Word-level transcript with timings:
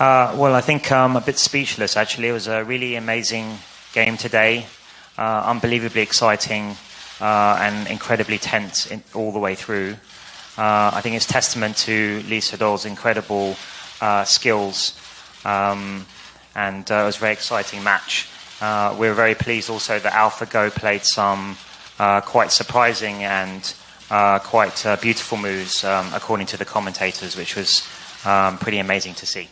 Uh, 0.00 0.34
well, 0.36 0.56
I 0.56 0.60
think 0.60 0.90
I'm 0.90 1.14
a 1.14 1.20
bit 1.20 1.38
speechless 1.38 1.96
actually. 1.96 2.26
It 2.26 2.32
was 2.32 2.48
a 2.48 2.64
really 2.64 2.96
amazing 2.96 3.58
game 3.92 4.16
today, 4.16 4.66
uh, 5.16 5.44
unbelievably 5.46 6.00
exciting 6.00 6.74
uh, 7.20 7.58
and 7.60 7.86
incredibly 7.86 8.38
tense 8.38 8.90
in, 8.90 9.04
all 9.14 9.30
the 9.30 9.38
way 9.38 9.54
through. 9.54 9.92
Uh, 10.58 10.90
I 10.92 11.00
think 11.00 11.14
it's 11.14 11.26
testament 11.26 11.76
to 11.78 12.24
Lisa 12.28 12.56
Doll's 12.56 12.84
incredible 12.84 13.54
uh, 14.00 14.24
skills, 14.24 14.98
um, 15.44 16.06
and 16.56 16.90
uh, 16.90 16.94
it 16.94 17.04
was 17.04 17.16
a 17.16 17.20
very 17.20 17.32
exciting 17.32 17.84
match. 17.84 18.28
we 18.98 19.06
were 19.06 19.14
very 19.14 19.36
pleased 19.36 19.70
also 19.70 20.00
that 20.00 20.12
AlphaGo 20.12 20.72
played 20.72 21.04
some 21.04 21.56
quite 22.26 22.50
surprising 22.50 23.22
and 23.22 23.74
quite 24.42 24.84
beautiful 25.00 25.38
moves, 25.38 25.84
um, 25.84 26.10
according 26.14 26.48
to 26.48 26.56
the 26.56 26.64
commentators, 26.64 27.36
which 27.36 27.54
was 27.54 27.88
um, 28.24 28.58
pretty 28.58 28.78
amazing 28.78 29.14
to 29.14 29.26
see. 29.26 29.48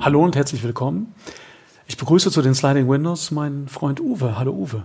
Hallo 0.00 0.24
und 0.24 0.36
herzlich 0.36 0.62
willkommen. 0.62 1.12
Ich 1.86 1.98
begrüße 1.98 2.30
zu 2.30 2.40
den 2.40 2.54
Sliding 2.54 2.88
Windows 2.88 3.30
meinen 3.30 3.68
Freund 3.68 4.00
Uwe. 4.00 4.38
Hallo 4.38 4.52
Uwe. 4.52 4.84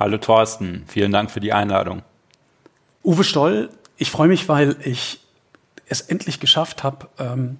Hallo 0.00 0.16
Thorsten, 0.16 0.84
vielen 0.86 1.12
Dank 1.12 1.30
für 1.30 1.40
die 1.40 1.52
Einladung. 1.52 2.00
Uwe 3.04 3.22
Stoll, 3.22 3.68
ich 3.98 4.10
freue 4.10 4.28
mich, 4.28 4.48
weil 4.48 4.76
ich 4.82 5.20
es 5.90 6.00
endlich 6.00 6.40
geschafft 6.40 6.82
habe, 6.82 7.08
ähm, 7.18 7.58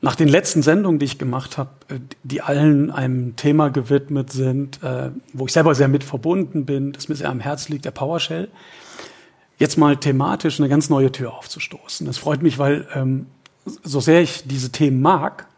nach 0.00 0.16
den 0.16 0.28
letzten 0.28 0.62
Sendungen, 0.62 0.98
die 0.98 1.04
ich 1.04 1.18
gemacht 1.18 1.58
habe, 1.58 1.72
äh, 1.90 1.98
die 2.22 2.40
allen 2.40 2.90
einem 2.90 3.36
Thema 3.36 3.68
gewidmet 3.68 4.32
sind, 4.32 4.82
äh, 4.82 5.10
wo 5.34 5.44
ich 5.44 5.52
selber 5.52 5.74
sehr 5.74 5.88
mit 5.88 6.04
verbunden 6.04 6.64
bin, 6.64 6.92
das 6.92 7.10
mir 7.10 7.16
sehr 7.16 7.28
am 7.28 7.40
Herz 7.40 7.68
liegt, 7.68 7.84
der 7.84 7.90
PowerShell, 7.90 8.48
jetzt 9.58 9.76
mal 9.76 9.98
thematisch 9.98 10.58
eine 10.58 10.70
ganz 10.70 10.88
neue 10.88 11.12
Tür 11.12 11.34
aufzustoßen. 11.34 12.08
Es 12.08 12.16
freut 12.16 12.40
mich, 12.40 12.58
weil 12.58 12.88
ähm, 12.94 13.26
so 13.66 14.00
sehr 14.00 14.22
ich 14.22 14.44
diese 14.46 14.72
Themen 14.72 15.02
mag, 15.02 15.49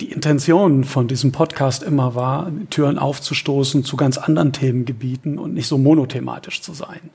die 0.00 0.12
Intention 0.12 0.84
von 0.84 1.08
diesem 1.08 1.32
Podcast 1.32 1.82
immer 1.82 2.14
war, 2.14 2.52
Türen 2.70 2.98
aufzustoßen 2.98 3.84
zu 3.84 3.96
ganz 3.96 4.16
anderen 4.16 4.52
Themengebieten 4.52 5.38
und 5.38 5.54
nicht 5.54 5.66
so 5.66 5.76
monothematisch 5.76 6.62
zu 6.62 6.72
sein. 6.72 7.10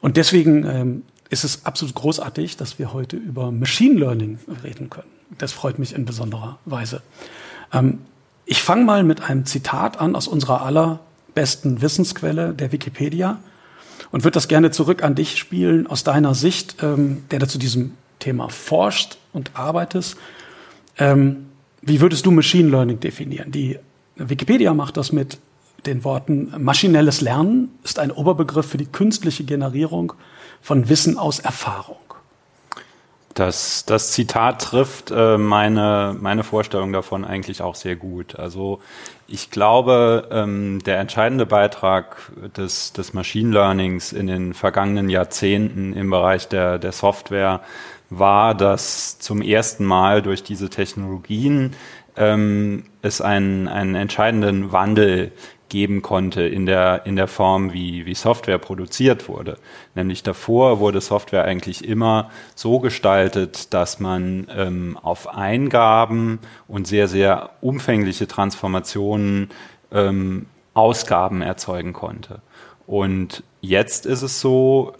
Und 0.00 0.16
deswegen 0.16 0.64
ähm, 0.64 1.02
ist 1.30 1.44
es 1.44 1.64
absolut 1.64 1.94
großartig, 1.94 2.56
dass 2.56 2.78
wir 2.78 2.92
heute 2.92 3.16
über 3.16 3.50
Machine 3.50 3.98
Learning 3.98 4.38
reden 4.62 4.90
können. 4.90 5.08
Das 5.38 5.52
freut 5.52 5.78
mich 5.78 5.94
in 5.94 6.04
besonderer 6.04 6.58
Weise. 6.66 7.02
Ähm, 7.72 7.98
ich 8.44 8.62
fange 8.62 8.84
mal 8.84 9.02
mit 9.02 9.22
einem 9.22 9.46
Zitat 9.46 9.98
an 10.00 10.14
aus 10.14 10.28
unserer 10.28 10.62
allerbesten 10.62 11.82
Wissensquelle, 11.82 12.52
der 12.52 12.70
Wikipedia, 12.70 13.40
und 14.10 14.24
würde 14.24 14.34
das 14.34 14.48
gerne 14.48 14.70
zurück 14.70 15.02
an 15.02 15.14
dich 15.14 15.38
spielen, 15.38 15.86
aus 15.86 16.04
deiner 16.04 16.34
Sicht, 16.34 16.82
ähm, 16.82 17.24
der 17.30 17.38
da 17.38 17.48
zu 17.48 17.58
diesem 17.58 17.92
Thema 18.18 18.48
forscht 18.48 19.16
und 19.32 19.52
arbeitest. 19.54 20.16
Ähm, 20.98 21.46
wie 21.82 22.00
würdest 22.00 22.24
du 22.24 22.30
Machine 22.30 22.70
Learning 22.70 23.00
definieren? 23.00 23.50
Die 23.50 23.78
Wikipedia 24.16 24.72
macht 24.72 24.96
das 24.96 25.12
mit 25.12 25.38
den 25.86 26.04
Worten, 26.04 26.52
maschinelles 26.58 27.20
Lernen 27.20 27.70
ist 27.82 27.98
ein 27.98 28.12
Oberbegriff 28.12 28.66
für 28.66 28.78
die 28.78 28.86
künstliche 28.86 29.44
Generierung 29.44 30.12
von 30.60 30.88
Wissen 30.88 31.18
aus 31.18 31.40
Erfahrung. 31.40 31.96
Das, 33.34 33.86
das 33.86 34.12
Zitat 34.12 34.60
trifft 34.60 35.10
äh, 35.10 35.38
meine, 35.38 36.14
meine 36.20 36.44
Vorstellung 36.44 36.92
davon 36.92 37.24
eigentlich 37.24 37.62
auch 37.62 37.74
sehr 37.74 37.96
gut. 37.96 38.36
Also 38.36 38.80
ich 39.26 39.50
glaube, 39.50 40.28
ähm, 40.30 40.82
der 40.84 40.98
entscheidende 40.98 41.46
Beitrag 41.46 42.16
des, 42.56 42.92
des 42.92 43.14
Machine 43.14 43.50
Learnings 43.50 44.12
in 44.12 44.26
den 44.26 44.52
vergangenen 44.52 45.08
Jahrzehnten 45.08 45.94
im 45.94 46.10
Bereich 46.10 46.48
der, 46.48 46.78
der 46.78 46.92
Software 46.92 47.62
war, 48.18 48.54
dass 48.54 49.18
zum 49.18 49.42
ersten 49.42 49.84
Mal 49.84 50.22
durch 50.22 50.42
diese 50.42 50.70
Technologien 50.70 51.74
ähm, 52.16 52.84
es 53.02 53.20
einen, 53.20 53.68
einen 53.68 53.94
entscheidenden 53.94 54.72
Wandel 54.72 55.32
geben 55.72 56.02
konnte 56.02 56.42
in 56.42 56.66
der, 56.66 57.06
in 57.06 57.16
der 57.16 57.26
Form, 57.26 57.72
wie, 57.72 58.04
wie 58.04 58.14
Software 58.14 58.58
produziert 58.58 59.26
wurde. 59.26 59.56
Nämlich 59.94 60.22
davor 60.22 60.80
wurde 60.80 61.00
Software 61.00 61.44
eigentlich 61.44 61.88
immer 61.88 62.30
so 62.54 62.78
gestaltet, 62.78 63.72
dass 63.72 63.98
man 63.98 64.48
ähm, 64.54 64.98
auf 65.02 65.34
Eingaben 65.34 66.40
und 66.68 66.86
sehr, 66.86 67.08
sehr 67.08 67.50
umfängliche 67.62 68.28
Transformationen 68.28 69.50
ähm, 69.90 70.44
Ausgaben 70.74 71.40
erzeugen 71.40 71.94
konnte. 71.94 72.42
Und 72.86 73.42
jetzt 73.62 74.04
ist 74.04 74.20
es 74.20 74.40
so, 74.40 74.92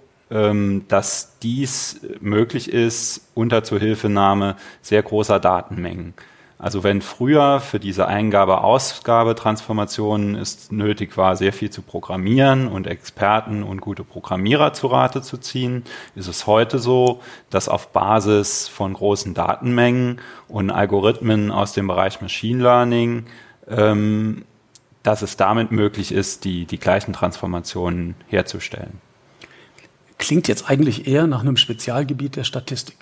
dass 0.89 1.39
dies 1.43 2.01
möglich 2.21 2.73
ist 2.73 3.29
unter 3.35 3.65
Zuhilfenahme 3.65 4.57
sehr 4.81 5.03
großer 5.03 5.39
Datenmengen. 5.39 6.15
Also 6.63 6.83
wenn 6.85 7.03
früher 7.03 7.59
für 7.59 7.81
diese 7.81 8.07
Eingabe-Ausgabe-Transformationen 8.07 10.37
es 10.37 10.71
nötig 10.71 11.17
war, 11.17 11.35
sehr 11.35 11.53
viel 11.53 11.71
zu 11.71 11.83
programmieren 11.83 12.69
und 12.69 12.87
Experten 12.87 13.65
und 13.65 13.81
gute 13.81 14.05
Programmierer 14.05 14.73
zu 14.73 14.87
Rate 14.87 15.23
zu 15.23 15.39
ziehen, 15.39 15.83
ist 16.15 16.29
es 16.29 16.47
heute 16.47 16.79
so, 16.79 17.21
dass 17.51 17.69
auf 17.69 17.89
Basis 17.89 18.69
von 18.69 18.95
großen 18.95 19.35
Datenmengen 19.35 20.21
und 20.47 20.71
Algorithmen 20.71 21.51
aus 21.51 21.73
dem 21.73 21.89
Bereich 21.89 22.21
Machine 22.21 22.63
Learning, 22.63 23.25
ähm, 23.69 24.45
dass 25.03 25.23
es 25.23 25.37
damit 25.37 25.73
möglich 25.73 26.13
ist, 26.13 26.45
die, 26.45 26.65
die 26.65 26.79
gleichen 26.79 27.13
Transformationen 27.13 28.15
herzustellen 28.29 29.01
klingt 30.19 30.49
jetzt 30.49 30.69
eigentlich 30.71 31.07
eher 31.07 31.27
nach 31.27 31.41
einem 31.41 31.57
Spezialgebiet 31.57 32.37
der 32.37 32.45
Statistik. 32.45 32.97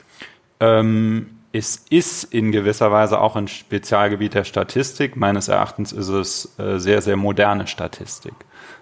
Ähm, 0.60 1.26
es 1.52 1.84
ist 1.90 2.24
in 2.24 2.52
gewisser 2.52 2.92
Weise 2.92 3.20
auch 3.20 3.34
ein 3.36 3.48
Spezialgebiet 3.48 4.34
der 4.34 4.44
Statistik. 4.44 5.16
Meines 5.16 5.48
Erachtens 5.48 5.92
ist 5.92 6.08
es 6.08 6.58
äh, 6.58 6.78
sehr, 6.78 7.02
sehr 7.02 7.16
moderne 7.16 7.66
Statistik. 7.66 8.34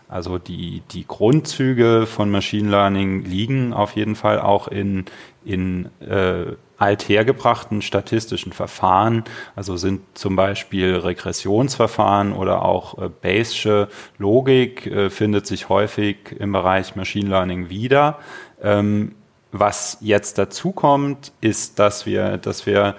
Also 0.08 0.38
die, 0.38 0.82
die 0.90 1.06
Grundzüge 1.06 2.06
von 2.06 2.30
Machine 2.30 2.70
Learning 2.70 3.24
liegen 3.24 3.72
auf 3.72 3.96
jeden 3.96 4.16
Fall 4.16 4.40
auch 4.40 4.68
in, 4.68 5.04
in 5.44 5.86
äh, 6.00 6.56
althergebrachten 6.78 7.82
statistischen 7.82 8.52
Verfahren, 8.52 9.24
also 9.56 9.76
sind 9.76 10.00
zum 10.16 10.36
Beispiel 10.36 10.94
Regressionsverfahren 10.96 12.32
oder 12.32 12.62
auch 12.62 12.98
äh, 12.98 13.08
Bayesche 13.08 13.88
Logik 14.16 14.86
äh, 14.86 15.10
findet 15.10 15.46
sich 15.46 15.68
häufig 15.68 16.36
im 16.38 16.52
Bereich 16.52 16.96
Machine 16.96 17.28
Learning 17.28 17.68
wieder. 17.68 18.18
Ähm, 18.62 19.16
was 19.50 19.98
jetzt 20.00 20.38
dazu 20.38 20.72
kommt, 20.72 21.32
ist, 21.40 21.78
dass 21.78 22.06
wir, 22.06 22.36
dass 22.36 22.66
wir 22.66 22.96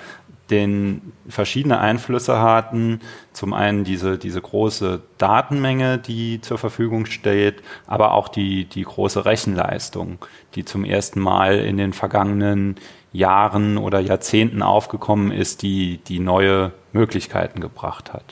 den 0.49 1.13
verschiedene 1.27 1.79
Einflüsse 1.79 2.39
hatten. 2.39 3.01
Zum 3.33 3.53
einen 3.53 3.83
diese, 3.83 4.17
diese 4.17 4.41
große 4.41 5.01
Datenmenge, 5.17 5.99
die 5.99 6.41
zur 6.41 6.57
Verfügung 6.57 7.05
steht, 7.05 7.61
aber 7.87 8.13
auch 8.13 8.27
die, 8.29 8.65
die 8.65 8.83
große 8.83 9.25
Rechenleistung, 9.25 10.17
die 10.55 10.65
zum 10.65 10.85
ersten 10.85 11.19
Mal 11.19 11.59
in 11.59 11.77
den 11.77 11.93
vergangenen 11.93 12.75
Jahren 13.11 13.77
oder 13.77 13.99
Jahrzehnten 13.99 14.61
aufgekommen 14.61 15.31
ist, 15.31 15.61
die, 15.61 15.99
die 16.07 16.19
neue 16.19 16.71
Möglichkeiten 16.93 17.59
gebracht 17.59 18.13
hat. 18.13 18.23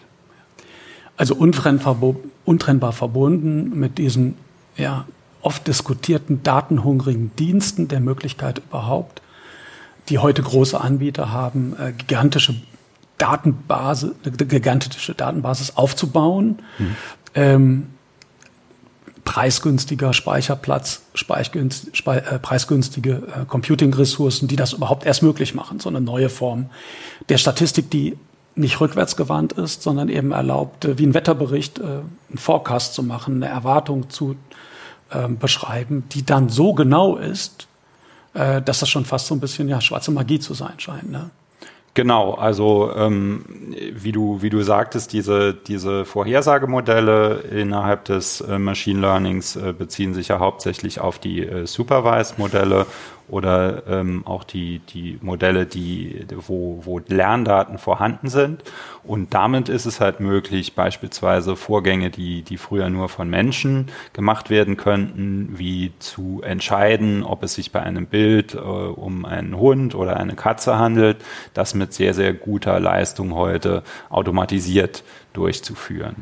Also 1.16 1.36
untrennbar 1.36 2.92
verbunden 2.92 3.78
mit 3.80 3.98
diesen 3.98 4.36
ja, 4.76 5.06
oft 5.42 5.66
diskutierten 5.68 6.44
datenhungrigen 6.44 7.32
Diensten 7.38 7.88
der 7.88 8.00
Möglichkeit 8.00 8.59
überhaupt, 8.59 9.22
die 10.09 10.20
heute 10.20 10.44
große 10.44 10.80
Anbieter 10.80 11.32
haben, 11.32 11.76
äh, 11.80 11.91
gigantische 11.91 12.56
Datenbasis, 13.18 14.12
eine 14.23 14.35
gigantische 14.35 15.16
Datenbasis 15.16 15.76
aufzubauen. 15.76 16.59
Mhm. 16.78 16.96
Ähm, 17.34 17.88
preisgünstiger 19.28 20.14
Speicherplatz, 20.14 21.02
spei 21.14 21.41
äh, 21.41 22.40
preisgünstige 22.40 23.12
äh, 23.12 23.46
Computing-Ressourcen, 23.46 24.47
die 24.47 24.56
das 24.56 24.72
überhaupt 24.72 25.06
erst 25.06 25.22
möglich 25.22 25.53
machen. 25.53 25.82
So 25.82 25.90
eine 25.90 26.00
neue 26.00 26.29
Form 26.29 26.70
der 27.28 27.38
Statistik, 27.38 27.91
die 27.91 28.18
nicht 28.56 28.79
rückwärtsgewandt 28.79 29.52
ist, 29.52 29.84
sondern 29.84 30.08
eben 30.08 30.32
erlaubt, 30.32 30.85
äh, 30.85 30.97
wie 30.97 31.06
ein 31.06 31.14
Wetterbericht, 31.14 31.79
äh, 31.79 31.84
einen 31.84 32.38
Forecast 32.38 32.94
zu 32.94 33.03
machen, 33.03 33.44
eine 33.44 33.52
Erwartung 33.52 34.09
zu 34.09 34.38
ähm, 35.12 35.38
beschreiben, 35.38 36.06
die 36.14 36.26
dann 36.26 36.47
so 36.47 36.73
genau 36.73 37.18
ist, 37.18 37.68
äh, 38.34 38.62
dass 38.62 38.80
das 38.80 38.88
schon 38.88 39.03
fast 39.03 39.28
so 39.28 39.35
ein 39.35 39.41
bisschen 39.41 39.68
ja 39.68 39.82
schwarze 39.82 40.12
Magie 40.12 40.40
zu 40.40 40.53
sein 40.53 40.80
scheint. 40.80 41.12
Ne? 41.12 41.32
Genau, 41.97 42.35
also 42.35 42.91
ähm, 42.96 43.44
wie 43.91 44.11
du 44.11 44.44
wie 44.44 44.52
du 44.52 44.61
sagtest, 44.61 45.14
diese 45.14 45.55
diese 45.55 46.05
Vorhersagemodelle 46.05 47.40
innerhalb 47.49 48.05
des 48.05 48.40
äh, 48.40 48.59
Machine 48.59 49.02
Learnings 49.02 49.55
äh, 49.55 49.73
beziehen 49.76 50.14
sich 50.14 50.28
ja 50.28 50.38
hauptsächlich 50.38 50.99
auf 50.99 51.17
die 51.17 51.44
äh, 51.44 51.66
Supervised 51.66 52.38
Modelle 52.38 52.85
oder 53.29 53.84
ähm, 53.88 54.24
auch 54.26 54.44
die, 54.44 54.79
die 54.79 55.20
Modelle, 55.22 55.66
die, 55.66 56.26
wo, 56.47 56.82
wo 56.85 57.00
Lerndaten 57.00 57.78
vorhanden 57.78 58.29
sind. 58.29 58.64
Und 59.03 59.34
damit 59.34 59.70
ist 59.70 59.85
es 59.85 60.00
halt 60.00 60.20
möglich, 60.20 60.76
beispielsweise 60.76 61.56
Vorgänge, 61.56 62.09
die, 62.09 62.41
die 62.41 62.58
früher 62.58 62.90
nur 62.90 63.09
von 63.09 63.29
Menschen 63.29 63.88
gemacht 64.14 64.50
werden 64.50 64.78
könnten, 64.78 65.53
wie 65.58 65.91
zu 66.00 66.41
entscheiden, 66.44 67.24
ob 67.24 67.44
es 67.44 67.56
sich 67.56 67.72
bei 67.72 67.82
einem 67.82 68.06
Bild 68.06 68.53
äh, 68.53 68.58
um 68.58 69.26
einen 69.26 69.58
Hund 69.58 69.94
oder 69.96 70.18
eine 70.18 70.35
Katze 70.35 70.78
handelt, 70.78 71.18
das 71.53 71.73
mit 71.73 71.94
sehr, 71.94 72.14
sehr 72.14 72.34
guter 72.34 72.80
Leistung 72.80 73.34
heute 73.34 73.84
automatisiert 74.09 75.03
durchzuführen. 75.34 76.16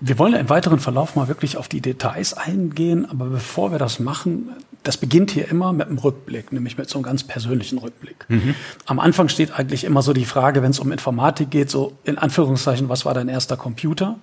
Wir 0.00 0.18
wollen 0.18 0.34
im 0.34 0.48
weiteren 0.50 0.78
Verlauf 0.78 1.16
mal 1.16 1.28
wirklich 1.28 1.56
auf 1.56 1.68
die 1.68 1.80
Details 1.80 2.34
eingehen, 2.34 3.08
aber 3.08 3.26
bevor 3.26 3.72
wir 3.72 3.78
das 3.78 4.00
machen, 4.00 4.50
das 4.82 4.96
beginnt 4.96 5.30
hier 5.30 5.48
immer 5.48 5.72
mit 5.72 5.86
einem 5.86 5.98
Rückblick, 5.98 6.52
nämlich 6.52 6.76
mit 6.76 6.90
so 6.90 6.98
einem 6.98 7.04
ganz 7.04 7.24
persönlichen 7.24 7.78
Rückblick. 7.78 8.26
Mhm. 8.28 8.54
Am 8.86 8.98
Anfang 8.98 9.28
steht 9.28 9.52
eigentlich 9.52 9.84
immer 9.84 10.02
so 10.02 10.12
die 10.12 10.24
Frage, 10.24 10.62
wenn 10.62 10.72
es 10.72 10.80
um 10.80 10.92
Informatik 10.92 11.50
geht, 11.50 11.70
so 11.70 11.92
in 12.04 12.18
Anführungszeichen, 12.18 12.88
was 12.88 13.04
war 13.04 13.14
dein 13.14 13.28
erster 13.28 13.56
Computer? 13.56 14.16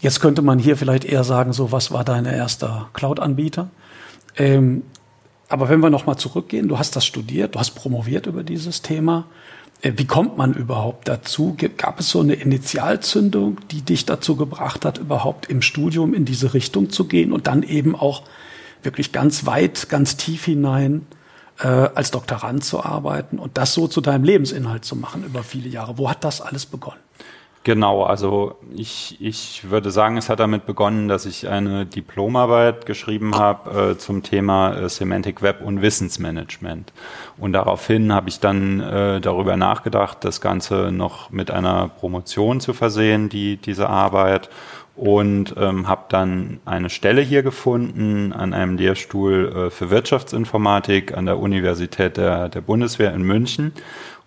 Jetzt 0.00 0.20
könnte 0.20 0.42
man 0.42 0.58
hier 0.58 0.76
vielleicht 0.76 1.04
eher 1.04 1.24
sagen, 1.24 1.52
so 1.52 1.72
was 1.72 1.90
war 1.90 2.04
dein 2.04 2.24
erster 2.24 2.88
Cloud-Anbieter? 2.92 3.68
Ähm, 4.36 4.82
aber 5.48 5.68
wenn 5.68 5.80
wir 5.80 5.90
nochmal 5.90 6.16
zurückgehen, 6.16 6.68
du 6.68 6.78
hast 6.78 6.94
das 6.94 7.06
studiert, 7.06 7.54
du 7.54 7.58
hast 7.58 7.70
promoviert 7.70 8.26
über 8.26 8.42
dieses 8.42 8.82
Thema. 8.82 9.24
Äh, 9.82 9.92
wie 9.96 10.06
kommt 10.06 10.36
man 10.36 10.54
überhaupt 10.54 11.08
dazu? 11.08 11.56
Gab 11.76 12.00
es 12.00 12.10
so 12.10 12.20
eine 12.20 12.34
Initialzündung, 12.34 13.58
die 13.70 13.82
dich 13.82 14.06
dazu 14.06 14.36
gebracht 14.36 14.84
hat, 14.84 14.98
überhaupt 14.98 15.46
im 15.46 15.62
Studium 15.62 16.14
in 16.14 16.24
diese 16.24 16.54
Richtung 16.54 16.90
zu 16.90 17.06
gehen 17.06 17.32
und 17.32 17.46
dann 17.46 17.62
eben 17.62 17.94
auch 17.94 18.22
wirklich 18.82 19.12
ganz 19.12 19.46
weit, 19.46 19.88
ganz 19.88 20.16
tief 20.16 20.44
hinein 20.44 21.06
äh, 21.58 21.66
als 21.66 22.10
Doktorand 22.10 22.64
zu 22.64 22.84
arbeiten 22.84 23.38
und 23.38 23.58
das 23.58 23.74
so 23.74 23.88
zu 23.88 24.00
deinem 24.00 24.24
Lebensinhalt 24.24 24.84
zu 24.84 24.96
machen 24.96 25.24
über 25.24 25.42
viele 25.42 25.68
Jahre? 25.68 25.98
Wo 25.98 26.08
hat 26.08 26.24
das 26.24 26.40
alles 26.40 26.66
begonnen? 26.66 27.00
Genau, 27.68 28.02
also 28.02 28.56
ich, 28.74 29.18
ich 29.20 29.68
würde 29.68 29.90
sagen, 29.90 30.16
es 30.16 30.30
hat 30.30 30.40
damit 30.40 30.64
begonnen, 30.64 31.06
dass 31.06 31.26
ich 31.26 31.48
eine 31.48 31.84
Diplomarbeit 31.84 32.86
geschrieben 32.86 33.34
habe 33.36 33.90
äh, 33.90 33.98
zum 33.98 34.22
Thema 34.22 34.74
äh, 34.74 34.88
Semantic 34.88 35.42
Web 35.42 35.60
und 35.60 35.82
Wissensmanagement. 35.82 36.94
Und 37.36 37.52
daraufhin 37.52 38.10
habe 38.14 38.30
ich 38.30 38.40
dann 38.40 38.80
äh, 38.80 39.20
darüber 39.20 39.58
nachgedacht, 39.58 40.24
das 40.24 40.40
Ganze 40.40 40.90
noch 40.92 41.28
mit 41.28 41.50
einer 41.50 41.88
Promotion 41.88 42.60
zu 42.60 42.72
versehen, 42.72 43.28
die, 43.28 43.58
diese 43.58 43.90
Arbeit. 43.90 44.48
Und 44.96 45.54
ähm, 45.58 45.86
habe 45.86 46.06
dann 46.08 46.58
eine 46.64 46.90
Stelle 46.90 47.20
hier 47.20 47.42
gefunden 47.42 48.32
an 48.32 48.54
einem 48.54 48.78
Lehrstuhl 48.78 49.66
äh, 49.66 49.70
für 49.70 49.90
Wirtschaftsinformatik 49.90 51.16
an 51.16 51.26
der 51.26 51.38
Universität 51.38 52.16
der, 52.16 52.48
der 52.48 52.62
Bundeswehr 52.62 53.12
in 53.12 53.22
München 53.22 53.74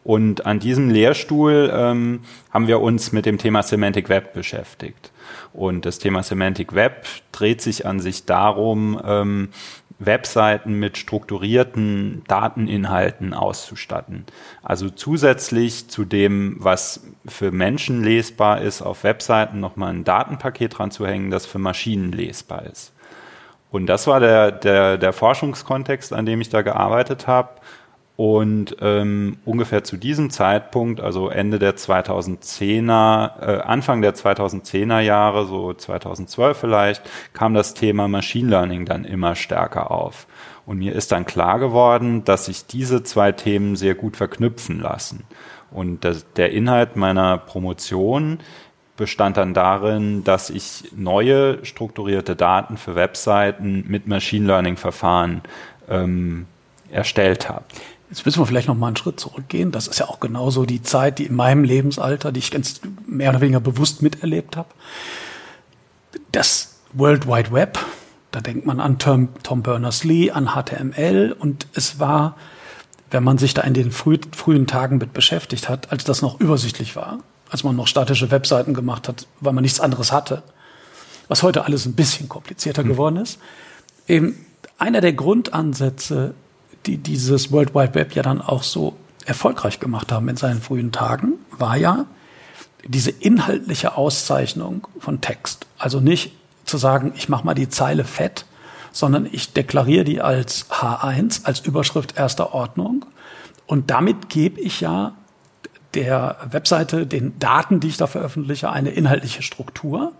und 0.03 0.45
an 0.45 0.59
diesem 0.59 0.89
Lehrstuhl 0.89 1.71
ähm, 1.73 2.21
haben 2.49 2.67
wir 2.67 2.81
uns 2.81 3.11
mit 3.11 3.25
dem 3.25 3.37
Thema 3.37 3.61
Semantic 3.61 4.09
Web 4.09 4.33
beschäftigt. 4.33 5.11
Und 5.53 5.85
das 5.85 5.99
Thema 5.99 6.23
Semantic 6.23 6.73
Web 6.73 7.05
dreht 7.31 7.61
sich 7.61 7.85
an 7.85 7.99
sich 7.99 8.25
darum, 8.25 8.99
ähm, 9.05 9.49
Webseiten 9.99 10.73
mit 10.73 10.97
strukturierten 10.97 12.23
Dateninhalten 12.27 13.35
auszustatten. 13.35 14.25
Also 14.63 14.89
zusätzlich 14.89 15.89
zu 15.89 16.05
dem, 16.05 16.55
was 16.59 17.03
für 17.27 17.51
Menschen 17.51 18.03
lesbar 18.03 18.61
ist, 18.61 18.81
auf 18.81 19.03
Webseiten 19.03 19.59
nochmal 19.59 19.93
ein 19.93 20.03
Datenpaket 20.03 20.79
dran 20.79 20.89
zu 20.89 21.05
hängen, 21.05 21.29
das 21.29 21.45
für 21.45 21.59
Maschinen 21.59 22.11
lesbar 22.11 22.65
ist. 22.65 22.93
Und 23.69 23.85
das 23.85 24.07
war 24.07 24.19
der, 24.19 24.51
der, 24.51 24.97
der 24.97 25.13
Forschungskontext, 25.13 26.11
an 26.13 26.25
dem 26.25 26.41
ich 26.41 26.49
da 26.49 26.61
gearbeitet 26.63 27.27
habe. 27.27 27.49
Und 28.17 28.75
ähm, 28.81 29.37
ungefähr 29.45 29.83
zu 29.83 29.97
diesem 29.97 30.29
Zeitpunkt, 30.29 30.99
also 30.99 31.29
Ende 31.29 31.57
der 31.57 31.75
2010er, 31.75 33.41
äh, 33.41 33.61
Anfang 33.61 34.01
der 34.01 34.13
2010er 34.13 34.99
Jahre, 34.99 35.45
so 35.45 35.73
2012 35.73 36.57
vielleicht, 36.57 37.01
kam 37.33 37.53
das 37.53 37.73
Thema 37.73 38.07
Machine 38.07 38.49
Learning 38.49 38.85
dann 38.85 39.05
immer 39.05 39.35
stärker 39.35 39.89
auf. 39.91 40.27
Und 40.65 40.77
mir 40.77 40.93
ist 40.93 41.11
dann 41.11 41.25
klar 41.25 41.57
geworden, 41.57 42.23
dass 42.23 42.45
sich 42.45 42.67
diese 42.67 43.01
zwei 43.03 43.31
Themen 43.31 43.75
sehr 43.75 43.95
gut 43.95 44.15
verknüpfen 44.17 44.79
lassen. 44.79 45.23
Und 45.71 46.03
das, 46.03 46.25
der 46.33 46.51
Inhalt 46.51 46.95
meiner 46.95 47.37
Promotion 47.37 48.39
bestand 48.97 49.37
dann 49.37 49.53
darin, 49.53 50.23
dass 50.23 50.49
ich 50.49 50.91
neue 50.95 51.65
strukturierte 51.65 52.35
Daten 52.35 52.77
für 52.77 52.95
Webseiten 52.95 53.85
mit 53.87 54.05
Machine 54.05 54.45
Learning 54.45 54.77
Verfahren 54.77 55.41
ähm, 55.89 56.45
erstellt 56.91 57.49
habe. 57.49 57.63
Jetzt 58.11 58.25
müssen 58.25 58.39
wir 58.39 58.45
vielleicht 58.45 58.67
noch 58.67 58.75
mal 58.75 58.87
einen 58.87 58.97
Schritt 58.97 59.21
zurückgehen. 59.21 59.71
Das 59.71 59.87
ist 59.87 59.99
ja 59.99 60.09
auch 60.09 60.19
genauso 60.19 60.65
die 60.65 60.83
Zeit, 60.83 61.17
die 61.17 61.25
in 61.25 61.33
meinem 61.33 61.63
Lebensalter, 61.63 62.33
die 62.33 62.39
ich 62.39 62.51
ganz 62.51 62.81
mehr 63.07 63.29
oder 63.29 63.39
weniger 63.39 63.61
bewusst 63.61 64.01
miterlebt 64.01 64.57
habe. 64.57 64.67
Das 66.33 66.75
World 66.91 67.25
Wide 67.25 67.53
Web, 67.53 67.79
da 68.31 68.41
denkt 68.41 68.65
man 68.65 68.81
an 68.81 68.99
Tom, 68.99 69.29
Tom 69.43 69.61
Berners-Lee, 69.61 70.31
an 70.31 70.49
HTML 70.49 71.33
und 71.39 71.67
es 71.73 71.99
war, 71.99 72.35
wenn 73.11 73.23
man 73.23 73.37
sich 73.37 73.53
da 73.53 73.61
in 73.61 73.73
den 73.73 73.91
früh, 73.91 74.17
frühen 74.35 74.67
Tagen 74.67 74.97
mit 74.97 75.13
beschäftigt 75.13 75.69
hat, 75.69 75.93
als 75.93 76.03
das 76.03 76.21
noch 76.21 76.37
übersichtlich 76.41 76.97
war, 76.97 77.19
als 77.49 77.63
man 77.63 77.77
noch 77.77 77.87
statische 77.87 78.29
Webseiten 78.29 78.73
gemacht 78.73 79.07
hat, 79.07 79.25
weil 79.39 79.53
man 79.53 79.61
nichts 79.61 79.79
anderes 79.79 80.11
hatte, 80.11 80.43
was 81.29 81.43
heute 81.43 81.63
alles 81.63 81.85
ein 81.85 81.93
bisschen 81.93 82.27
komplizierter 82.27 82.83
mhm. 82.83 82.89
geworden 82.89 83.15
ist. 83.15 83.39
Eben 84.05 84.45
einer 84.77 84.99
der 84.99 85.13
Grundansätze 85.13 86.33
die 86.85 86.97
dieses 86.97 87.51
World 87.51 87.75
Wide 87.75 87.95
Web 87.95 88.13
ja 88.15 88.23
dann 88.23 88.41
auch 88.41 88.63
so 88.63 88.95
erfolgreich 89.25 89.79
gemacht 89.79 90.11
haben 90.11 90.27
in 90.29 90.37
seinen 90.37 90.61
frühen 90.61 90.91
Tagen, 90.91 91.33
war 91.57 91.77
ja 91.77 92.05
diese 92.85 93.11
inhaltliche 93.11 93.95
Auszeichnung 93.95 94.87
von 94.99 95.21
Text. 95.21 95.67
Also 95.77 95.99
nicht 95.99 96.31
zu 96.65 96.77
sagen, 96.77 97.13
ich 97.15 97.29
mache 97.29 97.45
mal 97.45 97.53
die 97.53 97.69
Zeile 97.69 98.03
fett, 98.03 98.45
sondern 98.91 99.27
ich 99.31 99.53
deklariere 99.53 100.03
die 100.03 100.21
als 100.21 100.69
H1, 100.69 101.45
als 101.45 101.59
Überschrift 101.59 102.17
erster 102.17 102.53
Ordnung. 102.53 103.05
Und 103.67 103.89
damit 103.91 104.29
gebe 104.29 104.59
ich 104.59 104.81
ja 104.81 105.13
der 105.93 106.37
Webseite, 106.49 107.05
den 107.05 107.37
Daten, 107.39 107.79
die 107.79 107.89
ich 107.89 107.97
da 107.97 108.07
veröffentliche, 108.07 108.71
eine 108.71 108.91
inhaltliche 108.91 109.43
Struktur 109.43 110.13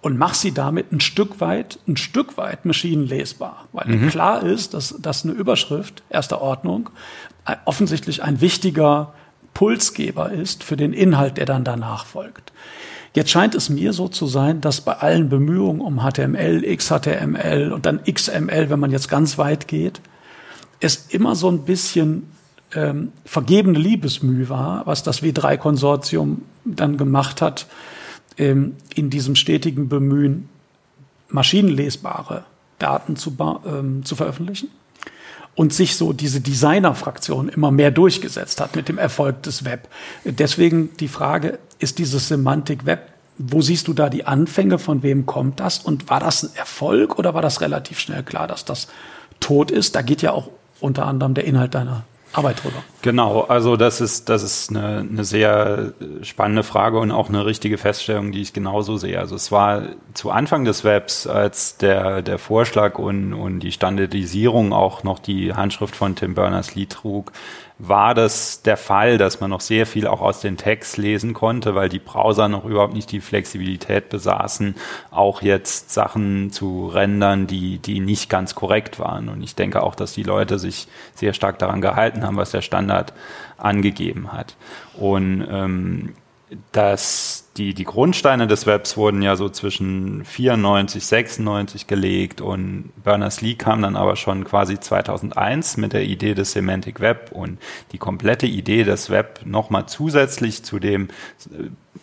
und 0.00 0.16
mach 0.16 0.34
sie 0.34 0.52
damit 0.52 0.92
ein 0.92 1.00
Stück 1.00 1.40
weit, 1.40 1.78
ein 1.88 1.96
Stück 1.96 2.36
weit 2.36 2.64
maschinenlesbar. 2.64 3.66
Weil 3.72 3.88
mhm. 3.88 4.08
klar 4.08 4.42
ist, 4.42 4.74
dass, 4.74 4.94
dass 5.00 5.24
eine 5.24 5.34
Überschrift 5.34 6.02
erster 6.08 6.40
Ordnung 6.40 6.90
äh, 7.46 7.56
offensichtlich 7.64 8.22
ein 8.22 8.40
wichtiger 8.40 9.12
Pulsgeber 9.54 10.30
ist 10.30 10.62
für 10.62 10.76
den 10.76 10.92
Inhalt, 10.92 11.36
der 11.36 11.46
dann 11.46 11.64
danach 11.64 12.06
folgt. 12.06 12.52
Jetzt 13.14 13.30
scheint 13.30 13.56
es 13.56 13.70
mir 13.70 13.92
so 13.92 14.06
zu 14.06 14.26
sein, 14.26 14.60
dass 14.60 14.82
bei 14.82 14.92
allen 14.92 15.28
Bemühungen 15.28 15.80
um 15.80 16.00
HTML, 16.00 16.62
XHTML 16.76 17.72
und 17.72 17.84
dann 17.86 18.00
XML, 18.04 18.70
wenn 18.70 18.78
man 18.78 18.92
jetzt 18.92 19.08
ganz 19.08 19.38
weit 19.38 19.66
geht, 19.66 20.00
es 20.78 21.06
immer 21.08 21.34
so 21.34 21.50
ein 21.50 21.64
bisschen 21.64 22.30
ähm, 22.74 23.12
vergebene 23.24 23.78
Liebesmüh 23.78 24.48
war, 24.48 24.86
was 24.86 25.02
das 25.02 25.22
W3-Konsortium 25.22 26.42
dann 26.64 26.96
gemacht 26.96 27.42
hat, 27.42 27.66
ähm, 28.38 28.76
in 28.94 29.10
diesem 29.10 29.36
stetigen 29.36 29.88
Bemühen, 29.88 30.48
maschinenlesbare 31.28 32.44
Daten 32.78 33.16
zu, 33.16 33.36
ähm, 33.66 34.04
zu 34.04 34.16
veröffentlichen 34.16 34.68
und 35.54 35.74
sich 35.74 35.96
so 35.96 36.12
diese 36.12 36.40
Designer-Fraktion 36.40 37.48
immer 37.48 37.70
mehr 37.70 37.90
durchgesetzt 37.90 38.60
hat 38.60 38.76
mit 38.76 38.88
dem 38.88 38.96
Erfolg 38.96 39.42
des 39.42 39.64
Web. 39.64 39.88
Deswegen 40.24 40.96
die 40.98 41.08
Frage, 41.08 41.58
ist 41.80 41.98
dieses 41.98 42.28
Semantik 42.28 42.86
Web, 42.86 43.08
wo 43.38 43.60
siehst 43.60 43.88
du 43.88 43.92
da 43.92 44.08
die 44.08 44.24
Anfänge, 44.24 44.78
von 44.78 45.02
wem 45.02 45.26
kommt 45.26 45.60
das 45.60 45.78
und 45.78 46.10
war 46.10 46.20
das 46.20 46.42
ein 46.42 46.50
Erfolg 46.56 47.18
oder 47.18 47.34
war 47.34 47.42
das 47.42 47.60
relativ 47.60 47.98
schnell 48.00 48.22
klar, 48.22 48.46
dass 48.46 48.64
das 48.64 48.88
tot 49.40 49.70
ist? 49.70 49.94
Da 49.94 50.02
geht 50.02 50.22
ja 50.22 50.32
auch 50.32 50.48
unter 50.80 51.06
anderem 51.06 51.34
der 51.34 51.44
Inhalt 51.44 51.74
deiner 51.74 52.04
Arbeit 52.32 52.62
drüber. 52.62 52.82
Genau, 53.02 53.42
also 53.42 53.76
das 53.76 54.00
ist, 54.00 54.28
das 54.28 54.42
ist 54.42 54.70
eine, 54.70 54.98
eine 54.98 55.24
sehr 55.24 55.92
spannende 56.22 56.62
Frage 56.62 56.98
und 56.98 57.10
auch 57.10 57.28
eine 57.28 57.46
richtige 57.46 57.78
Feststellung, 57.78 58.32
die 58.32 58.42
ich 58.42 58.52
genauso 58.52 58.96
sehe. 58.96 59.18
Also 59.18 59.34
es 59.34 59.50
war 59.50 59.82
zu 60.14 60.30
Anfang 60.30 60.64
des 60.64 60.84
Webs, 60.84 61.26
als 61.26 61.78
der, 61.78 62.22
der 62.22 62.38
Vorschlag 62.38 62.98
und, 62.98 63.32
und 63.32 63.60
die 63.60 63.72
Standardisierung 63.72 64.72
auch 64.72 65.04
noch 65.04 65.18
die 65.18 65.54
Handschrift 65.54 65.96
von 65.96 66.16
Tim 66.16 66.34
Berners-Lee 66.34 66.86
trug, 66.86 67.32
war 67.78 68.14
das 68.14 68.62
der 68.62 68.76
Fall, 68.76 69.18
dass 69.18 69.40
man 69.40 69.50
noch 69.50 69.60
sehr 69.60 69.86
viel 69.86 70.06
auch 70.06 70.20
aus 70.20 70.40
den 70.40 70.56
Text 70.56 70.96
lesen 70.96 71.32
konnte, 71.32 71.74
weil 71.74 71.88
die 71.88 72.00
Browser 72.00 72.48
noch 72.48 72.64
überhaupt 72.64 72.94
nicht 72.94 73.12
die 73.12 73.20
Flexibilität 73.20 74.08
besaßen, 74.08 74.74
auch 75.10 75.42
jetzt 75.42 75.92
Sachen 75.92 76.50
zu 76.50 76.88
rendern, 76.88 77.46
die, 77.46 77.78
die 77.78 78.00
nicht 78.00 78.28
ganz 78.28 78.56
korrekt 78.56 78.98
waren. 78.98 79.28
Und 79.28 79.42
ich 79.42 79.54
denke 79.54 79.82
auch, 79.82 79.94
dass 79.94 80.12
die 80.12 80.24
Leute 80.24 80.58
sich 80.58 80.88
sehr 81.14 81.32
stark 81.32 81.58
daran 81.60 81.80
gehalten 81.80 82.24
haben, 82.24 82.36
was 82.36 82.50
der 82.50 82.62
Standard 82.62 83.12
angegeben 83.58 84.32
hat. 84.32 84.56
Und 84.94 85.46
ähm, 85.48 86.14
dass 86.72 87.47
die, 87.58 87.74
die 87.74 87.84
Grundsteine 87.84 88.46
des 88.46 88.66
Webs 88.66 88.96
wurden 88.96 89.20
ja 89.20 89.34
so 89.34 89.48
zwischen 89.48 90.24
94, 90.24 91.04
96 91.04 91.86
gelegt 91.86 92.40
und 92.40 92.92
Berners-Lee 93.02 93.56
kam 93.56 93.82
dann 93.82 93.96
aber 93.96 94.16
schon 94.16 94.44
quasi 94.44 94.78
2001 94.78 95.76
mit 95.76 95.92
der 95.92 96.04
Idee 96.04 96.34
des 96.34 96.52
Semantic 96.52 97.00
Web 97.00 97.32
und 97.32 97.58
die 97.92 97.98
komplette 97.98 98.46
Idee 98.46 98.84
des 98.84 99.10
Web 99.10 99.40
nochmal 99.44 99.86
zusätzlich 99.86 100.62
zu 100.62 100.78
dem 100.78 101.08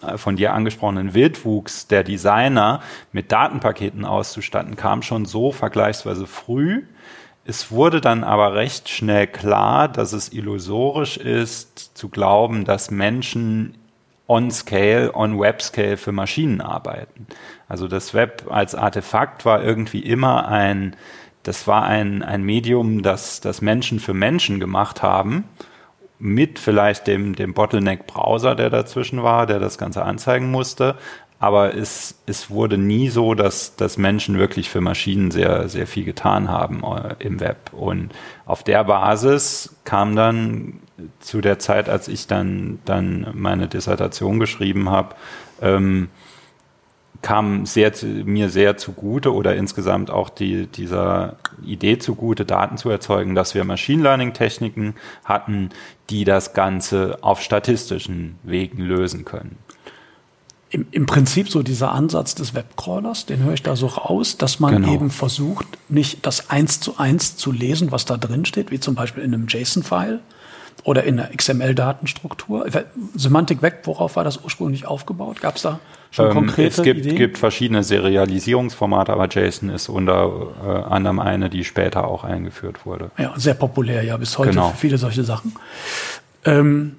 äh, 0.01 0.17
von 0.17 0.35
dir 0.35 0.53
angesprochenen 0.53 1.13
Wildwuchs 1.13 1.88
der 1.88 2.03
Designer 2.03 2.81
mit 3.13 3.31
Datenpaketen 3.31 4.03
auszustatten, 4.03 4.75
kam 4.75 5.01
schon 5.01 5.25
so 5.25 5.53
vergleichsweise 5.53 6.27
früh. 6.27 6.83
Es 7.45 7.71
wurde 7.71 8.01
dann 8.01 8.24
aber 8.24 8.55
recht 8.55 8.89
schnell 8.89 9.27
klar, 9.27 9.88
dass 9.88 10.12
es 10.12 10.33
illusorisch 10.33 11.17
ist, 11.17 11.95
zu 11.95 12.09
glauben, 12.09 12.65
dass 12.65 12.91
Menschen 12.91 13.75
on-scale, 14.27 15.13
on-web-scale 15.13 15.98
für 15.98 16.12
Maschinen 16.12 16.62
arbeiten. 16.62 17.27
Also 17.67 17.88
das 17.88 18.13
Web 18.13 18.46
als 18.50 18.75
Artefakt 18.75 19.46
war 19.46 19.63
irgendwie 19.63 20.00
immer 20.00 20.48
ein, 20.48 20.96
das 21.44 21.67
war 21.67 21.84
ein, 21.84 22.24
ein 22.24 22.44
Medium, 22.44 23.03
das, 23.03 23.41
das 23.41 23.62
Menschen 23.62 24.00
für 24.00 24.13
Menschen 24.13 24.60
gemacht 24.60 25.03
haben, 25.03 25.46
mit 26.17 26.60
vielleicht 26.60 27.08
dem, 27.08 27.36
dem 27.36 27.53
Bottleneck-Browser, 27.53 28.55
der 28.55 28.70
dazwischen 28.70 29.22
war, 29.22 29.46
der 29.46 29.60
das 29.60 29.77
Ganze 29.77 30.03
anzeigen 30.03 30.50
musste. 30.50 30.96
Aber 31.39 31.75
es, 31.75 32.15
es 32.25 32.49
wurde 32.49 32.77
nie 32.77 33.09
so, 33.09 33.33
dass, 33.33 33.75
dass 33.75 33.97
Menschen 33.97 34.37
wirklich 34.37 34.69
für 34.69 34.81
Maschinen 34.81 35.31
sehr, 35.31 35.67
sehr 35.67 35.85
viel 35.85 36.05
getan 36.05 36.49
haben 36.49 36.83
äh, 36.83 37.15
im 37.19 37.39
Web. 37.39 37.73
Und 37.73 38.13
auf 38.45 38.63
der 38.63 38.83
Basis 38.85 39.75
kam 39.83 40.15
dann 40.15 40.79
zu 41.19 41.41
der 41.41 41.59
Zeit, 41.59 41.89
als 41.89 42.07
ich 42.07 42.27
dann, 42.27 42.79
dann 42.85 43.27
meine 43.33 43.67
Dissertation 43.67 44.39
geschrieben 44.39 44.89
habe, 44.89 45.15
ähm, 45.61 46.09
kam 47.21 47.65
sehr 47.65 47.91
zu, 47.91 48.05
mir 48.05 48.49
sehr 48.49 48.77
zugute 48.77 49.33
oder 49.33 49.55
insgesamt 49.55 50.11
auch 50.11 50.29
die, 50.29 50.67
dieser 50.67 51.37
Idee 51.65 51.97
zugute, 51.97 52.45
Daten 52.45 52.77
zu 52.77 52.89
erzeugen, 52.89 53.35
dass 53.35 53.55
wir 53.55 53.63
Machine 53.63 54.03
Learning 54.03 54.33
Techniken 54.33 54.95
hatten, 55.23 55.69
die 56.09 56.23
das 56.23 56.53
Ganze 56.53 57.17
auf 57.21 57.41
statistischen 57.41 58.37
Wegen 58.43 58.81
lösen 58.81 59.25
können. 59.25 59.57
Im, 60.69 60.88
Im, 60.91 61.05
Prinzip 61.05 61.50
so 61.50 61.63
dieser 61.63 61.91
Ansatz 61.91 62.36
des 62.36 62.53
Webcrawlers, 62.53 63.25
den 63.25 63.43
höre 63.43 63.53
ich 63.53 63.63
da 63.63 63.75
so 63.75 63.88
raus, 63.88 64.38
dass 64.38 64.60
man 64.60 64.81
genau. 64.81 64.93
eben 64.93 65.10
versucht, 65.12 65.65
nicht 65.89 66.25
das 66.25 66.50
eins 66.50 66.79
zu 66.79 66.98
eins 66.98 67.38
zu 67.38 67.51
lesen, 67.51 67.91
was 67.91 68.05
da 68.05 68.17
drin 68.17 68.45
steht, 68.45 68.72
wie 68.72 68.79
zum 68.79 68.95
Beispiel 68.95 69.24
in 69.24 69.34
einem 69.34 69.48
JSON-File, 69.48 70.19
oder 70.86 71.03
in 71.03 71.17
der 71.17 71.31
XML-Datenstruktur? 71.36 72.67
Semantik 73.15 73.62
weg, 73.62 73.79
worauf 73.84 74.15
war 74.15 74.24
das 74.24 74.43
ursprünglich 74.43 74.86
aufgebaut? 74.86 75.41
Gab 75.41 75.55
es 75.55 75.63
da 75.63 75.79
schon 76.12 76.27
ähm, 76.27 76.34
konkrete 76.34 76.67
Es 76.67 76.84
gibt, 76.84 77.00
Ideen? 77.01 77.15
gibt 77.15 77.38
verschiedene 77.38 77.84
Serialisierungsformate, 77.84 79.12
aber 79.12 79.27
JSON 79.27 79.69
ist 79.69 79.89
unter 79.89 80.31
äh, 80.65 80.69
anderem 80.69 81.19
eine, 81.19 81.50
die 81.50 81.63
später 81.63 82.07
auch 82.07 82.24
eingeführt 82.24 82.86
wurde. 82.86 83.10
Ja, 83.17 83.34
sehr 83.36 83.55
populär 83.55 84.03
ja 84.03 84.15
bis 84.17 84.38
heute 84.38 84.51
genau. 84.51 84.69
für 84.69 84.77
viele 84.77 84.98
solche 84.98 85.24
Sachen. 85.24 85.55
Ähm, 86.45 86.98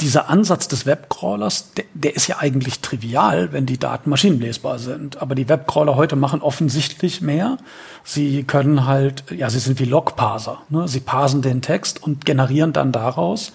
dieser 0.00 0.30
Ansatz 0.30 0.68
des 0.68 0.86
Webcrawlers, 0.86 1.72
der, 1.72 1.84
der, 1.94 2.14
ist 2.14 2.28
ja 2.28 2.38
eigentlich 2.38 2.80
trivial, 2.80 3.52
wenn 3.52 3.66
die 3.66 3.78
Daten 3.78 4.10
maschinenlesbar 4.10 4.78
sind. 4.78 5.20
Aber 5.20 5.34
die 5.34 5.48
Webcrawler 5.48 5.96
heute 5.96 6.14
machen 6.14 6.40
offensichtlich 6.40 7.20
mehr. 7.20 7.58
Sie 8.04 8.44
können 8.44 8.86
halt, 8.86 9.24
ja, 9.30 9.50
sie 9.50 9.58
sind 9.58 9.80
wie 9.80 9.84
Logparser. 9.84 10.62
Ne? 10.68 10.86
Sie 10.86 11.00
parsen 11.00 11.42
den 11.42 11.62
Text 11.62 12.02
und 12.02 12.24
generieren 12.24 12.72
dann 12.72 12.92
daraus 12.92 13.52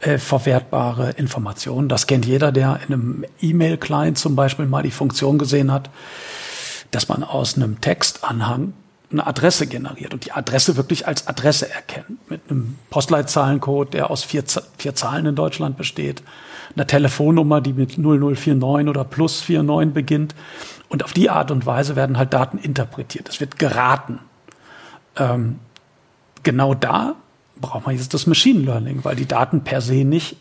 äh, 0.00 0.18
verwertbare 0.18 1.10
Informationen. 1.10 1.88
Das 1.88 2.06
kennt 2.08 2.26
jeder, 2.26 2.50
der 2.50 2.80
in 2.86 2.94
einem 2.94 3.24
E-Mail-Client 3.40 4.18
zum 4.18 4.34
Beispiel 4.34 4.66
mal 4.66 4.82
die 4.82 4.90
Funktion 4.90 5.38
gesehen 5.38 5.72
hat, 5.72 5.90
dass 6.90 7.08
man 7.08 7.22
aus 7.22 7.56
einem 7.56 7.80
Textanhang 7.80 8.72
eine 9.10 9.26
Adresse 9.26 9.66
generiert 9.66 10.14
und 10.14 10.24
die 10.24 10.32
Adresse 10.32 10.76
wirklich 10.76 11.06
als 11.06 11.28
Adresse 11.28 11.70
erkennt. 11.70 12.28
Mit 12.28 12.40
einem 12.50 12.76
Postleitzahlencode, 12.90 13.94
der 13.94 14.10
aus 14.10 14.24
vier, 14.24 14.44
vier 14.78 14.94
Zahlen 14.94 15.26
in 15.26 15.34
Deutschland 15.36 15.76
besteht, 15.76 16.22
einer 16.74 16.86
Telefonnummer, 16.86 17.60
die 17.60 17.72
mit 17.72 17.98
0049 17.98 18.88
oder 18.88 19.04
plus 19.04 19.48
49 19.48 19.94
beginnt. 19.94 20.34
Und 20.88 21.04
auf 21.04 21.12
die 21.12 21.30
Art 21.30 21.50
und 21.50 21.66
Weise 21.66 21.96
werden 21.96 22.18
halt 22.18 22.32
Daten 22.32 22.58
interpretiert. 22.58 23.28
Es 23.28 23.40
wird 23.40 23.58
geraten. 23.58 24.18
Ähm, 25.16 25.58
genau 26.42 26.74
da 26.74 27.14
braucht 27.60 27.86
man 27.86 27.96
jetzt 27.96 28.12
das 28.12 28.26
Machine 28.26 28.60
Learning, 28.60 29.00
weil 29.04 29.16
die 29.16 29.26
Daten 29.26 29.62
per 29.62 29.80
se 29.80 30.04
nicht 30.04 30.36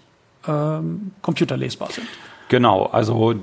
ähm, 0.47 1.11
computerlesbar 1.21 1.91
sind. 1.91 2.07
Genau, 2.49 2.85
also 2.85 3.35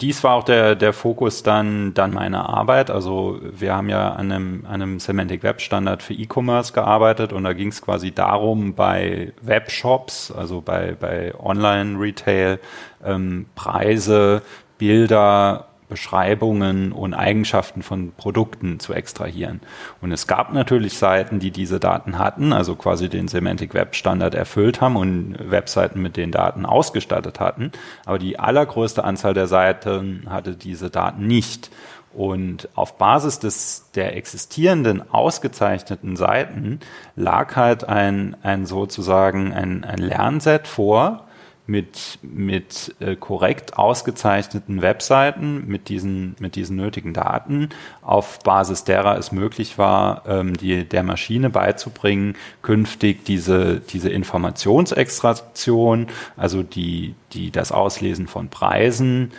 dies 0.00 0.24
war 0.24 0.34
auch 0.34 0.44
der, 0.44 0.74
der 0.74 0.92
Fokus 0.92 1.42
dann, 1.42 1.94
dann 1.94 2.12
meiner 2.12 2.48
Arbeit. 2.48 2.90
Also 2.90 3.38
wir 3.42 3.74
haben 3.74 3.88
ja 3.88 4.10
an 4.12 4.32
einem, 4.32 4.66
einem 4.66 5.00
Semantic 5.00 5.42
Web 5.42 5.60
Standard 5.60 6.02
für 6.02 6.14
E-Commerce 6.14 6.72
gearbeitet 6.72 7.32
und 7.32 7.44
da 7.44 7.52
ging 7.52 7.68
es 7.68 7.82
quasi 7.82 8.12
darum, 8.12 8.74
bei 8.74 9.32
Webshops, 9.42 10.32
also 10.32 10.60
bei, 10.60 10.96
bei 10.98 11.34
Online-Retail, 11.38 12.58
ähm, 13.04 13.46
Preise, 13.54 14.42
Bilder 14.78 15.67
Beschreibungen 15.88 16.92
und 16.92 17.14
Eigenschaften 17.14 17.82
von 17.82 18.12
Produkten 18.12 18.78
zu 18.80 18.92
extrahieren. 18.92 19.60
Und 20.00 20.12
es 20.12 20.26
gab 20.26 20.52
natürlich 20.52 20.98
Seiten, 20.98 21.38
die 21.40 21.50
diese 21.50 21.80
Daten 21.80 22.18
hatten, 22.18 22.52
also 22.52 22.74
quasi 22.74 23.08
den 23.08 23.28
Semantic 23.28 23.74
Web 23.74 23.94
Standard 23.94 24.34
erfüllt 24.34 24.80
haben 24.80 24.96
und 24.96 25.36
Webseiten 25.50 26.02
mit 26.02 26.16
den 26.16 26.30
Daten 26.30 26.66
ausgestattet 26.66 27.40
hatten. 27.40 27.72
Aber 28.04 28.18
die 28.18 28.38
allergrößte 28.38 29.04
Anzahl 29.04 29.34
der 29.34 29.46
Seiten 29.46 30.26
hatte 30.28 30.56
diese 30.56 30.90
Daten 30.90 31.26
nicht. 31.26 31.70
Und 32.14 32.68
auf 32.74 32.96
Basis 32.98 33.38
des, 33.38 33.90
der 33.94 34.16
existierenden 34.16 35.08
ausgezeichneten 35.12 36.16
Seiten 36.16 36.80
lag 37.16 37.54
halt 37.54 37.84
ein, 37.84 38.36
ein 38.42 38.66
sozusagen 38.66 39.52
ein, 39.52 39.84
ein 39.84 39.98
Lernset 39.98 40.66
vor, 40.66 41.27
mit, 41.68 42.18
mit 42.22 42.94
äh, 42.98 43.14
korrekt 43.14 43.76
ausgezeichneten 43.76 44.80
Webseiten, 44.80 45.68
mit 45.68 45.90
diesen, 45.90 46.34
mit 46.40 46.56
diesen 46.56 46.76
nötigen 46.76 47.12
Daten, 47.12 47.68
auf 48.00 48.38
Basis 48.38 48.84
derer 48.84 49.18
es 49.18 49.32
möglich 49.32 49.76
war, 49.76 50.22
ähm, 50.26 50.56
die, 50.56 50.84
der 50.88 51.02
Maschine 51.02 51.50
beizubringen, 51.50 52.36
künftig 52.62 53.26
diese, 53.26 53.80
diese 53.80 54.08
Informationsextraktion, 54.08 56.06
also 56.38 56.62
die, 56.62 57.14
die, 57.32 57.50
das 57.50 57.70
Auslesen 57.70 58.28
von 58.28 58.48
Preisen 58.48 59.32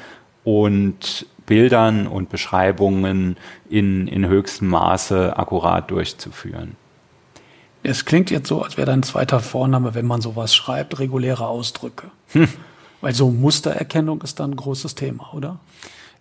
und 0.44 1.26
Bildern 1.48 2.06
und 2.06 2.30
Beschreibungen 2.30 3.38
in, 3.72 4.08
in 4.08 4.28
höchstem 4.28 4.68
Maße 4.68 5.36
akkurat 5.36 5.90
durchzuführen. 5.90 6.76
Es 7.84 8.06
klingt 8.06 8.32
jetzt 8.32 8.48
so, 8.48 8.62
als 8.62 8.78
wäre 8.78 8.88
dein 8.88 9.04
zweiter 9.04 9.40
Vorname, 9.40 9.96
wenn 9.96 10.06
man 10.06 10.22
sowas 10.22 10.54
schreibt, 10.54 11.00
reguläre 11.00 11.48
Ausdrücke. 11.48 12.08
Hm. 12.34 12.48
Weil 13.02 13.14
so 13.14 13.30
Mustererkennung 13.30 14.22
ist 14.22 14.40
dann 14.40 14.52
ein 14.52 14.56
großes 14.58 14.96
Thema, 14.96 15.34
oder? 15.34 15.60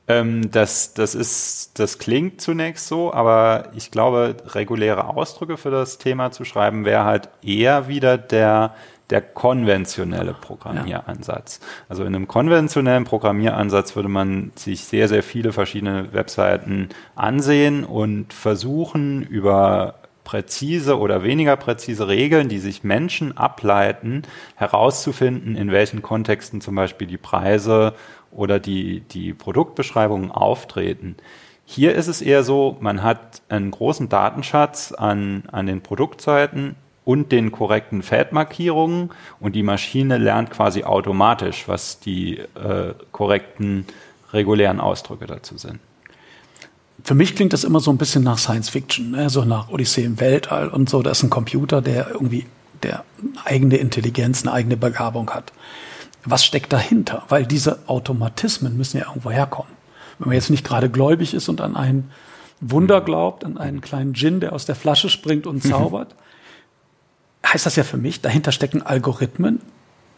Ähm, 0.08 0.50
das, 0.50 0.94
das 0.94 1.14
ist, 1.14 1.78
das 1.78 1.98
klingt 1.98 2.40
zunächst 2.40 2.88
so, 2.88 3.12
aber 3.12 3.70
ich 3.76 3.90
glaube, 3.90 4.36
reguläre 4.54 5.08
Ausdrücke 5.08 5.56
für 5.56 5.70
das 5.70 5.98
Thema 5.98 6.30
zu 6.30 6.44
schreiben, 6.44 6.84
wäre 6.84 7.04
halt 7.04 7.28
eher 7.42 7.88
wieder 7.88 8.16
der, 8.16 8.74
der 9.10 9.20
konventionelle 9.20 10.32
Programmieransatz. 10.32 11.60
Ja. 11.60 11.66
Also 11.90 12.04
in 12.04 12.14
einem 12.14 12.26
konventionellen 12.26 13.04
Programmieransatz 13.04 13.96
würde 13.96 14.08
man 14.08 14.52
sich 14.54 14.84
sehr, 14.84 15.08
sehr 15.08 15.22
viele 15.22 15.52
verschiedene 15.52 16.12
Webseiten 16.14 16.88
ansehen 17.14 17.84
und 17.84 18.32
versuchen, 18.32 19.22
über 19.22 19.94
präzise 20.28 20.99
oder 20.99 21.23
weniger 21.23 21.56
präzise 21.56 22.06
Regeln, 22.06 22.50
die 22.50 22.58
sich 22.58 22.85
Menschen 22.85 23.38
ableiten, 23.38 24.25
herauszufinden, 24.56 25.56
in 25.56 25.73
welchen 25.73 26.02
Kontexten 26.02 26.61
zum 26.61 26.75
Beispiel 26.75 27.06
die 27.06 27.16
Preise 27.16 27.94
oder 28.30 28.61
die, 28.61 29.00
die 29.00 29.32
Produktbeschreibungen 29.32 30.30
auftreten. 30.30 31.16
Hier 31.64 31.94
ist 31.94 32.08
es 32.08 32.20
eher 32.20 32.42
so, 32.42 32.76
man 32.80 33.02
hat 33.02 33.40
einen 33.49 33.70
großen 33.70 34.11
Datenschatz 34.11 34.92
an, 34.92 35.44
an 35.50 35.64
den 35.64 35.80
Produktseiten 35.80 36.75
und 37.06 37.32
den 37.32 37.50
korrekten 37.50 38.02
Feldmarkierungen 38.02 39.08
und 39.40 39.56
die 39.56 39.62
Maschine 39.62 40.18
lernt 40.18 40.50
quasi 40.50 40.85
automatisch, 40.85 41.68
was 41.68 42.00
die 42.00 42.37
äh, 42.37 42.92
korrekten 43.12 43.87
regulären 44.35 44.78
Ausdrücke 44.78 45.26
dazu 45.26 45.56
sind. 45.56 45.80
Für 47.08 47.14
mich 47.14 47.34
klingt 47.34 47.54
das 47.54 47.64
immer 47.64 47.80
so 47.80 47.90
ein 47.90 47.96
bisschen 47.96 48.22
nach 48.22 48.36
Science 48.36 48.68
Fiction, 48.68 49.12
ne? 49.12 49.30
so 49.30 49.42
nach 49.42 49.70
Odyssee 49.70 50.04
im 50.04 50.20
Weltall 50.20 50.68
und 50.68 50.90
so. 50.90 51.00
Da 51.00 51.12
ist 51.12 51.22
ein 51.22 51.30
Computer, 51.30 51.80
der 51.80 52.10
irgendwie 52.10 52.44
der 52.82 53.02
eine 53.18 53.46
eigene 53.46 53.76
Intelligenz, 53.78 54.42
eine 54.42 54.52
eigene 54.52 54.76
Begabung 54.76 55.30
hat. 55.30 55.50
Was 56.26 56.44
steckt 56.44 56.70
dahinter? 56.70 57.22
Weil 57.30 57.46
diese 57.46 57.78
Automatismen 57.88 58.76
müssen 58.76 58.98
ja 58.98 59.06
irgendwo 59.06 59.30
herkommen. 59.30 59.72
Wenn 60.18 60.28
man 60.28 60.34
jetzt 60.34 60.50
nicht 60.50 60.66
gerade 60.66 60.90
gläubig 60.90 61.32
ist 61.32 61.48
und 61.48 61.62
an 61.62 61.76
ein 61.76 62.10
Wunder 62.60 63.00
glaubt, 63.00 63.42
an 63.42 63.56
einen 63.56 63.80
kleinen 63.80 64.12
Djinn, 64.12 64.40
der 64.40 64.52
aus 64.52 64.66
der 64.66 64.74
Flasche 64.74 65.08
springt 65.08 65.46
und 65.46 65.64
mhm. 65.64 65.70
zaubert, 65.70 66.14
heißt 67.46 67.64
das 67.64 67.76
ja 67.76 67.84
für 67.84 67.96
mich, 67.96 68.20
dahinter 68.20 68.52
stecken 68.52 68.82
Algorithmen, 68.82 69.62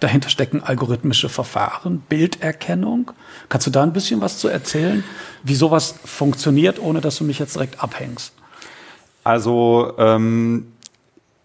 dahinter 0.00 0.28
stecken 0.28 0.62
algorithmische 0.62 1.28
Verfahren, 1.28 2.02
Bilderkennung. 2.08 3.12
Kannst 3.48 3.66
du 3.66 3.70
da 3.70 3.82
ein 3.82 3.92
bisschen 3.92 4.20
was 4.20 4.38
zu 4.38 4.48
erzählen, 4.48 5.04
wie 5.42 5.54
sowas 5.54 5.94
funktioniert, 6.04 6.80
ohne 6.80 7.00
dass 7.00 7.16
du 7.16 7.24
mich 7.24 7.38
jetzt 7.38 7.54
direkt 7.54 7.82
abhängst? 7.82 8.32
Also 9.22 9.92
ähm, 9.98 10.72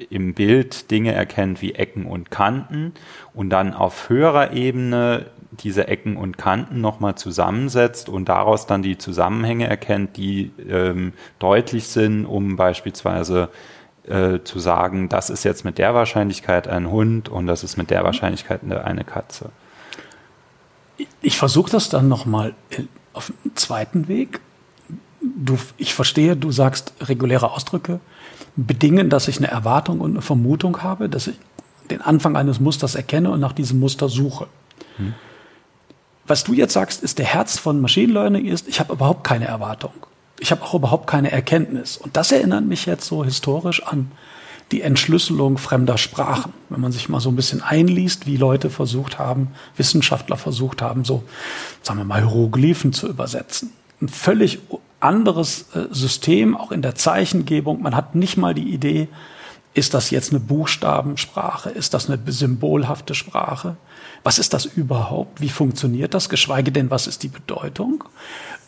im 0.10 0.34
Bild 0.34 0.90
Dinge 0.90 1.14
erkennt 1.14 1.62
wie 1.62 1.74
Ecken 1.74 2.06
und 2.06 2.32
Kanten 2.32 2.94
und 3.34 3.50
dann 3.50 3.74
auf 3.74 4.10
höherer 4.10 4.54
Ebene 4.54 5.28
diese 5.60 5.88
Ecken 5.88 6.18
und 6.18 6.38
Kanten 6.38 6.82
nochmal 6.82 7.16
zusammensetzt 7.16 8.10
und 8.10 8.30
daraus 8.30 8.68
dann 8.68 8.82
die 8.82 8.98
Zusammenhänge 8.98 9.68
erkennt, 9.68 10.18
die 10.18 10.52
ähm, 10.70 11.14
deutlich 11.40 11.88
sind, 11.88 12.26
um 12.26 12.56
beispielsweise 12.56 13.50
äh, 14.08 14.40
zu 14.44 14.60
sagen, 14.60 15.10
das 15.10 15.30
ist 15.30 15.44
jetzt 15.44 15.66
mit 15.66 15.78
der 15.78 15.94
Wahrscheinlichkeit 15.94 16.68
ein 16.68 16.90
Hund 16.90 17.30
und 17.30 17.48
das 17.48 17.64
ist 17.64 17.78
mit 17.78 17.90
der 17.90 18.04
Wahrscheinlichkeit 18.04 18.62
eine 18.64 19.04
Katze. 19.04 19.50
Ich 21.22 21.38
versuche 21.38 21.72
das 21.72 21.90
dann 21.90 22.08
nochmal 22.08 22.56
auf 23.14 23.32
einen 23.44 23.56
zweiten 23.56 24.08
Weg. 24.08 24.40
Du, 25.22 25.58
ich 25.78 25.94
verstehe, 25.94 26.36
du 26.36 26.52
sagst 26.52 26.94
reguläre 27.02 27.52
Ausdrücke 27.52 28.00
bedingen, 28.56 29.10
dass 29.10 29.28
ich 29.28 29.38
eine 29.38 29.48
Erwartung 29.48 30.00
und 30.00 30.12
eine 30.12 30.22
Vermutung 30.22 30.82
habe, 30.82 31.10
dass 31.10 31.28
ich 31.28 31.36
den 31.90 32.02
Anfang 32.02 32.36
eines 32.36 32.60
Musters 32.60 32.96
erkenne 32.96 33.32
und 33.32 33.40
nach 33.40 33.54
diesem 33.54 33.80
Muster 33.80 34.10
suche. 34.10 34.48
Hm. 34.98 35.14
Was 36.28 36.44
du 36.44 36.54
jetzt 36.54 36.74
sagst, 36.74 37.04
ist 37.04 37.20
der 37.20 37.26
Herz 37.26 37.58
von 37.58 37.82
Machine 37.82 38.14
Learning 38.14 38.46
ist, 38.46 38.68
ich 38.68 38.80
habe 38.80 38.94
überhaupt 38.94 39.24
keine 39.24 39.46
Erwartung. 39.46 39.94
Ich 40.40 40.52
habe 40.52 40.62
auch 40.62 40.74
überhaupt 40.74 41.08
keine 41.08 41.32
Erkenntnis. 41.32 41.98
Und 41.98 42.16
das 42.18 42.32
erinnert 42.32 42.66
mich 42.66 42.86
jetzt 42.86 43.08
so 43.08 43.24
historisch 43.24 43.84
an 43.84 44.12
die 44.72 44.82
Entschlüsselung 44.82 45.58
fremder 45.58 45.98
Sprachen. 45.98 46.54
Wenn 46.70 46.82
man 46.82 46.92
sich 46.92 47.08
mal 47.08 47.22
so 47.22 47.30
ein 47.30 47.38
bisschen 47.38 47.62
einliest, 47.62 48.28
wie 48.28 48.36
Leute 48.36 48.70
versucht 48.70 49.18
haben, 49.18 49.52
Wissenschaftler 49.78 50.36
versucht 50.36 50.82
haben, 50.82 51.06
so, 51.06 51.24
sagen 51.82 52.00
wir 52.00 52.06
mal, 52.06 52.20
Hieroglyphen 52.20 52.92
zu 52.92 53.08
übersetzen. 53.08 53.72
Ein 54.02 54.10
völlig 54.10 54.60
anderes 55.00 55.68
äh, 55.74 55.86
System, 55.92 56.58
auch 56.58 56.72
in 56.72 56.82
der 56.82 56.96
Zeichengebung. 56.96 57.82
Man 57.82 57.96
hat 57.96 58.16
nicht 58.16 58.36
mal 58.36 58.54
die 58.54 58.74
Idee, 58.74 59.08
ist 59.74 59.94
das 59.94 60.10
jetzt 60.10 60.32
eine 60.32 60.40
Buchstabensprache? 60.40 61.70
Ist 61.70 61.94
das 61.94 62.10
eine 62.10 62.20
symbolhafte 62.32 63.14
Sprache? 63.14 63.78
Was 64.24 64.40
ist 64.40 64.54
das 64.54 64.66
überhaupt? 64.66 65.42
Wie 65.42 65.50
funktioniert 65.50 66.14
das? 66.14 66.30
Geschweige 66.30 66.72
denn, 66.72 66.92
was 66.92 67.08
ist 67.08 67.24
die 67.24 67.28
Bedeutung? 67.30 68.04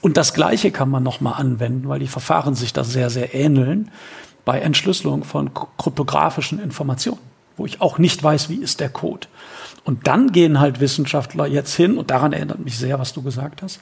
Und 0.01 0.17
das 0.17 0.33
Gleiche 0.33 0.71
kann 0.71 0.89
man 0.89 1.03
nochmal 1.03 1.33
anwenden, 1.33 1.89
weil 1.89 1.99
die 1.99 2.07
Verfahren 2.07 2.55
sich 2.55 2.73
da 2.73 2.83
sehr, 2.83 3.09
sehr 3.09 3.33
ähneln 3.33 3.91
bei 4.45 4.59
Entschlüsselung 4.59 5.23
von 5.23 5.51
kryptografischen 5.53 6.59
Informationen, 6.59 7.19
wo 7.57 7.65
ich 7.65 7.81
auch 7.81 7.97
nicht 7.97 8.23
weiß, 8.23 8.49
wie 8.49 8.55
ist 8.55 8.79
der 8.79 8.89
Code. 8.89 9.27
Und 9.83 10.07
dann 10.07 10.31
gehen 10.31 10.59
halt 10.59 10.79
Wissenschaftler 10.79 11.45
jetzt 11.47 11.75
hin, 11.75 11.97
und 11.97 12.09
daran 12.09 12.33
erinnert 12.33 12.59
mich 12.59 12.77
sehr, 12.77 12.99
was 12.99 13.13
du 13.13 13.21
gesagt 13.21 13.61
hast, 13.61 13.79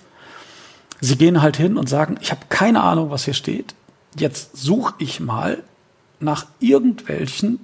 Sie 0.99 1.15
gehen 1.15 1.41
halt 1.41 1.57
hin 1.57 1.77
und 1.77 1.87
sagen, 1.87 2.17
ich 2.21 2.31
habe 2.31 2.41
keine 2.49 2.81
Ahnung, 2.81 3.11
was 3.11 3.25
hier 3.25 3.35
steht. 3.35 3.75
Jetzt 4.17 4.57
suche 4.57 4.95
ich 4.97 5.19
mal 5.19 5.63
nach 6.19 6.47
irgendwelchen 6.59 7.59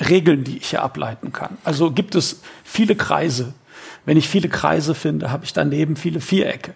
Regeln, 0.00 0.44
die 0.44 0.58
ich 0.58 0.70
hier 0.70 0.82
ableiten 0.82 1.32
kann. 1.32 1.56
Also 1.64 1.90
gibt 1.90 2.14
es 2.14 2.40
viele 2.64 2.96
Kreise. 2.96 3.54
Wenn 4.04 4.16
ich 4.16 4.28
viele 4.28 4.48
Kreise 4.48 4.94
finde, 4.94 5.30
habe 5.30 5.44
ich 5.44 5.52
daneben 5.52 5.96
viele 5.96 6.20
Vierecke. 6.20 6.74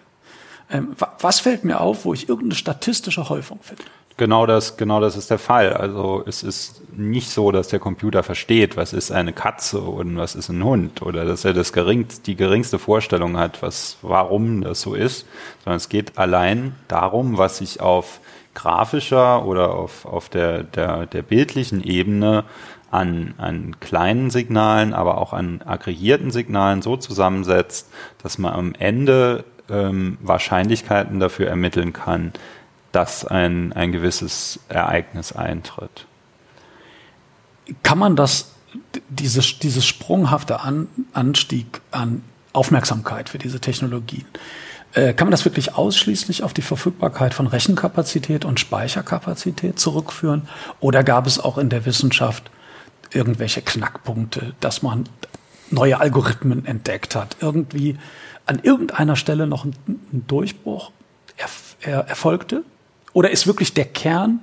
Ähm, 0.69 0.95
was 1.19 1.39
fällt 1.39 1.63
mir 1.63 1.81
auf, 1.81 2.05
wo 2.05 2.13
ich 2.13 2.29
irgendeine 2.29 2.55
statistische 2.55 3.29
Häufung 3.29 3.59
finde? 3.61 3.83
Genau 4.17 4.45
das, 4.45 4.77
genau 4.77 4.99
das 4.99 5.15
ist 5.15 5.31
der 5.31 5.39
Fall. 5.39 5.73
Also 5.73 6.23
es 6.27 6.43
ist 6.43 6.81
nicht 6.95 7.29
so, 7.29 7.51
dass 7.51 7.69
der 7.69 7.79
Computer 7.79 8.23
versteht, 8.23 8.77
was 8.77 8.93
ist 8.93 9.11
eine 9.11 9.33
Katze 9.33 9.79
und 9.79 10.17
was 10.17 10.35
ist 10.35 10.49
ein 10.49 10.63
Hund 10.63 11.01
oder 11.01 11.25
dass 11.25 11.45
er 11.45 11.53
das 11.53 11.73
geringst, 11.73 12.27
die 12.27 12.35
geringste 12.35 12.77
Vorstellung 12.77 13.37
hat, 13.37 13.61
was, 13.61 13.97
warum 14.01 14.61
das 14.61 14.81
so 14.81 14.93
ist, 14.93 15.25
sondern 15.63 15.77
es 15.77 15.89
geht 15.89 16.17
allein 16.17 16.75
darum, 16.87 17.37
was 17.37 17.57
sich 17.57 17.81
auf 17.81 18.19
grafischer 18.53 19.45
oder 19.45 19.73
auf, 19.73 20.05
auf 20.05 20.29
der, 20.29 20.63
der, 20.63 21.05
der 21.05 21.21
bildlichen 21.21 21.83
Ebene 21.83 22.43
an, 22.91 23.33
an 23.37 23.79
kleinen 23.79 24.29
Signalen, 24.29 24.93
aber 24.93 25.17
auch 25.17 25.33
an 25.33 25.61
aggregierten 25.63 26.29
Signalen 26.31 26.81
so 26.81 26.97
zusammensetzt, 26.97 27.89
dass 28.21 28.37
man 28.37 28.53
am 28.53 28.73
Ende 28.77 29.45
ähm, 29.69 30.17
Wahrscheinlichkeiten 30.21 31.19
dafür 31.19 31.47
ermitteln 31.47 31.93
kann, 31.93 32.33
dass 32.91 33.25
ein, 33.25 33.71
ein 33.73 33.93
gewisses 33.93 34.59
Ereignis 34.67 35.31
eintritt. 35.31 36.05
Kann 37.83 37.97
man 37.97 38.17
das, 38.17 38.51
dieses, 39.07 39.59
dieses 39.59 39.85
sprunghafte 39.85 40.59
an, 40.59 40.87
Anstieg 41.13 41.81
an 41.91 42.23
Aufmerksamkeit 42.51 43.29
für 43.29 43.37
diese 43.37 43.61
Technologien, 43.61 44.25
äh, 44.93 45.13
kann 45.13 45.27
man 45.27 45.31
das 45.31 45.45
wirklich 45.45 45.75
ausschließlich 45.75 46.43
auf 46.43 46.53
die 46.53 46.61
Verfügbarkeit 46.61 47.33
von 47.33 47.47
Rechenkapazität 47.47 48.43
und 48.43 48.59
Speicherkapazität 48.59 49.79
zurückführen? 49.79 50.49
Oder 50.81 51.05
gab 51.05 51.27
es 51.27 51.39
auch 51.39 51.57
in 51.57 51.69
der 51.69 51.85
Wissenschaft 51.85 52.51
irgendwelche 53.13 53.61
Knackpunkte, 53.61 54.53
dass 54.59 54.81
man 54.81 55.07
neue 55.69 55.99
Algorithmen 55.99 56.65
entdeckt 56.65 57.15
hat? 57.15 57.37
Irgendwie 57.39 57.97
an 58.45 58.59
irgendeiner 58.63 59.15
Stelle 59.15 59.47
noch 59.47 59.65
ein, 59.65 59.75
ein 59.87 60.25
Durchbruch 60.27 60.91
erf 61.37 61.75
er, 61.81 62.07
erfolgte? 62.07 62.63
Oder 63.13 63.31
ist 63.31 63.47
wirklich 63.47 63.73
der 63.73 63.85
Kern 63.85 64.41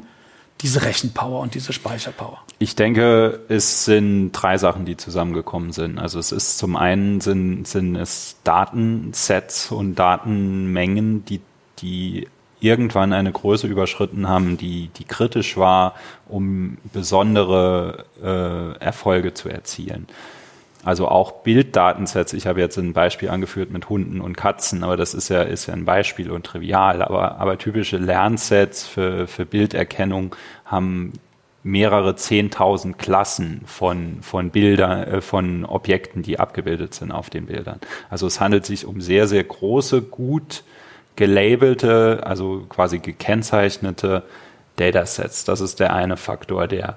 diese 0.60 0.82
Rechenpower 0.82 1.40
und 1.40 1.54
diese 1.54 1.72
Speicherpower? 1.72 2.42
Ich 2.58 2.74
denke, 2.74 3.40
es 3.48 3.84
sind 3.84 4.32
drei 4.32 4.58
Sachen, 4.58 4.84
die 4.84 4.96
zusammengekommen 4.96 5.72
sind. 5.72 5.98
Also 5.98 6.18
es 6.18 6.32
ist 6.32 6.58
zum 6.58 6.76
einen 6.76 7.20
sind, 7.20 7.68
sind 7.68 7.94
es 7.94 8.36
Datensets 8.42 9.70
und 9.70 9.94
Datenmengen, 9.94 11.24
die, 11.24 11.40
die 11.78 12.28
irgendwann 12.60 13.12
eine 13.12 13.32
Größe 13.32 13.66
überschritten 13.66 14.28
haben, 14.28 14.56
die, 14.56 14.90
die 14.96 15.04
kritisch 15.04 15.56
war, 15.56 15.94
um 16.28 16.78
besondere 16.92 18.04
äh, 18.22 18.82
Erfolge 18.84 19.34
zu 19.34 19.48
erzielen. 19.48 20.06
Also 20.84 21.08
auch 21.08 21.32
Bilddatensets. 21.42 22.32
Ich 22.32 22.46
habe 22.46 22.60
jetzt 22.60 22.78
ein 22.78 22.92
Beispiel 22.92 23.30
angeführt 23.30 23.70
mit 23.70 23.88
Hunden 23.88 24.20
und 24.20 24.36
Katzen, 24.36 24.84
aber 24.84 24.96
das 24.96 25.12
ist 25.12 25.28
ja, 25.28 25.42
ist 25.42 25.66
ja 25.66 25.74
ein 25.74 25.84
Beispiel 25.84 26.30
und 26.30 26.46
trivial. 26.46 27.02
Aber, 27.02 27.38
aber 27.38 27.58
typische 27.58 27.98
Lernsets 27.98 28.86
für, 28.86 29.26
für 29.26 29.44
Bilderkennung 29.44 30.34
haben 30.64 31.12
mehrere 31.64 32.16
zehntausend 32.16 32.98
Klassen 32.98 33.62
von, 33.66 34.18
von 34.22 34.50
Bildern, 34.50 35.02
äh, 35.02 35.20
von 35.20 35.64
Objekten, 35.64 36.22
die 36.22 36.38
abgebildet 36.38 36.94
sind 36.94 37.10
auf 37.10 37.28
den 37.28 37.46
Bildern. 37.46 37.80
Also 38.08 38.26
es 38.26 38.40
handelt 38.40 38.64
sich 38.64 38.86
um 38.86 39.00
sehr, 39.00 39.26
sehr 39.26 39.44
große, 39.44 40.02
gut 40.02 40.62
gelabelte, 41.18 42.20
also 42.24 42.64
quasi 42.68 43.00
gekennzeichnete 43.00 44.22
Datasets. 44.76 45.44
Das 45.44 45.60
ist 45.60 45.80
der 45.80 45.92
eine 45.92 46.16
Faktor, 46.16 46.68
der, 46.68 46.96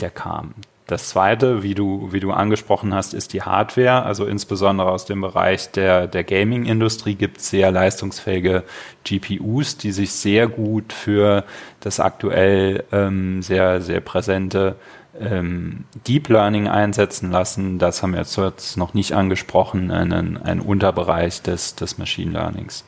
der 0.00 0.10
kam. 0.10 0.54
Das 0.88 1.10
zweite, 1.10 1.62
wie 1.62 1.76
du, 1.76 2.08
wie 2.10 2.18
du 2.18 2.32
angesprochen 2.32 2.92
hast, 2.92 3.14
ist 3.14 3.32
die 3.32 3.42
Hardware. 3.42 4.02
Also 4.02 4.26
insbesondere 4.26 4.90
aus 4.90 5.04
dem 5.04 5.20
Bereich 5.20 5.70
der, 5.70 6.08
der 6.08 6.24
Gaming-Industrie 6.24 7.14
gibt 7.14 7.38
es 7.38 7.50
sehr 7.50 7.70
leistungsfähige 7.70 8.64
GPUs, 9.04 9.76
die 9.76 9.92
sich 9.92 10.10
sehr 10.10 10.48
gut 10.48 10.92
für 10.92 11.44
das 11.78 12.00
aktuell 12.00 12.82
ähm, 12.90 13.40
sehr, 13.40 13.80
sehr 13.82 14.00
präsente 14.00 14.74
ähm, 15.20 15.84
Deep 16.08 16.28
Learning 16.28 16.66
einsetzen 16.66 17.30
lassen. 17.30 17.78
Das 17.78 18.02
haben 18.02 18.14
wir 18.14 18.20
jetzt 18.20 18.76
noch 18.76 18.92
nicht 18.92 19.12
angesprochen, 19.12 19.92
einen, 19.92 20.42
ein 20.42 20.58
Unterbereich 20.58 21.40
des, 21.42 21.76
des 21.76 21.98
Machine 21.98 22.32
Learnings. 22.32 22.84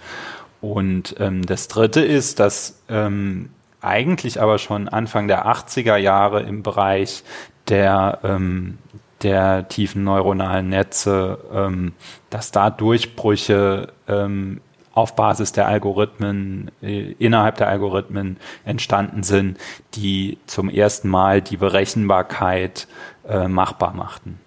Und 0.63 1.17
ähm, 1.19 1.45
das 1.45 1.69
dritte 1.69 2.01
ist, 2.01 2.41
dass 2.41 2.81
ähm, 2.89 3.51
eigentlich 3.83 4.41
aber 4.41 4.59
schon 4.59 4.89
Anfang 4.89 5.29
der 5.29 5.47
80er 5.47 5.97
Jahre 5.97 6.43
im 6.43 6.63
Bereich 6.63 7.25
der, 7.69 8.21
ähm, 8.23 8.79
der 9.23 9.69
tiefen 9.69 10.05
neuronalen 10.05 10.69
Netze, 10.69 11.39
ähm, 11.53 11.93
dass 12.31 12.53
da 12.53 12.71
Durchbrüche 12.71 13.93
ähm, 14.07 14.61
auf 14.95 15.17
Basis 15.17 15.51
der 15.51 15.67
Algorithmen, 15.67 16.71
äh, 16.81 17.13
innerhalb 17.19 17.57
der 17.57 17.69
Algorithmen 17.69 18.37
entstanden 18.65 19.25
sind, 19.25 19.59
die 19.95 20.39
zum 20.47 20.69
ersten 20.69 21.09
Mal 21.09 21.43
die 21.43 21.57
Berechenbarkeit 21.57 22.87
äh, 23.29 23.49
machbar 23.49 23.95
machten. 23.95 24.39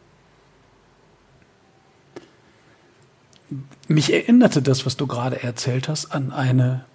Mich 3.87 4.11
erinnerte 4.11 4.61
das, 4.61 4.85
was 4.85 4.97
du 4.97 5.05
gerade 5.05 5.43
erzählt 5.43 5.87
hast, 5.87 6.11
an 6.11 6.31
eine 6.31 6.85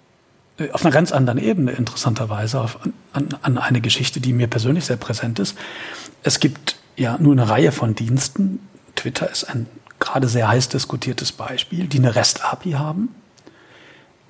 äh, 0.57 0.71
auf 0.71 0.83
einer 0.83 0.93
ganz 0.93 1.11
anderen 1.11 1.39
Ebene 1.39 1.71
interessanterweise 1.71 2.59
auf, 2.59 2.79
an, 3.13 3.29
an 3.41 3.57
eine 3.57 3.81
Geschichte, 3.81 4.19
die 4.19 4.33
mir 4.33 4.47
persönlich 4.47 4.85
sehr 4.85 4.97
präsent 4.97 5.39
ist. 5.39 5.57
Es 6.23 6.39
gibt 6.39 6.77
ja 6.97 7.17
nur 7.17 7.33
eine 7.33 7.49
Reihe 7.49 7.71
von 7.71 7.95
Diensten. 7.95 8.59
Twitter 8.95 9.29
ist 9.29 9.45
ein 9.45 9.67
gerade 9.99 10.27
sehr 10.27 10.47
heiß 10.47 10.69
diskutiertes 10.69 11.31
Beispiel, 11.31 11.87
die 11.87 11.99
eine 11.99 12.15
REST-API 12.15 12.71
haben, 12.71 13.09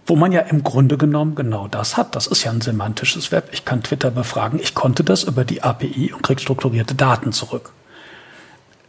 wo 0.06 0.16
man 0.16 0.32
ja 0.32 0.42
im 0.42 0.64
Grunde 0.64 0.98
genommen 0.98 1.34
genau 1.34 1.68
das 1.68 1.98
hat. 1.98 2.16
Das 2.16 2.28
ist 2.28 2.44
ja 2.44 2.52
ein 2.52 2.62
semantisches 2.62 3.32
Web. 3.32 3.50
Ich 3.54 3.66
kann 3.66 3.82
Twitter 3.82 4.12
befragen. 4.12 4.60
Ich 4.60 4.76
konnte 4.76 5.04
das 5.04 5.24
über 5.24 5.46
die 5.46 5.64
API 5.64 6.14
und 6.14 6.22
kriege 6.22 6.42
strukturierte 6.42 6.94
Daten 6.94 7.32
zurück 7.32 7.72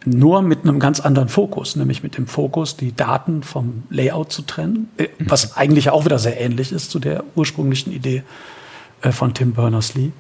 nur 0.05 0.43
mit 0.43 0.63
einem 0.63 0.79
ganz 0.79 1.01
anderen 1.01 1.29
Fokus, 1.29 1.77
nämlich 1.77 2.03
mit 2.03 2.17
dem 2.17 2.27
Fokus, 2.27 2.77
die 2.77 2.95
Daten 2.95 3.43
vom 3.43 3.85
Layout 3.91 4.33
zu 4.33 4.43
trennen, 4.43 4.91
äh, 4.97 5.09
was 5.19 5.57
eigentlich 5.57 5.91
auch 5.91 6.05
wieder 6.05 6.19
sehr 6.19 6.41
ähnlich 6.41 6.73
ist 6.73 6.91
zu 6.91 6.99
der 6.99 7.25
ursprünglichen 7.35 7.93
Idee 7.93 8.23
äh, 9.03 9.13
von 9.13 9.35
Tim 9.35 9.53
Berners-Lee. 9.53 10.11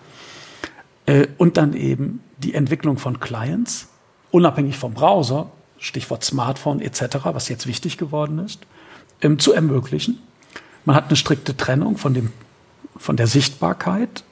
Äh, 1.07 1.27
und 1.39 1.57
dann 1.57 1.75
eben 1.75 2.21
die 2.39 2.55
Entwicklung 2.55 2.99
von 2.99 3.21
Clients, 3.21 3.89
unabhängig 4.31 4.77
vom 4.77 4.95
Browser, 4.95 5.51
Stichwort 5.79 6.25
Smartphone 6.25 6.81
etc., 6.81 7.19
was 7.25 7.49
jetzt 7.49 7.67
wichtig 7.67 7.99
geworden 7.99 8.39
ist, 8.39 8.61
ähm, 9.21 9.39
zu 9.39 9.53
ermöglichen. 9.53 10.21
Man 10.85 10.97
hat 10.97 11.09
eine 11.09 11.17
strikte 11.17 11.57
Trennung 11.57 11.97
von, 11.97 12.15
dem, 12.15 12.33
von 12.97 13.17
der 13.17 13.27
Sichtbarkeit 13.27 14.25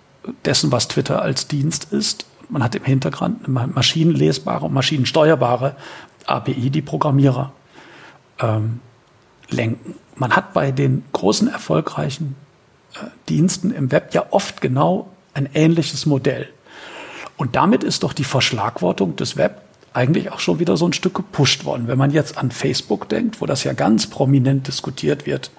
dessen, 0.44 0.70
was 0.70 0.88
Twitter 0.88 1.22
als 1.22 1.48
Dienst 1.48 1.92
ist, 1.92 2.26
man 2.50 2.62
hat 2.62 2.74
im 2.74 2.84
Hintergrund 2.84 3.46
eine 3.46 3.68
maschinenlesbare 3.68 4.66
und 4.66 4.74
maschinensteuerbare 4.74 5.76
API, 6.26 6.70
die 6.70 6.82
Programmierer 6.82 7.52
ähm, 8.40 8.80
lenken. 9.48 9.94
Man 10.16 10.36
hat 10.36 10.52
bei 10.52 10.70
den 10.70 11.04
großen 11.12 11.48
erfolgreichen 11.48 12.36
äh, 12.94 13.06
Diensten 13.28 13.70
im 13.70 13.90
Web 13.90 14.14
ja 14.14 14.26
oft 14.30 14.60
genau 14.60 15.10
ein 15.34 15.48
ähnliches 15.54 16.06
Modell. 16.06 16.48
Und 17.36 17.56
damit 17.56 17.84
ist 17.84 18.02
doch 18.02 18.12
die 18.12 18.24
Verschlagwortung 18.24 19.16
des 19.16 19.36
Web 19.36 19.62
eigentlich 19.92 20.30
auch 20.30 20.40
schon 20.40 20.58
wieder 20.58 20.76
so 20.76 20.86
ein 20.86 20.92
Stück 20.92 21.14
gepusht 21.14 21.64
worden. 21.64 21.88
Wenn 21.88 21.98
man 21.98 22.10
jetzt 22.10 22.36
an 22.36 22.50
Facebook 22.50 23.08
denkt, 23.08 23.40
wo 23.40 23.46
das 23.46 23.64
ja 23.64 23.72
ganz 23.72 24.06
prominent 24.06 24.68
diskutiert 24.68 25.26
wird 25.26 25.50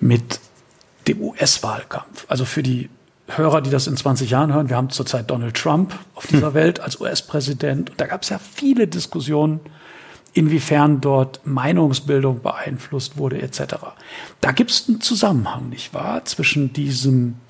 mit 0.00 0.40
dem 1.08 1.22
US-Wahlkampf. 1.22 2.26
Also 2.28 2.44
für 2.44 2.62
die 2.62 2.90
Hörer, 3.28 3.60
die 3.60 3.70
das 3.70 3.86
in 3.86 3.96
20 3.96 4.30
Jahren 4.30 4.52
hören, 4.52 4.68
wir 4.68 4.76
haben 4.76 4.90
zurzeit 4.90 5.30
Donald 5.30 5.56
Trump 5.56 5.98
auf 6.14 6.26
dieser 6.26 6.48
hm. 6.48 6.54
Welt 6.54 6.80
als 6.80 7.00
US-Präsident. 7.00 7.90
Und 7.90 8.00
da 8.00 8.06
gab 8.06 8.22
es 8.22 8.28
ja 8.28 8.38
viele 8.38 8.86
Diskussionen, 8.86 9.60
inwiefern 10.32 11.00
dort 11.00 11.40
Meinungsbildung 11.44 12.42
beeinflusst 12.42 13.16
wurde, 13.16 13.40
etc. 13.40 13.76
Da 14.40 14.52
gibt 14.52 14.70
es 14.70 14.88
einen 14.88 15.00
Zusammenhang, 15.00 15.70
nicht 15.70 15.94
wahr, 15.94 16.24
zwischen 16.24 16.72
diesen 16.72 17.40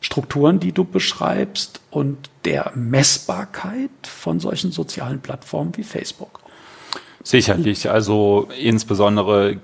Strukturen, 0.00 0.60
die 0.60 0.72
du 0.72 0.84
beschreibst, 0.84 1.80
und 1.90 2.30
der 2.44 2.72
Messbarkeit 2.74 3.90
von 4.04 4.38
solchen 4.40 4.70
sozialen 4.70 5.20
Plattformen 5.20 5.76
wie 5.76 5.82
Facebook. 5.82 6.40
Sicherlich, 7.24 7.90
also 7.90 8.48
insbesondere 8.58 9.58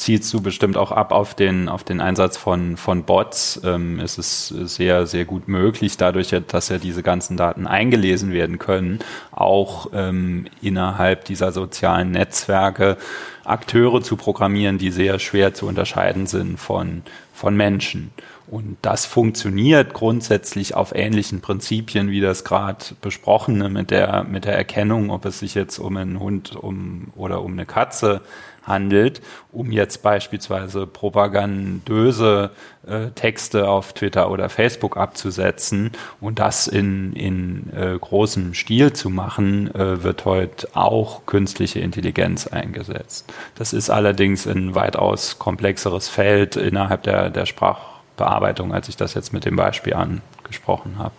zielst 0.00 0.32
du 0.32 0.40
bestimmt 0.40 0.78
auch 0.78 0.92
ab 0.92 1.12
auf 1.12 1.34
den, 1.34 1.68
auf 1.68 1.84
den 1.84 2.00
Einsatz 2.00 2.38
von, 2.38 2.78
von 2.78 3.04
Bots. 3.04 3.60
Ähm, 3.64 4.00
es 4.00 4.16
ist 4.16 4.48
sehr, 4.48 5.06
sehr 5.06 5.26
gut 5.26 5.46
möglich, 5.46 5.98
dadurch, 5.98 6.34
dass 6.48 6.70
ja 6.70 6.78
diese 6.78 7.02
ganzen 7.02 7.36
Daten 7.36 7.66
eingelesen 7.66 8.32
werden 8.32 8.58
können, 8.58 9.00
auch 9.30 9.90
ähm, 9.92 10.46
innerhalb 10.62 11.26
dieser 11.26 11.52
sozialen 11.52 12.12
Netzwerke 12.12 12.96
Akteure 13.44 14.00
zu 14.00 14.16
programmieren, 14.16 14.78
die 14.78 14.90
sehr 14.90 15.18
schwer 15.18 15.52
zu 15.52 15.66
unterscheiden 15.66 16.26
sind 16.26 16.58
von, 16.58 17.02
von 17.34 17.54
Menschen. 17.54 18.10
Und 18.50 18.78
das 18.82 19.06
funktioniert 19.06 19.94
grundsätzlich 19.94 20.74
auf 20.74 20.92
ähnlichen 20.92 21.40
Prinzipien 21.40 22.10
wie 22.10 22.20
das 22.20 22.42
gerade 22.42 22.84
besprochene 23.00 23.68
mit 23.68 23.92
der, 23.92 24.24
mit 24.24 24.44
der 24.44 24.56
Erkennung, 24.56 25.10
ob 25.10 25.24
es 25.24 25.38
sich 25.38 25.54
jetzt 25.54 25.78
um 25.78 25.96
einen 25.96 26.18
Hund 26.18 26.56
um, 26.56 27.12
oder 27.14 27.42
um 27.42 27.52
eine 27.52 27.64
Katze 27.64 28.22
handelt, 28.62 29.20
um 29.52 29.72
jetzt 29.72 30.02
beispielsweise 30.02 30.86
propagandöse 30.86 32.50
äh, 32.86 33.10
Texte 33.14 33.68
auf 33.68 33.92
Twitter 33.92 34.30
oder 34.30 34.48
Facebook 34.48 34.96
abzusetzen 34.96 35.92
und 36.20 36.38
das 36.38 36.66
in, 36.66 37.12
in 37.12 37.70
äh, 37.74 37.98
großem 37.98 38.54
Stil 38.54 38.92
zu 38.92 39.10
machen, 39.10 39.74
äh, 39.74 40.02
wird 40.02 40.24
heute 40.24 40.68
auch 40.74 41.26
künstliche 41.26 41.80
Intelligenz 41.80 42.46
eingesetzt. 42.46 43.32
Das 43.56 43.72
ist 43.72 43.90
allerdings 43.90 44.46
ein 44.46 44.74
weitaus 44.74 45.38
komplexeres 45.38 46.08
Feld 46.08 46.56
innerhalb 46.56 47.02
der, 47.02 47.30
der 47.30 47.46
Sprachbearbeitung, 47.46 48.72
als 48.72 48.88
ich 48.88 48.96
das 48.96 49.14
jetzt 49.14 49.32
mit 49.32 49.44
dem 49.44 49.56
Beispiel 49.56 49.94
angesprochen 49.94 50.98
habe. 50.98 51.14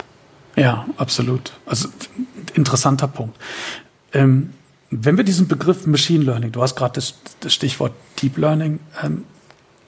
Ja, 0.55 0.85
absolut. 0.97 1.53
Also 1.65 1.89
interessanter 2.53 3.07
Punkt. 3.07 3.37
Ähm, 4.13 4.53
wenn 4.91 5.15
wir 5.15 5.23
diesen 5.23 5.47
Begriff 5.47 5.87
Machine 5.87 6.23
Learning, 6.23 6.51
du 6.51 6.61
hast 6.61 6.75
gerade 6.75 6.93
das, 6.95 7.15
das, 7.39 7.53
Stichwort 7.53 7.93
Deep 8.21 8.37
Learning 8.37 8.79
ähm, 9.01 9.23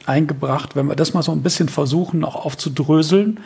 eingebracht, 0.06 0.76
wenn 0.76 0.88
wir 0.88 0.96
das 0.96 1.14
mal 1.14 1.22
so 1.22 1.34
ein 1.34 1.44
bisschen 1.44 1.68
versuchen, 1.68 2.22
noch 2.22 2.36
aufzudröseln. 2.36 3.42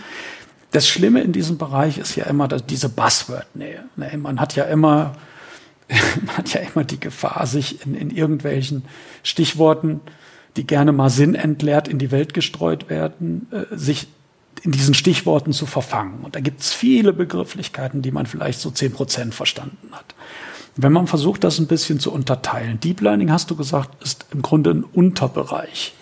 Das 0.72 0.88
Schlimme 0.88 1.22
in 1.22 1.34
diesem 1.34 1.58
Bereich 1.58 1.98
ist 1.98 2.16
ja 2.16 2.26
immer 2.26 2.48
diese 2.48 2.90
Buzzword-Nähe. 2.90 3.84
Ne? 3.96 4.18
Man 4.18 4.40
hat 4.40 4.56
ja 4.56 4.66
immer, 4.66 5.16
man 6.26 6.38
hat 6.38 6.54
ja 6.54 6.62
immer 6.62 6.84
die 6.84 7.00
Gefahr, 7.00 7.48
sich 7.48 7.86
in, 7.86 7.96
in 7.96 8.12
irgendwelchen 8.12 8.86
Stichworten, 9.24 10.02
die 10.58 10.68
gerne 10.68 10.92
mal 10.92 11.10
sinnentleert 11.10 11.88
in 11.88 11.98
die 11.98 12.12
Welt 12.12 12.36
gestreut 12.36 12.90
werden, 12.90 13.48
äh, 13.52 13.76
sich 13.76 14.08
in 14.64 14.72
diesen 14.72 14.94
Stichworten 14.94 15.54
zu 15.54 15.66
verfangen. 15.66 16.20
Und 16.22 16.36
da 16.36 16.40
gibt 16.40 16.62
es 16.62 16.72
viele 16.72 17.14
Begrifflichkeiten, 17.14 18.04
die 18.04 18.12
man 18.12 18.28
vielleicht 18.28 18.60
so 18.60 18.70
zehn 18.70 18.92
Prozent 18.92 19.34
verstanden 19.34 19.90
hat. 19.92 20.14
Wenn 20.78 20.94
man 20.94 21.08
versucht, 21.08 21.44
das 21.44 21.58
ein 21.60 21.68
bisschen 21.68 22.00
zu 22.00 22.12
unterteilen, 22.12 22.80
Deep 22.80 23.02
Learning, 23.02 23.32
hast 23.32 23.50
du 23.50 23.56
gesagt, 23.56 24.02
ist 24.04 24.28
im 24.32 24.44
Grunde 24.44 24.70
ein 24.72 24.84
Unterbereich 24.84 25.96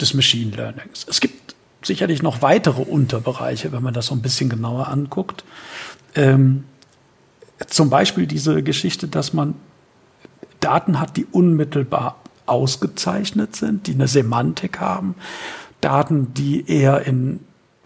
des 0.00 0.12
Machine 0.12 0.54
Learnings. 0.54 1.06
Es 1.08 1.20
gibt 1.20 1.54
sicherlich 1.82 2.20
noch 2.20 2.42
weitere 2.42 2.82
Unterbereiche, 2.82 3.70
wenn 3.70 3.82
man 3.82 3.94
das 3.94 4.06
so 4.06 4.14
ein 4.14 4.22
bisschen 4.22 4.48
genauer 4.48 4.88
anguckt. 4.88 5.44
Ähm, 6.16 6.64
zum 7.68 7.90
Beispiel 7.90 8.26
diese 8.26 8.62
Geschichte, 8.64 9.06
dass 9.06 9.32
man 9.32 9.54
Daten 10.60 10.98
hat, 10.98 11.16
die 11.16 11.24
unmittelbar 11.24 12.16
ausgezeichnet 12.46 13.54
sind, 13.54 13.86
die 13.86 13.94
eine 13.94 14.08
Semantik 14.08 14.80
haben, 14.80 15.14
Daten, 15.80 16.34
die 16.34 16.68
eher 16.68 17.06
in 17.06 17.40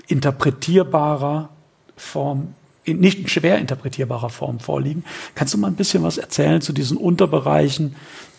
interpretierbarer 0.07 1.51
Form 1.97 2.55
in 2.85 3.01
nicht 3.01 3.31
schwer 3.31 3.59
interpretierbarer 3.59 4.31
Form 4.31 4.59
vorliegen. 4.59 5.05
Kannst 5.35 5.55
du 5.55 5.59
mal 5.59 5.69
ein 5.69 5.77
bisschen 5.77 6.03
was 6.03 6.19
erzählen 6.19 6.61
zu 6.61 6.73
diesen 6.73 6.97
Unterbereichen 6.97 7.95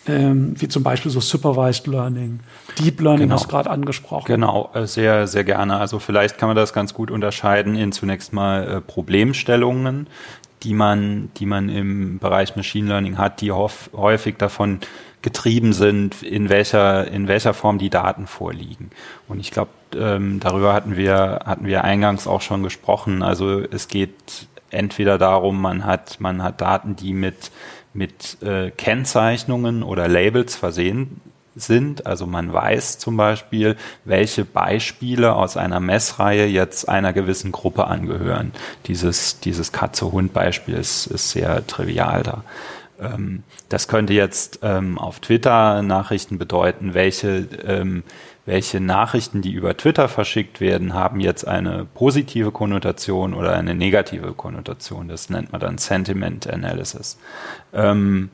ähm, 0.06 0.54
wie 0.60 0.68
zum 0.68 0.82
Beispiel 0.82 1.10
so 1.10 1.20
Supervised 1.20 1.86
Learning, 1.86 2.40
Deep 2.78 3.00
Learning 3.00 3.22
genau. 3.22 3.34
hast 3.36 3.44
du 3.44 3.48
gerade 3.48 3.70
angesprochen. 3.70 4.26
Genau, 4.26 4.70
äh, 4.74 4.86
sehr, 4.86 5.26
sehr 5.26 5.44
gerne. 5.44 5.76
Also 5.78 5.98
vielleicht 5.98 6.38
kann 6.38 6.48
man 6.48 6.56
das 6.56 6.72
ganz 6.72 6.94
gut 6.94 7.10
unterscheiden 7.10 7.74
in 7.74 7.92
zunächst 7.92 8.32
mal 8.32 8.68
äh, 8.68 8.80
Problemstellungen, 8.80 10.06
die 10.62 10.74
man, 10.74 11.30
die 11.36 11.46
man 11.46 11.68
im 11.68 12.18
Bereich 12.18 12.56
Machine 12.56 12.88
Learning 12.88 13.18
hat, 13.18 13.40
die 13.40 13.52
häufig 13.52 14.36
davon 14.36 14.80
getrieben 15.22 15.72
sind, 15.72 16.22
in 16.22 16.50
welcher, 16.50 17.08
in 17.08 17.28
welcher 17.28 17.54
Form 17.54 17.78
die 17.78 17.90
Daten 17.90 18.26
vorliegen. 18.26 18.90
Und 19.26 19.40
ich 19.40 19.50
glaube, 19.50 19.70
ähm, 19.94 20.40
darüber 20.40 20.72
hatten 20.74 20.96
wir, 20.96 21.40
hatten 21.44 21.66
wir 21.66 21.84
eingangs 21.84 22.26
auch 22.26 22.40
schon 22.40 22.62
gesprochen. 22.62 23.22
Also 23.22 23.60
es 23.60 23.88
geht 23.88 24.48
entweder 24.70 25.18
darum, 25.18 25.60
man 25.60 25.84
hat, 25.84 26.20
man 26.20 26.42
hat 26.42 26.60
Daten, 26.60 26.96
die 26.96 27.12
mit, 27.12 27.50
mit 27.92 28.42
äh, 28.42 28.70
Kennzeichnungen 28.70 29.82
oder 29.82 30.08
Labels 30.08 30.56
versehen 30.56 31.20
sind. 31.56 32.06
Also 32.06 32.26
man 32.26 32.52
weiß 32.52 32.98
zum 32.98 33.16
Beispiel, 33.16 33.76
welche 34.04 34.44
Beispiele 34.44 35.34
aus 35.34 35.56
einer 35.56 35.80
Messreihe 35.80 36.46
jetzt 36.46 36.88
einer 36.88 37.12
gewissen 37.12 37.52
Gruppe 37.52 37.86
angehören. 37.86 38.52
Dieses, 38.86 39.40
dieses 39.40 39.72
Katze-Hund-Beispiel 39.72 40.74
ist, 40.74 41.06
ist 41.06 41.30
sehr 41.30 41.66
trivial 41.66 42.22
da. 42.22 42.44
Ähm, 43.00 43.42
das 43.68 43.88
könnte 43.88 44.12
jetzt 44.12 44.60
ähm, 44.62 44.98
auf 44.98 45.20
Twitter 45.20 45.82
Nachrichten 45.82 46.38
bedeuten, 46.38 46.94
welche, 46.94 47.46
ähm, 47.66 48.02
welche 48.46 48.80
Nachrichten, 48.80 49.40
die 49.42 49.52
über 49.52 49.76
Twitter 49.76 50.08
verschickt 50.08 50.60
werden, 50.60 50.94
haben 50.94 51.20
jetzt 51.20 51.46
eine 51.46 51.86
positive 51.94 52.50
Konnotation 52.50 53.34
oder 53.34 53.54
eine 53.54 53.74
negative 53.74 54.32
Konnotation. 54.32 55.08
Das 55.08 55.30
nennt 55.30 55.52
man 55.52 55.60
dann 55.60 55.78
Sentiment 55.78 56.46
Analysis. 56.46 57.18
Ähm, 57.72 58.30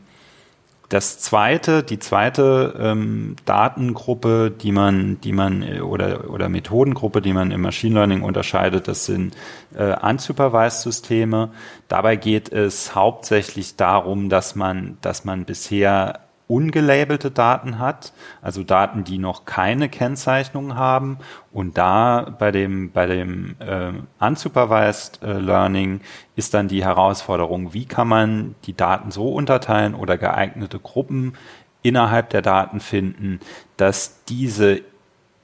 das 0.90 1.20
zweite, 1.20 1.84
die 1.84 2.00
zweite 2.00 2.74
ähm, 2.80 3.36
Datengruppe, 3.44 4.50
die 4.50 4.72
man, 4.72 5.20
die 5.20 5.32
man 5.32 5.62
äh, 5.62 5.80
oder 5.80 6.28
oder 6.28 6.48
Methodengruppe, 6.48 7.22
die 7.22 7.32
man 7.32 7.52
im 7.52 7.60
Machine 7.60 7.94
Learning 7.94 8.22
unterscheidet, 8.22 8.88
das 8.88 9.06
sind 9.06 9.36
äh, 9.76 9.94
unsupervised 10.04 10.82
Systeme. 10.82 11.50
Dabei 11.86 12.16
geht 12.16 12.50
es 12.50 12.96
hauptsächlich 12.96 13.76
darum, 13.76 14.28
dass 14.28 14.56
man, 14.56 14.98
dass 15.00 15.24
man 15.24 15.44
bisher 15.44 16.18
ungelabelte 16.50 17.30
Daten 17.30 17.78
hat, 17.78 18.12
also 18.42 18.64
Daten, 18.64 19.04
die 19.04 19.18
noch 19.18 19.44
keine 19.44 19.88
Kennzeichnung 19.88 20.74
haben. 20.74 21.18
Und 21.52 21.78
da 21.78 22.34
bei 22.38 22.50
dem, 22.50 22.90
bei 22.90 23.06
dem 23.06 23.54
äh, 23.60 23.92
Unsupervised 24.18 25.22
äh, 25.22 25.38
Learning 25.38 26.00
ist 26.34 26.52
dann 26.52 26.66
die 26.66 26.84
Herausforderung, 26.84 27.72
wie 27.72 27.86
kann 27.86 28.08
man 28.08 28.56
die 28.64 28.76
Daten 28.76 29.12
so 29.12 29.32
unterteilen 29.32 29.94
oder 29.94 30.18
geeignete 30.18 30.80
Gruppen 30.80 31.34
innerhalb 31.82 32.30
der 32.30 32.42
Daten 32.42 32.80
finden, 32.80 33.38
dass 33.76 34.24
diese 34.24 34.80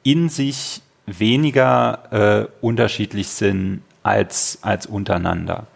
in 0.03 0.29
sich 0.29 0.83
weniger 1.07 2.01
äh, 2.11 2.49
unterschiedlich 2.61 3.29
sind 3.29 3.83
als, 4.03 4.59
als 4.63 4.87
untereinander. 4.87 5.67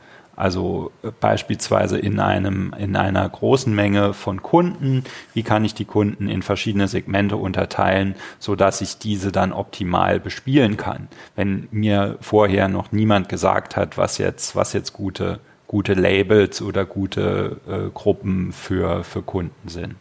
Also 0.40 0.90
äh, 1.03 1.11
beispielsweise 1.20 1.98
in 1.98 2.18
einem, 2.18 2.74
in 2.79 2.96
einer 2.96 3.29
großen 3.29 3.74
Menge 3.74 4.14
von 4.14 4.42
Kunden. 4.42 5.05
Wie 5.35 5.42
kann 5.42 5.66
ich 5.66 5.74
die 5.74 5.85
Kunden 5.85 6.29
in 6.29 6.40
verschiedene 6.42 6.88
Segmente 6.88 7.37
unterteilen, 7.37 8.14
so 8.38 8.57
dass 8.57 8.81
ich 8.81 8.96
diese 8.96 9.33
dann 9.33 9.53
optimal 9.53 10.18
bespielen 10.18 10.79
kann? 10.79 11.09
Wenn 11.37 11.68
mir 11.72 12.16
vorher 12.22 12.68
noch 12.68 12.90
niemand 12.90 13.29
gesagt 13.29 13.76
hat, 13.76 13.98
was 13.98 14.16
jetzt, 14.16 14.57
was 14.57 14.72
jetzt 14.72 14.94
gute, 14.94 15.40
gute 15.66 15.92
Labels 15.92 16.62
oder 16.62 16.87
gute 16.87 17.59
äh, 17.68 17.90
Gruppen 17.92 18.55
für, 18.55 19.05
für 19.05 19.20
Kunden 19.20 19.68
sind. 19.68 19.96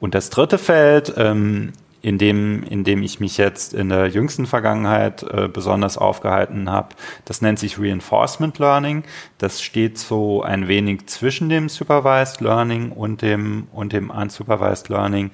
Und 0.00 0.14
das 0.14 0.30
dritte 0.30 0.56
Feld 0.56 1.12
ähm, 1.18 1.74
in 2.02 2.18
dem, 2.18 2.62
in 2.62 2.84
dem 2.84 3.02
ich 3.02 3.20
mich 3.20 3.36
jetzt 3.36 3.74
in 3.74 3.90
der 3.90 4.06
jüngsten 4.06 4.46
Vergangenheit 4.46 5.22
äh, 5.22 5.48
besonders 5.48 5.98
aufgehalten 5.98 6.70
habe. 6.70 6.94
Das 7.24 7.42
nennt 7.42 7.58
sich 7.58 7.78
Reinforcement 7.78 8.58
Learning. 8.58 9.04
Das 9.38 9.60
steht 9.62 9.98
so 9.98 10.42
ein 10.42 10.68
wenig 10.68 11.06
zwischen 11.06 11.48
dem 11.48 11.68
Supervised 11.68 12.40
Learning 12.40 12.92
und 12.92 13.22
dem, 13.22 13.68
und 13.72 13.92
dem 13.92 14.10
Unsupervised 14.10 14.88
Learning. 14.88 15.30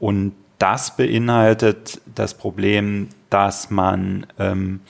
Und 0.00 0.32
das 0.58 0.96
beinhaltet 0.96 2.00
das 2.14 2.34
Problem, 2.34 3.10
dass 3.28 3.70
man 3.70 4.26
ähm, 4.38 4.80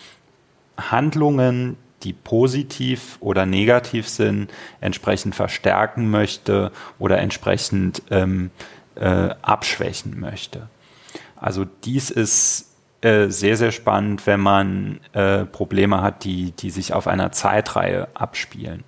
Handlungen, 0.78 1.76
die 2.02 2.12
positiv 2.12 3.16
oder 3.20 3.46
negativ 3.46 4.08
sind, 4.08 4.52
entsprechend 4.80 5.34
verstärken 5.34 6.08
möchte 6.10 6.70
oder 7.00 7.18
entsprechend 7.18 8.02
ähm, 8.10 8.50
äh, 8.94 9.30
abschwächen 9.42 10.20
möchte. 10.20 10.68
Also 11.46 11.64
dies 11.64 12.10
ist 12.10 12.74
äh, 13.02 13.28
sehr, 13.28 13.56
sehr 13.56 13.70
spannend, 13.70 14.26
wenn 14.26 14.40
man 14.40 14.98
äh, 15.12 15.44
Probleme 15.44 16.02
hat, 16.02 16.24
die, 16.24 16.50
die 16.50 16.70
sich 16.70 16.92
auf 16.92 17.06
einer 17.06 17.30
Zeitreihe 17.30 18.08
abspielen. 18.14 18.82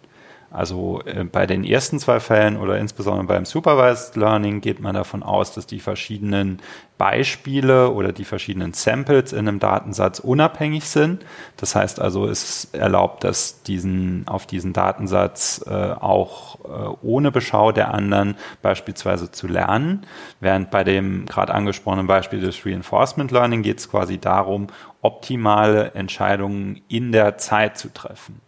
Also 0.51 1.03
äh, 1.05 1.25
bei 1.25 1.47
den 1.47 1.63
ersten 1.63 1.99
zwei 1.99 2.21
Fällen 2.21 2.57
oder 2.57 2.79
insbesondere 2.79 3.27
beim 3.27 3.45
Supervised 3.45 4.17
Learning 4.17 4.61
geht 4.63 4.81
man 4.81 4.95
davon 4.95 5.23
aus, 5.23 5.53
dass 5.53 5.67
die 5.67 5.81
verschiedenen 5.81 6.61
Beispiele 6.97 7.91
oder 7.91 8.13
die 8.13 8.25
verschiedenen 8.25 8.73
Samples 8.73 9.33
in 9.33 9.47
einem 9.47 9.61
Datensatz 9.61 10.19
unabhängig 10.19 10.85
sind. 10.85 11.25
Das 11.59 11.75
heißt 11.75 12.01
also, 12.01 12.27
es 12.27 12.69
erlaubt, 12.73 13.25
dass 13.25 13.63
diesen, 13.63 14.27
auf 14.27 14.47
diesen 14.47 14.73
Datensatz 14.73 15.65
äh, 15.67 15.71
auch 15.73 16.59
äh, 16.65 16.97
ohne 17.03 17.31
Beschau 17.31 17.71
der 17.71 17.93
anderen 17.93 18.35
beispielsweise 18.63 19.31
zu 19.31 19.47
lernen. 19.49 20.07
Während 20.41 20.71
bei 20.71 20.83
dem 20.83 21.27
gerade 21.27 21.55
angesprochenen 21.55 22.07
Beispiel 22.07 22.41
des 22.41 22.65
Reinforcement 22.65 23.31
Learning 23.31 23.63
geht 23.63 23.79
es 23.79 23.91
quasi 23.91 24.19
darum, 24.19 24.69
optimale 25.03 25.93
Entscheidungen 25.93 26.81
in 26.89 27.13
der 27.13 27.37
Zeit 27.39 27.79
zu 27.79 27.93
treffen. 27.93 28.41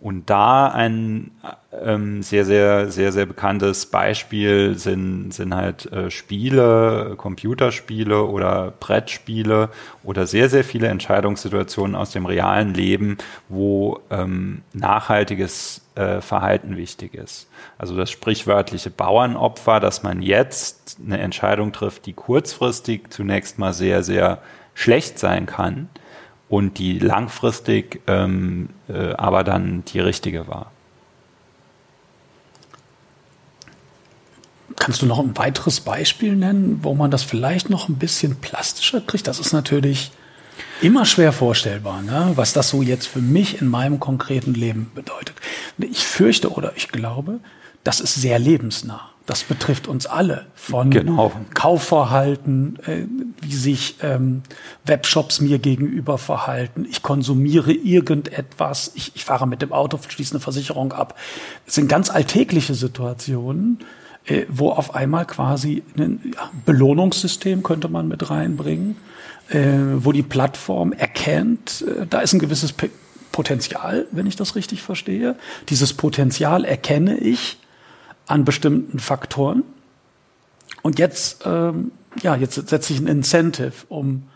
Und 0.00 0.30
da 0.30 0.68
ein 0.68 1.32
ähm, 1.72 2.22
sehr, 2.22 2.44
sehr, 2.44 2.88
sehr, 2.90 3.10
sehr 3.10 3.26
bekanntes 3.26 3.86
Beispiel 3.86 4.78
sind, 4.78 5.32
sind 5.34 5.52
halt 5.52 5.90
äh, 5.92 6.10
Spiele, 6.12 7.14
Computerspiele 7.16 8.24
oder 8.24 8.72
Brettspiele 8.78 9.70
oder 10.04 10.28
sehr, 10.28 10.48
sehr 10.48 10.62
viele 10.62 10.86
Entscheidungssituationen 10.86 11.96
aus 11.96 12.12
dem 12.12 12.26
realen 12.26 12.74
Leben, 12.74 13.18
wo 13.48 13.98
ähm, 14.10 14.62
nachhaltiges 14.72 15.82
äh, 15.96 16.20
Verhalten 16.20 16.76
wichtig 16.76 17.14
ist. 17.14 17.48
Also 17.76 17.96
das 17.96 18.12
sprichwörtliche 18.12 18.90
Bauernopfer, 18.90 19.80
dass 19.80 20.04
man 20.04 20.22
jetzt 20.22 20.98
eine 21.04 21.18
Entscheidung 21.18 21.72
trifft, 21.72 22.06
die 22.06 22.12
kurzfristig 22.12 23.10
zunächst 23.10 23.58
mal 23.58 23.72
sehr, 23.72 24.04
sehr 24.04 24.38
schlecht 24.74 25.18
sein 25.18 25.46
kann 25.46 25.88
und 26.48 26.78
die 26.78 26.98
langfristig 26.98 28.00
ähm, 28.06 28.70
äh, 28.88 29.12
aber 29.14 29.44
dann 29.44 29.84
die 29.86 30.00
richtige 30.00 30.48
war. 30.48 30.70
Kannst 34.76 35.02
du 35.02 35.06
noch 35.06 35.18
ein 35.18 35.36
weiteres 35.36 35.80
Beispiel 35.80 36.36
nennen, 36.36 36.80
wo 36.82 36.94
man 36.94 37.10
das 37.10 37.22
vielleicht 37.22 37.68
noch 37.68 37.88
ein 37.88 37.96
bisschen 37.96 38.36
plastischer 38.36 39.00
kriegt? 39.00 39.26
Das 39.26 39.38
ist 39.38 39.52
natürlich 39.52 40.12
immer 40.80 41.04
schwer 41.04 41.32
vorstellbar, 41.32 42.02
ne? 42.02 42.32
was 42.36 42.52
das 42.52 42.70
so 42.70 42.82
jetzt 42.82 43.06
für 43.06 43.20
mich 43.20 43.60
in 43.60 43.68
meinem 43.68 44.00
konkreten 44.00 44.54
Leben 44.54 44.90
bedeutet. 44.94 45.36
Ich 45.78 46.06
fürchte 46.06 46.50
oder 46.50 46.72
ich 46.76 46.88
glaube, 46.88 47.40
das 47.84 48.00
ist 48.00 48.14
sehr 48.14 48.38
lebensnah. 48.38 49.10
Das 49.28 49.44
betrifft 49.44 49.88
uns 49.88 50.06
alle. 50.06 50.46
Von 50.54 50.90
genau. 50.90 51.30
Kaufverhalten, 51.52 52.78
äh, 52.86 53.02
wie 53.42 53.52
sich 53.52 53.96
ähm, 54.00 54.42
Webshops 54.86 55.42
mir 55.42 55.58
gegenüber 55.58 56.16
verhalten. 56.16 56.86
Ich 56.88 57.02
konsumiere 57.02 57.72
irgendetwas. 57.72 58.90
Ich, 58.94 59.12
ich 59.16 59.26
fahre 59.26 59.46
mit 59.46 59.60
dem 59.60 59.70
Auto, 59.70 59.98
schließe 60.08 60.32
eine 60.32 60.40
Versicherung 60.40 60.94
ab. 60.94 61.14
Es 61.66 61.74
sind 61.74 61.88
ganz 61.88 62.08
alltägliche 62.08 62.72
Situationen, 62.72 63.80
äh, 64.24 64.46
wo 64.48 64.70
auf 64.70 64.94
einmal 64.94 65.26
quasi 65.26 65.82
ein 65.98 66.32
ja, 66.34 66.50
Belohnungssystem 66.64 67.62
könnte 67.62 67.88
man 67.88 68.08
mit 68.08 68.30
reinbringen, 68.30 68.96
äh, 69.50 69.68
wo 69.96 70.12
die 70.12 70.22
Plattform 70.22 70.92
erkennt, 70.94 71.84
äh, 71.86 72.06
da 72.08 72.20
ist 72.20 72.32
ein 72.32 72.38
gewisses 72.38 72.72
P 72.72 72.88
Potenzial, 73.30 74.06
wenn 74.10 74.26
ich 74.26 74.34
das 74.34 74.56
richtig 74.56 74.82
verstehe. 74.82 75.36
Dieses 75.68 75.92
Potenzial 75.92 76.64
erkenne 76.64 77.18
ich 77.18 77.58
an 78.28 78.44
bestimmten 78.44 78.98
Faktoren. 78.98 79.64
Und 80.82 80.98
jetzt, 80.98 81.44
ähm, 81.44 81.90
ja, 82.22 82.36
jetzt 82.36 82.54
setze 82.68 82.92
ich 82.92 83.00
ein 83.00 83.08
Incentive, 83.08 83.72
um 83.88 84.28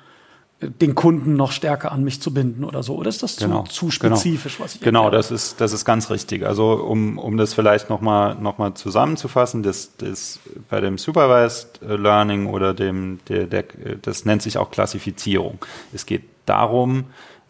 äh, 0.61 0.69
den 0.69 0.95
Kunden 0.95 1.35
noch 1.35 1.53
stärker 1.53 1.93
an 1.93 2.03
mich 2.03 2.21
zu 2.21 2.35
binden 2.35 2.65
oder 2.65 2.83
so. 2.83 2.97
Oder 2.97 3.11
ist 3.11 3.23
das 3.23 3.37
genau, 3.37 3.63
zu, 3.65 3.89
zu 3.89 3.99
genau. 4.01 4.17
spezifisch, 4.17 4.57
genau. 4.57 4.65
was 4.65 4.75
ich 4.75 4.81
Genau, 4.81 5.11
das 5.11 5.31
ist, 5.31 5.61
das 5.61 5.73
ist 5.73 5.85
ganz 5.85 6.11
richtig. 6.11 6.45
Also 6.45 6.73
um, 6.73 7.19
um 7.19 7.37
das 7.37 7.55
vielleicht 7.55 7.91
nochmal 7.91 8.35
noch 8.35 8.59
mal 8.59 8.75
zusammenzufassen, 8.75 9.63
das, 9.63 9.97
das 9.99 10.41
bei 10.69 10.81
dem 10.81 10.99
Supervised 10.99 11.81
Learning 11.83 12.47
oder 12.47 12.75
dem, 12.75 13.21
der, 13.29 13.47
der, 13.47 13.65
das 14.01 14.25
nennt 14.25 14.43
sich 14.43 14.59
auch 14.59 14.71
Klassifizierung. 14.71 15.59
Es 15.93 16.07
geht 16.07 16.25
darum, 16.47 17.05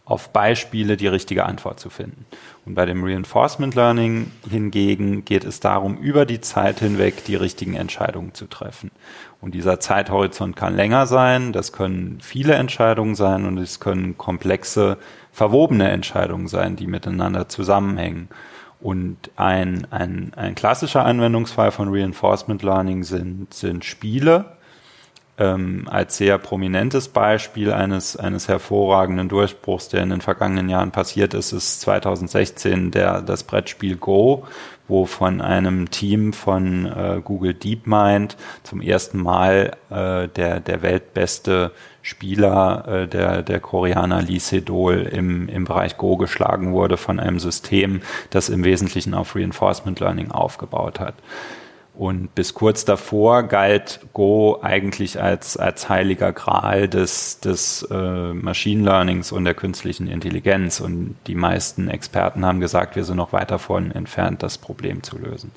auf 0.04 0.30
Beispiele 0.30 0.96
die 0.96 1.06
richtige 1.06 1.46
Antwort 1.46 1.80
zu 1.80 1.88
finden. 1.88 2.26
Und 2.64 2.76
bei 2.76 2.86
dem 2.86 3.02
Reinforcement 3.02 3.74
Learning 3.74 4.30
hingegen 4.48 5.24
geht 5.24 5.44
es 5.44 5.58
darum, 5.58 5.98
über 5.98 6.24
die 6.24 6.40
Zeit 6.40 6.78
hinweg 6.78 7.24
die 7.24 7.34
richtigen 7.34 7.74
Entscheidungen 7.74 8.34
zu 8.34 8.46
treffen. 8.46 8.92
Und 9.40 9.54
dieser 9.54 9.80
Zeithorizont 9.80 10.54
kann 10.54 10.76
länger 10.76 11.06
sein, 11.06 11.52
das 11.52 11.72
können 11.72 12.18
viele 12.22 12.54
Entscheidungen 12.54 13.16
sein 13.16 13.46
und 13.46 13.58
es 13.58 13.80
können 13.80 14.16
komplexe, 14.16 14.98
verwobene 15.32 15.90
Entscheidungen 15.90 16.46
sein, 16.46 16.76
die 16.76 16.86
miteinander 16.86 17.48
zusammenhängen. 17.48 18.28
Und 18.80 19.30
ein, 19.34 19.86
ein, 19.90 20.32
ein 20.36 20.54
klassischer 20.54 21.04
Anwendungsfall 21.04 21.72
von 21.72 21.88
Reinforcement 21.92 22.62
Learning 22.62 23.02
sind, 23.02 23.52
sind 23.52 23.84
Spiele, 23.84 24.56
ähm, 25.38 25.88
als 25.90 26.18
sehr 26.18 26.38
prominentes 26.38 27.08
Beispiel 27.08 27.72
eines, 27.72 28.16
eines 28.16 28.48
hervorragenden 28.48 29.28
Durchbruchs, 29.28 29.88
der 29.88 30.02
in 30.02 30.10
den 30.10 30.20
vergangenen 30.20 30.68
Jahren 30.68 30.90
passiert 30.90 31.34
ist, 31.34 31.52
ist 31.52 31.80
2016 31.80 32.90
der, 32.90 33.22
das 33.22 33.42
Brettspiel 33.42 33.96
Go, 33.96 34.46
wo 34.88 35.06
von 35.06 35.40
einem 35.40 35.90
Team 35.90 36.32
von 36.34 36.86
äh, 36.86 37.20
Google 37.24 37.54
DeepMind 37.54 38.36
zum 38.62 38.82
ersten 38.82 39.22
Mal 39.22 39.76
äh, 39.88 40.28
der, 40.28 40.60
der 40.60 40.82
weltbeste 40.82 41.72
Spieler, 42.02 42.86
äh, 42.86 43.08
der, 43.08 43.42
der 43.42 43.60
Koreaner 43.60 44.20
Lee 44.20 44.38
Sedol 44.38 45.02
im, 45.02 45.48
im 45.48 45.64
Bereich 45.64 45.96
Go 45.96 46.16
geschlagen 46.16 46.72
wurde 46.72 46.98
von 46.98 47.18
einem 47.18 47.38
System, 47.38 48.02
das 48.30 48.50
im 48.50 48.64
Wesentlichen 48.64 49.14
auf 49.14 49.34
Reinforcement 49.34 49.98
Learning 49.98 50.30
aufgebaut 50.30 51.00
hat. 51.00 51.14
Und 52.02 52.34
bis 52.34 52.52
kurz 52.52 52.84
davor 52.84 53.44
galt 53.44 54.00
Go 54.12 54.58
eigentlich 54.60 55.22
als, 55.22 55.56
als 55.56 55.88
heiliger 55.88 56.32
Gral 56.32 56.88
des, 56.88 57.38
des 57.38 57.86
äh, 57.92 58.32
Machine 58.32 58.82
Learnings 58.82 59.30
und 59.30 59.44
der 59.44 59.54
künstlichen 59.54 60.08
Intelligenz. 60.08 60.80
Und 60.80 61.14
die 61.28 61.36
meisten 61.36 61.86
Experten 61.86 62.44
haben 62.44 62.58
gesagt, 62.58 62.96
wir 62.96 63.04
sind 63.04 63.18
noch 63.18 63.32
weit 63.32 63.52
davon 63.52 63.92
entfernt, 63.92 64.42
das 64.42 64.58
Problem 64.58 65.04
zu 65.04 65.16
lösen. 65.16 65.52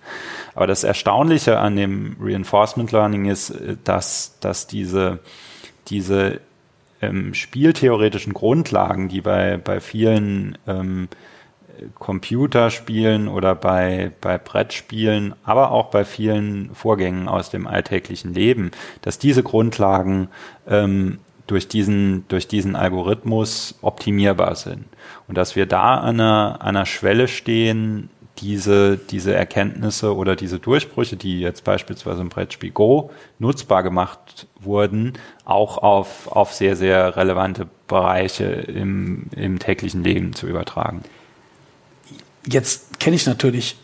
Aber 0.54 0.68
das 0.68 0.84
Erstaunliche 0.84 1.58
an 1.58 1.78
dem 1.78 2.16
Reinforcement 2.22 2.92
Learning 2.92 3.26
ist, 3.26 3.50
äh, 3.50 3.76
dass, 3.84 4.38
dass 4.40 4.68
diese, 4.68 5.18
diese 5.88 6.42
ähm, 7.02 7.34
spieltheoretischen 7.34 8.36
Grundlagen, 8.36 9.10
die 9.10 9.22
bei, 9.22 9.58
bei 9.58 9.80
vielen 9.80 10.60
ähm, 10.68 11.08
Computerspielen 11.96 13.28
oder 13.28 13.56
bei, 13.56 14.12
bei 14.22 14.38
Brettspielen, 14.38 15.34
aber 15.44 15.72
auch 15.72 15.88
bei 15.88 16.06
vielen 16.06 16.74
Vorgängen 16.74 17.28
aus 17.28 17.50
dem 17.50 17.68
alltäglichen 17.68 18.34
Leben, 18.34 18.72
dass 19.02 19.20
diese 19.20 19.44
Grundlagen 19.44 20.30
ähm, 20.68 21.20
durch, 21.48 21.68
diesen, 21.68 22.26
durch 22.28 22.48
diesen 22.48 22.76
Algorithmus 22.76 23.76
optimierbar 23.82 24.56
sind. 24.56 24.86
Und 25.28 25.38
dass 25.38 25.56
wir 25.56 25.66
da 25.66 25.96
an 25.96 26.20
einer, 26.20 26.58
an 26.62 26.76
einer 26.76 26.86
Schwelle 26.86 27.28
stehen, 27.28 28.10
diese, 28.40 28.98
diese 28.98 29.34
Erkenntnisse 29.34 30.16
oder 30.16 30.36
diese 30.36 30.60
Durchbrüche, 30.60 31.16
die 31.16 31.40
jetzt 31.40 31.64
beispielsweise 31.64 32.22
im 32.22 32.30
Brettspiel 32.30 32.72
Go 32.72 33.12
nutzbar 33.40 33.84
gemacht 33.84 34.48
wurden, 34.60 35.14
auch 35.46 35.78
auf, 35.78 36.28
auf 36.28 36.54
sehr, 36.54 36.76
sehr 36.76 37.16
relevante 37.16 37.68
Bereiche 37.88 38.46
im, 38.46 39.28
im 39.36 39.60
täglichen 39.60 40.04
Leben 40.04 40.34
zu 40.34 40.48
übertragen. 40.48 41.04
Jetzt 42.46 43.00
kenne 43.00 43.16
ich 43.16 43.26
natürlich, 43.26 43.78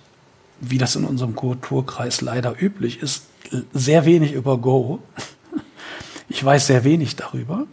wie 0.60 0.78
das 0.78 0.96
in 0.96 1.06
unserem 1.06 1.36
Kulturkreis 1.36 2.22
leider 2.22 2.62
üblich 2.62 3.02
ist, 3.02 3.26
sehr 3.74 4.06
wenig 4.06 4.34
über 4.34 4.58
Go. 4.58 5.00
Ich 6.34 6.46
weiß 6.46 6.68
sehr 6.68 6.86
wenig 6.86 7.18
darüber. 7.18 7.66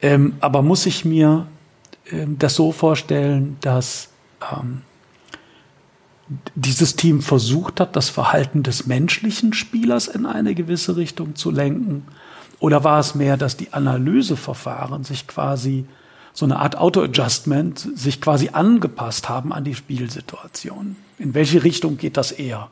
Ähm, 0.00 0.36
aber 0.38 0.62
muss 0.62 0.86
ich 0.86 1.04
mir 1.04 1.48
ähm, 2.08 2.38
das 2.38 2.54
so 2.54 2.70
vorstellen, 2.70 3.56
dass 3.62 4.10
ähm, 4.52 4.82
dieses 6.54 6.94
Team 6.94 7.20
versucht 7.20 7.80
hat, 7.80 7.96
das 7.96 8.08
Verhalten 8.08 8.62
des 8.62 8.86
menschlichen 8.86 9.52
Spielers 9.52 10.06
in 10.06 10.24
eine 10.24 10.54
gewisse 10.54 10.96
Richtung 10.96 11.34
zu 11.34 11.50
lenken? 11.50 12.06
Oder 12.60 12.84
war 12.84 13.00
es 13.00 13.16
mehr, 13.16 13.36
dass 13.36 13.56
die 13.56 13.72
Analyseverfahren 13.72 15.02
sich 15.02 15.26
quasi 15.26 15.84
so 16.36 16.44
eine 16.44 16.58
Art 16.58 16.76
Auto-Adjustment 16.76 17.78
sich 17.78 18.20
quasi 18.20 18.50
angepasst 18.52 19.30
haben 19.30 19.54
an 19.54 19.64
die 19.64 19.74
Spielsituation. 19.74 20.96
In 21.18 21.32
welche 21.32 21.64
Richtung 21.64 21.96
geht 21.96 22.18
das 22.18 22.30
eher? 22.30 22.68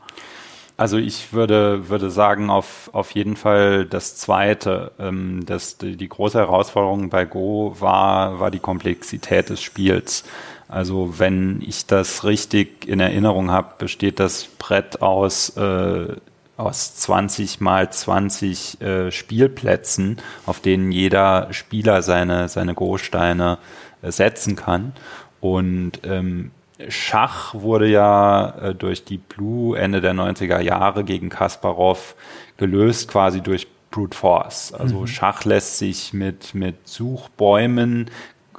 Also 0.76 0.98
ich 0.98 1.32
würde, 1.32 1.88
würde 1.88 2.10
sagen, 2.10 2.50
auf, 2.50 2.90
auf 2.92 3.12
jeden 3.12 3.36
Fall 3.36 3.86
das 3.86 4.16
Zweite. 4.16 4.92
Ähm, 4.98 5.44
das, 5.46 5.78
die, 5.78 5.96
die 5.96 6.08
große 6.08 6.38
Herausforderung 6.38 7.08
bei 7.08 7.24
Go 7.24 7.74
war, 7.78 8.38
war 8.38 8.50
die 8.50 8.58
Komplexität 8.58 9.48
des 9.48 9.62
Spiels. 9.62 10.24
Also 10.68 11.18
wenn 11.18 11.62
ich 11.62 11.86
das 11.86 12.24
richtig 12.24 12.86
in 12.86 13.00
Erinnerung 13.00 13.50
habe, 13.50 13.74
besteht 13.78 14.20
das 14.20 14.46
Brett 14.58 15.00
aus 15.00 15.56
äh, 15.56 16.08
aus 16.56 16.96
20 16.96 17.60
mal 17.60 17.90
20 17.90 18.80
äh, 18.80 19.10
Spielplätzen, 19.10 20.18
auf 20.46 20.60
denen 20.60 20.92
jeder 20.92 21.52
Spieler 21.52 22.02
seine, 22.02 22.48
seine 22.48 22.74
Großsteine 22.74 23.58
äh, 24.02 24.12
setzen 24.12 24.56
kann. 24.56 24.92
Und 25.40 26.00
ähm, 26.04 26.52
Schach 26.88 27.54
wurde 27.54 27.88
ja 27.88 28.50
äh, 28.60 28.74
durch 28.74 29.04
die 29.04 29.18
Blue 29.18 29.78
Ende 29.78 30.00
der 30.00 30.14
90er 30.14 30.60
Jahre 30.60 31.04
gegen 31.04 31.28
Kasparov 31.28 32.14
gelöst, 32.56 33.08
quasi 33.08 33.40
durch 33.40 33.68
Brute 33.90 34.16
Force. 34.16 34.72
Also 34.72 35.00
mhm. 35.00 35.06
Schach 35.06 35.44
lässt 35.44 35.78
sich 35.78 36.12
mit, 36.12 36.54
mit 36.54 36.88
Suchbäumen 36.88 38.10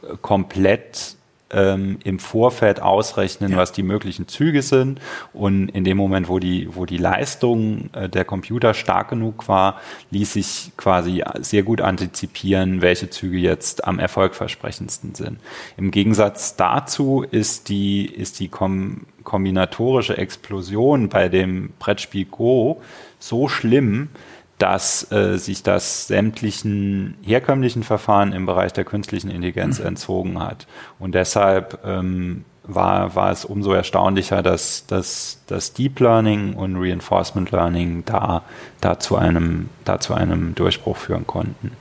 äh, 0.02 0.16
komplett 0.22 1.15
ähm, 1.52 2.00
im 2.04 2.20
Vorfeld 2.20 2.82
ausrechnen, 2.82 3.52
ja. 3.52 3.58
was 3.58 3.72
die 3.72 3.84
möglichen 3.84 4.28
Züge 4.28 4.62
sind. 4.62 5.00
Und 5.34 5.70
in 5.70 5.84
dem 5.84 5.98
Moment, 5.98 6.28
wo 6.28 6.40
die, 6.40 6.70
wo 6.76 6.86
die 6.86 6.98
Leistung 6.98 7.90
äh, 7.94 8.10
der 8.10 8.26
Computer 8.26 8.74
stark 8.74 9.10
genug 9.10 9.48
war, 9.48 9.80
ließ 10.12 10.34
sich 10.34 10.72
quasi 10.78 11.24
sehr 11.40 11.64
gut 11.64 11.82
antizipieren, 11.82 12.82
welche 12.82 13.10
Züge 13.10 13.38
jetzt 13.38 13.86
am 13.86 14.00
erfolgversprechendsten 14.00 15.16
sind. 15.16 15.40
Im 15.78 15.92
Gegensatz 15.92 16.56
dazu 16.56 17.24
ist 17.30 17.70
die, 17.70 18.06
ist 18.06 18.40
die 18.40 18.48
kom 18.48 19.06
kombinatorische 19.24 20.20
Explosion 20.20 21.10
bei 21.10 21.30
dem 21.30 21.74
Brettspiel 21.80 22.26
Go 22.26 22.82
so 23.18 23.48
schlimm, 23.48 24.10
dass 24.58 25.12
äh, 25.12 25.38
sich 25.38 25.64
das 25.64 26.08
sämtlichen 26.08 27.16
herkömmlichen 27.22 27.84
Verfahren 27.84 28.32
im 28.32 28.46
Bereich 28.46 28.72
der 28.72 28.86
künstlichen 28.86 29.30
Intelligenz 29.30 29.80
mhm. 29.80 29.88
entzogen 29.88 30.40
hat. 30.40 30.66
Und 30.98 31.14
deshalb 31.14 31.80
ähm, 31.86 32.46
war, 32.64 33.16
war 33.16 33.32
es 33.32 33.46
umso 33.46 33.74
erstaunlicher, 33.74 34.42
dass, 34.42 34.86
dass, 34.88 35.42
dass 35.48 35.74
Deep 35.74 36.00
Learning 36.00 36.54
und 36.54 36.78
Reinforcement 36.78 37.52
Learning 37.52 38.04
da, 38.06 38.44
da, 38.82 39.00
zu 39.00 39.18
einem, 39.18 39.70
da 39.84 40.00
zu 40.00 40.14
einem 40.14 40.56
Durchbruch 40.56 40.98
führen 40.98 41.28
konnten. 41.28 41.72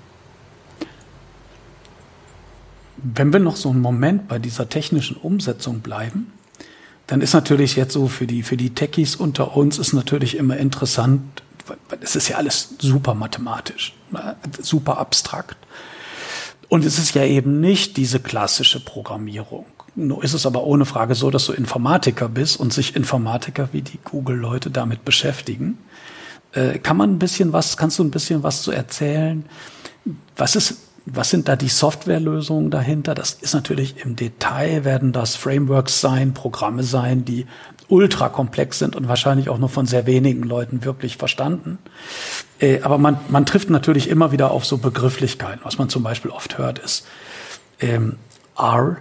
Wenn 2.97 3.33
wir 3.33 3.41
noch 3.41 3.57
so 3.57 3.71
einen 3.71 3.81
Moment 3.81 4.29
bei 4.29 4.39
dieser 4.39 4.69
technischen 4.69 5.17
Umsetzung 5.17 5.81
bleiben, 5.81 6.33
dann 7.07 7.21
ist 7.21 7.35
natürlich 7.35 7.77
jetzt 7.77 7.93
so 7.93 8.09
für 8.09 8.27
die, 8.27 8.43
für 8.43 8.57
die 8.57 8.71
Techies 8.71 9.15
unter 9.15 9.57
uns 9.57 9.79
ist 9.79 9.93
natürlich 9.93 10.37
immer 10.39 10.57
interessant, 10.57 11.44
es 12.01 12.17
ist 12.17 12.29
ja 12.29 12.37
alles 12.37 12.75
super 12.79 13.15
mathematisch, 13.15 13.95
ne? 14.11 14.37
super 14.61 14.99
abstrakt. 14.99 15.57
Und 16.69 16.85
es 16.85 16.99
ist 16.99 17.15
ja 17.15 17.25
eben 17.25 17.61
nicht 17.61 17.97
diese 17.97 18.21
klassische 18.21 18.81
Programmierung. 18.81 19.67
Nur 19.97 20.25
ist 20.25 20.33
es 20.33 20.45
aber 20.45 20.65
ohne 20.65 20.87
Frage 20.87 21.15
so, 21.15 21.31
dass 21.31 21.47
du 21.47 21.53
Informatiker 21.53 22.29
bist 22.29 22.59
und 22.59 22.73
sich 22.73 22.97
Informatiker 22.97 23.69
wie 23.73 23.83
die 23.83 23.99
Google-Leute 24.03 24.71
damit 24.71 25.05
beschäftigen. 25.05 25.79
Äh, 26.53 26.79
kann 26.79 26.97
man 26.97 27.13
ein 27.13 27.19
bisschen 27.19 27.53
was, 27.53 27.77
kannst 27.77 27.99
du 27.99 28.05
ein 28.05 28.11
bisschen 28.11 28.43
was 28.43 28.63
zu 28.63 28.73
erzählen? 28.73 29.45
Was 30.37 30.57
ist, 30.57 30.79
was 31.07 31.31
sind 31.31 31.49
da 31.49 31.55
die 31.55 31.69
Softwarelösungen 31.69 32.71
dahinter? 32.71 33.15
Das 33.15 33.35
ist 33.35 33.55
natürlich 33.55 34.05
im 34.05 34.17
Detail 34.17 34.85
werden 34.85 35.13
das 35.13 35.37
Frameworks 35.37 36.01
sein, 36.01 36.35
Programme 36.35 36.83
sein, 36.83 37.25
die 37.25 37.47
ultra 37.89 38.29
komplex 38.29 38.79
sind 38.79 38.97
und 38.97 39.09
wahrscheinlich 39.09 39.49
auch 39.49 39.59
nur 39.59 39.69
von 39.69 39.87
sehr 39.87 40.07
wenigen 40.07 40.43
Leuten 40.43 40.85
wirklich 40.85 41.17
verstanden. 41.17 41.79
Äh, 42.59 42.81
aber 42.83 42.99
man, 42.99 43.19
man 43.29 43.47
trifft 43.47 43.71
natürlich 43.71 44.09
immer 44.09 44.33
wieder 44.33 44.51
auf 44.51 44.65
so 44.65 44.79
Begrifflichkeiten. 44.79 45.61
Was 45.65 45.79
man 45.79 45.89
zum 45.89 46.03
Beispiel 46.03 46.31
oft 46.31 46.59
hört, 46.59 46.79
ist 46.79 47.07
ähm, 47.81 48.17
R 48.59 48.99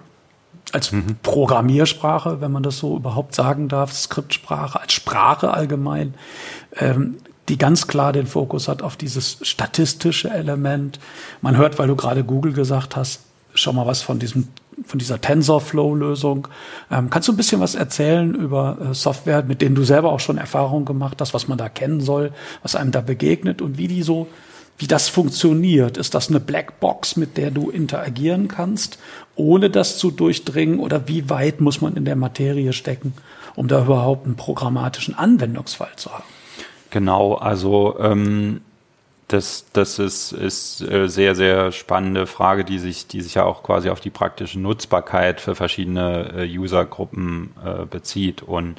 als 0.72 0.92
mhm. 0.92 1.18
Programmiersprache, 1.22 2.42
wenn 2.42 2.52
man 2.52 2.64
das 2.64 2.78
so 2.78 2.96
überhaupt 2.96 3.36
sagen 3.36 3.68
darf, 3.68 3.94
Skriptsprache, 3.94 4.80
als 4.80 4.94
Sprache 4.94 5.54
allgemein, 5.54 6.16
ähm, 6.78 7.18
die 7.50 7.58
ganz 7.58 7.88
klar 7.88 8.14
den 8.14 8.26
Fokus 8.26 8.68
hat 8.68 8.82
auf 8.82 8.96
dieses 8.96 9.38
statistische 9.42 10.30
Element. 10.30 11.00
Man 11.42 11.58
hört, 11.58 11.78
weil 11.78 11.88
du 11.88 11.96
gerade 11.96 12.24
Google 12.24 12.54
gesagt 12.54 12.96
hast, 12.96 13.22
schon 13.54 13.76
mal 13.76 13.86
was 13.86 14.02
von 14.02 14.18
diesem 14.18 14.48
von 14.86 15.00
dieser 15.00 15.22
TensorFlow-Lösung. 15.22 16.48
Ähm, 16.92 17.10
kannst 17.10 17.28
du 17.28 17.34
ein 17.34 17.38
bisschen 17.38 17.62
was 17.62 17.76
erzählen 17.76 18.34
über 18.36 18.78
äh, 18.80 18.94
Software, 18.94 19.44
mit 19.44 19.62
denen 19.62 19.76
du 19.76 19.84
selber 19.84 20.12
auch 20.12 20.20
schon 20.20 20.38
Erfahrungen 20.38 20.86
gemacht 20.86 21.20
hast, 21.22 21.34
was 21.34 21.48
man 21.48 21.58
da 21.58 21.70
kennen 21.70 22.02
soll, 22.02 22.32
was 22.62 22.76
einem 22.76 22.92
da 22.92 23.02
begegnet 23.02 23.62
und 23.62 23.78
wie 23.78 23.88
die 23.88 24.04
so, 24.04 24.28
wie 24.78 24.88
das 24.88 25.10
funktioniert. 25.10 25.98
Ist 25.98 26.16
das 26.16 26.30
eine 26.30 26.40
Blackbox, 26.40 27.16
mit 27.16 27.38
der 27.38 27.52
du 27.52 27.70
interagieren 27.70 28.48
kannst, 28.48 28.98
ohne 29.36 29.70
das 29.70 29.98
zu 29.98 30.12
durchdringen? 30.12 30.80
Oder 30.80 31.08
wie 31.08 31.30
weit 31.30 31.62
muss 31.62 31.82
man 31.82 31.96
in 31.96 32.06
der 32.06 32.16
Materie 32.16 32.74
stecken, 32.74 33.14
um 33.56 33.68
da 33.68 33.84
überhaupt 33.84 34.26
einen 34.26 34.36
programmatischen 34.36 35.16
Anwendungsfall 35.16 35.92
zu 35.96 36.12
haben? 36.12 36.24
Genau, 36.90 37.34
also 37.36 37.98
ähm, 38.00 38.62
das, 39.28 39.66
das 39.74 40.00
ist, 40.00 40.32
ist 40.32 40.82
äh, 40.82 41.08
sehr, 41.08 41.36
sehr 41.36 41.72
spannende 41.72 42.28
Frage, 42.28 42.64
die 42.64 42.80
sich, 42.80 43.08
die 43.08 43.22
sich 43.22 43.36
ja 43.36 43.46
auch 43.46 43.64
quasi 43.64 43.90
auf 43.90 44.00
die 44.00 44.10
praktische 44.10 44.60
Nutzbarkeit 44.60 45.42
für 45.42 45.56
verschiedene 45.56 46.34
äh, 46.38 46.58
Usergruppen 46.58 47.52
äh, 47.66 47.86
bezieht. 47.86 48.42
Und 48.44 48.76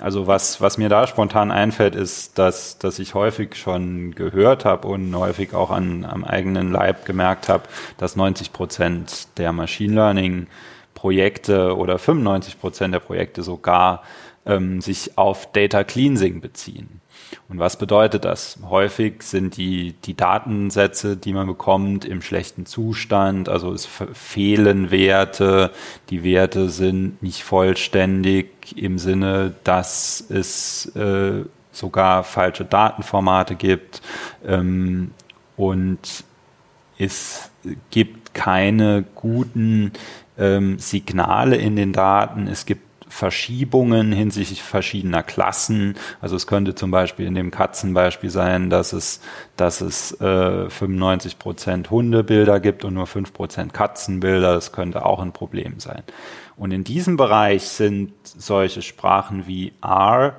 also 0.00 0.26
was, 0.26 0.60
was 0.60 0.78
mir 0.78 0.88
da 0.88 1.06
spontan 1.06 1.50
einfällt, 1.50 1.94
ist, 1.94 2.38
dass, 2.38 2.78
dass 2.78 2.98
ich 2.98 3.14
häufig 3.14 3.56
schon 3.56 4.14
gehört 4.14 4.64
habe 4.64 4.88
und 4.88 5.14
häufig 5.16 5.54
auch 5.54 5.70
an, 5.70 6.04
am 6.04 6.24
eigenen 6.24 6.70
Leib 6.70 7.04
gemerkt 7.04 7.48
habe, 7.48 7.64
dass 7.96 8.14
90 8.14 8.52
Prozent 8.52 9.28
der 9.38 9.52
Machine 9.52 9.94
Learning 9.94 10.46
Projekte 10.94 11.76
oder 11.76 11.98
95 11.98 12.60
Prozent 12.60 12.94
der 12.94 13.00
Projekte 13.00 13.42
sogar 13.42 14.02
ähm, 14.46 14.80
sich 14.80 15.16
auf 15.16 15.52
Data 15.52 15.84
Cleansing 15.84 16.40
beziehen. 16.40 17.00
Und 17.48 17.58
was 17.58 17.76
bedeutet 17.76 18.24
das? 18.24 18.58
Häufig 18.68 19.22
sind 19.22 19.56
die, 19.56 19.94
die 20.04 20.14
Datensätze, 20.14 21.16
die 21.16 21.32
man 21.32 21.46
bekommt, 21.46 22.04
im 22.04 22.22
schlechten 22.22 22.66
Zustand, 22.66 23.48
also 23.48 23.72
es 23.72 23.88
fehlen 24.12 24.90
Werte, 24.90 25.70
die 26.10 26.24
Werte 26.24 26.68
sind 26.68 27.22
nicht 27.22 27.42
vollständig 27.42 28.76
im 28.76 28.98
Sinne, 28.98 29.54
dass 29.64 30.24
es 30.28 30.86
äh, 30.96 31.44
sogar 31.72 32.24
falsche 32.24 32.64
Datenformate 32.64 33.54
gibt 33.54 34.02
ähm, 34.46 35.12
und 35.56 36.24
es 36.98 37.50
gibt 37.90 38.34
keine 38.34 39.04
guten 39.14 39.92
ähm, 40.38 40.78
Signale 40.78 41.56
in 41.56 41.76
den 41.76 41.92
Daten. 41.92 42.48
Es 42.48 42.66
gibt 42.66 42.87
Verschiebungen 43.08 44.12
hinsichtlich 44.12 44.62
verschiedener 44.62 45.22
Klassen. 45.22 45.96
Also 46.20 46.36
es 46.36 46.46
könnte 46.46 46.74
zum 46.74 46.90
Beispiel 46.90 47.26
in 47.26 47.34
dem 47.34 47.50
Katzenbeispiel 47.50 48.30
sein, 48.30 48.70
dass 48.70 48.92
es, 48.92 49.20
dass 49.56 49.80
es 49.80 50.12
äh, 50.20 50.68
95 50.68 51.38
Prozent 51.38 51.90
Hundebilder 51.90 52.60
gibt 52.60 52.84
und 52.84 52.94
nur 52.94 53.06
5 53.06 53.32
Prozent 53.32 53.72
Katzenbilder. 53.72 54.54
Das 54.54 54.72
könnte 54.72 55.04
auch 55.04 55.20
ein 55.20 55.32
Problem 55.32 55.80
sein. 55.80 56.02
Und 56.56 56.72
in 56.72 56.84
diesem 56.84 57.16
Bereich 57.16 57.64
sind 57.64 58.12
solche 58.22 58.82
Sprachen 58.82 59.46
wie 59.46 59.72
R 59.82 60.36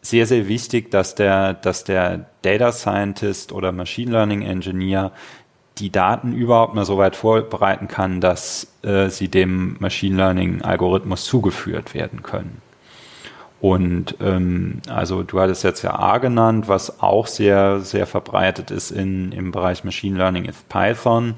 sehr, 0.00 0.26
sehr 0.26 0.48
wichtig, 0.48 0.90
dass 0.90 1.14
der, 1.14 1.54
dass 1.54 1.84
der 1.84 2.26
Data 2.42 2.72
Scientist 2.72 3.52
oder 3.52 3.72
Machine 3.72 4.12
Learning 4.12 4.42
Engineer 4.42 5.12
die 5.78 5.90
Daten 5.90 6.32
überhaupt 6.32 6.74
mal 6.74 6.84
so 6.84 6.98
weit 6.98 7.16
vorbereiten 7.16 7.88
kann, 7.88 8.20
dass 8.20 8.68
äh, 8.82 9.08
sie 9.08 9.28
dem 9.28 9.76
Machine 9.80 10.16
Learning 10.16 10.62
Algorithmus 10.62 11.24
zugeführt 11.24 11.94
werden 11.94 12.22
können. 12.22 12.60
Und 13.60 14.16
ähm, 14.20 14.80
also 14.88 15.22
du 15.22 15.40
hattest 15.40 15.64
jetzt 15.64 15.82
ja 15.82 15.98
A 15.98 16.18
genannt, 16.18 16.68
was 16.68 17.02
auch 17.02 17.26
sehr, 17.26 17.80
sehr 17.80 18.06
verbreitet 18.06 18.70
ist 18.70 18.90
in, 18.90 19.32
im 19.32 19.50
Bereich 19.50 19.82
Machine 19.82 20.16
Learning 20.16 20.44
ist 20.44 20.68
Python. 20.68 21.36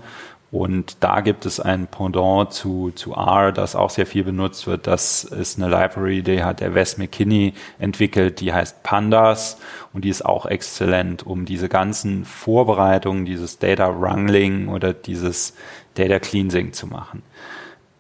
Und 0.53 0.97
da 0.99 1.21
gibt 1.21 1.47
es 1.47 1.61
ein 1.61 1.87
Pendant 1.87 2.53
zu, 2.53 2.91
zu 2.97 3.13
R, 3.13 3.53
das 3.53 3.77
auch 3.77 3.91
sehr 3.91 4.07
viel 4.07 4.25
benutzt 4.25 4.67
wird. 4.67 4.89
Das 4.89 5.23
ist 5.23 5.61
eine 5.61 5.71
Library, 5.71 6.23
die 6.23 6.43
hat 6.43 6.59
der 6.59 6.75
Wes 6.75 6.99
McKinney 6.99 7.55
entwickelt, 7.79 8.41
die 8.41 8.53
heißt 8.53 8.83
Pandas 8.83 9.59
und 9.93 10.05
die 10.05 10.09
ist 10.09 10.25
auch 10.25 10.47
exzellent, 10.47 11.25
um 11.25 11.45
diese 11.45 11.69
ganzen 11.69 12.25
Vorbereitungen, 12.25 13.25
dieses 13.27 13.61
Data 13.61 14.01
Wrangling 14.01 14.67
oder 14.69 14.93
dieses 14.93 15.55
Data 15.95 16.19
Cleansing 16.19 16.73
zu 16.73 16.89
machen. 16.89 17.23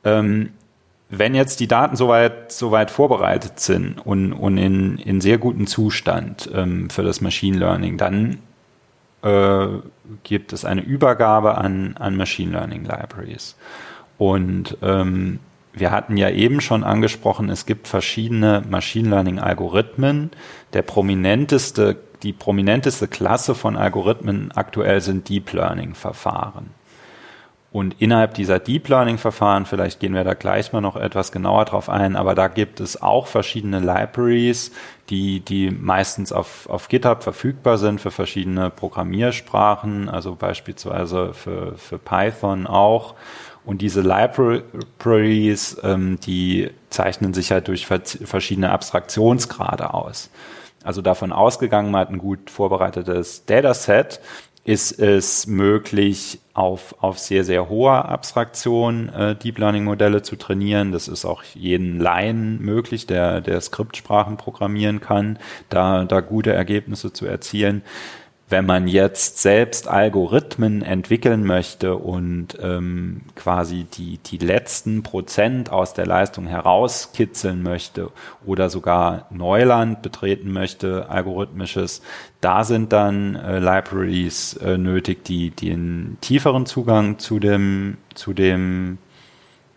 Ähm, 0.04 0.50
wenn 1.08 1.36
jetzt 1.36 1.60
die 1.60 1.68
Daten 1.68 1.94
soweit, 1.94 2.50
soweit 2.50 2.90
vorbereitet 2.90 3.60
sind 3.60 3.98
und, 3.98 4.32
und 4.32 4.58
in, 4.58 4.98
in 4.98 5.20
sehr 5.20 5.38
gutem 5.38 5.68
Zustand 5.68 6.50
ähm, 6.52 6.90
für 6.90 7.02
das 7.02 7.20
Machine 7.20 7.58
Learning, 7.58 7.96
dann 7.96 8.38
äh, 9.22 9.66
gibt 10.22 10.52
es 10.52 10.64
eine 10.64 10.80
Übergabe 10.80 11.58
an, 11.58 11.96
an 11.98 12.16
Machine 12.16 12.52
Learning 12.52 12.84
Libraries. 12.84 13.56
Und 14.18 14.76
ähm, 14.82 15.40
wir 15.72 15.90
hatten 15.90 16.16
ja 16.16 16.30
eben 16.30 16.60
schon 16.60 16.84
angesprochen, 16.84 17.48
es 17.48 17.66
gibt 17.66 17.88
verschiedene 17.88 18.62
Machine 18.68 19.08
Learning 19.08 19.38
Algorithmen. 19.38 20.30
Der 20.72 20.82
prominenteste, 20.82 21.96
die 22.22 22.32
prominenteste 22.32 23.08
Klasse 23.08 23.54
von 23.54 23.76
Algorithmen 23.76 24.52
aktuell 24.52 25.00
sind 25.00 25.28
Deep 25.28 25.52
Learning 25.52 25.94
Verfahren. 25.94 26.70
Und 27.72 28.00
innerhalb 28.00 28.34
dieser 28.34 28.58
Deep 28.58 28.88
Learning 28.88 29.16
Verfahren, 29.16 29.64
vielleicht 29.64 30.00
gehen 30.00 30.12
wir 30.14 30.24
da 30.24 30.34
gleich 30.34 30.72
mal 30.72 30.80
noch 30.80 30.96
etwas 30.96 31.30
genauer 31.30 31.66
drauf 31.66 31.88
ein, 31.88 32.16
aber 32.16 32.34
da 32.34 32.48
gibt 32.48 32.80
es 32.80 33.00
auch 33.00 33.28
verschiedene 33.28 33.78
Libraries, 33.78 34.72
die, 35.10 35.40
die 35.40 35.70
meistens 35.70 36.32
auf, 36.32 36.68
auf 36.70 36.88
GitHub 36.88 37.22
verfügbar 37.22 37.78
sind 37.78 38.00
für 38.00 38.10
verschiedene 38.10 38.70
Programmiersprachen, 38.70 40.08
also 40.08 40.36
beispielsweise 40.36 41.34
für, 41.34 41.76
für 41.76 41.98
Python 41.98 42.66
auch. 42.66 43.14
Und 43.64 43.82
diese 43.82 44.00
Libraries, 44.00 45.76
ähm, 45.82 46.18
die 46.20 46.70
zeichnen 46.88 47.34
sich 47.34 47.50
halt 47.50 47.68
durch 47.68 47.86
verschiedene 47.86 48.70
Abstraktionsgrade 48.70 49.92
aus. 49.92 50.30
Also 50.82 51.02
davon 51.02 51.32
ausgegangen, 51.32 51.90
man 51.90 52.00
hat 52.00 52.10
ein 52.10 52.18
gut 52.18 52.48
vorbereitetes 52.48 53.44
Dataset, 53.44 54.20
ist 54.70 55.00
es 55.00 55.48
möglich, 55.48 56.38
auf, 56.54 56.94
auf 57.00 57.18
sehr, 57.18 57.42
sehr 57.42 57.68
hoher 57.68 58.08
Abstraktion 58.08 59.08
äh, 59.08 59.34
Deep 59.34 59.58
Learning 59.58 59.82
Modelle 59.82 60.22
zu 60.22 60.36
trainieren. 60.36 60.92
Das 60.92 61.08
ist 61.08 61.24
auch 61.24 61.42
jeden 61.42 61.98
Laien 61.98 62.62
möglich, 62.62 63.06
der, 63.06 63.40
der 63.40 63.60
Skriptsprachen 63.60 64.36
programmieren 64.36 65.00
kann, 65.00 65.40
da, 65.70 66.04
da 66.04 66.20
gute 66.20 66.52
Ergebnisse 66.52 67.12
zu 67.12 67.26
erzielen 67.26 67.82
wenn 68.50 68.66
man 68.66 68.88
jetzt 68.88 69.38
selbst 69.38 69.86
Algorithmen 69.86 70.82
entwickeln 70.82 71.44
möchte 71.44 71.94
und 71.94 72.58
ähm, 72.60 73.22
quasi 73.36 73.84
die, 73.84 74.18
die 74.18 74.38
letzten 74.38 75.04
Prozent 75.04 75.70
aus 75.70 75.94
der 75.94 76.04
Leistung 76.04 76.48
herauskitzeln 76.48 77.62
möchte 77.62 78.10
oder 78.44 78.68
sogar 78.68 79.26
Neuland 79.30 80.02
betreten 80.02 80.52
möchte, 80.52 81.08
algorithmisches, 81.08 82.02
da 82.40 82.64
sind 82.64 82.92
dann 82.92 83.36
äh, 83.36 83.60
Libraries 83.60 84.54
äh, 84.54 84.76
nötig, 84.76 85.24
die, 85.24 85.50
die 85.50 85.70
einen 85.70 86.18
tieferen 86.20 86.66
Zugang 86.66 87.20
zu 87.20 87.38
dem, 87.38 87.98
zu 88.14 88.32
dem 88.32 88.98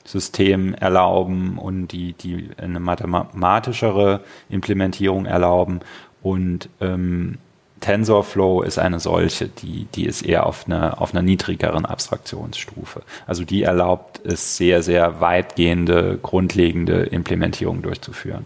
System 0.04 0.74
erlauben 0.74 1.60
und 1.60 1.90
die, 1.90 2.14
die 2.14 2.50
eine 2.58 2.80
mathematischere 2.80 4.22
Implementierung 4.50 5.26
erlauben. 5.26 5.80
Und 6.24 6.70
ähm, 6.82 7.38
TensorFlow 7.84 8.62
ist 8.62 8.80
eine 8.80 9.00
solche, 9.00 9.50
die, 9.50 9.88
die 9.94 10.06
ist 10.06 10.22
eher 10.22 10.46
auf 10.46 10.66
einer, 10.66 11.02
auf 11.02 11.14
einer 11.14 11.22
niedrigeren 11.22 11.86
Abstraktionsstufe. 11.86 13.04
Also 13.28 13.44
die 13.44 13.64
erlaubt 13.64 14.22
es 14.26 14.56
sehr, 14.56 14.82
sehr 14.82 15.20
weitgehende, 15.20 16.18
grundlegende 16.22 17.04
Implementierung 17.04 17.82
durchzuführen. 17.82 18.46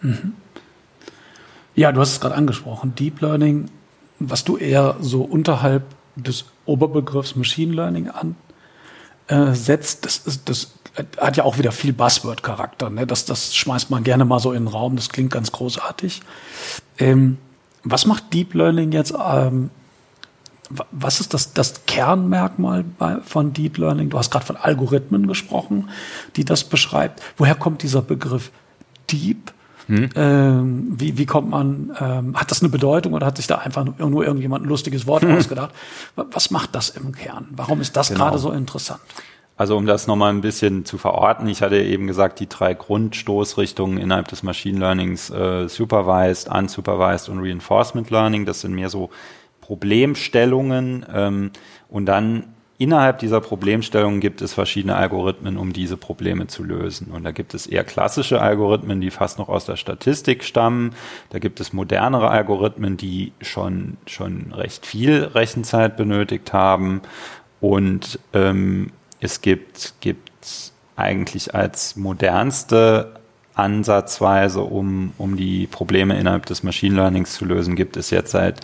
Mhm. 0.00 0.34
Ja, 1.76 1.92
du 1.92 2.00
hast 2.00 2.12
es 2.12 2.20
gerade 2.20 2.34
angesprochen. 2.34 2.94
Deep 2.96 3.20
Learning, 3.20 3.70
was 4.18 4.44
du 4.44 4.56
eher 4.56 4.96
so 5.00 5.22
unterhalb 5.22 5.84
des 6.16 6.46
Oberbegriffs 6.66 7.36
Machine 7.36 7.72
Learning 7.72 8.10
ansetzt, 9.28 10.04
das, 10.04 10.18
ist, 10.18 10.48
das 10.48 10.72
hat 11.18 11.36
ja 11.36 11.44
auch 11.44 11.56
wieder 11.56 11.70
viel 11.70 11.92
Buzzword-Charakter. 11.92 12.90
Ne? 12.90 13.06
Das, 13.06 13.26
das 13.26 13.54
schmeißt 13.54 13.90
man 13.90 14.02
gerne 14.02 14.24
mal 14.24 14.40
so 14.40 14.52
in 14.52 14.64
den 14.64 14.68
Raum, 14.68 14.96
das 14.96 15.08
klingt 15.08 15.30
ganz 15.30 15.52
großartig. 15.52 16.20
Ähm, 16.98 17.38
was 17.84 18.06
macht 18.06 18.32
Deep 18.32 18.54
Learning 18.54 18.92
jetzt? 18.92 19.12
Ähm, 19.12 19.70
was 20.90 21.20
ist 21.20 21.34
das, 21.34 21.52
das 21.52 21.84
Kernmerkmal 21.86 22.84
bei, 22.84 23.18
von 23.24 23.52
Deep 23.52 23.78
Learning? 23.78 24.08
Du 24.08 24.18
hast 24.18 24.30
gerade 24.30 24.46
von 24.46 24.56
Algorithmen 24.56 25.26
gesprochen, 25.26 25.90
die 26.36 26.44
das 26.44 26.64
beschreibt. 26.64 27.22
Woher 27.36 27.54
kommt 27.54 27.82
dieser 27.82 28.02
Begriff 28.02 28.50
Deep? 29.10 29.52
Hm. 29.88 30.10
Ähm, 30.14 30.94
wie, 30.96 31.18
wie 31.18 31.26
kommt 31.26 31.50
man, 31.50 31.94
ähm, 32.00 32.36
hat 32.36 32.50
das 32.50 32.62
eine 32.62 32.68
Bedeutung 32.68 33.14
oder 33.14 33.26
hat 33.26 33.36
sich 33.36 33.48
da 33.48 33.56
einfach 33.56 33.84
nur, 33.98 34.24
irgendjemand 34.24 34.64
ein 34.64 34.68
lustiges 34.68 35.06
Wort 35.06 35.24
hm. 35.24 35.32
ausgedacht? 35.36 35.74
Was 36.14 36.50
macht 36.50 36.74
das 36.74 36.90
im 36.90 37.12
Kern? 37.12 37.48
Warum 37.50 37.80
ist 37.80 37.96
das 37.96 38.08
genau. 38.08 38.20
gerade 38.20 38.38
so 38.38 38.52
interessant? 38.52 39.00
Also 39.62 39.76
um 39.76 39.86
das 39.86 40.08
nochmal 40.08 40.32
ein 40.32 40.40
bisschen 40.40 40.84
zu 40.84 40.98
verorten, 40.98 41.46
ich 41.46 41.62
hatte 41.62 41.80
eben 41.80 42.08
gesagt, 42.08 42.40
die 42.40 42.48
drei 42.48 42.74
Grundstoßrichtungen 42.74 43.96
innerhalb 43.96 44.26
des 44.26 44.42
Machine 44.42 44.80
Learnings, 44.80 45.30
äh, 45.30 45.68
Supervised, 45.68 46.48
Unsupervised 46.48 47.28
und 47.28 47.38
Reinforcement 47.38 48.10
Learning, 48.10 48.44
das 48.44 48.62
sind 48.62 48.74
mehr 48.74 48.88
so 48.88 49.10
Problemstellungen 49.60 51.06
ähm, 51.14 51.52
und 51.88 52.06
dann 52.06 52.42
innerhalb 52.76 53.20
dieser 53.20 53.40
Problemstellung 53.40 54.18
gibt 54.18 54.42
es 54.42 54.52
verschiedene 54.52 54.96
Algorithmen, 54.96 55.56
um 55.56 55.72
diese 55.72 55.96
Probleme 55.96 56.48
zu 56.48 56.64
lösen. 56.64 57.12
Und 57.12 57.22
da 57.22 57.30
gibt 57.30 57.54
es 57.54 57.68
eher 57.68 57.84
klassische 57.84 58.40
Algorithmen, 58.42 59.00
die 59.00 59.12
fast 59.12 59.38
noch 59.38 59.48
aus 59.48 59.64
der 59.64 59.76
Statistik 59.76 60.42
stammen. 60.42 60.92
Da 61.30 61.38
gibt 61.38 61.60
es 61.60 61.72
modernere 61.72 62.30
Algorithmen, 62.30 62.96
die 62.96 63.30
schon, 63.40 63.96
schon 64.06 64.52
recht 64.52 64.86
viel 64.86 65.22
Rechenzeit 65.22 65.96
benötigt 65.96 66.52
haben. 66.52 67.00
Und 67.60 68.18
ähm, 68.32 68.90
es 69.22 69.40
gibt, 69.40 69.94
gibt 70.00 70.72
eigentlich 70.96 71.54
als 71.54 71.96
modernste 71.96 73.14
Ansatzweise, 73.54 74.62
um, 74.62 75.12
um 75.16 75.36
die 75.36 75.66
Probleme 75.66 76.18
innerhalb 76.18 76.46
des 76.46 76.62
Machine 76.62 76.96
Learnings 76.96 77.34
zu 77.34 77.44
lösen, 77.44 77.76
gibt 77.76 77.96
es 77.96 78.10
jetzt 78.10 78.32
seit 78.32 78.60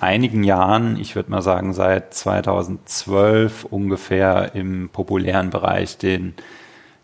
einigen 0.00 0.42
Jahren, 0.42 0.98
ich 0.98 1.14
würde 1.14 1.30
mal 1.30 1.42
sagen 1.42 1.74
seit 1.74 2.14
2012 2.14 3.64
ungefähr 3.64 4.54
im 4.54 4.88
populären 4.88 5.50
Bereich, 5.50 5.98
den, 5.98 6.34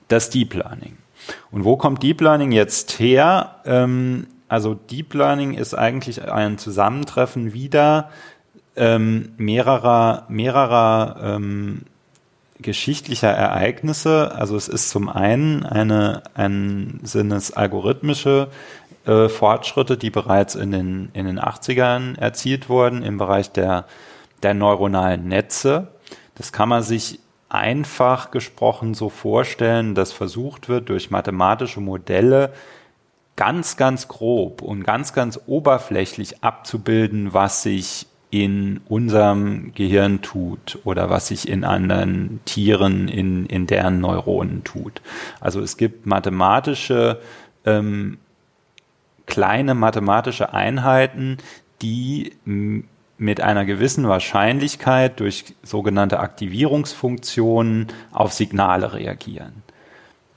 das 0.09 0.31
Deep 0.31 0.55
Learning. 0.55 0.97
Und 1.51 1.65
wo 1.65 1.77
kommt 1.77 2.03
Deep 2.03 2.21
Learning 2.23 2.53
jetzt 2.53 2.99
her? 2.99 3.57
Ähm, 3.67 4.27
also 4.49 4.75
Deep 4.75 5.13
Learning 5.13 5.53
ist 5.53 5.75
eigentlich 5.75 6.31
ein 6.31 6.57
Zusammentreffen 6.57 7.53
wieder 7.53 8.11
ähm, 8.75 9.33
mehrerer, 9.37 10.25
mehrerer 10.29 11.37
ähm, 11.37 11.83
geschichtlicher 12.61 13.31
Ereignisse. 13.31 14.33
Also 14.35 14.57
es 14.57 14.69
ist 14.69 14.91
zum 14.91 15.09
einen 15.09 15.65
eine, 15.65 16.23
ein 16.35 17.01
Sinnes 17.03 17.53
algorithmische 17.53 18.49
äh, 19.07 19.29
Fortschritte, 19.29 19.97
die 19.97 20.11
bereits 20.11 20.55
in 20.55 20.71
den, 20.71 21.11
in 21.13 21.27
den 21.27 21.41
80ern 21.41 22.19
erzielt 22.19 22.69
wurden 22.69 23.03
im 23.03 23.19
Bereich 23.19 23.53
der, 23.53 23.87
der 24.43 24.55
neuronalen 24.55 25.29
Netze. 25.29 25.89
Das 26.35 26.53
kann 26.53 26.69
man 26.69 26.83
sich 26.83 27.21
einfach 27.49 28.31
gesprochen 28.31 28.95
so 28.95 29.09
vorstellen, 29.09 29.95
dass 29.95 30.13
versucht 30.13 30.69
wird, 30.69 30.89
durch 30.89 31.11
mathematische 31.11 31.81
Modelle 31.81 32.53
ganz, 33.37 33.77
ganz 33.77 34.09
grob 34.09 34.63
und 34.63 34.83
ganz, 34.83 35.13
ganz 35.13 35.41
oberflächlich 35.47 36.43
abzubilden, 36.43 37.33
was 37.33 37.63
sich 37.63 38.08
in 38.31 38.81
unserem 38.89 39.73
Gehirn 39.75 40.21
tut 40.21 40.79
oder 40.85 41.09
was 41.09 41.29
sich 41.29 41.49
in 41.49 41.65
anderen 41.65 42.41
Tieren, 42.45 43.09
in, 43.09 43.47
in 43.47 43.67
deren 43.67 44.01
Neuronen 44.01 44.65
tut. 44.65 45.01
Also 45.41 45.61
es 45.61 45.77
gibt 45.77 46.07
mathematische 46.07 47.21
ähm, 47.65 48.19
kleine 49.29 49.75
mathematische 49.75 50.53
Einheiten, 50.55 51.37
die 51.83 52.33
mit 53.19 53.41
einer 53.41 53.65
gewissen 53.65 54.09
Wahrscheinlichkeit 54.09 55.21
durch 55.21 55.45
sogenannte 55.63 56.19
Aktivierungsfunktionen 56.19 57.89
auf 58.11 58.33
Signale 58.33 58.95
reagieren. 58.95 59.63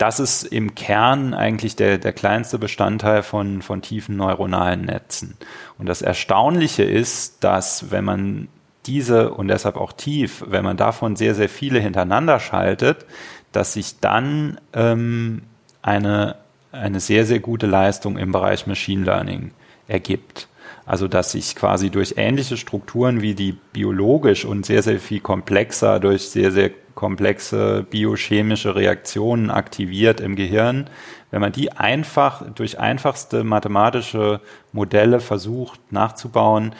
Das 0.01 0.19
ist 0.19 0.43
im 0.43 0.73
Kern 0.73 1.35
eigentlich 1.35 1.75
der, 1.75 1.99
der 1.99 2.11
kleinste 2.11 2.57
Bestandteil 2.57 3.21
von, 3.21 3.61
von 3.61 3.83
tiefen 3.83 4.17
neuronalen 4.17 4.81
Netzen. 4.85 5.37
Und 5.77 5.85
das 5.85 6.01
Erstaunliche 6.01 6.81
ist, 6.81 7.43
dass 7.43 7.91
wenn 7.91 8.03
man 8.03 8.47
diese 8.87 9.31
und 9.31 9.47
deshalb 9.47 9.77
auch 9.77 9.93
tief, 9.93 10.43
wenn 10.47 10.63
man 10.63 10.75
davon 10.75 11.15
sehr, 11.15 11.35
sehr 11.35 11.49
viele 11.49 11.79
hintereinander 11.79 12.39
schaltet, 12.39 13.05
dass 13.51 13.73
sich 13.73 13.99
dann 13.99 14.59
ähm, 14.73 15.43
eine 15.83 16.35
eine 16.71 16.99
sehr, 16.99 17.25
sehr 17.25 17.39
gute 17.39 17.67
Leistung 17.67 18.17
im 18.17 18.31
Bereich 18.31 18.67
Machine 18.67 19.03
Learning 19.03 19.51
ergibt. 19.87 20.47
Also 20.85 21.07
dass 21.07 21.33
sich 21.33 21.55
quasi 21.55 21.89
durch 21.89 22.15
ähnliche 22.17 22.57
Strukturen 22.57 23.21
wie 23.21 23.35
die 23.35 23.55
biologisch 23.73 24.45
und 24.45 24.65
sehr, 24.65 24.81
sehr 24.81 24.99
viel 24.99 25.19
komplexer 25.19 25.99
durch 25.99 26.29
sehr, 26.29 26.51
sehr 26.51 26.71
komplexe 27.01 27.83
biochemische 27.89 28.75
Reaktionen 28.75 29.49
aktiviert 29.49 30.21
im 30.21 30.35
Gehirn, 30.35 30.87
wenn 31.31 31.41
man 31.41 31.51
die 31.51 31.71
einfach 31.71 32.43
durch 32.53 32.79
einfachste 32.79 33.43
mathematische 33.43 34.39
Modelle 34.71 35.19
versucht 35.19 35.79
nachzubauen, 35.91 36.75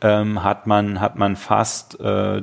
ähm, 0.00 0.42
hat, 0.42 0.66
man, 0.66 1.00
hat 1.00 1.14
man 1.14 1.36
fast 1.36 2.00
äh, 2.00 2.42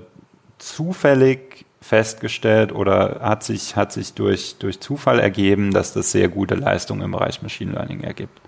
zufällig 0.58 1.66
festgestellt 1.82 2.72
oder 2.72 3.20
hat 3.22 3.44
sich, 3.44 3.76
hat 3.76 3.92
sich 3.92 4.14
durch, 4.14 4.56
durch 4.58 4.80
Zufall 4.80 5.20
ergeben, 5.20 5.74
dass 5.74 5.92
das 5.92 6.14
sehr 6.14 6.30
gute 6.30 6.56
Leistung 6.56 7.02
im 7.02 7.12
Bereich 7.12 7.42
Machine 7.42 7.74
Learning 7.74 8.04
ergibt. 8.04 8.40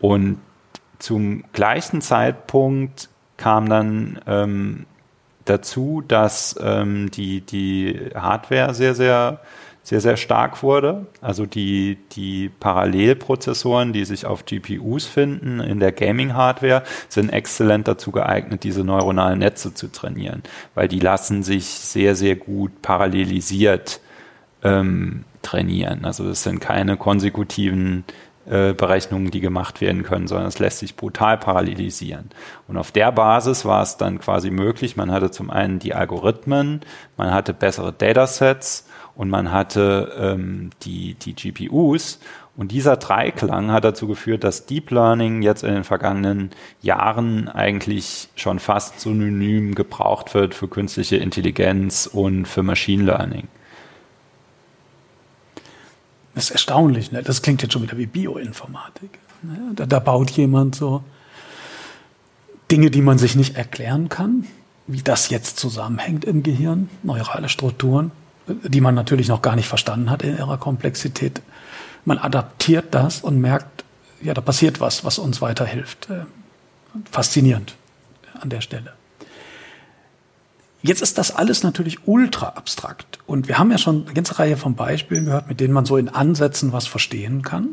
Und 0.00 0.40
zum 0.98 1.44
gleichen 1.52 2.02
Zeitpunkt 2.02 3.08
kam 3.36 3.68
dann 3.68 4.20
ähm, 4.26 4.86
dazu, 5.44 6.02
dass 6.06 6.58
ähm, 6.60 7.10
die, 7.10 7.40
die 7.40 8.10
Hardware 8.14 8.74
sehr, 8.74 8.94
sehr 8.94 9.40
sehr, 9.84 10.00
sehr 10.00 10.16
stark 10.16 10.62
wurde. 10.62 11.06
Also 11.20 11.44
die, 11.44 11.98
die 12.12 12.50
Parallelprozessoren, 12.58 13.92
die 13.92 14.06
sich 14.06 14.24
auf 14.24 14.46
GPUs 14.46 15.04
finden 15.04 15.60
in 15.60 15.78
der 15.78 15.92
Gaming-Hardware, 15.92 16.82
sind 17.10 17.30
exzellent 17.30 17.86
dazu 17.86 18.10
geeignet, 18.10 18.64
diese 18.64 18.82
neuronalen 18.82 19.38
Netze 19.38 19.74
zu 19.74 19.88
trainieren, 19.88 20.42
weil 20.74 20.88
die 20.88 21.00
lassen 21.00 21.42
sich 21.42 21.66
sehr, 21.66 22.16
sehr 22.16 22.34
gut 22.34 22.80
parallelisiert 22.80 24.00
ähm, 24.62 25.24
trainieren. 25.42 26.06
Also 26.06 26.26
das 26.26 26.42
sind 26.42 26.60
keine 26.60 26.96
konsekutiven 26.96 28.04
Berechnungen, 28.46 29.30
die 29.30 29.40
gemacht 29.40 29.80
werden 29.80 30.02
können, 30.02 30.26
sondern 30.26 30.48
es 30.48 30.58
lässt 30.58 30.78
sich 30.78 30.96
brutal 30.96 31.38
parallelisieren. 31.38 32.30
Und 32.68 32.76
auf 32.76 32.92
der 32.92 33.10
Basis 33.12 33.64
war 33.64 33.82
es 33.82 33.96
dann 33.96 34.18
quasi 34.18 34.50
möglich, 34.50 34.96
man 34.96 35.10
hatte 35.10 35.30
zum 35.30 35.50
einen 35.50 35.78
die 35.78 35.94
Algorithmen, 35.94 36.80
man 37.16 37.32
hatte 37.32 37.54
bessere 37.54 37.92
Datasets 37.92 38.86
und 39.14 39.30
man 39.30 39.52
hatte 39.52 40.12
ähm, 40.18 40.70
die, 40.82 41.14
die 41.14 41.34
GPUs. 41.34 42.18
Und 42.56 42.70
dieser 42.70 42.96
Dreiklang 42.96 43.72
hat 43.72 43.84
dazu 43.84 44.06
geführt, 44.06 44.44
dass 44.44 44.66
Deep 44.66 44.90
Learning 44.90 45.42
jetzt 45.42 45.64
in 45.64 45.74
den 45.74 45.84
vergangenen 45.84 46.50
Jahren 46.82 47.48
eigentlich 47.48 48.28
schon 48.36 48.60
fast 48.60 49.00
synonym 49.00 49.74
gebraucht 49.74 50.34
wird 50.34 50.54
für 50.54 50.68
künstliche 50.68 51.16
Intelligenz 51.16 52.06
und 52.06 52.46
für 52.46 52.62
Machine 52.62 53.02
Learning. 53.02 53.48
Das 56.34 56.44
ist 56.44 56.50
erstaunlich, 56.50 57.12
ne? 57.12 57.22
Das 57.22 57.42
klingt 57.42 57.62
jetzt 57.62 57.72
schon 57.72 57.82
wieder 57.82 57.96
wie 57.96 58.06
Bioinformatik. 58.06 59.18
Ne? 59.42 59.58
Da, 59.74 59.86
da 59.86 59.98
baut 59.98 60.30
jemand 60.30 60.74
so 60.74 61.04
Dinge, 62.70 62.90
die 62.90 63.02
man 63.02 63.18
sich 63.18 63.36
nicht 63.36 63.56
erklären 63.56 64.08
kann, 64.08 64.46
wie 64.86 65.02
das 65.02 65.30
jetzt 65.30 65.58
zusammenhängt 65.58 66.24
im 66.24 66.42
Gehirn, 66.42 66.88
neurale 67.02 67.48
Strukturen 67.48 68.10
die 68.46 68.80
man 68.80 68.94
natürlich 68.94 69.28
noch 69.28 69.42
gar 69.42 69.56
nicht 69.56 69.68
verstanden 69.68 70.10
hat 70.10 70.22
in 70.22 70.36
ihrer 70.36 70.58
Komplexität. 70.58 71.40
Man 72.04 72.18
adaptiert 72.18 72.86
das 72.90 73.20
und 73.20 73.40
merkt, 73.40 73.84
ja, 74.20 74.34
da 74.34 74.40
passiert 74.40 74.80
was, 74.80 75.04
was 75.04 75.18
uns 75.18 75.40
weiterhilft. 75.40 76.08
Äh, 76.10 76.24
faszinierend 77.10 77.74
an 78.40 78.50
der 78.50 78.60
Stelle. 78.60 78.92
Jetzt 80.86 81.02
ist 81.02 81.18
das 81.18 81.34
alles 81.34 81.62
natürlich 81.62 82.06
ultra 82.06 82.48
abstrakt. 82.50 83.18
Und 83.26 83.48
wir 83.48 83.58
haben 83.58 83.70
ja 83.70 83.78
schon 83.78 84.04
eine 84.04 84.14
ganze 84.14 84.38
Reihe 84.38 84.56
von 84.56 84.74
Beispielen 84.74 85.24
gehört, 85.24 85.48
mit 85.48 85.60
denen 85.60 85.72
man 85.72 85.86
so 85.86 85.96
in 85.96 86.08
Ansätzen 86.08 86.72
was 86.72 86.86
verstehen 86.86 87.42
kann. 87.42 87.68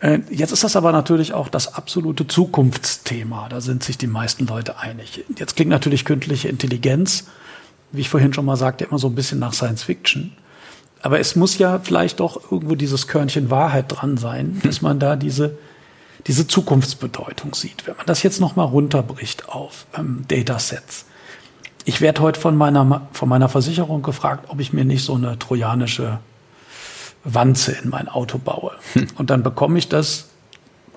Äh, 0.00 0.20
jetzt 0.30 0.52
ist 0.52 0.64
das 0.64 0.76
aber 0.76 0.92
natürlich 0.92 1.32
auch 1.32 1.48
das 1.48 1.74
absolute 1.74 2.26
Zukunftsthema. 2.26 3.48
Da 3.48 3.60
sind 3.60 3.84
sich 3.84 3.98
die 3.98 4.06
meisten 4.06 4.46
Leute 4.46 4.78
einig. 4.78 5.24
Jetzt 5.36 5.56
klingt 5.56 5.70
natürlich 5.70 6.04
künstliche 6.04 6.48
Intelligenz 6.48 7.24
wie 7.92 8.00
ich 8.00 8.08
vorhin 8.08 8.32
schon 8.32 8.44
mal 8.44 8.56
sagte, 8.56 8.84
immer 8.84 8.98
so 8.98 9.08
ein 9.08 9.14
bisschen 9.14 9.38
nach 9.38 9.52
Science 9.52 9.84
Fiction. 9.84 10.32
Aber 11.00 11.20
es 11.20 11.36
muss 11.36 11.58
ja 11.58 11.78
vielleicht 11.78 12.20
doch 12.20 12.50
irgendwo 12.50 12.74
dieses 12.74 13.06
Körnchen 13.06 13.50
Wahrheit 13.50 13.86
dran 13.88 14.16
sein, 14.16 14.60
dass 14.64 14.82
man 14.82 14.98
da 14.98 15.16
diese, 15.16 15.56
diese 16.26 16.46
Zukunftsbedeutung 16.46 17.54
sieht. 17.54 17.86
Wenn 17.86 17.96
man 17.96 18.06
das 18.06 18.22
jetzt 18.22 18.40
nochmal 18.40 18.66
runterbricht 18.66 19.48
auf 19.48 19.86
ähm, 19.96 20.24
Datasets. 20.28 21.04
Ich 21.88 22.02
werde 22.02 22.20
heute 22.20 22.38
von 22.38 22.54
meiner, 22.54 23.08
von 23.12 23.30
meiner 23.30 23.48
Versicherung 23.48 24.02
gefragt, 24.02 24.50
ob 24.50 24.60
ich 24.60 24.74
mir 24.74 24.84
nicht 24.84 25.02
so 25.02 25.14
eine 25.14 25.38
trojanische 25.38 26.18
Wanze 27.24 27.72
in 27.82 27.88
mein 27.88 28.08
Auto 28.08 28.36
baue. 28.36 28.72
Hm. 28.92 29.06
Und 29.16 29.30
dann 29.30 29.42
bekomme 29.42 29.78
ich 29.78 29.88
das, 29.88 30.28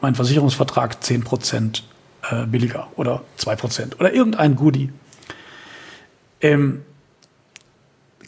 mein 0.02 0.16
Versicherungsvertrag 0.16 1.02
10 1.02 1.24
Prozent 1.24 1.86
äh, 2.30 2.46
billiger 2.46 2.90
oder 2.98 3.22
2 3.38 3.56
Prozent 3.56 4.00
oder 4.02 4.14
irgendein 4.14 4.58
Goodie. 4.58 4.92
Ähm, 6.42 6.82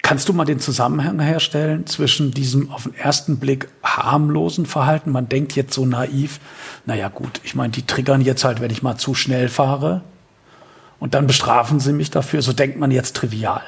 kannst 0.01 0.29
du 0.29 0.33
mal 0.33 0.45
den 0.45 0.61
Zusammenhang 0.61 1.19
herstellen 1.19 1.85
zwischen 1.85 2.31
diesem 2.31 2.71
auf 2.71 2.83
den 2.83 2.95
ersten 2.95 3.39
Blick 3.39 3.67
harmlosen 3.83 4.65
Verhalten? 4.65 5.11
Man 5.11 5.27
denkt 5.27 5.53
jetzt 5.57 5.73
so 5.73 5.85
naiv, 5.85 6.39
naja 6.85 7.09
gut, 7.09 7.41
ich 7.43 7.55
meine, 7.55 7.73
die 7.73 7.85
triggern 7.85 8.21
jetzt 8.21 8.45
halt, 8.45 8.61
wenn 8.61 8.71
ich 8.71 8.81
mal 8.81 8.95
zu 8.95 9.15
schnell 9.15 9.49
fahre 9.49 10.01
und 11.03 11.15
dann 11.15 11.27
bestrafen 11.27 11.81
sie 11.81 11.91
mich 11.91 12.11
dafür. 12.11 12.41
So 12.41 12.53
denkt 12.53 12.79
man 12.79 12.89
jetzt 12.89 13.17
trivial. 13.17 13.61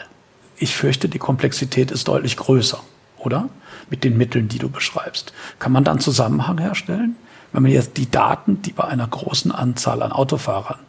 Ich 0.55 0.73
fürchte, 0.73 1.09
die 1.09 1.19
Komplexität 1.19 1.91
ist 1.91 2.07
deutlich 2.07 2.37
größer, 2.37 2.79
oder? 3.17 3.49
Mit 3.89 4.05
den 4.05 4.17
Mitteln, 4.17 4.47
die 4.47 4.57
du 4.57 4.69
beschreibst. 4.69 5.33
Kann 5.59 5.73
man 5.73 5.83
da 5.83 5.91
einen 5.91 5.99
Zusammenhang 5.99 6.59
herstellen? 6.59 7.17
Wenn 7.51 7.63
man 7.63 7.73
jetzt 7.73 7.97
die 7.97 8.09
Daten, 8.09 8.61
die 8.61 8.71
bei 8.71 8.85
einer 8.85 9.05
großen 9.05 9.51
Anzahl 9.51 10.01
an 10.01 10.13
Autofahrern 10.13 10.79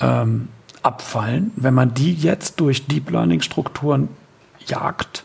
ähm, 0.00 0.48
abfallen, 0.82 1.52
wenn 1.54 1.74
man 1.74 1.94
die 1.94 2.12
jetzt 2.12 2.58
durch 2.58 2.88
Deep 2.88 3.08
Learning 3.10 3.40
Strukturen 3.40 4.08
jagt? 4.66 5.24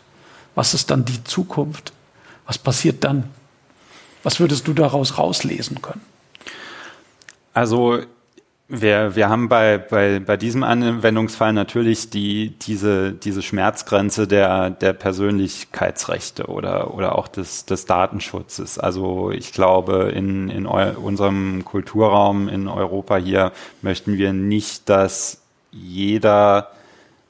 Was 0.54 0.72
ist 0.72 0.92
dann 0.92 1.04
die 1.04 1.24
Zukunft? 1.24 1.92
Was 2.46 2.58
passiert 2.58 3.02
dann? 3.02 3.24
Was 4.22 4.38
würdest 4.38 4.68
du 4.68 4.72
daraus 4.72 5.18
rauslesen 5.18 5.82
können? 5.82 6.02
Also 7.54 8.04
wir, 8.74 9.14
wir 9.14 9.28
haben 9.28 9.50
bei, 9.50 9.76
bei, 9.76 10.18
bei 10.18 10.38
diesem 10.38 10.62
Anwendungsfall 10.64 11.52
natürlich 11.52 12.08
die, 12.08 12.54
diese, 12.58 13.12
diese 13.12 13.42
Schmerzgrenze 13.42 14.26
der, 14.26 14.70
der 14.70 14.94
Persönlichkeitsrechte 14.94 16.46
oder, 16.46 16.94
oder 16.94 17.18
auch 17.18 17.28
des, 17.28 17.66
des 17.66 17.84
Datenschutzes. 17.84 18.78
Also 18.78 19.30
ich 19.30 19.52
glaube, 19.52 20.10
in, 20.14 20.48
in 20.48 20.66
eu, 20.66 20.92
unserem 20.98 21.66
Kulturraum 21.66 22.48
in 22.48 22.66
Europa 22.66 23.18
hier 23.18 23.52
möchten 23.82 24.16
wir 24.16 24.32
nicht, 24.32 24.88
dass 24.88 25.42
jeder 25.70 26.70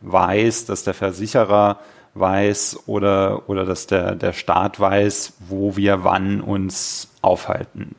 weiß, 0.01 0.67
dass 0.67 0.85
der 0.85 0.95
Versicherer 0.95 1.81
weiß 2.15 2.85
oder, 2.87 3.49
oder 3.49 3.65
dass 3.65 3.89
der, 3.89 4.15
der 4.15 4.33
Staat 4.33 4.79
weiß, 4.79 5.33
wo 5.41 5.77
wir 5.77 6.05
wann 6.05 6.41
uns 6.41 7.09
aufhalten. 7.21 7.97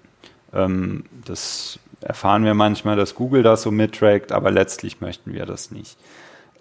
Ähm, 0.54 1.04
das 1.26 1.80
erfahren 2.04 2.46
wir 2.46 2.54
manchmal, 2.54 2.96
dass 2.96 3.16
Google 3.16 3.44
das 3.44 3.62
so 3.64 3.72
mittrackt, 3.72 4.32
aber 4.32 4.52
letztlich 4.52 5.02
möchten 5.02 5.34
wir 5.34 5.46
das 5.46 5.72
nicht. 5.72 5.98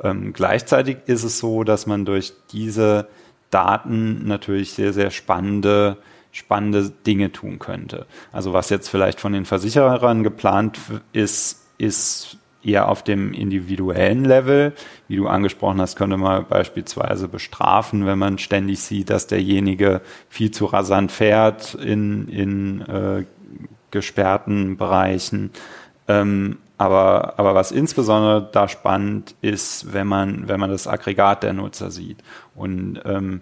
Ähm, 0.02 0.32
gleichzeitig 0.32 0.98
ist 1.06 1.24
es 1.24 1.38
so, 1.38 1.64
dass 1.64 1.86
man 1.86 2.04
durch 2.04 2.32
diese 2.50 3.08
Daten 3.50 4.26
natürlich 4.26 4.72
sehr, 4.72 4.92
sehr 4.92 5.10
spannende, 5.10 5.98
spannende 6.32 6.90
Dinge 7.06 7.32
tun 7.32 7.58
könnte. 7.58 8.06
Also 8.32 8.52
was 8.52 8.70
jetzt 8.70 8.88
vielleicht 8.88 9.20
von 9.20 9.32
den 9.32 9.44
Versicherern 9.44 10.22
geplant 10.22 10.78
ist, 11.12 11.62
ist 11.78 12.38
eher 12.64 12.88
auf 12.88 13.02
dem 13.02 13.32
individuellen 13.32 14.24
Level. 14.24 14.72
Wie 15.08 15.16
du 15.16 15.26
angesprochen 15.26 15.80
hast, 15.80 15.96
könnte 15.96 16.16
man 16.16 16.46
beispielsweise 16.46 17.28
bestrafen, 17.28 18.06
wenn 18.06 18.18
man 18.18 18.38
ständig 18.38 18.80
sieht, 18.80 19.10
dass 19.10 19.26
derjenige 19.26 20.00
viel 20.28 20.50
zu 20.50 20.66
rasant 20.66 21.12
fährt 21.12 21.74
in, 21.74 22.28
in 22.28 22.80
äh, 22.82 23.24
gesperrten 23.92 24.76
Bereichen. 24.76 25.50
Ähm, 26.08 26.58
aber, 26.78 27.34
aber 27.36 27.54
was 27.54 27.70
insbesondere 27.70 28.48
da 28.50 28.66
spannend 28.66 29.36
ist, 29.40 29.92
wenn 29.92 30.08
man, 30.08 30.48
wenn 30.48 30.58
man 30.58 30.70
das 30.70 30.88
Aggregat 30.88 31.44
der 31.44 31.52
Nutzer 31.52 31.92
sieht 31.92 32.18
und 32.56 33.00
ähm, 33.04 33.40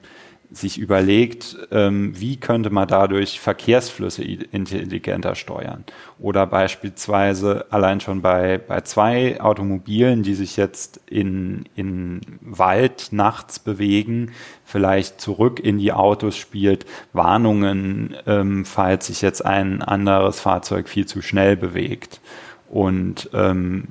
sich 0.52 0.78
überlegt, 0.78 1.56
ähm, 1.70 2.18
wie 2.18 2.36
könnte 2.36 2.70
man 2.70 2.88
dadurch 2.88 3.38
Verkehrsflüsse 3.38 4.24
intelligenter 4.24 5.36
steuern. 5.36 5.84
Oder 6.18 6.46
beispielsweise 6.46 7.66
allein 7.70 8.00
schon 8.00 8.20
bei, 8.20 8.58
bei 8.58 8.80
zwei 8.80 9.40
Automobilen, 9.40 10.22
die 10.22 10.34
sich 10.34 10.56
jetzt 10.56 11.00
in, 11.06 11.68
in 11.76 12.20
Wald 12.40 13.08
nachts 13.12 13.60
bewegen, 13.60 14.32
vielleicht 14.64 15.20
zurück 15.20 15.60
in 15.60 15.78
die 15.78 15.92
Autos 15.92 16.36
spielt, 16.36 16.84
Warnungen, 17.12 18.16
ähm, 18.26 18.64
falls 18.64 19.06
sich 19.06 19.22
jetzt 19.22 19.44
ein 19.44 19.82
anderes 19.82 20.40
Fahrzeug 20.40 20.88
viel 20.88 21.06
zu 21.06 21.22
schnell 21.22 21.56
bewegt. 21.56 22.20
Und 22.68 23.30
ähm, 23.34 23.88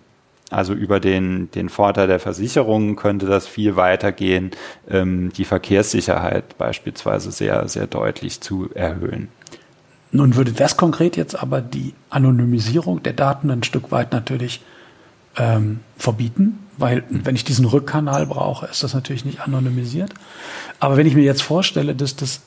also 0.49 0.73
über 0.73 0.99
den, 0.99 1.51
den 1.51 1.69
Vorteil 1.69 2.07
der 2.07 2.19
Versicherungen 2.19 2.95
könnte 2.95 3.25
das 3.25 3.47
viel 3.47 3.75
weiter 3.75 4.11
gehen, 4.11 4.51
ähm, 4.89 5.31
die 5.33 5.45
Verkehrssicherheit 5.45 6.57
beispielsweise 6.57 7.31
sehr, 7.31 7.67
sehr 7.67 7.87
deutlich 7.87 8.41
zu 8.41 8.69
erhöhen. 8.73 9.29
Nun 10.11 10.35
würde 10.35 10.51
das 10.51 10.75
konkret 10.75 11.17
jetzt 11.17 11.39
aber 11.41 11.61
die 11.61 11.93
Anonymisierung 12.09 13.03
der 13.03 13.13
Daten 13.13 13.51
ein 13.51 13.63
Stück 13.63 13.91
weit 13.91 14.11
natürlich 14.11 14.61
ähm, 15.37 15.81
verbieten, 15.97 16.57
weil 16.77 17.03
wenn 17.09 17.35
ich 17.35 17.43
diesen 17.43 17.65
Rückkanal 17.65 18.25
brauche, 18.25 18.65
ist 18.65 18.81
das 18.81 18.93
natürlich 18.93 19.25
nicht 19.25 19.41
anonymisiert. 19.41 20.11
Aber 20.79 20.97
wenn 20.97 21.05
ich 21.05 21.13
mir 21.13 21.23
jetzt 21.23 21.43
vorstelle, 21.43 21.93
dass, 21.93 22.15
das, 22.15 22.41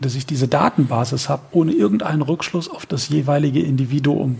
dass 0.00 0.14
ich 0.14 0.26
diese 0.26 0.46
Datenbasis 0.46 1.28
habe, 1.28 1.42
ohne 1.50 1.72
irgendeinen 1.72 2.22
Rückschluss 2.22 2.70
auf 2.70 2.86
das 2.86 3.08
jeweilige 3.08 3.62
Individuum, 3.62 4.38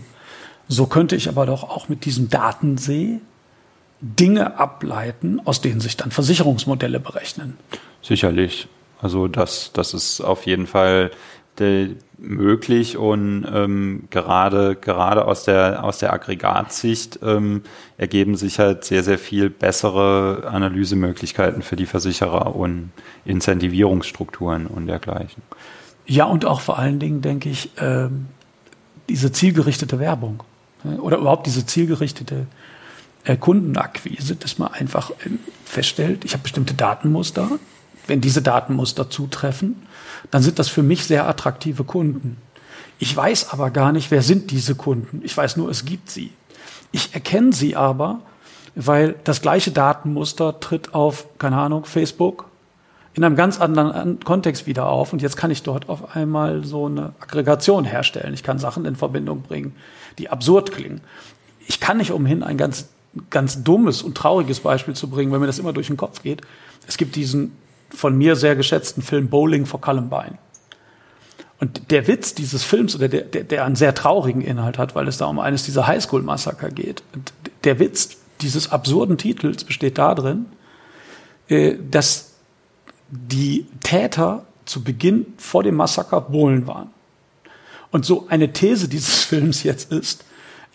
so 0.69 0.85
könnte 0.85 1.15
ich 1.15 1.27
aber 1.27 1.45
doch 1.45 1.63
auch 1.63 1.89
mit 1.89 2.05
diesem 2.05 2.29
Datensee 2.29 3.19
Dinge 4.01 4.57
ableiten, 4.57 5.41
aus 5.43 5.59
denen 5.59 5.81
sich 5.81 5.97
dann 5.97 6.11
Versicherungsmodelle 6.11 6.99
berechnen. 6.99 7.57
Sicherlich. 8.01 8.67
Also 9.01 9.27
das, 9.27 9.71
das 9.73 9.93
ist 9.93 10.21
auf 10.21 10.45
jeden 10.45 10.67
Fall 10.67 11.11
de, 11.57 11.95
möglich 12.17 12.97
und 12.97 13.45
ähm, 13.51 14.03
gerade, 14.09 14.75
gerade 14.75 15.25
aus 15.25 15.43
der, 15.43 15.83
aus 15.83 15.97
der 15.97 16.13
Aggregatsicht 16.13 17.19
ähm, 17.23 17.63
ergeben 17.97 18.35
sich 18.35 18.59
halt 18.59 18.85
sehr, 18.85 19.03
sehr 19.03 19.17
viel 19.17 19.49
bessere 19.49 20.49
Analysemöglichkeiten 20.51 21.61
für 21.61 21.75
die 21.75 21.85
Versicherer 21.85 22.55
und 22.55 22.91
Incentivierungsstrukturen 23.25 24.67
und 24.67 24.87
dergleichen. 24.87 25.41
Ja, 26.05 26.25
und 26.25 26.45
auch 26.45 26.61
vor 26.61 26.77
allen 26.77 26.99
Dingen, 26.99 27.21
denke 27.21 27.49
ich, 27.49 27.71
ähm, 27.79 28.27
diese 29.07 29.31
zielgerichtete 29.31 29.99
Werbung 29.99 30.43
oder 30.99 31.17
überhaupt 31.17 31.45
diese 31.45 31.65
zielgerichtete 31.65 32.47
Kundenakquise, 33.39 34.35
dass 34.35 34.57
man 34.57 34.73
einfach 34.73 35.11
ähm, 35.25 35.39
feststellt, 35.65 36.25
ich 36.25 36.33
habe 36.33 36.43
bestimmte 36.43 36.73
Datenmuster. 36.73 37.49
Wenn 38.07 38.21
diese 38.21 38.41
Datenmuster 38.41 39.09
zutreffen, 39.09 39.75
dann 40.31 40.41
sind 40.41 40.57
das 40.57 40.67
für 40.67 40.81
mich 40.81 41.05
sehr 41.05 41.27
attraktive 41.27 41.83
Kunden. 41.83 42.37
Ich 42.97 43.15
weiß 43.15 43.51
aber 43.51 43.69
gar 43.69 43.91
nicht, 43.91 44.09
wer 44.09 44.21
sind 44.21 44.51
diese 44.51 44.75
Kunden. 44.75 45.21
Ich 45.23 45.35
weiß 45.35 45.57
nur, 45.57 45.69
es 45.69 45.85
gibt 45.85 46.09
sie. 46.09 46.31
Ich 46.91 47.13
erkenne 47.13 47.53
sie 47.53 47.75
aber, 47.75 48.19
weil 48.75 49.15
das 49.23 49.41
gleiche 49.41 49.71
Datenmuster 49.71 50.59
tritt 50.59 50.93
auf, 50.95 51.25
keine 51.37 51.57
Ahnung, 51.57 51.85
Facebook 51.85 52.45
in 53.13 53.23
einem 53.23 53.35
ganz 53.35 53.59
anderen 53.59 54.19
Kontext 54.21 54.65
wieder 54.65 54.87
auf. 54.87 55.13
Und 55.13 55.21
jetzt 55.21 55.37
kann 55.37 55.51
ich 55.51 55.63
dort 55.63 55.89
auf 55.89 56.15
einmal 56.15 56.63
so 56.63 56.85
eine 56.85 57.13
Aggregation 57.19 57.85
herstellen. 57.85 58.33
Ich 58.33 58.43
kann 58.43 58.59
Sachen 58.59 58.85
in 58.85 58.95
Verbindung 58.95 59.41
bringen, 59.41 59.75
die 60.19 60.29
absurd 60.29 60.71
klingen. 60.71 61.01
Ich 61.67 61.79
kann 61.79 61.97
nicht 61.97 62.11
umhin, 62.11 62.43
ein 62.43 62.57
ganz, 62.57 62.87
ganz 63.29 63.63
dummes 63.63 64.01
und 64.01 64.15
trauriges 64.15 64.59
Beispiel 64.59 64.95
zu 64.95 65.09
bringen, 65.09 65.31
wenn 65.31 65.39
mir 65.39 65.47
das 65.47 65.59
immer 65.59 65.73
durch 65.73 65.87
den 65.87 65.97
Kopf 65.97 66.21
geht. 66.21 66.41
Es 66.87 66.97
gibt 66.97 67.15
diesen 67.15 67.53
von 67.89 68.17
mir 68.17 68.35
sehr 68.35 68.55
geschätzten 68.55 69.01
Film 69.01 69.29
Bowling 69.29 69.65
for 69.65 69.81
Columbine. 69.81 70.37
Und 71.59 71.91
der 71.91 72.07
Witz 72.07 72.35
dieses 72.35 72.63
Films, 72.63 72.95
oder 72.95 73.09
der, 73.09 73.23
der, 73.23 73.43
der 73.43 73.65
einen 73.65 73.75
sehr 73.75 73.93
traurigen 73.93 74.41
Inhalt 74.41 74.77
hat, 74.77 74.95
weil 74.95 75.07
es 75.07 75.17
da 75.17 75.25
um 75.25 75.39
eines 75.39 75.63
dieser 75.63 75.87
Highschool-Massaker 75.87 76.69
geht, 76.69 77.03
und 77.13 77.33
der 77.63 77.79
Witz 77.79 78.17
dieses 78.41 78.71
absurden 78.71 79.17
Titels 79.17 79.63
besteht 79.65 79.97
darin, 79.97 80.45
äh, 81.49 81.75
dass 81.91 82.31
die 83.09 83.65
Täter 83.81 84.45
zu 84.65 84.83
Beginn 84.83 85.25
vor 85.37 85.63
dem 85.63 85.75
Massaker 85.75 86.21
Bohlen 86.21 86.67
waren. 86.67 86.91
Und 87.91 88.05
so 88.05 88.27
eine 88.29 88.53
These 88.53 88.87
dieses 88.87 89.23
Films 89.23 89.63
jetzt 89.63 89.91
ist, 89.91 90.25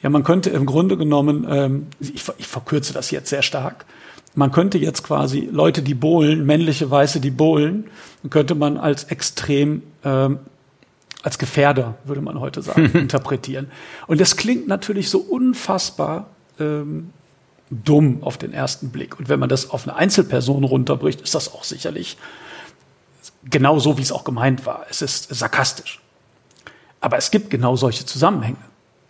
ja, 0.02 0.10
man 0.10 0.22
könnte 0.22 0.50
im 0.50 0.66
Grunde 0.66 0.96
genommen, 0.96 1.46
ähm, 1.48 1.86
ich, 1.98 2.24
ich 2.36 2.46
verkürze 2.46 2.92
das 2.92 3.10
jetzt 3.10 3.30
sehr 3.30 3.42
stark, 3.42 3.86
man 4.34 4.50
könnte 4.50 4.78
jetzt 4.78 5.02
quasi 5.02 5.48
Leute, 5.50 5.82
die 5.82 5.94
bohlen, 5.94 6.44
männliche 6.44 6.90
Weiße, 6.90 7.20
die 7.20 7.30
bohlen, 7.30 7.88
könnte 8.30 8.54
man 8.54 8.76
als 8.76 9.04
extrem, 9.04 9.82
ähm, 10.04 10.40
als 11.22 11.38
Gefährder, 11.38 11.94
würde 12.04 12.20
man 12.20 12.40
heute 12.40 12.60
sagen, 12.60 12.86
interpretieren. 12.94 13.70
Und 14.06 14.20
das 14.20 14.36
klingt 14.36 14.66
natürlich 14.66 15.08
so 15.08 15.18
unfassbar 15.18 16.26
ähm, 16.58 17.10
dumm 17.70 18.22
auf 18.22 18.36
den 18.36 18.52
ersten 18.52 18.90
Blick. 18.90 19.18
Und 19.18 19.28
wenn 19.28 19.40
man 19.40 19.48
das 19.48 19.70
auf 19.70 19.86
eine 19.86 19.96
Einzelperson 19.96 20.64
runterbricht, 20.64 21.20
ist 21.20 21.34
das 21.34 21.52
auch 21.52 21.64
sicherlich 21.64 22.16
genau 23.44 23.78
so, 23.78 23.98
wie 23.98 24.02
es 24.02 24.12
auch 24.12 24.24
gemeint 24.24 24.66
war. 24.66 24.86
Es 24.90 25.00
ist 25.00 25.34
sarkastisch. 25.34 26.00
Aber 27.04 27.18
es 27.18 27.30
gibt 27.30 27.50
genau 27.50 27.76
solche 27.76 28.06
Zusammenhänge. 28.06 28.56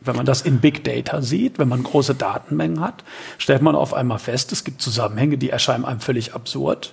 Wenn 0.01 0.17
man 0.17 0.27
das 0.27 0.43
in 0.43 0.59
Big 0.59 0.83
Data 0.83 1.23
sieht, 1.23 1.61
wenn 1.61 1.69
man 1.69 1.85
große 1.85 2.17
Datenmengen 2.17 2.81
hat, 2.81 3.05
stellt 3.39 3.63
man 3.63 3.77
auf 3.77 3.95
einmal 3.95 4.19
fest, 4.19 4.51
es 4.51 4.65
gibt 4.65 4.83
Zusammenhänge, 4.83 5.39
die 5.39 5.51
erscheinen 5.51 5.85
einem 5.85 6.01
völlig 6.01 6.35
absurd. 6.35 6.93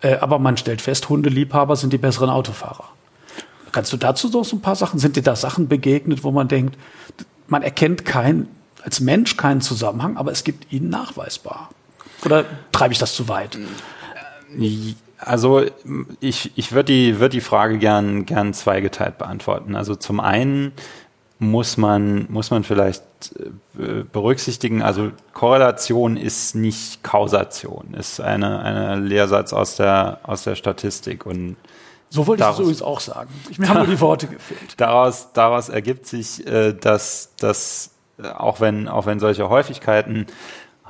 Äh, 0.00 0.16
aber 0.16 0.38
man 0.38 0.56
stellt 0.56 0.80
fest, 0.80 1.10
Hundeliebhaber 1.10 1.76
sind 1.76 1.92
die 1.92 1.98
besseren 1.98 2.30
Autofahrer. 2.30 2.88
Kannst 3.70 3.92
du 3.92 3.98
dazu 3.98 4.28
so 4.28 4.42
ein 4.56 4.62
paar 4.62 4.76
Sachen? 4.76 4.98
Sind 4.98 5.16
dir 5.16 5.22
da 5.22 5.36
Sachen 5.36 5.68
begegnet, 5.68 6.24
wo 6.24 6.30
man 6.30 6.48
denkt, 6.48 6.78
man 7.46 7.62
erkennt 7.62 8.06
kein, 8.06 8.48
als 8.82 9.00
Mensch 9.00 9.36
keinen 9.36 9.60
Zusammenhang, 9.60 10.16
aber 10.16 10.32
es 10.32 10.42
gibt 10.42 10.72
ihn 10.72 10.88
nachweisbar? 10.88 11.68
Oder 12.24 12.46
treibe 12.72 12.94
ich 12.94 12.98
das 12.98 13.14
zu 13.14 13.28
weit? 13.28 13.58
Also 15.20 15.64
ich, 16.20 16.52
ich 16.56 16.72
würde 16.72 16.92
die, 16.92 17.20
würd 17.20 17.32
die 17.32 17.40
Frage 17.40 17.78
gern, 17.78 18.24
gern 18.26 18.54
zweigeteilt 18.54 19.18
beantworten. 19.18 19.76
Also 19.76 19.94
zum 19.94 20.18
einen 20.18 20.72
muss 21.38 21.76
man, 21.76 22.26
muss 22.30 22.50
man 22.50 22.64
vielleicht 22.64 23.02
äh, 23.78 24.04
berücksichtigen, 24.10 24.82
also 24.82 25.10
Korrelation 25.32 26.16
ist 26.16 26.54
nicht 26.54 27.02
Kausation, 27.02 27.94
ist 27.94 28.20
eine, 28.20 28.60
eine 28.60 28.96
Lehrsatz 29.00 29.52
aus 29.52 29.76
der, 29.76 30.20
aus 30.22 30.44
der 30.44 30.54
Statistik 30.54 31.26
und 31.26 31.56
so 32.10 32.26
wollte 32.26 32.40
daraus, 32.40 32.56
ich 32.56 32.60
es 32.60 32.66
übrigens 32.66 32.82
auch 32.82 33.00
sagen. 33.00 33.30
Ich, 33.48 33.58
mir 33.58 33.68
haben 33.68 33.78
nur 33.78 33.86
die 33.86 34.00
Worte 34.00 34.26
gefehlt. 34.26 34.60
Daraus, 34.76 35.32
daraus 35.32 35.68
ergibt 35.68 36.06
sich, 36.06 36.44
äh, 36.46 36.72
dass, 36.72 37.30
dass 37.38 37.90
äh, 38.20 38.28
auch 38.28 38.60
wenn, 38.60 38.88
auch 38.88 39.06
wenn 39.06 39.20
solche 39.20 39.48
Häufigkeiten 39.48 40.26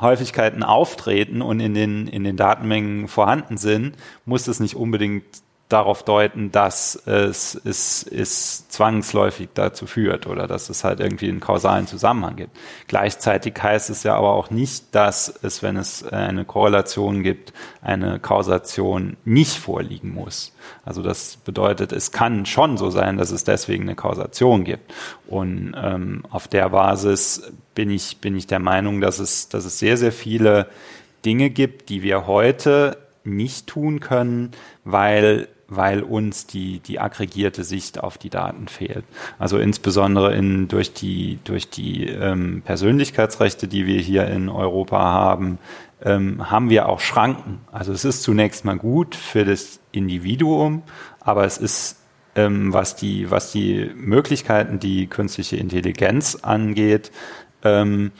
Häufigkeiten 0.00 0.62
auftreten 0.62 1.42
und 1.42 1.60
in 1.60 1.74
den, 1.74 2.06
in 2.06 2.24
den 2.24 2.36
Datenmengen 2.36 3.08
vorhanden 3.08 3.56
sind, 3.56 3.96
muss 4.24 4.48
es 4.48 4.60
nicht 4.60 4.74
unbedingt 4.74 5.24
darauf 5.70 6.02
deuten, 6.02 6.50
dass 6.50 6.96
es, 7.06 7.54
es, 7.64 8.02
es 8.02 8.68
zwangsläufig 8.68 9.50
dazu 9.54 9.86
führt 9.86 10.26
oder 10.26 10.46
dass 10.46 10.68
es 10.68 10.82
halt 10.82 10.98
irgendwie 11.00 11.28
einen 11.28 11.40
kausalen 11.40 11.86
Zusammenhang 11.86 12.36
gibt. 12.36 12.56
Gleichzeitig 12.88 13.54
heißt 13.62 13.88
es 13.88 14.02
ja 14.02 14.16
aber 14.16 14.32
auch 14.32 14.50
nicht, 14.50 14.94
dass 14.94 15.32
es, 15.42 15.62
wenn 15.62 15.76
es 15.76 16.04
eine 16.04 16.44
Korrelation 16.44 17.22
gibt, 17.22 17.52
eine 17.82 18.18
Kausation 18.18 19.16
nicht 19.24 19.56
vorliegen 19.56 20.12
muss. 20.12 20.52
Also 20.84 21.02
das 21.02 21.36
bedeutet, 21.36 21.92
es 21.92 22.10
kann 22.10 22.46
schon 22.46 22.76
so 22.76 22.90
sein, 22.90 23.16
dass 23.16 23.30
es 23.30 23.44
deswegen 23.44 23.84
eine 23.84 23.94
Kausation 23.94 24.64
gibt. 24.64 24.92
Und 25.28 25.74
ähm, 25.80 26.24
auf 26.30 26.48
der 26.48 26.68
Basis 26.70 27.52
bin 27.76 27.90
ich, 27.90 28.18
bin 28.18 28.36
ich 28.36 28.48
der 28.48 28.58
Meinung, 28.58 29.00
dass 29.00 29.20
es, 29.20 29.48
dass 29.48 29.64
es 29.64 29.78
sehr, 29.78 29.96
sehr 29.96 30.12
viele 30.12 30.66
Dinge 31.24 31.50
gibt, 31.50 31.90
die 31.90 32.02
wir 32.02 32.26
heute 32.26 32.96
nicht 33.22 33.66
tun 33.66 34.00
können, 34.00 34.50
weil 34.84 35.48
weil 35.70 36.02
uns 36.02 36.46
die, 36.46 36.80
die 36.80 37.00
aggregierte 37.00 37.64
Sicht 37.64 38.00
auf 38.00 38.18
die 38.18 38.28
Daten 38.28 38.68
fehlt. 38.68 39.04
Also 39.38 39.58
insbesondere 39.58 40.34
in, 40.34 40.68
durch 40.68 40.92
die, 40.92 41.38
durch 41.44 41.70
die 41.70 42.06
ähm, 42.06 42.62
Persönlichkeitsrechte, 42.62 43.68
die 43.68 43.86
wir 43.86 44.00
hier 44.00 44.26
in 44.26 44.48
Europa 44.48 44.98
haben, 44.98 45.58
ähm, 46.02 46.50
haben 46.50 46.70
wir 46.70 46.88
auch 46.88 47.00
Schranken. 47.00 47.60
Also 47.72 47.92
es 47.92 48.04
ist 48.04 48.22
zunächst 48.22 48.64
mal 48.64 48.76
gut 48.76 49.14
für 49.14 49.44
das 49.44 49.80
Individuum, 49.92 50.82
aber 51.20 51.44
es 51.44 51.56
ist 51.56 51.96
ähm, 52.36 52.72
was 52.72 52.96
die 52.96 53.30
was 53.30 53.52
die 53.52 53.90
Möglichkeiten, 53.94 54.78
die 54.78 55.06
künstliche 55.06 55.56
Intelligenz 55.56 56.36
angeht, 56.36 57.10
ähm, 57.64 58.12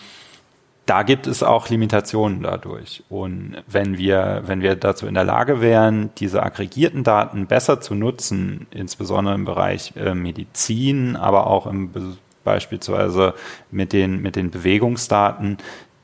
da 0.91 1.05
gibt 1.05 1.29
es 1.29 1.45
auch 1.45 1.69
Limitationen 1.69 2.43
dadurch. 2.43 3.05
Und 3.09 3.63
wenn 3.69 3.97
wir, 3.97 4.43
wenn 4.47 4.61
wir 4.61 4.75
dazu 4.75 5.07
in 5.07 5.15
der 5.15 5.23
Lage 5.23 5.61
wären, 5.61 6.11
diese 6.19 6.43
aggregierten 6.43 7.05
Daten 7.05 7.47
besser 7.47 7.81
zu 7.81 7.95
nutzen, 7.95 8.67
insbesondere 8.73 9.37
im 9.37 9.45
Bereich 9.45 9.93
äh, 9.95 10.15
Medizin, 10.15 11.15
aber 11.15 11.47
auch 11.47 11.69
im, 11.69 11.93
beispielsweise 12.43 13.35
mit 13.71 13.93
den, 13.93 14.21
mit 14.21 14.35
den 14.35 14.51
Bewegungsdaten, 14.51 15.59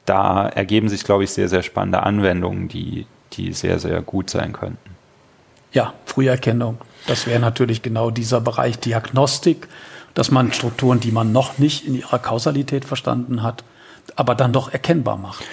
da 0.04 0.48
ergeben 0.48 0.88
sich, 0.88 1.02
glaube 1.02 1.24
ich, 1.24 1.32
sehr, 1.32 1.48
sehr 1.48 1.64
spannende 1.64 2.04
Anwendungen, 2.04 2.68
die, 2.68 3.06
die 3.32 3.54
sehr, 3.54 3.80
sehr 3.80 4.00
gut 4.02 4.30
sein 4.30 4.52
könnten. 4.52 4.90
Ja, 5.72 5.94
Früherkennung. 6.04 6.78
Das 7.08 7.26
wäre 7.26 7.40
natürlich 7.40 7.82
genau 7.82 8.12
dieser 8.12 8.40
Bereich 8.40 8.78
Diagnostik, 8.78 9.66
dass 10.14 10.30
man 10.30 10.52
Strukturen, 10.52 11.00
die 11.00 11.10
man 11.10 11.32
noch 11.32 11.58
nicht 11.58 11.88
in 11.88 11.96
ihrer 11.96 12.20
Kausalität 12.20 12.84
verstanden 12.84 13.42
hat, 13.42 13.64
aber 14.16 14.34
dann 14.34 14.52
doch 14.52 14.72
erkennbar 14.72 15.16
macht. 15.16 15.44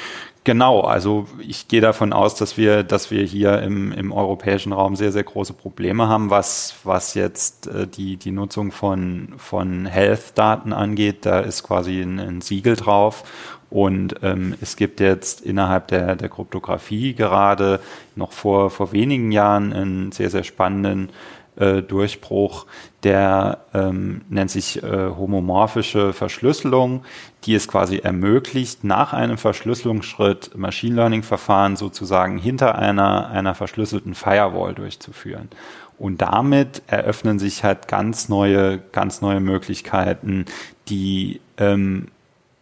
Genau, 0.46 0.82
also 0.82 1.26
ich 1.40 1.70
gehe 1.70 1.80
davon 1.80 2.12
aus, 2.12 2.36
dass 2.36 2.58
wir, 2.58 2.84
dass 2.84 3.12
wir 3.12 3.24
hier 3.24 3.62
im, 3.62 3.94
im 3.94 4.12
europäischen 4.12 4.74
Raum 4.74 4.98
sehr, 4.98 5.14
sehr 5.14 5.24
große 5.24 5.54
Probleme 5.54 6.10
haben, 6.10 6.30
was, 6.30 6.76
was 6.84 7.14
jetzt 7.14 7.68
äh, 7.68 7.88
die, 7.88 8.18
die 8.18 8.32
Nutzung 8.32 8.74
von, 8.74 9.30
von 9.38 9.86
Health-Daten 9.86 10.74
angeht. 10.74 11.26
Da 11.26 11.40
ist 11.40 11.64
quasi 11.64 12.02
ein, 12.02 12.20
ein 12.20 12.42
Siegel 12.42 12.76
drauf. 12.76 13.24
Und 13.70 14.18
ähm, 14.22 14.56
es 14.62 14.76
gibt 14.76 15.00
jetzt 15.00 15.42
innerhalb 15.42 15.88
der, 15.88 16.18
der 16.18 16.30
Kryptographie 16.30 17.14
gerade 17.14 17.80
noch 18.16 18.34
vor, 18.34 18.70
vor 18.70 18.92
wenigen 18.92 19.32
Jahren 19.32 19.72
einen 19.72 20.12
sehr, 20.12 20.30
sehr 20.30 20.44
spannenden 20.44 21.10
äh, 21.56 21.82
Durchbruch, 21.82 22.66
der 23.04 23.60
ähm, 23.74 24.22
nennt 24.30 24.52
sich 24.52 24.82
äh, 24.82 25.10
homomorphische 25.10 26.14
Verschlüsselung, 26.14 27.04
die 27.46 27.56
es 27.56 27.68
quasi 27.68 27.98
ermöglicht, 27.98 28.84
nach 28.84 29.14
einem 29.14 29.38
Verschlüsselungsschritt 29.38 30.58
Machine 30.58 30.96
Learning 30.96 31.24
Verfahren 31.24 31.76
sozusagen 31.76 32.38
hinter 32.38 32.78
einer, 32.78 33.30
einer 33.30 33.56
verschlüsselten 33.56 34.16
Firewall 34.16 34.74
durchzuführen. 34.74 35.50
Und 35.98 36.22
damit 36.22 36.82
eröffnen 36.88 37.40
sich 37.40 37.64
halt 37.64 37.88
ganz 37.88 38.30
neue, 38.30 38.80
ganz 38.92 39.22
neue 39.22 39.40
Möglichkeiten, 39.40 40.46
die 40.88 41.40
ähm, 41.58 42.08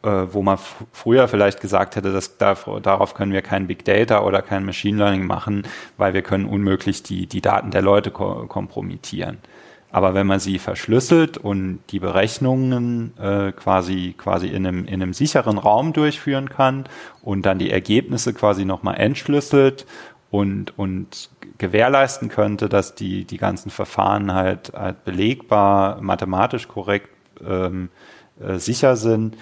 äh, 0.04 0.34
wo 0.34 0.42
man 0.42 0.58
früher 0.94 1.28
vielleicht 1.28 1.62
gesagt 1.62 1.96
hätte, 1.96 2.12
dass 2.12 2.38
darauf 2.38 3.14
können 3.14 3.34
wir 3.34 3.44
kein 3.44 3.68
Big 3.68 3.86
Data 3.86 4.24
oder 4.24 4.42
kein 4.42 4.66
Machine 4.66 4.98
Learning 4.98 5.28
machen, 5.28 5.68
weil 5.98 6.16
wir 6.16 6.24
können 6.24 6.46
unmöglich 6.46 7.04
die, 7.04 7.28
die 7.28 7.42
Daten 7.42 7.70
der 7.70 7.84
Leute 7.84 8.10
ko 8.10 8.48
kompromittieren. 8.48 9.38
Aber 9.92 10.14
wenn 10.14 10.28
man 10.28 10.40
sie 10.40 10.58
verschlüsselt 10.58 11.38
und 11.38 11.80
die 11.90 12.00
Berechnungen 12.00 13.14
äh, 13.18 13.52
quasi, 13.52 14.16
quasi 14.18 14.48
in, 14.48 14.66
einem, 14.66 14.86
in 14.86 15.02
einem 15.02 15.14
sicheren 15.14 15.58
Raum 15.58 15.94
durchführen 15.94 16.50
kann 16.50 16.86
und 17.22 17.46
dann 17.46 17.60
die 17.60 17.72
Ergebnisse 17.72 18.34
quasi 18.34 18.64
nochmal 18.64 18.98
entschlüsselt 18.98 19.86
und, 20.30 20.78
und 20.78 21.30
gewährleisten 21.58 22.30
könnte, 22.30 22.70
dass 22.70 22.96
die, 22.96 23.26
die 23.26 23.38
ganzen 23.38 23.70
Verfahren 23.70 24.34
halt, 24.34 24.72
halt 24.74 25.04
belegbar, 25.04 26.02
mathematisch 26.02 26.68
korrekt 26.68 27.10
ähm, 27.46 27.90
äh, 28.40 28.58
sicher 28.58 28.96
sind, 28.96 29.36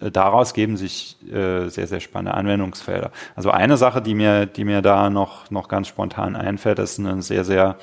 daraus 0.00 0.52
geben 0.52 0.76
sich 0.76 1.16
äh, 1.32 1.68
sehr, 1.68 1.86
sehr 1.86 2.00
spannende 2.00 2.34
Anwendungsfelder. 2.34 3.10
Also 3.34 3.50
eine 3.50 3.76
Sache, 3.76 4.02
die 4.02 4.14
mir, 4.14 4.46
die 4.46 4.64
mir 4.64 4.82
da 4.82 5.10
noch, 5.10 5.50
noch 5.50 5.68
ganz 5.68 5.88
spontan 5.88 6.36
einfällt, 6.36 6.78
ist 6.78 6.98
ein 6.98 7.22
sehr, 7.22 7.44
sehr, 7.44 7.76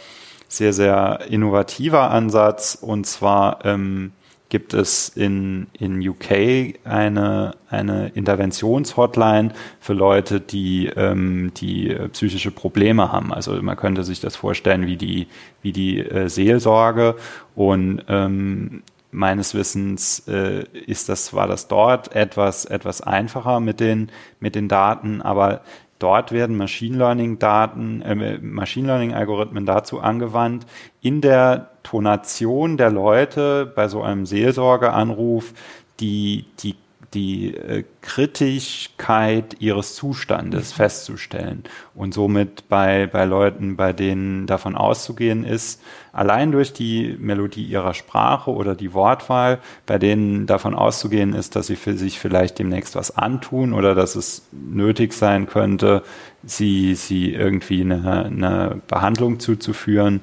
sehr, 0.58 0.74
sehr 0.74 1.22
innovativer 1.30 2.12
Ansatz. 2.12 2.78
Und 2.80 3.06
zwar 3.06 3.66
ähm, 3.66 4.12
gibt 4.50 4.76
es 4.76 5.10
in, 5.10 5.66
in 5.80 6.08
UK 6.08 6.76
eine, 6.84 7.56
eine 7.70 8.10
Interventionshotline 8.10 9.52
für 9.80 9.94
Leute, 9.94 10.40
die, 10.40 10.92
ähm, 10.96 11.52
die 11.58 11.96
psychische 12.12 12.52
Probleme 12.52 13.12
haben. 13.12 13.34
Also 13.34 13.60
man 13.64 13.76
könnte 13.76 14.04
sich 14.04 14.20
das 14.20 14.36
vorstellen 14.36 14.86
wie 14.86 14.98
die, 14.98 15.28
wie 15.64 15.72
die 15.72 16.00
äh, 16.00 16.30
Seelsorge. 16.30 17.16
Und 17.56 18.04
ähm, 18.10 18.84
meines 19.14 19.54
Wissens 19.54 20.28
äh, 20.28 20.66
ist 20.86 21.10
das, 21.10 21.34
war 21.34 21.48
das 21.48 21.68
dort 21.68 22.16
etwas, 22.16 22.66
etwas 22.66 23.02
einfacher 23.02 23.60
mit 23.60 23.80
den, 23.80 24.10
mit 24.40 24.56
den 24.56 24.68
Daten, 24.68 25.22
aber 25.22 25.62
dort 26.04 26.32
werden 26.34 26.58
Machine 26.58 26.98
Learning 26.98 27.40
Daten, 27.40 28.02
äh, 28.02 28.38
Machine 28.42 28.88
Learning 28.88 29.14
Algorithmen 29.14 29.66
dazu 29.66 30.02
angewandt, 30.02 30.66
in 31.02 31.22
der 31.22 31.70
Tonation 31.84 32.78
der 32.78 32.92
Leute 32.92 33.66
bei 33.66 33.88
so 33.88 34.02
einem 34.02 34.26
Seelsorgeanruf 34.26 35.54
die, 36.00 36.46
die 36.60 36.76
die 37.14 37.56
äh, 37.56 37.84
Kritischkeit 38.02 39.58
ihres 39.60 39.96
Zustandes 39.96 40.72
mhm. 40.72 40.76
festzustellen 40.76 41.64
und 41.96 42.14
somit 42.14 42.68
bei, 42.70 43.08
bei 43.08 43.26
Leuten, 43.26 43.76
bei 43.76 43.94
denen 43.94 44.48
davon 44.48 44.76
auszugehen 44.76 45.46
ist, 45.46 45.82
allein 46.12 46.52
durch 46.52 46.74
die 46.74 47.16
Melodie 47.20 47.64
ihrer 47.64 47.94
Sprache 47.94 48.52
oder 48.52 48.76
die 48.76 48.94
Wortwahl, 48.94 49.60
bei 49.86 49.98
denen 49.98 50.48
davon 50.48 50.76
auszugehen 50.76 51.34
ist, 51.34 51.56
dass 51.56 51.68
sie 51.68 51.76
für 51.76 51.96
sich 51.96 52.20
vielleicht 52.20 52.60
demnächst 52.60 52.96
was 52.96 53.16
antun 53.16 53.74
oder 53.74 53.96
dass 53.96 54.16
es 54.16 54.48
nötig 54.52 55.14
sein 55.14 55.48
könnte, 55.48 56.04
sie, 56.44 56.96
sie 56.96 57.34
irgendwie 57.34 57.82
eine, 57.82 58.26
eine 58.26 58.82
Behandlung 58.88 59.40
zuzuführen, 59.40 60.22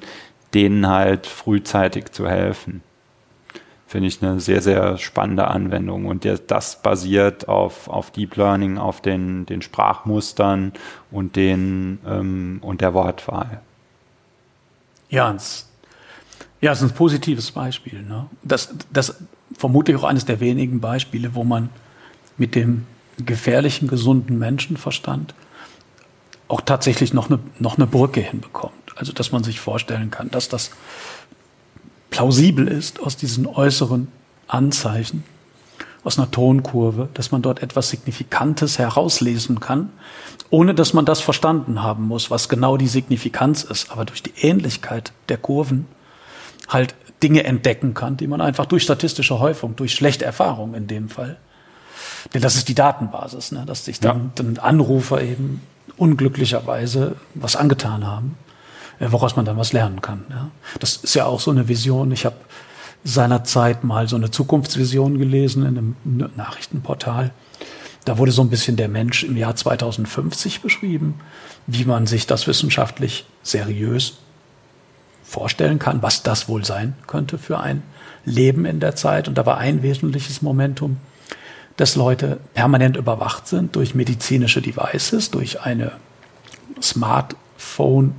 denen 0.53 0.87
halt 0.87 1.27
frühzeitig 1.27 2.11
zu 2.11 2.27
helfen 2.27 2.83
finde 3.91 4.07
ich 4.07 4.23
eine 4.23 4.39
sehr, 4.39 4.61
sehr 4.61 4.97
spannende 4.97 5.49
Anwendung. 5.49 6.05
Und 6.05 6.23
der, 6.23 6.37
das 6.37 6.81
basiert 6.81 7.49
auf, 7.49 7.89
auf 7.89 8.09
Deep 8.11 8.37
Learning, 8.37 8.77
auf 8.77 9.01
den, 9.01 9.45
den 9.45 9.61
Sprachmustern 9.61 10.71
und, 11.11 11.35
den, 11.35 11.99
ähm, 12.07 12.59
und 12.61 12.79
der 12.79 12.93
Wortwahl. 12.93 13.59
Ja, 15.09 15.33
es, 15.33 15.69
ja, 16.61 16.71
ist 16.71 16.81
ein 16.81 16.91
positives 16.91 17.51
Beispiel. 17.51 18.01
Ne? 18.01 18.27
Das, 18.43 18.73
das 18.93 19.15
vermutlich 19.57 19.97
auch 19.97 20.05
eines 20.05 20.23
der 20.23 20.39
wenigen 20.39 20.79
Beispiele, 20.79 21.35
wo 21.35 21.43
man 21.43 21.69
mit 22.37 22.55
dem 22.55 22.87
gefährlichen, 23.17 23.89
gesunden 23.89 24.39
Menschenverstand 24.39 25.35
auch 26.47 26.61
tatsächlich 26.61 27.13
noch 27.13 27.29
eine, 27.29 27.39
noch 27.59 27.77
eine 27.77 27.87
Brücke 27.87 28.21
hinbekommt. 28.21 28.73
Also, 28.95 29.11
dass 29.11 29.33
man 29.33 29.43
sich 29.43 29.59
vorstellen 29.59 30.11
kann, 30.11 30.31
dass 30.31 30.47
das 30.47 30.71
plausibel 32.11 32.67
ist 32.67 32.99
aus 32.99 33.17
diesen 33.17 33.47
äußeren 33.47 34.09
Anzeichen, 34.47 35.23
aus 36.03 36.19
einer 36.19 36.29
Tonkurve, 36.29 37.09
dass 37.15 37.31
man 37.31 37.41
dort 37.41 37.63
etwas 37.63 37.89
Signifikantes 37.89 38.77
herauslesen 38.77 39.59
kann, 39.59 39.89
ohne 40.51 40.75
dass 40.75 40.93
man 40.93 41.05
das 41.05 41.21
verstanden 41.21 41.81
haben 41.81 42.07
muss, 42.07 42.29
was 42.29 42.49
genau 42.49 42.77
die 42.77 42.87
Signifikanz 42.87 43.63
ist, 43.63 43.91
aber 43.91 44.05
durch 44.05 44.21
die 44.21 44.33
Ähnlichkeit 44.41 45.13
der 45.29 45.37
Kurven 45.37 45.87
halt 46.67 46.93
Dinge 47.23 47.43
entdecken 47.43 47.93
kann, 47.93 48.17
die 48.17 48.27
man 48.27 48.41
einfach 48.41 48.65
durch 48.65 48.83
statistische 48.83 49.39
Häufung, 49.39 49.75
durch 49.75 49.93
schlechte 49.93 50.25
Erfahrung 50.25 50.73
in 50.73 50.87
dem 50.87 51.09
Fall, 51.09 51.37
denn 52.33 52.41
das 52.41 52.55
ist 52.55 52.67
die 52.67 52.75
Datenbasis, 52.75 53.51
ne, 53.51 53.63
dass 53.65 53.85
sich 53.85 53.99
dann, 53.99 54.17
ja. 54.17 54.31
dann 54.35 54.57
Anrufer 54.57 55.21
eben 55.21 55.61
unglücklicherweise 55.97 57.15
was 57.35 57.55
angetan 57.55 58.05
haben 58.05 58.35
woraus 59.07 59.35
man 59.35 59.45
dann 59.45 59.57
was 59.57 59.73
lernen 59.73 60.01
kann. 60.01 60.23
Ja. 60.29 60.51
Das 60.79 60.97
ist 60.97 61.15
ja 61.15 61.25
auch 61.25 61.39
so 61.39 61.51
eine 61.51 61.67
Vision. 61.67 62.11
Ich 62.11 62.25
habe 62.25 62.35
seinerzeit 63.03 63.83
mal 63.83 64.07
so 64.07 64.15
eine 64.15 64.29
Zukunftsvision 64.29 65.17
gelesen 65.17 65.65
in 65.65 65.77
einem 65.77 66.31
Nachrichtenportal. 66.35 67.31
Da 68.05 68.17
wurde 68.17 68.31
so 68.31 68.41
ein 68.41 68.49
bisschen 68.49 68.77
der 68.77 68.89
Mensch 68.89 69.23
im 69.23 69.37
Jahr 69.37 69.55
2050 69.55 70.61
beschrieben, 70.61 71.15
wie 71.67 71.85
man 71.85 72.07
sich 72.07 72.27
das 72.27 72.47
wissenschaftlich 72.47 73.25
seriös 73.43 74.17
vorstellen 75.23 75.79
kann, 75.79 76.01
was 76.01 76.23
das 76.23 76.49
wohl 76.49 76.65
sein 76.65 76.95
könnte 77.07 77.37
für 77.37 77.59
ein 77.59 77.83
Leben 78.25 78.65
in 78.65 78.79
der 78.79 78.95
Zeit. 78.95 79.27
Und 79.27 79.37
da 79.37 79.45
war 79.45 79.57
ein 79.57 79.81
wesentliches 79.81 80.41
Momentum, 80.41 80.97
dass 81.77 81.95
Leute 81.95 82.39
permanent 82.53 82.97
überwacht 82.97 83.47
sind 83.47 83.75
durch 83.75 83.95
medizinische 83.95 84.61
Devices, 84.61 85.31
durch 85.31 85.61
eine 85.61 85.93
Smartphone 86.81 88.15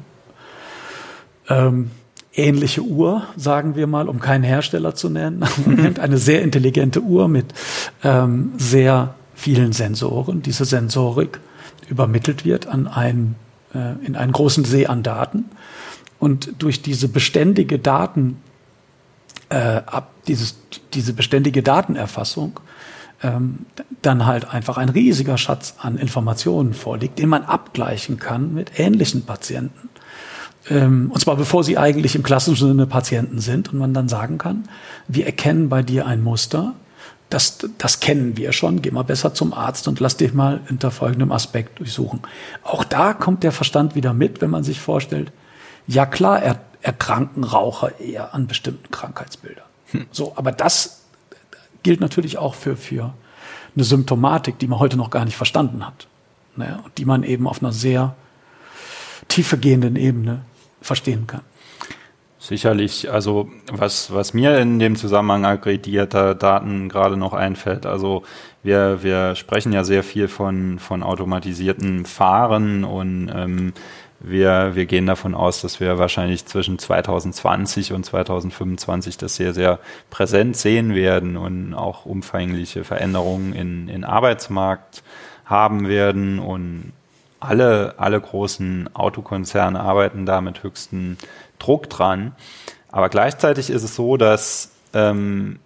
ähm, 1.49 1.91
ähnliche 2.35 2.83
Uhr, 2.83 3.27
sagen 3.37 3.77
wir 3.77 3.87
mal, 3.87 4.09
um 4.09 4.21
keinen 4.21 4.45
Hersteller 4.45 4.95
zu 4.95 5.09
nennen. 5.11 5.45
eine 6.01 6.19
sehr 6.19 6.43
intelligente 6.43 7.01
Uhr 7.01 7.29
mit 7.29 7.47
ähm, 8.03 8.53
sehr 8.57 9.15
vielen 9.35 9.73
Sensoren. 9.73 10.43
Diese 10.43 10.65
Sensorik 10.65 11.41
übermittelt 11.89 12.45
wird 12.45 12.67
an 12.67 12.87
einen, 12.87 13.35
äh, 13.75 13.95
in 14.05 14.17
einen 14.17 14.33
großen 14.33 14.65
See 14.65 14.87
an 14.87 15.03
Daten. 15.03 15.47
Und 16.19 16.63
durch 16.63 16.83
diese 16.83 17.09
beständige 17.09 17.79
Daten, 17.79 18.37
äh, 19.49 19.83
ab, 19.85 20.11
dieses, 20.29 20.57
diese 20.95 21.13
beständige 21.13 21.63
Datenerfassung, 21.63 22.61
ähm, 23.23 23.67
dann 24.03 24.27
halt 24.27 24.49
einfach 24.49 24.79
ein 24.79 24.89
riesiger 24.89 25.39
Schatz 25.39 25.75
an 25.79 25.97
Informationen 25.97 26.75
vorliegt, 26.75 27.19
den 27.19 27.29
man 27.29 27.43
abgleichen 27.43 28.19
kann 28.19 28.55
mit 28.55 28.79
ähnlichen 28.79 29.25
Patienten. 29.25 29.89
Ähm, 30.71 31.11
und 31.13 31.21
zwar 31.21 31.37
bevor 31.37 31.65
sie 31.65 31.79
eigentlich 31.79 32.15
im 32.15 32.23
klassischen 32.23 32.69
Sinne 32.69 32.87
Patienten 32.87 33.41
sind 33.41 33.73
und 33.73 33.79
man 33.79 33.95
dann 33.95 34.09
sagen 34.09 34.39
kann, 34.39 34.69
wir 35.09 35.27
erkennen 35.27 35.69
bei 35.69 35.83
dir 35.83 36.07
ein 36.07 36.23
Muster, 36.23 36.75
das, 37.31 37.59
das 37.79 38.01
kennen 38.01 38.37
wir 38.37 38.53
schon, 38.53 38.83
geh 38.83 38.91
mal 38.91 39.05
besser 39.05 39.33
zum 39.33 39.55
Arzt 39.55 39.89
und 39.89 40.01
lass 40.01 40.19
dich 40.19 40.35
mal 40.35 40.61
unter 40.69 40.91
folgendem 40.91 41.33
Aspekt 41.33 41.79
durchsuchen. 41.79 42.21
Auch 42.63 42.85
da 42.85 43.15
kommt 43.15 43.43
der 43.43 43.53
Verstand 43.53 43.95
wieder 43.95 44.13
mit, 44.13 44.43
wenn 44.43 44.51
man 44.51 44.65
sich 44.65 44.81
vorstellt, 44.81 45.33
ja 45.87 46.05
klar, 46.05 46.43
er, 46.43 46.61
erkranken 46.83 47.45
Raucher 47.45 48.01
eher 48.01 48.35
an 48.35 48.47
bestimmten 48.47 48.91
Krankheitsbildern. 48.91 49.65
Hm. 49.93 50.07
So, 50.13 50.35
aber 50.37 50.53
das 50.53 51.03
gilt 51.83 52.01
natürlich 52.01 52.39
auch 52.39 52.55
für, 52.55 52.77
für 52.77 53.15
eine 53.75 53.85
Symptomatik, 53.85 54.59
die 54.59 54.67
man 54.67 54.79
heute 54.79 54.97
noch 54.97 55.11
gar 55.11 55.25
nicht 55.25 55.37
verstanden 55.37 55.87
hat. 55.87 56.07
Naja, 56.57 56.81
und 56.85 56.99
die 56.99 57.05
man 57.05 57.23
eben 57.23 57.49
auf 57.49 57.63
einer 57.63 57.73
sehr 57.73 58.15
tiefergehenden 59.29 59.97
Ebene 59.97 60.43
verstehen 60.83 61.27
kann. 61.27 61.43
Sicherlich, 62.39 63.11
also 63.11 63.49
was, 63.71 64.13
was 64.13 64.35
mir 64.35 64.59
in 64.59 64.81
dem 64.81 64.97
Zusammenhang 64.97 65.45
aggregierter 65.45 66.35
Daten 66.35 66.89
gerade 66.89 67.17
noch 67.17 67.35
einfällt, 67.35 67.87
also 67.87 68.25
wir, 68.65 69.03
wir 69.03 69.37
sprechen 69.37 69.73
ja 69.73 69.85
sehr 69.85 70.03
viel 70.03 70.27
von, 70.27 70.81
von 70.81 71.05
automatisierten 71.05 72.05
Fahren 72.05 72.83
und 72.85 73.31
ähm, 73.33 73.73
wir, 74.25 74.75
wir 74.75 74.87
gehen 74.87 75.07
davon 75.07 75.35
aus, 75.35 75.63
dass 75.63 75.81
wir 75.81 75.99
wahrscheinlich 75.99 76.47
zwischen 76.47 76.79
2020 76.79 77.93
und 77.93 78.05
2025 78.05 79.19
das 79.19 79.37
sehr, 79.37 79.53
sehr 79.53 79.81
präsent 80.11 80.57
sehen 80.57 80.95
werden 80.95 81.37
und 81.37 81.75
auch 81.75 82.07
umfangliche 82.07 82.85
Veränderungen 82.85 83.53
in, 83.53 83.89
in 83.89 84.05
Arbeitsmarkt 84.05 85.03
haben 85.45 85.89
werden 85.89 86.39
und 86.39 86.93
alle, 87.45 87.95
alle 87.99 88.21
großen 88.21 88.95
Autokonzerne 88.95 89.81
arbeiten 89.81 90.27
da 90.27 90.41
mit 90.41 90.63
höchstem 90.63 91.17
Druck 91.59 91.91
dran. 91.91 92.33
Aber 92.91 93.09
gleichzeitig 93.09 93.71
ist 93.71 93.83
es 93.83 93.95
so, 93.95 94.17
dass, 94.17 94.71
ähm, 94.95 95.59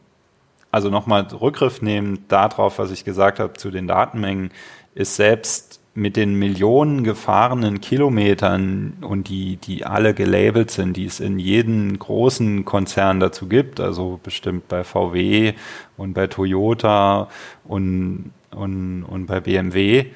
also 0.70 0.90
nochmal 0.90 1.22
Rückgriff 1.22 1.82
nehmend 1.82 2.30
darauf, 2.30 2.78
was 2.78 2.90
ich 2.90 3.04
gesagt 3.04 3.40
habe 3.40 3.54
zu 3.54 3.70
den 3.70 3.88
Datenmengen, 3.88 4.50
ist 4.94 5.16
selbst 5.16 5.80
mit 5.96 6.16
den 6.16 6.34
Millionen 6.34 7.04
gefahrenen 7.04 7.80
Kilometern 7.80 8.98
und 9.00 9.28
die, 9.28 9.56
die 9.56 9.86
alle 9.86 10.12
gelabelt 10.12 10.70
sind, 10.70 10.96
die 10.96 11.06
es 11.06 11.20
in 11.20 11.38
jedem 11.38 11.98
großen 11.98 12.66
Konzern 12.66 13.18
dazu 13.18 13.48
gibt, 13.48 13.80
also 13.80 14.20
bestimmt 14.22 14.68
bei 14.68 14.84
VW 14.84 15.54
und 15.96 16.12
bei 16.12 16.26
Toyota 16.26 17.28
und, 17.64 18.30
und, 18.50 19.04
und 19.04 19.26
bei 19.26 19.40
BMW, 19.40 20.06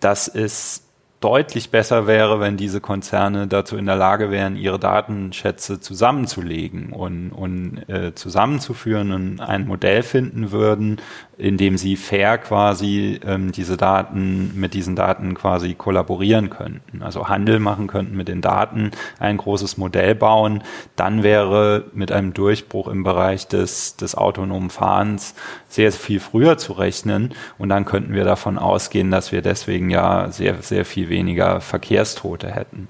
dass 0.00 0.28
es 0.28 0.82
deutlich 1.20 1.70
besser 1.70 2.06
wäre, 2.06 2.38
wenn 2.38 2.56
diese 2.56 2.80
Konzerne 2.80 3.48
dazu 3.48 3.76
in 3.76 3.86
der 3.86 3.96
Lage 3.96 4.30
wären, 4.30 4.56
ihre 4.56 4.78
Datenschätze 4.78 5.80
zusammenzulegen 5.80 6.92
und, 6.92 7.32
und 7.32 7.88
äh, 7.88 8.14
zusammenzuführen 8.14 9.12
und 9.12 9.40
ein 9.40 9.66
Modell 9.66 10.04
finden 10.04 10.52
würden, 10.52 11.00
indem 11.38 11.78
sie 11.78 11.96
fair 11.96 12.36
quasi 12.36 13.20
ähm, 13.24 13.52
diese 13.52 13.76
Daten 13.76 14.58
mit 14.58 14.74
diesen 14.74 14.96
Daten 14.96 15.34
quasi 15.34 15.74
kollaborieren 15.74 16.50
könnten. 16.50 17.00
Also 17.02 17.28
Handel 17.28 17.60
machen 17.60 17.86
könnten 17.86 18.16
mit 18.16 18.26
den 18.26 18.40
Daten, 18.40 18.90
ein 19.20 19.36
großes 19.36 19.78
Modell 19.78 20.16
bauen. 20.16 20.64
Dann 20.96 21.22
wäre 21.22 21.84
mit 21.94 22.10
einem 22.10 22.34
Durchbruch 22.34 22.88
im 22.88 23.04
Bereich 23.04 23.46
des, 23.46 23.94
des 23.96 24.16
autonomen 24.16 24.70
Fahrens 24.70 25.34
sehr 25.68 25.92
viel 25.92 26.18
früher 26.18 26.58
zu 26.58 26.72
rechnen. 26.72 27.32
Und 27.56 27.68
dann 27.68 27.84
könnten 27.84 28.14
wir 28.14 28.24
davon 28.24 28.58
ausgehen, 28.58 29.12
dass 29.12 29.30
wir 29.30 29.40
deswegen 29.40 29.90
ja 29.90 30.32
sehr, 30.32 30.60
sehr 30.60 30.84
viel 30.84 31.08
weniger 31.08 31.60
Verkehrstote 31.60 32.50
hätten. 32.50 32.88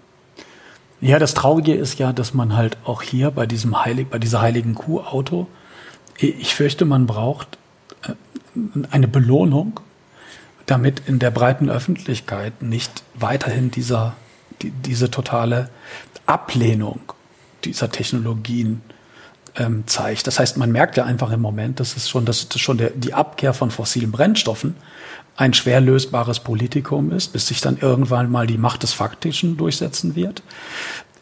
Ja, 1.03 1.19
das 1.19 1.35
Traurige 1.35 1.75
ist 1.75 1.99
ja, 1.99 2.15
dass 2.15 2.33
man 2.33 2.57
halt 2.57 2.79
auch 2.85 3.03
hier 3.03 3.31
bei 3.31 3.47
diesem 3.47 3.85
heilig, 3.85 4.09
bei 4.09 4.19
dieser 4.19 4.41
heiligen 4.41 4.75
Kuh 4.75 5.01
Auto, 5.01 5.47
ich 6.17 6.55
fürchte, 6.55 6.85
man 6.85 7.07
braucht 7.07 7.59
eine 8.91 9.09
Belohnung, 9.09 9.81
damit 10.67 11.03
in 11.07 11.19
der 11.19 11.31
breiten 11.31 11.71
Öffentlichkeit 11.71 12.63
nicht 12.63 13.03
weiterhin 13.15 13.71
dieser, 13.71 14.15
die, 14.63 14.71
diese 14.71 15.11
totale 15.11 15.71
Ablehnung 16.27 17.01
dieser 17.65 17.91
Technologien 17.91 18.83
ähm, 19.57 19.85
zeigt. 19.87 20.27
Das 20.27 20.39
heißt, 20.39 20.57
man 20.57 20.71
merkt 20.71 20.97
ja 20.97 21.05
einfach 21.05 21.31
im 21.33 21.41
Moment, 21.41 21.81
dass 21.81 21.97
es 21.97 22.09
schon, 22.09 22.25
dass 22.25 22.49
das 22.49 22.61
schon 22.61 22.79
der, 22.79 22.91
die 22.91 23.15
Abkehr 23.15 23.55
von 23.55 23.71
fossilen 23.71 24.13
Brennstoffen 24.13 24.77
ein 25.37 25.55
schwer 25.55 25.81
lösbares 25.81 26.41
Politikum 26.41 27.13
ist, 27.13 27.33
bis 27.33 27.47
sich 27.47 27.61
dann 27.61 27.79
irgendwann 27.79 28.31
mal 28.31 28.47
die 28.47 28.59
Macht 28.59 28.83
des 28.83 28.93
Faktischen 28.93 29.57
durchsetzen 29.57 30.17
wird. 30.17 30.43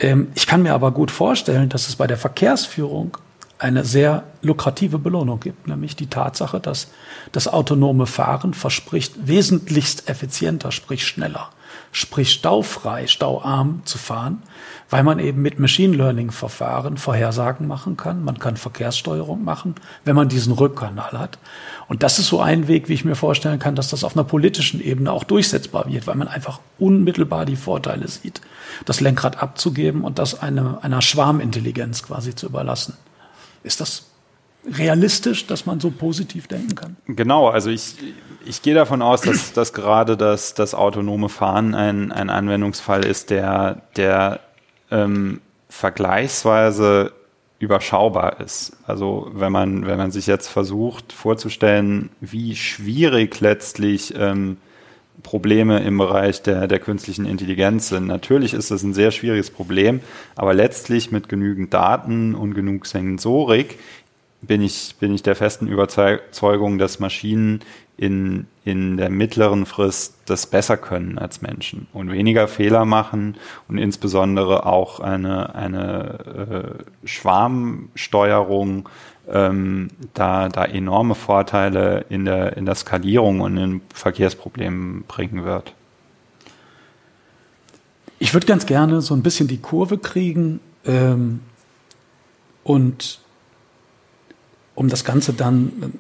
Ähm, 0.01 0.29
ich 0.35 0.47
kann 0.47 0.63
mir 0.63 0.75
aber 0.75 0.91
gut 0.91 1.11
vorstellen, 1.11 1.69
dass 1.69 1.89
es 1.89 1.97
bei 1.97 2.07
der 2.07 2.17
Verkehrsführung 2.17 3.17
eine 3.59 3.85
sehr 3.85 4.25
lukrative 4.43 4.99
Belohnung 4.99 5.41
gibt, 5.41 5.67
nämlich 5.67 5.97
die 5.97 6.09
Tatsache, 6.09 6.61
dass 6.61 6.89
das 7.33 7.49
autonome 7.49 8.07
Fahren 8.07 8.55
verspricht, 8.55 9.15
wesentlichst 9.27 10.09
effizienter, 10.09 10.73
sprich 10.73 11.07
schneller, 11.07 11.49
sprich 11.91 12.33
staufrei, 12.33 13.07
stauarm 13.07 13.81
zu 13.85 13.97
fahren, 13.97 14.43
weil 14.91 15.03
man 15.03 15.19
eben 15.19 15.41
mit 15.41 15.59
Machine 15.59 15.97
Learning 15.97 16.31
Verfahren 16.31 16.99
Vorhersagen 16.99 17.67
machen 17.67 17.97
kann. 17.97 18.23
Man 18.23 18.39
kann 18.39 18.57
Verkehrssteuerung 18.57 19.43
machen, 19.43 19.75
wenn 20.05 20.15
man 20.15 20.29
diesen 20.29 20.53
Rückkanal 20.53 21.13
hat. 21.13 21.39
Und 21.89 22.03
das 22.03 22.19
ist 22.19 22.29
so 22.29 22.41
ein 22.41 22.69
Weg, 22.69 22.89
wie 22.89 22.95
ich 22.95 23.05
mir 23.05 23.17
vorstellen 23.17 23.59
kann, 23.59 23.75
dass 23.75 23.89
das 23.89 24.05
auf 24.05 24.17
einer 24.17 24.25
politischen 24.25 24.81
Ebene 24.81 25.11
auch 25.13 25.25
durchsetzbar 25.25 25.87
wird, 25.89 26.07
weil 26.07 26.17
man 26.17 26.29
einfach 26.29 26.61
unmittelbar 26.79 27.47
die 27.47 27.57
Vorteile 27.57 28.07
sieht, 28.07 28.43
das 28.85 29.01
Lenkrad 29.01 29.43
abzugeben 29.43 30.03
und 30.03 30.19
das 30.19 30.41
eine, 30.41 30.83
einer 30.83 31.01
Schwarmintelligenz 31.01 32.03
quasi 32.03 32.35
zu 32.35 32.47
überlassen. 32.47 32.95
Ist 33.67 33.81
das 33.81 34.05
realistisch, 34.71 35.49
dass 35.49 35.67
man 35.67 35.81
so 35.81 35.91
positiv 35.91 36.47
denken 36.47 36.77
kann? 36.77 36.97
Genau, 37.09 37.49
also 37.49 37.69
ich, 37.69 37.97
ich 38.45 38.63
gehe 38.63 38.75
davon 38.75 39.03
aus, 39.03 39.23
dass, 39.23 39.53
dass 39.55 39.73
gerade 39.73 40.17
das, 40.17 40.55
das 40.55 40.73
autonome 40.75 41.29
Fahren 41.29 41.75
ein, 41.75 42.13
ein 42.13 42.31
Anwendungsfall 42.31 43.05
ist, 43.05 43.31
der, 43.31 43.83
der 43.97 44.39
ähm, 44.93 45.41
vergleichsweise 45.69 47.13
überschaubar 47.59 48.41
ist. 48.41 48.77
Also 48.87 49.31
wenn 49.33 49.51
man, 49.51 49.85
wenn 49.85 49.99
man 49.99 50.13
sich 50.13 50.29
jetzt 50.29 50.47
versucht 50.47 51.13
vorzustellen, 51.13 52.11
wie 52.21 52.55
schwierig 52.55 53.41
letztlich 53.41 54.15
ähm, 54.17 54.59
Probleme 55.23 55.81
im 55.81 55.99
Bereich 55.99 56.43
der, 56.43 56.67
der 56.69 56.79
künstlichen 56.79 57.27
Intelligenz 57.27 57.89
sind. 57.89 58.07
Natürlich 58.07 58.55
ist 58.55 58.71
das 58.71 58.83
ein 58.83 58.95
sehr 58.95 59.11
schwieriges 59.11 59.51
Problem, 59.51 60.01
aber 60.35 60.55
letztlich 60.55 61.11
mit 61.11 61.29
genügend 61.29 61.75
Daten 61.75 62.35
und 62.35 62.55
genug 62.55 62.87
Sensorik 62.87 63.79
bin 64.43 64.63
ich, 64.63 64.95
bin 65.01 65.15
ich 65.15 65.23
der 65.23 65.35
festen 65.35 65.67
Überzeugung, 65.67 66.79
dass 66.79 67.01
Maschinen 67.01 67.61
in, 67.97 68.47
in 68.65 68.99
der 68.99 69.09
mittleren 69.09 69.65
Frist 69.65 70.17
das 70.27 70.47
besser 70.47 70.77
können 70.77 71.19
als 71.19 71.41
Menschen 71.41 71.87
und 71.93 72.13
weniger 72.13 72.47
Fehler 72.47 72.85
machen 72.85 73.37
und 73.69 73.79
insbesondere 73.79 74.67
auch 74.67 75.01
eine, 75.01 75.55
eine 75.55 76.77
äh, 77.05 77.07
Schwarmsteuerung 77.07 78.89
ähm, 79.29 79.91
da, 80.15 80.49
da 80.49 80.65
enorme 80.65 81.15
Vorteile 81.15 82.05
in 82.09 82.25
der, 82.25 82.57
in 82.57 82.67
der 82.67 82.75
Skalierung 82.75 83.41
und 83.41 83.57
in 83.57 83.81
Verkehrsproblemen 83.93 85.05
bringen 85.05 85.45
wird. 85.45 85.73
Ich 88.19 88.33
würde 88.33 88.47
ganz 88.47 88.67
gerne 88.67 89.03
so 89.03 89.15
ein 89.15 89.23
bisschen 89.23 89.49
die 89.49 89.59
Kurve 89.59 89.99
kriegen 89.99 90.61
ähm, 90.85 91.41
und 92.65 93.21
um 94.75 94.89
das 94.89 95.05
Ganze 95.05 95.33
dann 95.33 95.93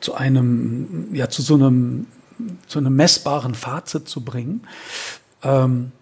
zu 0.00 0.14
einem, 0.14 1.08
ja, 1.12 1.28
zu 1.28 1.42
so 1.42 1.54
einem, 1.54 2.06
zu 2.66 2.78
einem 2.78 2.94
messbaren 2.94 3.54
Fazit 3.54 4.08
zu 4.08 4.20
bringen. 4.20 4.62
Ähm, 5.42 5.92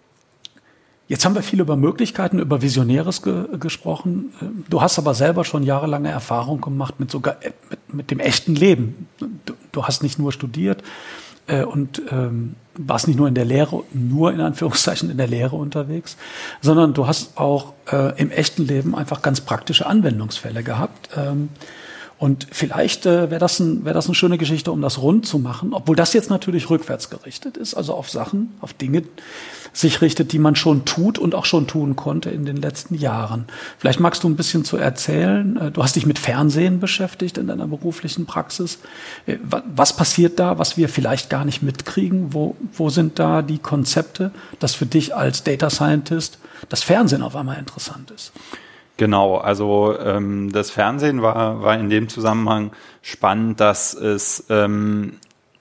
Jetzt 1.07 1.23
haben 1.23 1.35
wir 1.35 1.43
viel 1.43 1.61
über 1.61 1.77
Möglichkeiten, 1.77 2.39
über 2.39 2.61
Visionäres 2.61 3.21
ge 3.21 3.45
gesprochen. 3.59 4.33
Du 4.69 4.81
hast 4.81 4.99
aber 4.99 5.13
selber 5.13 5.45
schon 5.45 5.63
jahrelange 5.63 6.09
Erfahrung 6.09 6.59
gemacht 6.59 6.99
mit 6.99 7.09
sogar 7.11 7.37
äh, 7.41 7.51
mit, 7.69 7.93
mit 7.93 8.11
dem 8.11 8.19
echten 8.19 8.55
Leben. 8.55 9.07
Du, 9.19 9.53
du, 9.71 9.83
hast 9.85 10.03
nicht 10.03 10.19
nur 10.19 10.33
studiert 10.33 10.83
äh, 11.47 11.63
und 11.63 12.01
ähm, 12.11 12.55
warst 12.75 13.07
nicht 13.07 13.17
nur 13.17 13.29
in 13.29 13.35
der 13.35 13.45
Lehre, 13.45 13.83
nur 13.93 14.33
in 14.33 14.41
Anführungszeichen 14.41 15.09
in 15.09 15.17
der 15.17 15.27
Lehre 15.27 15.55
unterwegs, 15.55 16.17
sondern 16.61 16.93
du 16.93 17.07
hast 17.07 17.37
auch 17.37 17.73
äh, 17.89 18.19
im 18.19 18.29
echten 18.29 18.67
Leben 18.67 18.93
einfach 18.93 19.21
ganz 19.21 19.39
praktische 19.39 19.85
Anwendungsfälle 19.85 20.61
gehabt. 20.61 21.09
Ähm, 21.15 21.49
und 22.19 22.47
vielleicht 22.51 23.05
äh, 23.05 23.29
wäre 23.29 23.39
das, 23.39 23.59
ein, 23.59 23.85
wär 23.85 23.93
das 23.93 24.07
eine 24.07 24.15
schöne 24.15 24.37
Geschichte, 24.39 24.71
um 24.71 24.81
das 24.81 25.01
rund 25.01 25.27
zu 25.27 25.37
machen, 25.37 25.73
obwohl 25.73 25.95
das 25.95 26.13
jetzt 26.13 26.29
natürlich 26.29 26.69
rückwärts 26.69 27.09
gerichtet 27.09 27.57
ist, 27.57 27.75
also 27.75 27.93
auf 27.93 28.09
Sachen, 28.09 28.53
auf 28.59 28.73
Dinge 28.73 29.03
sich 29.71 30.01
richtet, 30.01 30.31
die 30.31 30.39
man 30.39 30.55
schon 30.55 30.85
tut 30.85 31.19
und 31.19 31.35
auch 31.35 31.45
schon 31.45 31.67
tun 31.67 31.95
konnte 31.95 32.31
in 32.31 32.45
den 32.45 32.57
letzten 32.57 32.95
Jahren. 32.95 33.45
Vielleicht 33.77 33.99
magst 33.99 34.23
du 34.23 34.29
ein 34.29 34.35
bisschen 34.35 34.65
zu 34.65 34.77
erzählen. 34.77 35.57
Äh, 35.57 35.71
du 35.71 35.83
hast 35.83 35.95
dich 35.95 36.07
mit 36.07 36.17
Fernsehen 36.17 36.79
beschäftigt 36.79 37.37
in 37.37 37.47
deiner 37.47 37.67
beruflichen 37.67 38.25
Praxis. 38.25 38.79
Äh, 39.27 39.37
was 39.43 39.95
passiert 39.95 40.39
da, 40.39 40.57
was 40.57 40.75
wir 40.75 40.89
vielleicht 40.89 41.29
gar 41.29 41.45
nicht 41.45 41.61
mitkriegen? 41.61 42.33
Wo, 42.33 42.55
wo 42.73 42.89
sind 42.89 43.19
da 43.19 43.43
die 43.43 43.59
Konzepte, 43.59 44.31
dass 44.59 44.73
für 44.73 44.87
dich 44.87 45.15
als 45.15 45.43
Data 45.43 45.69
Scientist 45.69 46.39
das 46.69 46.81
Fernsehen 46.81 47.21
auf 47.21 47.35
einmal 47.35 47.59
interessant 47.59 48.09
ist? 48.09 48.31
Genau, 48.97 49.37
also 49.37 49.95
ähm, 49.99 50.51
das 50.51 50.71
Fernsehen 50.71 51.21
war, 51.21 51.61
war 51.61 51.77
in 51.77 51.89
dem 51.89 52.09
Zusammenhang 52.09 52.71
spannend, 53.03 53.59
dass 53.59 53.93
es 53.93 54.45
ähm, 54.49 55.19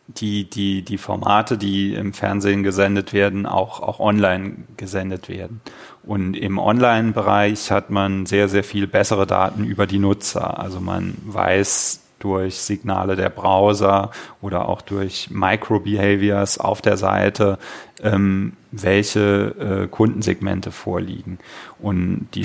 die, 0.08 0.48
die, 0.48 0.82
die 0.82 0.98
Formate, 0.98 1.58
die 1.58 1.94
im 1.94 2.14
Fernsehen 2.14 2.62
gesendet 2.62 3.12
werden, 3.12 3.44
auch, 3.44 3.80
auch 3.80 4.00
online 4.00 4.56
gesendet 4.78 5.28
werden. 5.28 5.60
Und 6.02 6.34
im 6.34 6.58
Online-Bereich 6.58 7.70
hat 7.70 7.90
man 7.90 8.24
sehr, 8.24 8.48
sehr 8.48 8.64
viel 8.64 8.86
bessere 8.86 9.26
Daten 9.26 9.64
über 9.64 9.86
die 9.86 9.98
Nutzer. 9.98 10.58
Also 10.58 10.80
man 10.80 11.16
weiß 11.24 12.05
durch 12.26 12.56
Signale 12.56 13.14
der 13.14 13.30
Browser 13.30 14.10
oder 14.42 14.68
auch 14.68 14.82
durch 14.82 15.30
Microbehaviors 15.30 16.58
auf 16.58 16.82
der 16.82 16.96
Seite, 16.96 17.56
ähm, 18.02 18.54
welche 18.72 19.84
äh, 19.84 19.86
Kundensegmente 19.86 20.72
vorliegen. 20.72 21.38
Und 21.78 22.26
die, 22.34 22.44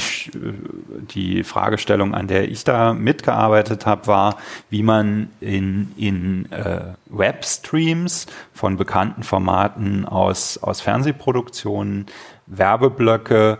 die 1.15 1.43
Fragestellung, 1.43 2.13
an 2.13 2.27
der 2.27 2.47
ich 2.47 2.63
da 2.63 2.93
mitgearbeitet 2.93 3.87
habe, 3.87 4.05
war, 4.05 4.37
wie 4.69 4.83
man 4.83 5.29
in, 5.41 5.91
in 5.97 6.51
äh, 6.51 6.93
Webstreams 7.07 8.27
von 8.53 8.77
bekannten 8.77 9.23
Formaten 9.23 10.05
aus, 10.05 10.59
aus 10.59 10.79
Fernsehproduktionen 10.79 12.05
Werbeblöcke 12.45 13.57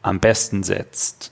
am 0.00 0.18
besten 0.18 0.62
setzt. 0.62 1.30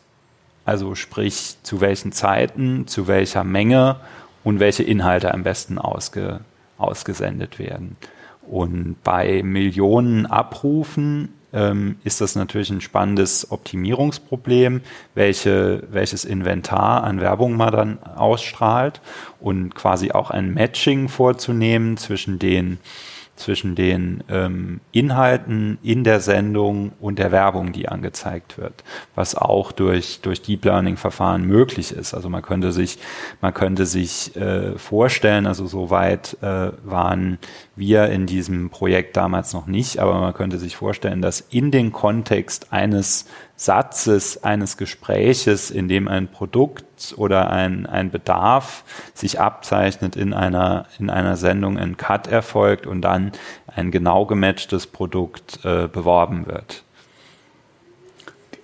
Also 0.65 0.95
sprich, 0.95 1.57
zu 1.63 1.81
welchen 1.81 2.13
Zeiten, 2.13 2.87
zu 2.87 3.07
welcher 3.07 3.45
Menge 3.45 3.97
und 4.43 4.61
welche 4.61 4.83
Inhalte 4.83 5.33
am 5.35 5.43
besten 5.43 5.79
ausge, 5.79 6.41
ausgesendet 6.79 7.59
werden. 7.59 7.97
Und 8.43 8.97
bei 9.03 9.43
Millionen 9.43 10.27
Abrufen 10.27 11.31
ähm, 11.55 11.97
ist 12.05 12.21
das 12.21 12.35
natürlich 12.35 12.71
ein 12.71 12.81
spannendes 12.81 13.51
Optimierungsproblem, 13.51 14.83
welche, 15.15 15.85
welches 15.91 16.25
Inventar 16.25 17.05
an 17.05 17.21
Werbung 17.21 17.57
man 17.57 17.73
dann 17.73 18.03
ausstrahlt 18.03 19.01
und 19.41 19.75
quasi 19.75 20.11
auch 20.13 20.31
ein 20.31 20.53
Matching 20.53 21.09
vorzunehmen 21.09 21.97
zwischen 21.97 22.39
den 22.39 22.79
zwischen 23.37 23.75
den 23.75 24.23
ähm, 24.29 24.81
Inhalten 24.93 25.79
in 25.83 26.05
der 26.05 26.21
Sendung 26.21 26.93
und 27.01 27.19
der 27.19 27.33
Werbung, 27.33 27.73
die 27.73 27.89
angezeigt 27.89 28.59
wird, 28.59 28.85
was 29.15 29.35
auch 29.35 29.73
durch, 29.73 30.21
durch 30.23 30.43
Deep 30.43 30.65
Learning 30.65 30.97
Verfahren 30.97 31.45
möglich 31.45 31.93
ist. 31.93 32.15
Also 32.15 32.29
man 32.29 32.43
könnte 32.43 32.71
sich, 32.73 32.99
man 33.41 33.53
könnte 33.53 33.87
sich 33.87 34.37
äh, 34.37 34.79
vorstellen, 34.79 35.47
also 35.47 35.67
soweit 35.67 36.37
äh, 36.43 36.71
waren 36.85 37.39
wir 37.77 38.07
in 38.07 38.27
diesem 38.27 38.71
Projekt 38.71 39.17
damals 39.17 39.53
noch 39.53 39.67
nicht, 39.67 39.99
aber 39.99 40.21
man 40.21 40.35
könnte 40.35 40.59
sich 40.59 40.77
vorstellen, 40.77 41.21
dass 41.21 41.41
in 41.41 41.71
den 41.71 41.93
Kontext 41.93 42.73
eines 42.73 43.27
Satzes, 43.65 44.45
eines 44.45 44.77
Gespräches, 44.77 45.71
in 45.71 45.89
dem 45.89 46.07
ein 46.07 46.29
Produkt 46.29 47.15
oder 47.17 47.51
ein, 47.51 47.87
ein 47.87 48.11
Bedarf 48.11 48.85
sich 49.15 49.41
abzeichnet 49.41 50.17
in 50.17 50.35
einer, 50.35 50.87
in 50.99 51.09
einer 51.09 51.37
Sendung, 51.37 51.79
ein 51.79 51.97
Cut 51.97 52.27
erfolgt 52.27 52.87
und 52.87 53.03
dann 53.03 53.33
ein 53.67 53.91
genau 53.91 54.27
gematchtes 54.27 54.87
Produkt 54.87 55.61
äh, 55.65 55.89
beworben 55.89 56.47
wird. 56.47 56.83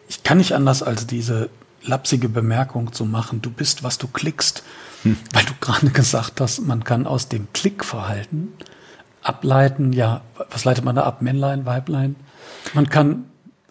Ich 0.09 0.23
kann 0.23 0.39
nicht 0.39 0.53
anders 0.53 0.83
als 0.83 1.07
diese 1.07 1.49
lapsige 1.83 2.29
Bemerkung 2.29 2.93
zu 2.93 3.05
machen, 3.05 3.41
du 3.41 3.51
bist, 3.51 3.83
was 3.83 3.97
du 3.97 4.07
klickst, 4.07 4.65
hm. 5.03 5.17
weil 5.33 5.45
du 5.45 5.55
gerade 5.61 5.89
gesagt 5.91 6.41
hast, 6.41 6.61
man 6.61 6.85
kann 6.85 7.07
aus 7.07 7.29
dem 7.29 7.49
Klickverhalten 7.55 8.53
ableiten, 9.23 9.93
ja, 9.93 10.21
was 10.51 10.65
leitet 10.65 10.85
man 10.85 10.97
da 10.97 11.05
ab? 11.05 11.23
Männlein, 11.23 11.65
Weiblein? 11.65 12.17
Man 12.75 12.89
kann, 12.89 13.25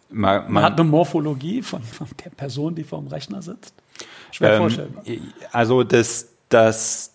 man, 0.10 0.52
man 0.52 0.64
hat 0.64 0.80
eine 0.80 0.90
Morphologie 0.90 1.62
von, 1.62 1.82
von, 1.84 2.08
der 2.24 2.32
Person, 2.32 2.76
die 2.76 2.84
vor 2.84 3.00
dem 3.00 3.08
Rechner 3.08 3.42
sitzt. 3.42 3.74
Schwer 4.32 4.54
ähm, 4.54 4.58
vorstellbar. 4.58 5.04
Also 5.52 5.84
das, 5.84 6.30
das 6.50 7.14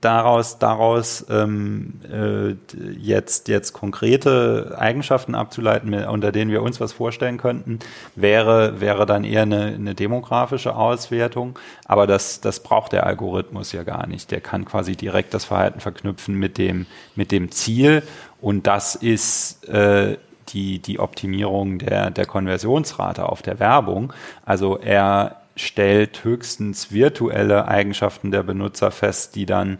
daraus, 0.00 0.58
daraus 0.58 1.24
ähm, 1.30 1.94
äh, 2.10 2.54
jetzt, 2.98 3.48
jetzt 3.48 3.72
konkrete 3.72 4.76
Eigenschaften 4.78 5.34
abzuleiten, 5.34 5.94
unter 5.94 6.32
denen 6.32 6.50
wir 6.50 6.62
uns 6.62 6.80
was 6.80 6.92
vorstellen 6.92 7.38
könnten, 7.38 7.78
wäre, 8.14 8.80
wäre 8.80 9.06
dann 9.06 9.24
eher 9.24 9.42
eine, 9.42 9.66
eine 9.66 9.94
demografische 9.94 10.76
Auswertung. 10.76 11.58
Aber 11.86 12.06
das, 12.06 12.40
das 12.40 12.60
braucht 12.60 12.92
der 12.92 13.06
Algorithmus 13.06 13.72
ja 13.72 13.82
gar 13.84 14.06
nicht. 14.06 14.30
Der 14.30 14.40
kann 14.40 14.64
quasi 14.64 14.96
direkt 14.96 15.34
das 15.34 15.44
Verhalten 15.44 15.80
verknüpfen 15.80 16.34
mit 16.34 16.58
dem, 16.58 16.86
mit 17.16 17.32
dem 17.32 17.50
Ziel. 17.50 18.02
Und 18.40 18.66
das 18.66 18.94
ist 18.94 19.66
äh, 19.68 20.18
die, 20.48 20.78
die 20.78 20.98
Optimierung 20.98 21.78
der, 21.78 22.10
der 22.10 22.26
Konversionsrate 22.26 23.28
auf 23.28 23.42
der 23.42 23.58
Werbung. 23.58 24.12
Also 24.44 24.78
er 24.78 25.36
stellt 25.56 26.24
höchstens 26.24 26.92
virtuelle 26.92 27.68
Eigenschaften 27.68 28.30
der 28.30 28.42
Benutzer 28.42 28.90
fest, 28.90 29.36
die 29.36 29.46
dann 29.46 29.78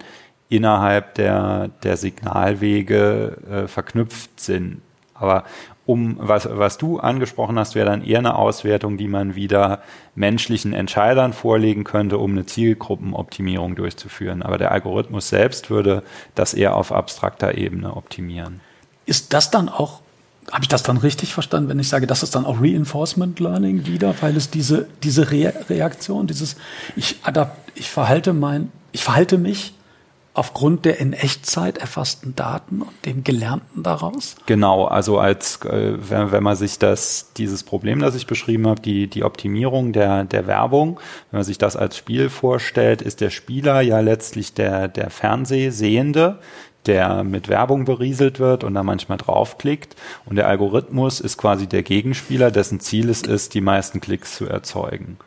innerhalb 0.48 1.14
der, 1.14 1.70
der 1.82 1.96
Signalwege 1.96 3.36
äh, 3.50 3.68
verknüpft 3.68 4.38
sind. 4.38 4.82
Aber 5.14 5.44
um 5.86 6.16
was, 6.18 6.48
was 6.50 6.78
du 6.78 6.98
angesprochen 6.98 7.58
hast, 7.58 7.74
wäre 7.74 7.86
dann 7.86 8.04
eher 8.04 8.18
eine 8.18 8.36
Auswertung, 8.36 8.96
die 8.96 9.08
man 9.08 9.34
wieder 9.34 9.82
menschlichen 10.14 10.72
Entscheidern 10.72 11.32
vorlegen 11.32 11.84
könnte, 11.84 12.18
um 12.18 12.32
eine 12.32 12.46
Zielgruppenoptimierung 12.46 13.74
durchzuführen. 13.74 14.42
Aber 14.42 14.58
der 14.58 14.72
Algorithmus 14.72 15.28
selbst 15.28 15.70
würde 15.70 16.02
das 16.34 16.54
eher 16.54 16.74
auf 16.74 16.90
abstrakter 16.90 17.56
Ebene 17.56 17.96
optimieren. 17.96 18.60
Ist 19.06 19.34
das 19.34 19.50
dann 19.50 19.68
auch 19.68 20.00
habe 20.52 20.62
ich 20.62 20.68
das 20.68 20.82
dann 20.82 20.96
richtig 20.98 21.32
verstanden, 21.32 21.68
wenn 21.68 21.78
ich 21.78 21.88
sage, 21.88 22.06
das 22.06 22.22
ist 22.22 22.34
dann 22.34 22.44
auch 22.44 22.60
Reinforcement 22.60 23.40
Learning 23.40 23.86
wieder, 23.86 24.14
weil 24.20 24.36
es 24.36 24.50
diese, 24.50 24.86
diese 25.02 25.30
Re 25.30 25.52
Reaktion, 25.68 26.26
dieses, 26.26 26.56
ich 26.96 27.16
adapt, 27.22 27.56
ich 27.74 27.90
verhalte 27.90 28.32
mein, 28.32 28.70
ich 28.92 29.02
verhalte 29.02 29.38
mich 29.38 29.74
aufgrund 30.34 30.84
der 30.84 30.98
in 30.98 31.12
Echtzeit 31.12 31.78
erfassten 31.78 32.34
Daten 32.34 32.82
und 32.82 33.06
dem 33.06 33.22
Gelernten 33.22 33.84
daraus? 33.84 34.34
Genau, 34.46 34.84
also 34.84 35.18
als 35.18 35.64
äh, 35.64 35.94
wenn, 35.96 36.32
wenn 36.32 36.42
man 36.42 36.56
sich 36.56 36.80
das, 36.80 37.30
dieses 37.36 37.62
Problem, 37.62 38.00
das 38.00 38.16
ich 38.16 38.26
beschrieben 38.26 38.66
habe, 38.66 38.82
die, 38.82 39.06
die 39.06 39.22
Optimierung 39.22 39.92
der, 39.92 40.24
der 40.24 40.48
Werbung, 40.48 40.98
wenn 41.30 41.38
man 41.38 41.44
sich 41.44 41.58
das 41.58 41.76
als 41.76 41.96
Spiel 41.96 42.28
vorstellt, 42.30 43.00
ist 43.00 43.20
der 43.20 43.30
Spieler 43.30 43.80
ja 43.80 44.00
letztlich 44.00 44.54
der, 44.54 44.88
der 44.88 45.10
Fernsehsehende, 45.10 46.40
der 46.86 47.24
mit 47.24 47.48
Werbung 47.48 47.84
berieselt 47.84 48.40
wird 48.40 48.64
und 48.64 48.74
da 48.74 48.82
manchmal 48.82 49.18
draufklickt. 49.18 49.96
Und 50.26 50.36
der 50.36 50.48
Algorithmus 50.48 51.20
ist 51.20 51.36
quasi 51.36 51.66
der 51.66 51.82
Gegenspieler, 51.82 52.50
dessen 52.50 52.80
Ziel 52.80 53.08
es 53.08 53.22
ist, 53.22 53.54
die 53.54 53.60
meisten 53.60 54.00
Klicks 54.00 54.36
zu 54.36 54.46
erzeugen. 54.46 55.18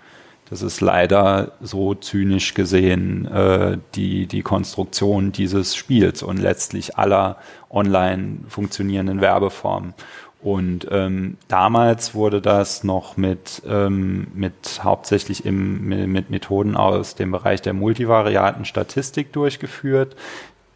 Das 0.49 0.61
ist 0.61 0.79
leider 0.79 1.51
so 1.61 1.93
zynisch 1.93 2.53
gesehen 2.53 3.25
äh, 3.25 3.77
die, 3.95 4.27
die 4.27 4.43
Konstruktion 4.43 5.33
dieses 5.33 5.75
Spiels 5.75 6.23
und 6.23 6.37
letztlich 6.37 6.97
aller 6.97 7.37
online 7.69 8.37
funktionierenden 8.47 9.19
Werbeformen. 9.19 9.93
Und 10.41 10.87
ähm, 10.91 11.37
damals 11.47 12.13
wurde 12.13 12.41
das 12.41 12.83
noch 12.83 13.17
mit, 13.17 13.61
ähm, 13.67 14.27
mit 14.33 14.81
hauptsächlich 14.83 15.45
im, 15.45 15.87
mit 15.87 16.29
Methoden 16.29 16.77
aus 16.77 17.15
dem 17.15 17.31
Bereich 17.31 17.61
der 17.61 17.73
multivariaten 17.73 18.63
Statistik 18.63 19.33
durchgeführt. 19.33 20.15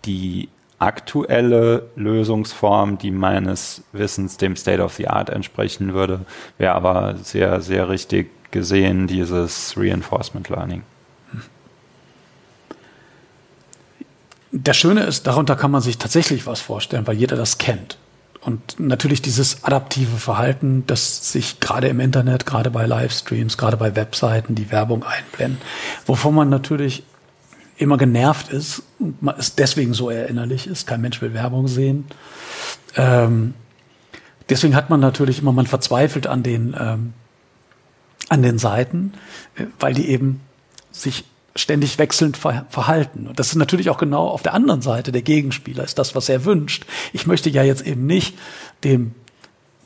Die 0.05 0.49
aktuelle 0.81 1.89
Lösungsform, 1.95 2.97
die 2.97 3.11
meines 3.11 3.83
Wissens 3.91 4.37
dem 4.37 4.55
State 4.55 4.81
of 4.81 4.93
the 4.93 5.07
Art 5.07 5.29
entsprechen 5.29 5.93
würde, 5.93 6.21
wäre 6.57 6.73
aber 6.73 7.15
sehr, 7.21 7.61
sehr 7.61 7.89
richtig 7.89 8.31
gesehen 8.51 9.07
dieses 9.07 9.75
Reinforcement 9.77 10.49
Learning. 10.49 10.83
das 14.51 14.77
Schöne 14.77 15.03
ist, 15.03 15.27
darunter 15.27 15.55
kann 15.55 15.71
man 15.71 15.81
sich 15.81 15.97
tatsächlich 15.97 16.45
was 16.45 16.59
vorstellen, 16.59 17.07
weil 17.07 17.15
jeder 17.15 17.37
das 17.37 17.57
kennt. 17.57 17.97
Und 18.41 18.79
natürlich 18.79 19.21
dieses 19.21 19.63
adaptive 19.63 20.17
Verhalten, 20.17 20.83
das 20.87 21.31
sich 21.31 21.59
gerade 21.59 21.87
im 21.87 21.99
Internet, 21.99 22.45
gerade 22.45 22.71
bei 22.71 22.85
Livestreams, 22.85 23.57
gerade 23.57 23.77
bei 23.77 23.95
Webseiten 23.95 24.55
die 24.55 24.71
Werbung 24.71 25.03
einblenden, 25.03 25.61
wovon 26.05 26.35
man 26.35 26.49
natürlich 26.49 27.03
immer 27.81 27.97
genervt 27.97 28.49
ist 28.53 28.83
und 28.99 29.21
man 29.23 29.37
ist 29.37 29.57
deswegen 29.57 29.93
so 29.93 30.09
erinnerlich 30.09 30.67
ist. 30.67 30.85
Kein 30.85 31.01
Mensch 31.01 31.21
will 31.21 31.33
Werbung 31.33 31.67
sehen. 31.67 32.05
Ähm, 32.95 33.55
deswegen 34.49 34.75
hat 34.75 34.89
man 34.89 34.99
natürlich 34.99 35.39
immer, 35.39 35.51
man 35.51 35.65
verzweifelt 35.65 36.27
an 36.27 36.43
den, 36.43 36.75
ähm, 36.79 37.13
an 38.29 38.43
den 38.43 38.59
Seiten, 38.59 39.13
äh, 39.55 39.65
weil 39.79 39.95
die 39.95 40.09
eben 40.09 40.41
sich 40.91 41.25
ständig 41.55 41.97
wechselnd 41.97 42.37
ver 42.37 42.65
verhalten. 42.69 43.27
Und 43.27 43.39
das 43.39 43.47
ist 43.47 43.55
natürlich 43.55 43.89
auch 43.89 43.97
genau 43.97 44.27
auf 44.27 44.43
der 44.43 44.53
anderen 44.53 44.81
Seite 44.81 45.11
der 45.11 45.23
Gegenspieler, 45.23 45.83
ist 45.83 45.97
das, 45.97 46.15
was 46.15 46.29
er 46.29 46.45
wünscht. 46.45 46.85
Ich 47.13 47.25
möchte 47.25 47.49
ja 47.49 47.63
jetzt 47.63 47.85
eben 47.85 48.05
nicht 48.05 48.37
dem 48.83 49.15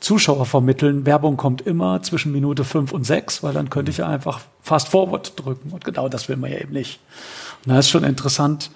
Zuschauer 0.00 0.44
vermitteln, 0.44 1.06
Werbung 1.06 1.38
kommt 1.38 1.62
immer 1.62 2.02
zwischen 2.02 2.30
Minute 2.30 2.64
fünf 2.64 2.92
und 2.92 3.04
sechs, 3.04 3.42
weil 3.42 3.54
dann 3.54 3.70
könnte 3.70 3.90
ich 3.90 3.96
ja 3.96 4.06
einfach 4.06 4.40
Fast 4.62 4.88
Forward 4.88 5.32
drücken. 5.36 5.70
Und 5.70 5.84
genau 5.84 6.08
das 6.08 6.28
will 6.28 6.36
man 6.36 6.52
ja 6.52 6.58
eben 6.58 6.72
nicht. 6.72 7.00
Da 7.66 7.78
ist 7.78 7.90
schon 7.90 8.04
interessant, 8.04 8.70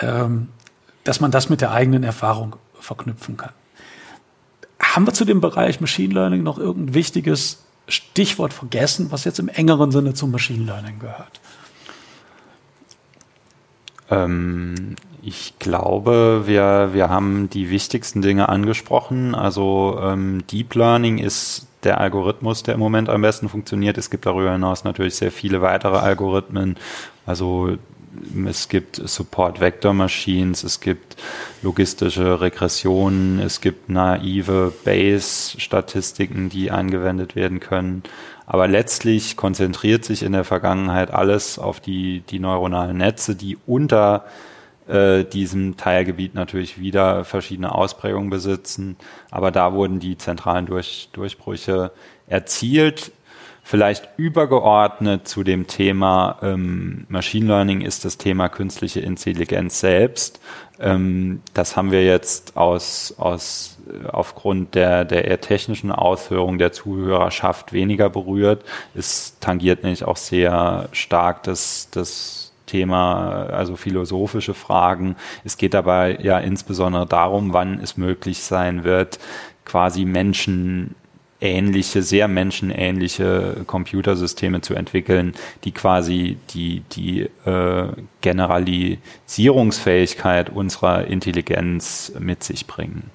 ähm, 0.00 0.48
dass 1.04 1.20
man 1.20 1.30
das 1.30 1.48
mit 1.48 1.60
der 1.60 1.72
eigenen 1.72 2.04
Erfahrung 2.04 2.56
verknüpfen 2.78 3.36
kann. 3.36 3.52
Haben 4.80 5.06
wir 5.06 5.12
zu 5.12 5.24
dem 5.24 5.40
Bereich 5.40 5.80
Machine 5.80 6.14
Learning 6.14 6.42
noch 6.42 6.58
irgendein 6.58 6.94
wichtiges 6.94 7.64
Stichwort 7.88 8.52
vergessen, 8.52 9.10
was 9.10 9.24
jetzt 9.24 9.38
im 9.38 9.48
engeren 9.48 9.90
Sinne 9.90 10.14
zum 10.14 10.30
Machine 10.30 10.64
Learning 10.64 10.98
gehört? 10.98 11.40
Ähm, 14.10 14.96
ich 15.22 15.58
glaube, 15.58 16.42
wir, 16.46 16.90
wir 16.92 17.08
haben 17.08 17.48
die 17.50 17.70
wichtigsten 17.70 18.22
Dinge 18.22 18.48
angesprochen. 18.48 19.34
Also 19.34 19.98
ähm, 20.02 20.44
Deep 20.50 20.74
Learning 20.74 21.18
ist 21.18 21.66
der 21.84 22.00
Algorithmus, 22.00 22.62
der 22.62 22.74
im 22.74 22.80
Moment 22.80 23.08
am 23.08 23.22
besten 23.22 23.48
funktioniert. 23.48 23.98
Es 23.98 24.10
gibt 24.10 24.26
darüber 24.26 24.52
hinaus 24.52 24.84
natürlich 24.84 25.16
sehr 25.16 25.32
viele 25.32 25.62
weitere 25.62 25.96
Algorithmen. 25.96 26.76
Also 27.26 27.76
es 28.46 28.68
gibt 28.68 28.96
Support 28.96 29.60
Vector 29.60 29.94
Machines, 29.94 30.64
es 30.64 30.80
gibt 30.80 31.16
logistische 31.62 32.40
Regressionen, 32.40 33.38
es 33.40 33.60
gibt 33.60 33.88
naive 33.88 34.72
Base 34.84 35.60
Statistiken, 35.60 36.48
die 36.48 36.70
angewendet 36.70 37.36
werden 37.36 37.60
können. 37.60 38.02
Aber 38.46 38.68
letztlich 38.68 39.36
konzentriert 39.36 40.04
sich 40.04 40.22
in 40.22 40.32
der 40.32 40.44
Vergangenheit 40.44 41.10
alles 41.10 41.58
auf 41.58 41.80
die, 41.80 42.20
die 42.20 42.38
neuronalen 42.38 42.98
Netze, 42.98 43.34
die 43.34 43.56
unter 43.66 44.24
äh, 44.88 45.24
diesem 45.24 45.76
Teilgebiet 45.76 46.34
natürlich 46.34 46.78
wieder 46.78 47.24
verschiedene 47.24 47.74
Ausprägungen 47.74 48.30
besitzen. 48.30 48.96
Aber 49.30 49.50
da 49.50 49.72
wurden 49.72 50.00
die 50.00 50.18
zentralen 50.18 50.66
Durch, 50.66 51.08
Durchbrüche 51.12 51.92
erzielt. 52.26 53.12
Vielleicht 53.72 54.06
übergeordnet 54.18 55.26
zu 55.26 55.44
dem 55.44 55.66
Thema 55.66 56.36
ähm, 56.42 57.06
Machine 57.08 57.46
Learning 57.46 57.80
ist 57.80 58.04
das 58.04 58.18
Thema 58.18 58.50
künstliche 58.50 59.00
Intelligenz 59.00 59.80
selbst. 59.80 60.40
Ähm, 60.78 61.40
das 61.54 61.74
haben 61.74 61.90
wir 61.90 62.04
jetzt 62.04 62.58
aus, 62.58 63.14
aus 63.16 63.78
aufgrund 64.08 64.74
der, 64.74 65.06
der 65.06 65.24
eher 65.24 65.40
technischen 65.40 65.90
Ausführung 65.90 66.58
der 66.58 66.72
Zuhörerschaft 66.72 67.72
weniger 67.72 68.10
berührt. 68.10 68.62
Es 68.94 69.38
tangiert 69.40 69.84
nämlich 69.84 70.04
auch 70.04 70.18
sehr 70.18 70.90
stark 70.92 71.42
das, 71.44 71.88
das 71.92 72.52
Thema, 72.66 73.46
also 73.46 73.76
philosophische 73.76 74.52
Fragen. 74.52 75.16
Es 75.44 75.56
geht 75.56 75.72
dabei 75.72 76.18
ja 76.20 76.38
insbesondere 76.38 77.06
darum, 77.06 77.54
wann 77.54 77.80
es 77.82 77.96
möglich 77.96 78.42
sein 78.42 78.84
wird, 78.84 79.18
quasi 79.64 80.04
Menschen 80.04 80.94
ähnliche, 81.42 82.02
sehr 82.02 82.28
menschenähnliche 82.28 83.64
Computersysteme 83.66 84.60
zu 84.60 84.74
entwickeln, 84.74 85.32
die 85.64 85.72
quasi 85.72 86.36
die, 86.50 86.82
die 86.92 87.22
äh, 87.44 87.88
Generalisierungsfähigkeit 88.20 90.50
unserer 90.50 91.06
Intelligenz 91.06 92.12
mit 92.18 92.44
sich 92.44 92.66
bringen. 92.66 93.10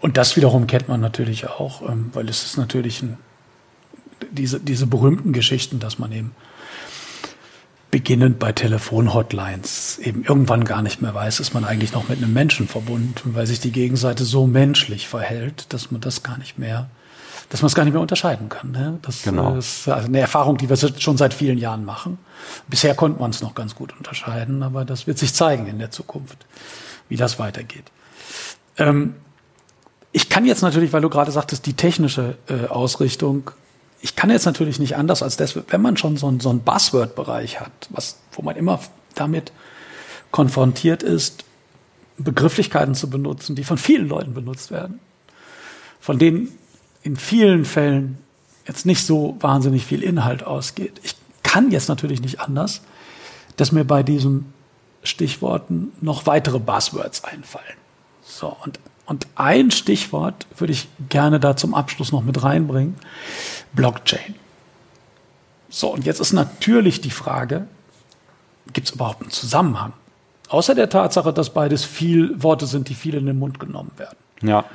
Und 0.00 0.16
das 0.16 0.36
wiederum 0.36 0.66
kennt 0.66 0.88
man 0.88 1.00
natürlich 1.00 1.48
auch, 1.48 1.82
ähm, 1.82 2.10
weil 2.14 2.28
es 2.28 2.44
ist 2.44 2.56
natürlich 2.56 3.02
ein, 3.02 3.18
diese, 4.30 4.60
diese 4.60 4.86
berühmten 4.86 5.32
Geschichten, 5.32 5.80
dass 5.80 5.98
man 5.98 6.12
eben 6.12 6.32
beginnend 7.90 8.38
bei 8.38 8.52
Telefonhotlines 8.52 9.98
eben 9.98 10.22
irgendwann 10.22 10.64
gar 10.64 10.82
nicht 10.82 11.00
mehr 11.00 11.14
weiß, 11.14 11.40
ist 11.40 11.54
man 11.54 11.64
eigentlich 11.64 11.92
noch 11.92 12.08
mit 12.08 12.18
einem 12.18 12.32
Menschen 12.32 12.68
verbunden, 12.68 13.34
weil 13.34 13.46
sich 13.46 13.60
die 13.60 13.72
Gegenseite 13.72 14.24
so 14.24 14.46
menschlich 14.46 15.08
verhält, 15.08 15.72
dass 15.72 15.90
man 15.90 16.00
das 16.00 16.22
gar 16.22 16.36
nicht 16.38 16.58
mehr, 16.58 16.90
dass 17.48 17.62
man 17.62 17.68
es 17.68 17.74
gar 17.74 17.84
nicht 17.84 17.94
mehr 17.94 18.02
unterscheiden 18.02 18.50
kann. 18.50 18.72
Ne? 18.72 18.98
Das 19.02 19.22
genau. 19.22 19.56
ist 19.56 19.88
also 19.88 20.06
eine 20.06 20.20
Erfahrung, 20.20 20.58
die 20.58 20.68
wir 20.68 20.76
schon 20.76 21.16
seit 21.16 21.32
vielen 21.32 21.56
Jahren 21.56 21.86
machen. 21.86 22.18
Bisher 22.68 22.94
konnte 22.94 23.20
man 23.20 23.30
es 23.30 23.40
noch 23.40 23.54
ganz 23.54 23.74
gut 23.74 23.96
unterscheiden, 23.96 24.62
aber 24.62 24.84
das 24.84 25.06
wird 25.06 25.18
sich 25.18 25.32
zeigen 25.32 25.66
in 25.66 25.78
der 25.78 25.90
Zukunft, 25.90 26.44
wie 27.08 27.16
das 27.16 27.38
weitergeht. 27.38 27.84
Ähm, 28.76 29.14
ich 30.12 30.28
kann 30.28 30.44
jetzt 30.44 30.60
natürlich, 30.62 30.92
weil 30.92 31.02
du 31.02 31.08
gerade 31.08 31.32
sagtest, 31.32 31.64
die 31.64 31.74
technische 31.74 32.36
äh, 32.48 32.66
Ausrichtung 32.66 33.50
ich 34.00 34.16
kann 34.16 34.30
jetzt 34.30 34.46
natürlich 34.46 34.78
nicht 34.78 34.96
anders 34.96 35.22
als 35.22 35.36
das, 35.36 35.58
wenn 35.68 35.82
man 35.82 35.96
schon 35.96 36.16
so, 36.16 36.32
so 36.38 36.50
einen 36.50 36.60
Buzzword-Bereich 36.60 37.60
hat, 37.60 37.72
was, 37.90 38.18
wo 38.32 38.42
man 38.42 38.56
immer 38.56 38.80
damit 39.14 39.52
konfrontiert 40.30 41.02
ist, 41.02 41.44
Begrifflichkeiten 42.18 42.94
zu 42.94 43.10
benutzen, 43.10 43.56
die 43.56 43.64
von 43.64 43.78
vielen 43.78 44.08
Leuten 44.08 44.34
benutzt 44.34 44.70
werden, 44.70 45.00
von 46.00 46.18
denen 46.18 46.56
in 47.02 47.16
vielen 47.16 47.64
Fällen 47.64 48.18
jetzt 48.66 48.86
nicht 48.86 49.04
so 49.04 49.36
wahnsinnig 49.40 49.84
viel 49.84 50.02
Inhalt 50.02 50.44
ausgeht. 50.44 51.00
Ich 51.02 51.16
kann 51.42 51.70
jetzt 51.70 51.88
natürlich 51.88 52.20
nicht 52.20 52.40
anders, 52.40 52.82
dass 53.56 53.72
mir 53.72 53.84
bei 53.84 54.02
diesen 54.02 54.52
Stichworten 55.02 55.92
noch 56.00 56.26
weitere 56.26 56.58
Buzzwords 56.58 57.24
einfallen. 57.24 57.64
So, 58.24 58.56
und 58.64 58.78
und 59.08 59.26
ein 59.36 59.70
Stichwort 59.70 60.46
würde 60.58 60.74
ich 60.74 60.86
gerne 61.08 61.40
da 61.40 61.56
zum 61.56 61.74
Abschluss 61.74 62.12
noch 62.12 62.22
mit 62.22 62.42
reinbringen. 62.42 62.94
Blockchain. 63.72 64.34
So, 65.70 65.88
und 65.88 66.04
jetzt 66.04 66.20
ist 66.20 66.34
natürlich 66.34 67.00
die 67.00 67.10
Frage, 67.10 67.66
gibt 68.74 68.88
es 68.88 68.94
überhaupt 68.94 69.22
einen 69.22 69.30
Zusammenhang? 69.30 69.94
Außer 70.50 70.74
der 70.74 70.90
Tatsache, 70.90 71.32
dass 71.32 71.50
beides 71.50 71.86
viel 71.86 72.42
Worte 72.42 72.66
sind, 72.66 72.90
die 72.90 72.94
viel 72.94 73.14
in 73.14 73.24
den 73.24 73.38
Mund 73.38 73.58
genommen 73.58 73.92
werden. 73.96 74.18
Ja. 74.42 74.66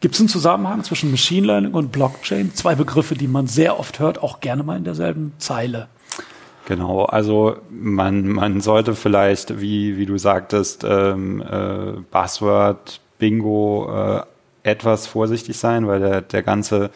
Gibt 0.00 0.14
es 0.14 0.20
einen 0.20 0.28
Zusammenhang 0.28 0.84
zwischen 0.84 1.10
Machine 1.10 1.48
Learning 1.48 1.74
und 1.74 1.90
Blockchain? 1.90 2.54
Zwei 2.54 2.76
Begriffe, 2.76 3.16
die 3.16 3.26
man 3.26 3.48
sehr 3.48 3.80
oft 3.80 3.98
hört, 3.98 4.22
auch 4.22 4.38
gerne 4.38 4.62
mal 4.62 4.76
in 4.76 4.84
derselben 4.84 5.32
Zeile. 5.38 5.88
Genau, 6.66 7.04
also 7.04 7.56
man, 7.68 8.28
man 8.28 8.60
sollte 8.60 8.94
vielleicht, 8.94 9.60
wie, 9.60 9.96
wie 9.96 10.06
du 10.06 10.18
sagtest, 10.18 10.84
ähm, 10.84 11.42
äh, 11.42 12.00
Buzzword 12.12 13.00
Bingo 13.18 13.88
äh, 13.90 14.22
etwas 14.62 15.06
vorsichtig 15.06 15.58
sein, 15.58 15.86
weil 15.86 16.00
der, 16.00 16.22
der 16.22 16.42
ganze 16.42 16.90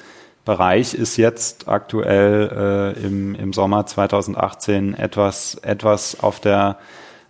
Bereich 0.44 0.94
ist 0.94 1.16
jetzt 1.16 1.68
aktuell 1.68 2.94
äh, 2.96 3.06
im, 3.06 3.34
im 3.34 3.52
Sommer 3.52 3.86
2018 3.86 4.94
etwas, 4.94 5.54
etwas 5.56 6.20
auf 6.20 6.40
der 6.40 6.78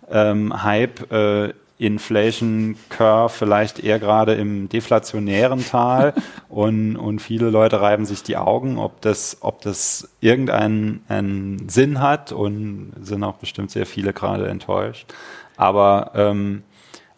ähm, 0.09 0.63
Hype 0.63 1.11
äh, 1.11 1.53
Inflation 1.77 2.75
Curve 2.89 3.29
vielleicht 3.29 3.79
eher 3.79 3.97
gerade 3.97 4.35
im 4.35 4.69
deflationären 4.69 5.65
Tal 5.65 6.13
und, 6.49 6.95
und 6.95 7.19
viele 7.19 7.49
Leute 7.49 7.81
reiben 7.81 8.05
sich 8.05 8.21
die 8.21 8.37
Augen, 8.37 8.77
ob 8.77 9.01
das, 9.01 9.37
ob 9.41 9.61
das 9.61 10.09
irgendeinen 10.21 11.03
einen 11.09 11.69
Sinn 11.69 11.99
hat 11.99 12.31
und 12.31 12.93
sind 13.01 13.23
auch 13.23 13.37
bestimmt 13.37 13.71
sehr 13.71 13.87
viele 13.87 14.13
gerade 14.13 14.47
enttäuscht. 14.47 15.11
Aber 15.57 16.11
ähm, 16.15 16.63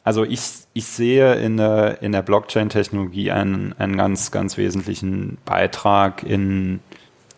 also 0.04 0.24
ich, 0.26 0.42
ich 0.74 0.86
sehe 0.86 1.36
in 1.36 1.58
der, 1.58 2.02
in 2.02 2.12
der 2.12 2.22
Blockchain-Technologie 2.22 3.32
einen, 3.32 3.74
einen 3.80 3.96
ganz, 3.96 4.32
ganz 4.32 4.58
wesentlichen 4.58 5.38
Beitrag 5.46 6.24
in, 6.24 6.82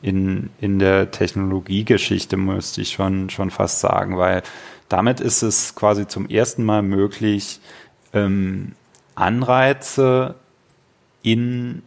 in, 0.01 0.49
in 0.59 0.80
der 0.80 1.11
Technologiegeschichte, 1.11 2.38
müsste 2.38 2.82
ich 2.82 2.93
schon, 2.93 3.30
schon 3.30 3.51
fast 3.51 3.80
sagen, 3.80 4.18
weil 4.18 4.41
damit 4.89 5.20
ist 5.20 5.43
es 5.43 5.76
quasi 5.76 6.07
zum 6.07 6.28
ersten 6.28 6.63
Mal 6.63 6.82
möglich, 6.82 7.59
ähm, 8.13 8.74
Anreize 9.13 10.36
in 11.22 11.84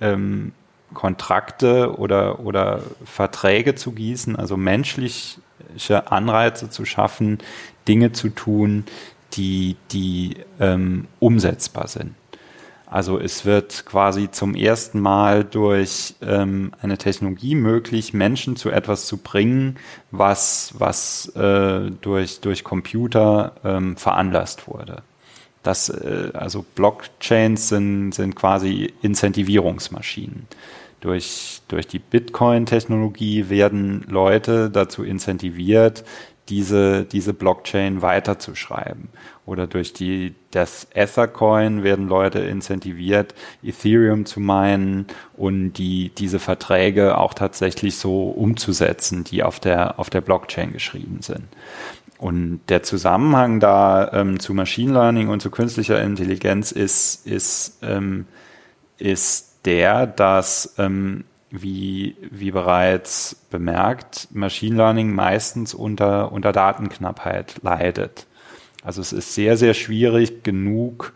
ähm, 0.00 0.52
Kontrakte 0.92 1.96
oder, 1.98 2.40
oder 2.40 2.82
Verträge 3.04 3.74
zu 3.74 3.92
gießen, 3.92 4.36
also 4.36 4.56
menschliche 4.56 5.40
Anreize 6.10 6.68
zu 6.68 6.84
schaffen, 6.84 7.38
Dinge 7.88 8.12
zu 8.12 8.28
tun, 8.28 8.84
die, 9.34 9.76
die 9.90 10.36
ähm, 10.60 11.06
umsetzbar 11.20 11.88
sind. 11.88 12.14
Also 12.92 13.18
es 13.18 13.46
wird 13.46 13.86
quasi 13.86 14.30
zum 14.30 14.54
ersten 14.54 15.00
Mal 15.00 15.44
durch 15.44 16.14
ähm, 16.20 16.72
eine 16.82 16.98
Technologie 16.98 17.54
möglich, 17.54 18.12
Menschen 18.12 18.54
zu 18.54 18.70
etwas 18.70 19.06
zu 19.06 19.16
bringen, 19.16 19.76
was, 20.10 20.74
was 20.76 21.34
äh, 21.34 21.90
durch, 22.02 22.40
durch 22.40 22.64
Computer 22.64 23.52
ähm, 23.64 23.96
veranlasst 23.96 24.68
wurde. 24.68 25.02
Das, 25.62 25.88
äh, 25.88 26.32
also 26.34 26.66
Blockchains 26.74 27.70
sind, 27.70 28.12
sind 28.12 28.36
quasi 28.36 28.92
Incentivierungsmaschinen. 29.00 30.46
Durch, 31.00 31.62
durch 31.68 31.88
die 31.88 31.98
Bitcoin-Technologie 31.98 33.48
werden 33.48 34.04
Leute 34.06 34.68
dazu 34.70 35.02
incentiviert, 35.02 36.04
diese, 36.48 37.04
diese 37.04 37.32
Blockchain 37.32 38.02
weiterzuschreiben. 38.02 39.08
Oder 39.44 39.66
durch 39.66 39.92
die, 39.92 40.34
das 40.52 40.86
Ethercoin 40.94 41.82
werden 41.82 42.08
Leute 42.08 42.38
incentiviert, 42.40 43.34
Ethereum 43.62 44.24
zu 44.24 44.38
meinen 44.38 45.06
und 45.36 45.72
die, 45.74 46.10
diese 46.16 46.38
Verträge 46.38 47.18
auch 47.18 47.34
tatsächlich 47.34 47.96
so 47.96 48.28
umzusetzen, 48.28 49.24
die 49.24 49.42
auf 49.42 49.58
der, 49.58 49.98
auf 49.98 50.10
der 50.10 50.20
Blockchain 50.20 50.72
geschrieben 50.72 51.22
sind. 51.22 51.44
Und 52.18 52.60
der 52.68 52.84
Zusammenhang 52.84 53.58
da 53.58 54.12
ähm, 54.12 54.38
zu 54.38 54.54
Machine 54.54 54.92
Learning 54.92 55.28
und 55.28 55.42
zu 55.42 55.50
künstlicher 55.50 56.00
Intelligenz 56.00 56.70
ist, 56.70 57.26
ist, 57.26 57.78
ähm, 57.82 58.26
ist 58.96 59.56
der, 59.64 60.06
dass 60.06 60.74
ähm, 60.78 61.24
wie, 61.52 62.16
wie 62.30 62.50
bereits 62.50 63.36
bemerkt, 63.50 64.28
Machine 64.32 64.76
Learning 64.76 65.14
meistens 65.14 65.74
unter, 65.74 66.32
unter 66.32 66.50
Datenknappheit 66.50 67.56
leidet. 67.62 68.26
Also 68.82 69.00
es 69.00 69.12
ist 69.12 69.34
sehr, 69.34 69.56
sehr 69.56 69.74
schwierig, 69.74 70.42
genug 70.42 71.12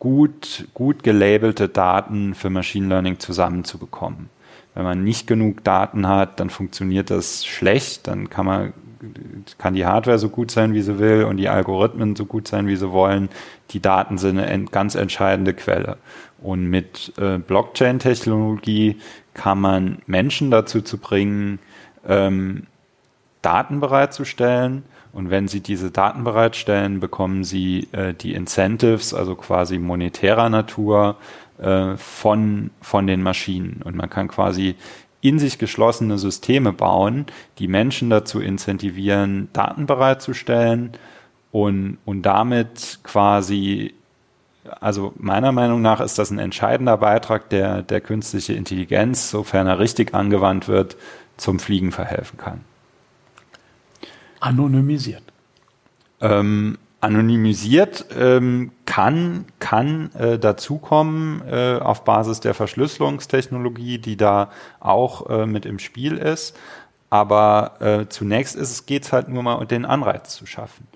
gut, 0.00 0.66
gut 0.74 1.04
gelabelte 1.04 1.68
Daten 1.68 2.34
für 2.34 2.50
Machine 2.50 2.88
Learning 2.88 3.20
zusammenzubekommen. 3.20 4.28
Wenn 4.74 4.84
man 4.84 5.04
nicht 5.04 5.26
genug 5.26 5.62
Daten 5.62 6.08
hat, 6.08 6.40
dann 6.40 6.50
funktioniert 6.50 7.10
das 7.10 7.46
schlecht, 7.46 8.08
dann 8.08 8.28
kann 8.28 8.46
man 8.46 8.72
kann 9.56 9.74
die 9.74 9.86
Hardware 9.86 10.18
so 10.18 10.28
gut 10.28 10.50
sein, 10.50 10.74
wie 10.74 10.82
sie 10.82 10.98
will 10.98 11.24
und 11.24 11.38
die 11.38 11.48
Algorithmen 11.48 12.16
so 12.16 12.26
gut 12.26 12.46
sein, 12.46 12.66
wie 12.66 12.76
sie 12.76 12.92
wollen. 12.92 13.30
Die 13.70 13.80
Daten 13.80 14.18
sind 14.18 14.38
eine 14.38 14.66
ganz 14.66 14.94
entscheidende 14.94 15.54
Quelle. 15.54 15.96
Und 16.42 16.66
mit 16.68 17.12
äh, 17.18 17.38
Blockchain-Technologie 17.38 18.96
kann 19.34 19.60
man 19.60 20.02
Menschen 20.06 20.50
dazu 20.50 20.80
zu 20.80 20.98
bringen, 20.98 21.58
ähm, 22.06 22.66
Daten 23.42 23.80
bereitzustellen. 23.80 24.84
Und 25.12 25.30
wenn 25.30 25.48
sie 25.48 25.60
diese 25.60 25.90
Daten 25.90 26.22
bereitstellen, 26.24 27.00
bekommen 27.00 27.42
sie 27.42 27.88
äh, 27.92 28.14
die 28.14 28.34
Incentives, 28.34 29.12
also 29.12 29.34
quasi 29.34 29.78
monetärer 29.78 30.48
Natur, 30.48 31.16
äh, 31.58 31.96
von, 31.96 32.70
von 32.80 33.06
den 33.06 33.22
Maschinen. 33.22 33.82
Und 33.84 33.96
man 33.96 34.08
kann 34.08 34.28
quasi 34.28 34.76
in 35.20 35.38
sich 35.38 35.58
geschlossene 35.58 36.16
Systeme 36.16 36.72
bauen, 36.72 37.26
die 37.58 37.68
Menschen 37.68 38.08
dazu 38.08 38.40
incentivieren, 38.40 39.48
Daten 39.52 39.86
bereitzustellen 39.86 40.92
und, 41.52 41.98
und 42.04 42.22
damit 42.22 43.00
quasi 43.02 43.92
also 44.80 45.12
meiner 45.16 45.52
Meinung 45.52 45.82
nach 45.82 46.00
ist 46.00 46.18
das 46.18 46.30
ein 46.30 46.38
entscheidender 46.38 46.96
Beitrag, 46.96 47.48
der 47.50 47.82
der 47.82 48.00
künstliche 48.00 48.52
Intelligenz, 48.52 49.30
sofern 49.30 49.66
er 49.66 49.78
richtig 49.78 50.14
angewandt 50.14 50.68
wird, 50.68 50.96
zum 51.36 51.58
Fliegen 51.58 51.92
verhelfen 51.92 52.38
kann. 52.38 52.60
Anonymisiert. 54.40 55.22
Ähm, 56.20 56.78
anonymisiert 57.00 58.06
ähm, 58.14 58.72
kann, 58.84 59.46
kann 59.58 60.12
äh, 60.14 60.38
dazukommen 60.38 61.42
äh, 61.50 61.78
auf 61.80 62.04
Basis 62.04 62.40
der 62.40 62.54
Verschlüsselungstechnologie, 62.54 63.98
die 63.98 64.16
da 64.16 64.50
auch 64.80 65.30
äh, 65.30 65.46
mit 65.46 65.64
im 65.64 65.78
Spiel 65.78 66.18
ist. 66.18 66.56
Aber 67.08 67.80
äh, 67.80 68.06
zunächst 68.08 68.86
geht 68.86 69.04
es 69.04 69.12
halt 69.12 69.28
nur 69.28 69.42
mal, 69.42 69.64
den 69.66 69.84
Anreiz 69.84 70.36
zu 70.36 70.46
schaffen. 70.46 70.86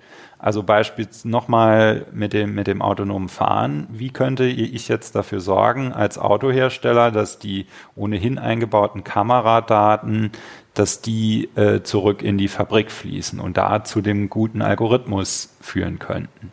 Also 0.45 0.61
beispielsweise 0.61 1.27
nochmal 1.27 2.05
mit 2.11 2.31
dem, 2.31 2.53
mit 2.53 2.67
dem 2.67 2.83
autonomen 2.83 3.29
Fahren. 3.29 3.87
Wie 3.89 4.11
könnte 4.11 4.45
ich 4.45 4.87
jetzt 4.87 5.15
dafür 5.15 5.39
sorgen, 5.39 5.91
als 5.91 6.19
Autohersteller, 6.19 7.09
dass 7.09 7.39
die 7.39 7.65
ohnehin 7.95 8.37
eingebauten 8.37 9.03
Kameradaten, 9.03 10.29
dass 10.75 11.01
die 11.01 11.49
äh, 11.55 11.81
zurück 11.81 12.21
in 12.21 12.37
die 12.37 12.47
Fabrik 12.47 12.91
fließen 12.91 13.39
und 13.39 13.57
da 13.57 13.83
zu 13.83 14.01
dem 14.01 14.29
guten 14.29 14.61
Algorithmus 14.61 15.49
führen 15.61 15.97
könnten? 15.97 16.51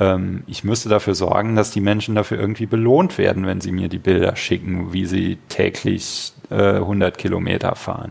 Ähm, 0.00 0.42
ich 0.48 0.64
müsste 0.64 0.88
dafür 0.88 1.14
sorgen, 1.14 1.54
dass 1.54 1.70
die 1.70 1.80
Menschen 1.80 2.16
dafür 2.16 2.40
irgendwie 2.40 2.66
belohnt 2.66 3.16
werden, 3.16 3.46
wenn 3.46 3.60
sie 3.60 3.70
mir 3.70 3.88
die 3.88 3.98
Bilder 3.98 4.34
schicken, 4.34 4.92
wie 4.92 5.06
sie 5.06 5.38
täglich 5.48 6.32
äh, 6.50 6.78
100 6.78 7.16
Kilometer 7.16 7.76
fahren. 7.76 8.10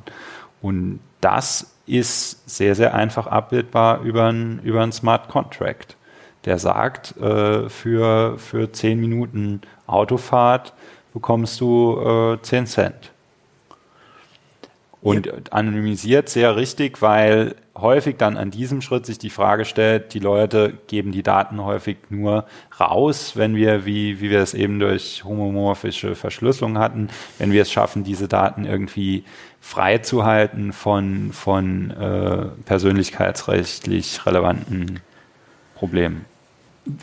Und 0.62 1.02
das 1.24 1.74
ist 1.86 2.50
sehr, 2.50 2.76
sehr 2.76 2.94
einfach 2.94 3.28
abbildbar 3.28 4.02
über 4.02 4.26
einen 4.26 4.60
über 4.60 4.90
Smart 4.92 5.30
Contract. 5.30 5.96
Der 6.46 6.60
sagt, 6.60 7.16
äh, 7.18 7.70
für, 7.70 8.38
für 8.38 8.72
10 8.72 9.00
Minuten 9.00 9.62
Autofahrt 9.88 10.74
bekommst 11.14 11.62
du 11.62 12.36
äh, 12.36 12.42
10 12.42 12.68
Cent. 12.68 13.12
Und 15.02 15.26
ja. 15.26 15.34
anonymisiert 15.52 16.30
sehr 16.30 16.56
richtig, 16.56 17.02
weil 17.02 17.56
häufig 17.76 18.16
dann 18.18 18.38
an 18.38 18.52
diesem 18.52 18.82
Schritt 18.82 19.06
sich 19.06 19.18
die 19.18 19.30
Frage 19.30 19.66
stellt, 19.66 20.14
die 20.14 20.20
Leute 20.20 20.78
geben 20.88 21.12
die 21.12 21.24
Daten 21.24 21.64
häufig 21.64 21.98
nur 22.10 22.46
raus, 22.80 23.34
wenn 23.36 23.56
wir, 23.56 23.86
wie, 23.86 24.22
wie 24.22 24.30
wir 24.30 24.40
es 24.40 24.54
eben 24.54 24.80
durch 24.80 25.24
homomorphische 25.26 26.16
Verschlüsselung 26.16 26.78
hatten, 26.78 27.10
wenn 27.38 27.52
wir 27.52 27.64
es 27.64 27.72
schaffen, 27.72 28.06
diese 28.06 28.30
Daten 28.30 28.66
irgendwie 28.66 29.26
freizuhalten 29.64 30.74
von, 30.74 31.32
von 31.32 31.90
äh, 31.92 32.48
persönlichkeitsrechtlich 32.66 34.26
relevanten 34.26 35.00
Problemen. 35.74 36.26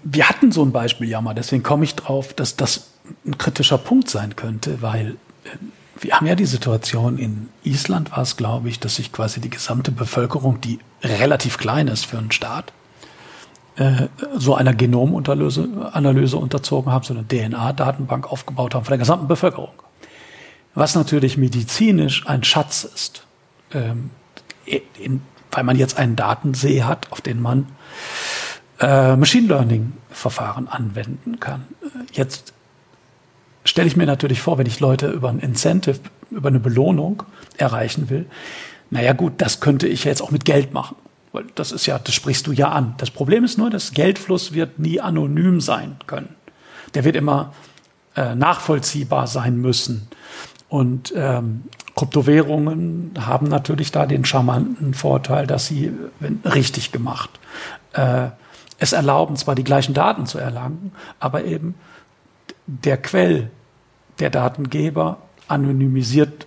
Wir 0.05 0.29
hatten 0.29 0.53
so 0.53 0.63
ein 0.63 0.71
Beispiel 0.71 1.09
ja 1.09 1.23
mal, 1.23 1.33
deswegen 1.33 1.63
komme 1.63 1.85
ich 1.85 1.95
drauf, 1.97 2.35
dass 2.35 2.57
das 2.57 2.91
ein 3.27 3.39
kritischer 3.39 3.79
Punkt 3.79 4.11
sein 4.11 4.37
könnte, 4.37 4.83
weil 4.83 5.17
äh, 5.45 5.57
wir 6.01 6.13
haben 6.13 6.27
ja 6.27 6.35
die 6.35 6.45
Situation, 6.45 7.19
in 7.19 7.49
Island 7.65 8.13
war 8.13 8.21
es, 8.21 8.37
glaube 8.37 8.69
ich, 8.69 8.79
dass 8.79 8.97
sich 8.97 9.11
quasi 9.11 9.41
die 9.41 9.51
gesamte 9.51 9.91
Bevölkerung, 9.91 10.61
die 10.61 10.81
relativ 11.03 11.57
klein 11.57 11.89
ist 11.89 12.05
für 12.05 12.19
einen 12.19 12.31
Staat, 12.31 12.75
äh, 13.77 14.09
so 14.37 14.55
einer 14.55 14.75
Genomunterlöse, 14.75 15.91
Analyse 15.93 16.37
unterzogen 16.37 16.93
haben, 16.93 17.05
so 17.05 17.15
eine 17.15 17.27
DNA-Datenbank 17.27 18.31
aufgebaut 18.31 18.75
haben 18.75 18.85
von 18.85 18.93
der 18.93 18.99
gesamten 18.99 19.29
Bevölkerung. 19.29 19.71
Was 20.75 20.95
natürlich 20.95 21.37
medizinisch 21.37 22.27
ein 22.27 22.45
Schatz 22.45 22.85
ist, 22.85 23.25
ähm, 23.73 24.11
in, 24.99 25.23
weil 25.51 25.65
man 25.65 25.77
jetzt 25.77 25.99
einen 25.99 26.17
Datensee 26.17 26.85
hat, 26.85 27.11
auf 27.11 27.21
den 27.21 27.41
man 27.41 27.67
äh, 28.81 29.17
Machine 29.17 29.49
Learning-Verfahren 29.49 30.69
anwenden 30.69 31.41
kann. 31.41 31.67
Jetzt 32.13 32.53
stelle 33.65 33.89
ich 33.89 33.97
mir 33.97 34.07
natürlich 34.07 34.41
vor, 34.41 34.59
wenn 34.59 34.67
ich 34.67 34.81
Leute 34.81 35.09
über 35.11 35.29
ein 35.29 35.41
Incentive, 35.41 36.01
über 36.31 36.49
eine 36.49 36.61
Belohnung 36.61 37.25
erreichen 37.57 38.09
will, 38.11 38.27
naja 38.91 39.13
gut, 39.13 39.35
das 39.39 39.61
könnte 39.61 39.87
ich 39.87 40.05
jetzt 40.05 40.21
auch 40.21 40.31
mit 40.31 40.45
Geld 40.45 40.73
machen. 40.73 40.97
Weil 41.33 41.45
das 41.55 41.71
ist 41.71 41.87
ja, 41.87 41.99
das 41.99 42.15
sprichst 42.15 42.47
du 42.47 42.53
ja 42.53 42.71
an. 42.71 42.95
Das 42.99 43.11
Problem 43.11 43.45
ist 43.45 43.57
nur, 43.57 43.71
dass 43.71 43.93
Geldfluss 43.93 44.53
wird 44.53 44.81
nie 44.81 45.01
anonym 45.01 45.61
sein 45.61 45.97
können. 46.07 46.35
Der 46.95 47.05
wird 47.05 47.15
immer 47.15 47.53
äh, 48.17 48.35
nachvollziehbar 48.35 49.29
sein 49.29 49.57
müssen. 49.57 50.09
Und 50.71 51.13
ähm, 51.17 51.65
Kryptowährungen 51.97 53.13
haben 53.19 53.49
natürlich 53.49 53.91
da 53.91 54.07
den 54.07 54.25
charmanten 54.25 54.95
Vorteil, 54.95 55.47
dass 55.49 55.67
sie, 55.67 55.93
wenn 56.21 56.41
richtig 56.45 56.93
gemacht, 56.93 57.29
äh, 57.93 58.29
es 58.79 58.93
erlauben, 58.93 59.37
zwar 59.37 59.57
die 59.57 59.65
gleichen 59.65 59.95
Daten 59.95 60.27
zu 60.27 60.39
erlangen, 60.39 60.93
aber 61.19 61.45
eben 61.45 61.75
der 62.67 62.97
Quell 62.97 63.51
der 64.21 64.31
Datengeber 64.31 65.19
anonymisiert 65.49 66.47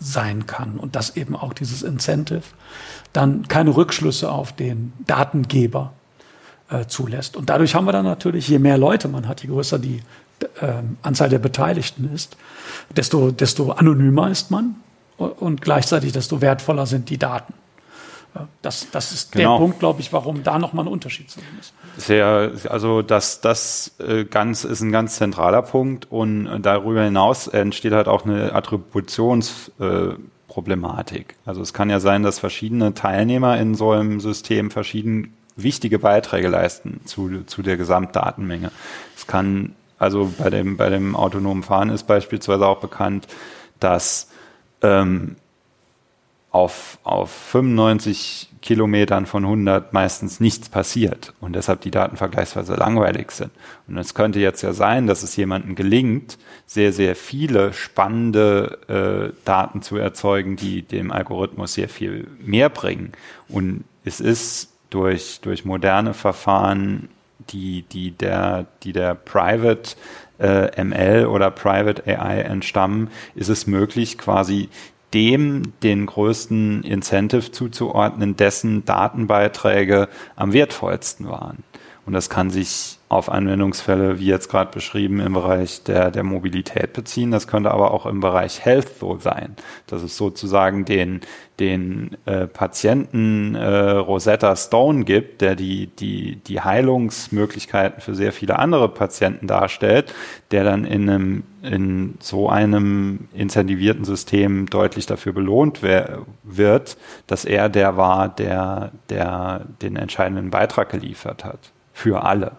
sein 0.00 0.46
kann 0.46 0.76
und 0.76 0.96
dass 0.96 1.16
eben 1.16 1.36
auch 1.36 1.54
dieses 1.54 1.82
Incentive 1.82 2.42
dann 3.12 3.46
keine 3.46 3.76
Rückschlüsse 3.76 4.30
auf 4.30 4.52
den 4.52 4.92
Datengeber 5.06 5.92
äh, 6.68 6.86
zulässt. 6.86 7.36
Und 7.36 7.48
dadurch 7.48 7.76
haben 7.76 7.86
wir 7.86 7.92
dann 7.92 8.04
natürlich, 8.04 8.48
je 8.48 8.58
mehr 8.58 8.76
Leute 8.76 9.06
man 9.06 9.28
hat, 9.28 9.42
je 9.42 9.48
größer 9.48 9.78
die 9.78 10.02
Anzahl 11.02 11.28
der 11.28 11.38
Beteiligten 11.38 12.10
ist, 12.14 12.36
desto, 12.94 13.30
desto 13.30 13.72
anonymer 13.72 14.30
ist 14.30 14.50
man 14.50 14.76
und 15.16 15.62
gleichzeitig 15.62 16.12
desto 16.12 16.40
wertvoller 16.40 16.86
sind 16.86 17.10
die 17.10 17.18
Daten. 17.18 17.54
Das, 18.60 18.90
das 18.90 19.12
ist 19.12 19.32
genau. 19.32 19.54
der 19.54 19.58
Punkt, 19.58 19.78
glaube 19.78 20.02
ich, 20.02 20.12
warum 20.12 20.42
da 20.42 20.58
nochmal 20.58 20.84
ein 20.84 20.92
Unterschied 20.92 21.30
zu 21.30 21.40
sehen 21.40 21.58
ist. 21.58 21.72
Sehr, 21.96 22.52
also 22.68 23.00
das, 23.00 23.40
das 23.40 23.94
äh, 23.98 24.24
ganz 24.24 24.64
ist 24.64 24.82
ein 24.82 24.92
ganz 24.92 25.16
zentraler 25.16 25.62
Punkt 25.62 26.06
und 26.10 26.60
darüber 26.60 27.02
hinaus 27.02 27.48
entsteht 27.48 27.92
halt 27.92 28.08
auch 28.08 28.26
eine 28.26 28.54
Attributionsproblematik. 28.54 31.30
Äh, 31.30 31.48
also 31.48 31.62
es 31.62 31.72
kann 31.72 31.88
ja 31.88 31.98
sein, 31.98 32.22
dass 32.22 32.38
verschiedene 32.38 32.92
Teilnehmer 32.92 33.58
in 33.58 33.74
so 33.74 33.92
einem 33.92 34.20
System 34.20 34.70
verschieden 34.70 35.32
wichtige 35.56 35.98
Beiträge 35.98 36.48
leisten 36.48 37.00
zu, 37.06 37.44
zu 37.46 37.62
der 37.62 37.78
Gesamtdatenmenge. 37.78 38.70
Es 39.16 39.26
kann 39.26 39.74
Also 39.98 40.32
bei 40.38 40.50
dem, 40.50 40.76
bei 40.76 40.88
dem 40.90 41.16
autonomen 41.16 41.62
Fahren 41.62 41.90
ist 41.90 42.04
beispielsweise 42.04 42.66
auch 42.66 42.80
bekannt, 42.80 43.26
dass 43.80 44.30
ähm, 44.82 45.36
auf, 46.50 46.98
auf 47.02 47.30
95 47.30 48.48
Kilometern 48.62 49.26
von 49.26 49.44
100 49.44 49.92
meistens 49.92 50.40
nichts 50.40 50.68
passiert 50.68 51.34
und 51.40 51.54
deshalb 51.54 51.82
die 51.82 51.90
Daten 51.90 52.16
vergleichsweise 52.16 52.74
langweilig 52.74 53.30
sind. 53.30 53.50
Und 53.86 53.98
es 53.98 54.14
könnte 54.14 54.40
jetzt 54.40 54.62
ja 54.62 54.72
sein, 54.72 55.06
dass 55.06 55.22
es 55.22 55.36
jemandem 55.36 55.74
gelingt, 55.74 56.38
sehr, 56.66 56.92
sehr 56.92 57.14
viele 57.14 57.72
spannende 57.72 58.78
äh, 58.88 59.36
Daten 59.44 59.82
zu 59.82 59.98
erzeugen, 59.98 60.56
die 60.56 60.82
dem 60.82 61.12
Algorithmus 61.12 61.74
sehr 61.74 61.88
viel 61.88 62.26
mehr 62.40 62.68
bringen. 62.68 63.12
Und 63.48 63.84
es 64.04 64.20
ist 64.20 64.70
durch, 64.90 65.40
durch 65.42 65.64
moderne 65.64 66.14
Verfahren, 66.14 67.08
die, 67.50 67.82
die 67.82 68.10
der, 68.10 68.66
die 68.82 68.92
der 68.92 69.14
Private 69.14 69.96
äh, 70.38 70.82
ML 70.82 71.26
oder 71.26 71.50
Private 71.50 72.02
AI 72.06 72.40
entstammen, 72.40 73.10
ist 73.34 73.48
es 73.48 73.66
möglich, 73.66 74.18
quasi 74.18 74.68
dem 75.14 75.72
den 75.82 76.06
größten 76.06 76.82
Incentive 76.82 77.50
zuzuordnen, 77.52 78.36
dessen 78.36 78.84
Datenbeiträge 78.84 80.08
am 80.34 80.52
wertvollsten 80.52 81.28
waren. 81.28 81.62
Und 82.06 82.12
das 82.12 82.30
kann 82.30 82.50
sich 82.50 82.98
auf 83.08 83.28
Anwendungsfälle, 83.28 84.20
wie 84.20 84.26
jetzt 84.26 84.48
gerade 84.48 84.70
beschrieben, 84.70 85.18
im 85.18 85.32
Bereich 85.32 85.82
der, 85.82 86.12
der 86.12 86.22
Mobilität 86.22 86.92
beziehen. 86.92 87.32
Das 87.32 87.48
könnte 87.48 87.72
aber 87.72 87.90
auch 87.90 88.06
im 88.06 88.20
Bereich 88.20 88.64
Health 88.64 88.98
so 89.00 89.18
sein, 89.18 89.56
dass 89.88 90.02
es 90.02 90.16
sozusagen 90.16 90.84
den, 90.84 91.20
den 91.58 92.16
äh, 92.26 92.46
Patienten 92.46 93.56
äh, 93.56 93.90
Rosetta 93.90 94.54
Stone 94.54 95.04
gibt, 95.04 95.40
der 95.40 95.56
die, 95.56 95.88
die, 95.88 96.36
die 96.36 96.60
Heilungsmöglichkeiten 96.60 98.00
für 98.00 98.14
sehr 98.14 98.32
viele 98.32 98.56
andere 98.56 98.88
Patienten 98.88 99.48
darstellt, 99.48 100.14
der 100.52 100.62
dann 100.62 100.84
in, 100.84 101.10
einem, 101.10 101.42
in 101.62 102.14
so 102.20 102.48
einem 102.48 103.28
incentivierten 103.34 104.04
System 104.04 104.66
deutlich 104.66 105.06
dafür 105.06 105.32
belohnt 105.32 105.80
wird, 105.82 106.96
dass 107.26 107.44
er 107.44 107.68
der 107.68 107.96
war, 107.96 108.28
der, 108.28 108.92
der 109.10 109.66
den 109.82 109.96
entscheidenden 109.96 110.50
Beitrag 110.50 110.88
geliefert 110.88 111.44
hat 111.44 111.72
für 111.96 112.24
alle. 112.24 112.52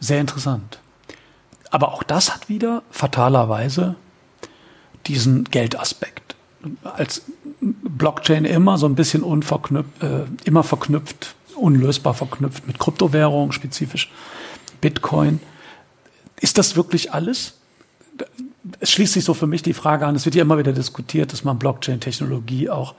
Sehr 0.00 0.20
interessant. 0.20 0.80
Aber 1.70 1.92
auch 1.92 2.02
das 2.02 2.34
hat 2.34 2.48
wieder 2.48 2.82
fatalerweise 2.90 3.94
diesen 5.06 5.44
Geldaspekt. 5.44 6.34
Als 6.82 7.22
Blockchain 7.60 8.44
immer 8.44 8.78
so 8.78 8.86
ein 8.86 8.96
bisschen 8.96 9.22
unverknüpft, 9.22 10.02
äh, 10.02 10.24
immer 10.44 10.64
verknüpft, 10.64 11.36
unlösbar 11.54 12.14
verknüpft 12.14 12.66
mit 12.66 12.80
Kryptowährungen, 12.80 13.52
spezifisch 13.52 14.10
Bitcoin. 14.80 15.40
Ist 16.40 16.58
das 16.58 16.74
wirklich 16.74 17.12
alles? 17.12 17.54
Es 18.80 18.90
schließt 18.90 19.12
sich 19.12 19.24
so 19.24 19.34
für 19.34 19.46
mich 19.46 19.62
die 19.62 19.72
Frage 19.72 20.04
an, 20.04 20.16
es 20.16 20.24
wird 20.24 20.34
ja 20.34 20.42
immer 20.42 20.58
wieder 20.58 20.72
diskutiert, 20.72 21.32
dass 21.32 21.44
man 21.44 21.60
Blockchain-Technologie 21.60 22.70
auch 22.70 22.94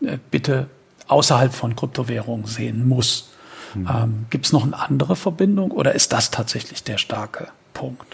äh, 0.00 0.18
bitte 0.30 0.68
außerhalb 1.08 1.52
von 1.52 1.76
Kryptowährungen 1.76 2.46
sehen 2.46 2.88
muss. 2.88 3.30
Mhm. 3.74 3.88
Ähm, 3.92 4.26
Gibt 4.30 4.46
es 4.46 4.52
noch 4.52 4.64
eine 4.64 4.78
andere 4.78 5.16
Verbindung 5.16 5.70
oder 5.70 5.94
ist 5.94 6.12
das 6.12 6.30
tatsächlich 6.30 6.84
der 6.84 6.98
starke 6.98 7.48
Punkt? 7.74 8.06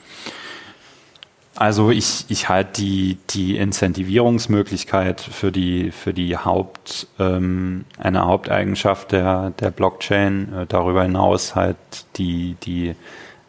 Also 1.55 1.91
ich, 1.91 2.25
ich 2.29 2.49
halte 2.49 2.81
die, 2.81 3.19
die 3.31 3.59
Incentivierungsmöglichkeit 3.59 5.21
für 5.21 5.53
die, 5.53 5.91
für 5.91 6.15
die 6.15 6.37
Haupt, 6.37 7.07
ähm, 7.19 7.85
eine 7.99 8.25
Haupteigenschaft 8.25 9.13
der, 9.13 9.51
der 9.61 9.71
Blockchain. 9.71 10.53
Äh, 10.53 10.67
darüber 10.67 11.03
hinaus 11.03 11.55
halt 11.55 11.77
die, 12.17 12.57
die 12.63 12.95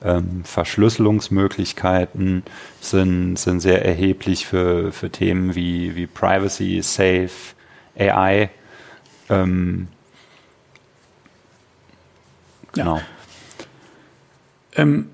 ähm, 0.04 0.44
Verschlüsselungsmöglichkeiten 0.44 2.44
sind, 2.82 3.38
sind 3.38 3.62
sehr 3.62 3.86
erheblich 3.86 4.46
für, 4.46 4.92
für 4.92 5.10
Themen 5.10 5.56
wie, 5.56 5.96
wie 5.96 6.06
Privacy, 6.06 6.82
Safe, 6.82 7.30
AI. 7.98 8.50
Ähm, 9.30 9.88
genau. 12.74 12.98
Ja. 12.98 13.04
Ähm, 14.76 15.10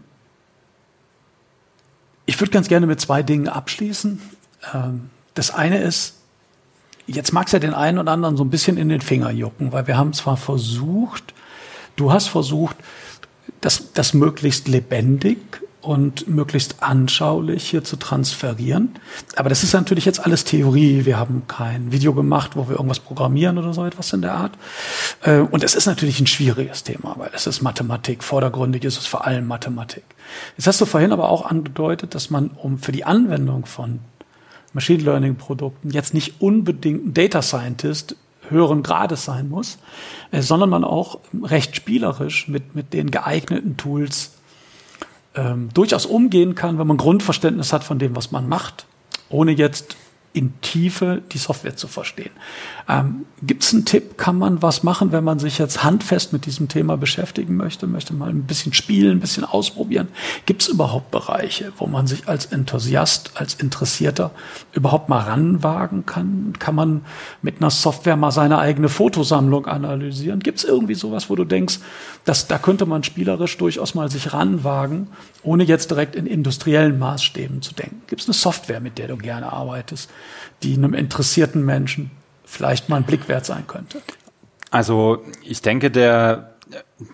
ich 2.25 2.39
würde 2.39 2.51
ganz 2.51 2.67
gerne 2.67 2.87
mit 2.87 3.01
zwei 3.01 3.23
Dingen 3.23 3.47
abschließen. 3.47 4.21
Ähm, 4.73 5.09
das 5.33 5.51
eine 5.51 5.81
ist, 5.81 6.15
jetzt 7.07 7.33
mag 7.33 7.47
es 7.47 7.53
ja 7.53 7.59
den 7.59 7.73
einen 7.73 7.97
oder 7.97 8.11
anderen 8.11 8.37
so 8.37 8.43
ein 8.43 8.49
bisschen 8.49 8.77
in 8.77 8.89
den 8.89 9.01
Finger 9.01 9.31
jucken, 9.31 9.71
weil 9.71 9.87
wir 9.87 9.97
haben 9.97 10.13
zwar 10.13 10.37
versucht, 10.37 11.33
du 11.95 12.11
hast 12.11 12.27
versucht, 12.27 12.75
das, 13.61 13.93
das 13.93 14.13
möglichst 14.13 14.67
lebendig 14.67 15.39
und 15.81 16.27
möglichst 16.27 16.83
anschaulich 16.83 17.69
hier 17.69 17.83
zu 17.83 17.95
transferieren. 17.95 18.95
Aber 19.35 19.49
das 19.49 19.63
ist 19.63 19.73
natürlich 19.73 20.05
jetzt 20.05 20.19
alles 20.25 20.43
Theorie. 20.43 21.05
Wir 21.05 21.17
haben 21.17 21.43
kein 21.47 21.91
Video 21.91 22.13
gemacht, 22.13 22.51
wo 22.55 22.67
wir 22.67 22.75
irgendwas 22.75 22.99
programmieren 22.99 23.57
oder 23.57 23.73
so 23.73 23.85
etwas 23.85 24.11
in 24.11 24.21
der 24.21 24.33
Art. 24.33 24.51
Äh, 25.21 25.39
und 25.39 25.63
es 25.63 25.75
ist 25.75 25.85
natürlich 25.85 26.19
ein 26.19 26.27
schwieriges 26.27 26.83
Thema, 26.83 27.15
weil 27.17 27.31
es 27.33 27.47
ist 27.47 27.61
Mathematik. 27.61 28.23
Vordergründig 28.23 28.83
ist 28.83 28.97
es 28.97 29.07
vor 29.07 29.25
allem 29.25 29.47
Mathematik. 29.47 30.03
Jetzt 30.57 30.67
hast 30.67 30.81
du 30.81 30.85
vorhin 30.85 31.13
aber 31.13 31.29
auch 31.29 31.45
angedeutet, 31.45 32.13
dass 32.13 32.29
man 32.29 32.49
um 32.49 32.79
für 32.79 32.91
die 32.91 33.05
Anwendung 33.05 33.65
von 33.65 33.99
Machine 34.73 35.03
Learning 35.03 35.35
Produkten 35.35 35.91
jetzt 35.91 36.13
nicht 36.13 36.41
unbedingt 36.41 37.05
ein 37.05 37.13
Data 37.13 37.41
Scientist 37.41 38.15
höheren 38.49 38.83
Grades 38.83 39.25
sein 39.25 39.49
muss, 39.49 39.77
äh, 40.31 40.41
sondern 40.41 40.69
man 40.69 40.83
auch 40.83 41.19
recht 41.41 41.75
spielerisch 41.75 42.47
mit, 42.47 42.75
mit 42.75 42.93
den 42.93 43.11
geeigneten 43.11 43.77
Tools 43.77 44.31
ähm, 45.35 45.69
durchaus 45.73 46.05
umgehen 46.05 46.55
kann, 46.55 46.79
wenn 46.79 46.87
man 46.87 46.97
Grundverständnis 46.97 47.73
hat 47.73 47.83
von 47.83 47.99
dem, 47.99 48.15
was 48.15 48.31
man 48.31 48.47
macht, 48.47 48.85
ohne 49.29 49.51
jetzt 49.51 49.95
in 50.31 50.53
Tiefe 50.61 51.21
die 51.31 51.39
Software 51.39 51.75
zu 51.75 51.87
verstehen. 51.87 52.29
Ähm, 52.87 53.25
Gibt 53.41 53.63
es 53.63 53.73
einen 53.73 53.85
Tipp? 53.85 54.17
Kann 54.17 54.37
man 54.37 54.61
was 54.61 54.83
machen, 54.83 55.11
wenn 55.11 55.23
man 55.23 55.39
sich 55.39 55.57
jetzt 55.57 55.83
handfest 55.83 56.33
mit 56.33 56.45
diesem 56.45 56.67
Thema 56.67 56.97
beschäftigen 56.97 57.57
möchte? 57.57 57.87
Möchte 57.87 58.13
mal 58.13 58.29
ein 58.29 58.43
bisschen 58.43 58.73
spielen, 58.73 59.17
ein 59.17 59.19
bisschen 59.21 59.43
ausprobieren? 59.43 60.07
Gibt 60.45 60.61
es 60.61 60.67
überhaupt 60.67 61.09
Bereiche, 61.09 61.73
wo 61.77 61.87
man 61.87 62.05
sich 62.05 62.27
als 62.27 62.45
Enthusiast, 62.45 63.31
als 63.35 63.55
Interessierter 63.55 64.29
überhaupt 64.73 65.09
mal 65.09 65.21
ranwagen 65.21 66.05
kann? 66.05 66.53
Kann 66.59 66.75
man 66.75 67.01
mit 67.41 67.57
einer 67.57 67.71
Software 67.71 68.15
mal 68.15 68.31
seine 68.31 68.59
eigene 68.59 68.89
Fotosammlung 68.89 69.65
analysieren? 69.65 70.41
Gibt 70.41 70.59
es 70.59 70.63
irgendwie 70.63 70.95
sowas, 70.95 71.29
wo 71.31 71.35
du 71.35 71.43
denkst, 71.43 71.79
dass, 72.25 72.47
da 72.47 72.59
könnte 72.59 72.85
man 72.85 73.03
spielerisch 73.03 73.57
durchaus 73.57 73.95
mal 73.95 74.11
sich 74.11 74.31
ranwagen, 74.33 75.07
ohne 75.41 75.63
jetzt 75.63 75.89
direkt 75.89 76.15
in 76.15 76.27
industriellen 76.27 76.99
Maßstäben 76.99 77.63
zu 77.63 77.73
denken? 77.73 78.03
Gibt 78.07 78.21
es 78.21 78.27
eine 78.27 78.35
Software, 78.35 78.79
mit 78.79 78.99
der 78.99 79.07
du 79.07 79.17
gerne 79.17 79.51
arbeitest? 79.51 80.09
Die 80.63 80.75
einem 80.75 80.93
interessierten 80.93 81.65
Menschen 81.65 82.11
vielleicht 82.45 82.89
mal 82.89 82.97
ein 82.97 83.03
Blick 83.03 83.27
wert 83.27 83.45
sein 83.45 83.65
könnte? 83.67 84.01
Also 84.71 85.23
ich 85.43 85.61
denke, 85.61 85.91
der, 85.91 86.51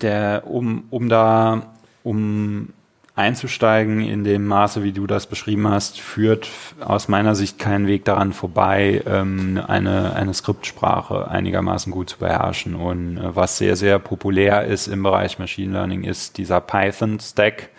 der 0.02 0.42
um, 0.46 0.84
um 0.90 1.08
da, 1.08 1.74
um 2.02 2.68
einzusteigen 3.16 4.02
in 4.02 4.24
dem 4.24 4.46
Maße, 4.46 4.82
wie 4.82 4.92
du 4.92 5.06
das 5.06 5.26
beschrieben 5.26 5.66
hast, 5.68 5.98
führt 5.98 6.48
aus 6.80 7.08
meiner 7.08 7.34
Sicht 7.34 7.58
keinen 7.58 7.86
Weg 7.86 8.04
daran 8.04 8.34
vorbei, 8.34 9.02
ähm, 9.06 9.58
eine, 9.66 10.14
eine 10.14 10.34
Skriptsprache 10.34 11.28
einigermaßen 11.28 11.90
gut 11.90 12.10
zu 12.10 12.18
beherrschen. 12.18 12.74
Und 12.74 13.16
äh, 13.16 13.34
was 13.34 13.56
sehr, 13.56 13.74
sehr 13.76 13.98
populär 13.98 14.66
ist 14.66 14.86
im 14.86 15.02
Bereich 15.02 15.38
Machine 15.38 15.72
Learning, 15.72 16.04
ist 16.04 16.36
dieser 16.36 16.60
Python-Stack 16.60 17.70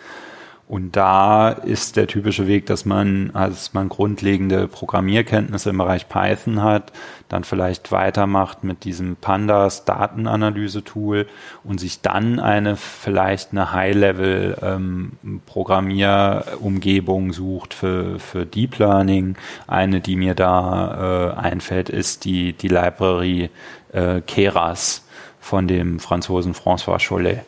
und 0.68 0.96
da 0.96 1.48
ist 1.48 1.96
der 1.96 2.06
typische 2.06 2.46
Weg, 2.46 2.66
dass 2.66 2.84
man, 2.84 3.30
als 3.32 3.72
man 3.72 3.88
grundlegende 3.88 4.68
Programmierkenntnisse 4.68 5.70
im 5.70 5.78
Bereich 5.78 6.10
Python 6.10 6.62
hat, 6.62 6.92
dann 7.30 7.44
vielleicht 7.44 7.90
weitermacht 7.90 8.64
mit 8.64 8.84
diesem 8.84 9.16
Pandas 9.16 9.86
Datenanalyse-Tool 9.86 11.26
und 11.64 11.80
sich 11.80 12.02
dann 12.02 12.38
eine 12.38 12.76
vielleicht 12.76 13.52
eine 13.52 13.72
High-Level 13.72 14.58
ähm, 14.60 15.12
Programmierumgebung 15.46 17.32
sucht 17.32 17.72
für, 17.72 18.20
für 18.20 18.44
Deep 18.44 18.78
Learning. 18.78 19.36
Eine, 19.66 20.00
die 20.00 20.16
mir 20.16 20.34
da 20.34 21.32
äh, 21.32 21.40
einfällt, 21.40 21.88
ist 21.88 22.26
die, 22.26 22.52
die 22.52 22.68
Library 22.68 23.48
äh, 23.94 24.20
Keras 24.20 25.02
von 25.40 25.66
dem 25.66 25.98
Franzosen 25.98 26.52
François 26.52 26.98
Chollet. 26.98 27.40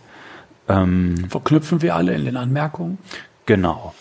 Ähm, 0.70 1.26
Verknüpfen 1.28 1.82
wir 1.82 1.94
alle 1.94 2.14
in 2.14 2.24
den 2.24 2.36
Anmerkungen. 2.36 2.98
Genau. 3.47 3.94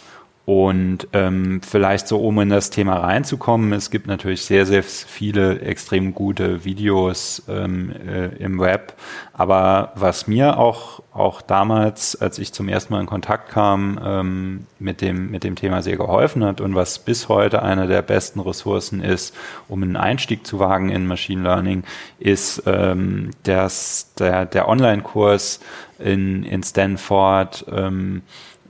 Und 0.49 1.09
ähm, 1.13 1.61
vielleicht 1.61 2.07
so, 2.07 2.17
um 2.17 2.39
in 2.39 2.49
das 2.49 2.71
Thema 2.71 2.95
reinzukommen, 2.95 3.71
es 3.71 3.91
gibt 3.91 4.07
natürlich 4.07 4.45
sehr, 4.45 4.65
sehr 4.65 4.81
viele 4.81 5.59
extrem 5.59 6.15
gute 6.15 6.65
Videos 6.65 7.43
ähm, 7.47 7.91
äh, 7.91 8.29
im 8.37 8.59
Web. 8.59 8.93
Aber 9.31 9.91
was 9.93 10.25
mir 10.25 10.57
auch, 10.57 11.03
auch 11.13 11.43
damals, 11.43 12.19
als 12.19 12.39
ich 12.39 12.51
zum 12.51 12.67
ersten 12.67 12.93
Mal 12.93 13.01
in 13.01 13.05
Kontakt 13.05 13.51
kam, 13.51 13.99
ähm, 14.03 14.65
mit, 14.79 15.01
dem, 15.01 15.29
mit 15.29 15.43
dem 15.43 15.53
Thema 15.53 15.83
sehr 15.83 15.97
geholfen 15.97 16.43
hat 16.43 16.61
und 16.61 16.73
was 16.73 16.97
bis 16.97 17.29
heute 17.29 17.61
eine 17.61 17.85
der 17.85 18.01
besten 18.01 18.39
Ressourcen 18.39 19.03
ist, 19.03 19.35
um 19.67 19.83
einen 19.83 19.97
Einstieg 19.97 20.47
zu 20.47 20.57
wagen 20.57 20.89
in 20.89 21.05
Machine 21.05 21.43
Learning, 21.43 21.83
ist 22.17 22.63
ähm, 22.65 23.29
das, 23.43 24.15
der, 24.17 24.47
der 24.47 24.67
Online-Kurs 24.67 25.59
in, 25.99 26.43
in 26.43 26.63
Stanford, 26.63 27.65
ähm, 27.71 28.23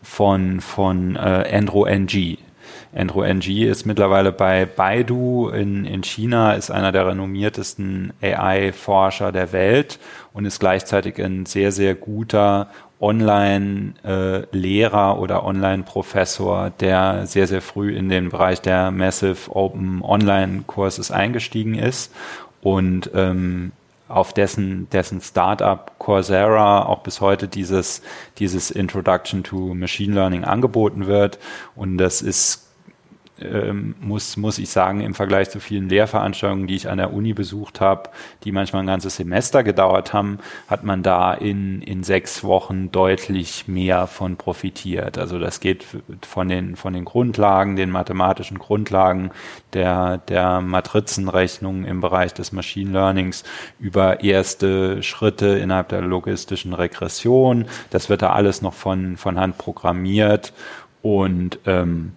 von, 0.10 0.60
von 0.60 1.16
äh, 1.16 1.50
Andrew 1.54 1.86
NG. 1.86 2.40
Andrew 2.94 3.22
NG 3.22 3.66
ist 3.66 3.86
mittlerweile 3.86 4.32
bei 4.32 4.66
Baidu 4.66 5.50
in, 5.50 5.86
in 5.86 6.04
China, 6.04 6.54
ist 6.54 6.72
einer 6.72 6.92
der 6.92 7.06
renommiertesten 7.08 8.14
AI-Forscher 8.22 9.32
der 9.32 9.54
Welt 9.54 10.00
und 10.34 10.46
ist 10.46 10.60
gleichzeitig 10.60 11.24
ein 11.24 11.46
sehr, 11.46 11.72
sehr 11.72 11.94
guter 11.94 12.72
Online-Lehrer 13.00 15.16
äh, 15.16 15.20
oder 15.20 15.46
Online-Professor, 15.46 16.72
der 16.72 17.28
sehr, 17.28 17.46
sehr 17.48 17.62
früh 17.62 17.96
in 17.96 18.10
den 18.10 18.30
Bereich 18.30 18.62
der 18.62 18.90
Massive 18.92 19.56
Open 19.56 20.02
Online-Kurses 20.02 21.12
eingestiegen 21.12 21.76
ist 21.76 22.12
und 22.62 23.12
ähm, 23.14 23.72
auf 24.10 24.34
dessen, 24.34 24.90
dessen 24.90 25.22
Startup 25.22 25.92
Coursera 26.00 26.86
auch 26.86 27.00
bis 27.00 27.22
heute 27.22 27.48
dieses, 27.48 28.02
dieses 28.40 28.72
Introduction 28.72 29.44
to 29.44 29.74
Machine 29.74 30.14
Learning 30.14 30.44
angeboten 30.44 31.08
wird. 31.08 31.40
Und 31.76 31.98
das 31.98 32.22
ist 32.22 32.69
ähm, 33.42 33.96
muss, 34.00 34.38
muss 34.38 34.58
ich 34.58 34.70
sagen, 34.70 35.02
im 35.02 35.14
Vergleich 35.14 35.50
zu 35.50 35.60
vielen 35.60 35.90
Lehrveranstaltungen, 35.90 36.68
die 36.68 36.76
ich 36.76 36.90
an 36.90 36.98
der 36.98 37.14
Uni 37.14 37.34
besucht 37.34 37.82
habe, 37.82 38.10
die 38.44 38.52
manchmal 38.52 38.84
ein 38.84 38.88
ganzes 38.88 39.16
Semester 39.16 39.64
gedauert 39.64 40.14
haben, 40.14 40.40
hat 40.68 40.84
man 40.84 41.04
da 41.04 41.34
in, 41.34 41.82
in 41.82 42.04
sechs 42.04 42.44
Wochen 42.44 42.92
deutlich 42.92 43.68
mehr 43.68 44.08
von 44.08 44.36
profitiert. 44.36 45.18
Also 45.18 45.40
das 45.40 45.60
geht 45.60 45.86
von 46.28 46.48
den, 46.50 46.76
von 46.76 46.94
den 46.94 47.06
Grundlagen, 47.06 47.76
den 47.76 47.90
mathematischen 47.90 48.60
Grundlagen 48.60 49.32
der, 49.74 50.18
der 50.30 50.62
Matrizenrechnung 50.62 51.86
im 51.86 52.02
Bereich 52.02 52.34
des 52.34 52.52
Machine 52.52 52.92
Learnings 52.92 53.44
über 53.80 54.24
erste 54.24 55.04
Schritte 55.04 55.48
innerhalb 55.48 55.90
der 55.90 56.02
logistischen 56.02 56.74
Regression. 56.74 57.66
Das 57.90 58.10
wird 58.10 58.22
da 58.22 58.32
alles 58.32 58.62
noch 58.62 58.74
von, 58.74 59.18
von 59.18 59.40
Hand 59.40 59.58
programmiert 59.58 60.54
und 61.02 61.60
ähm, 61.66 62.14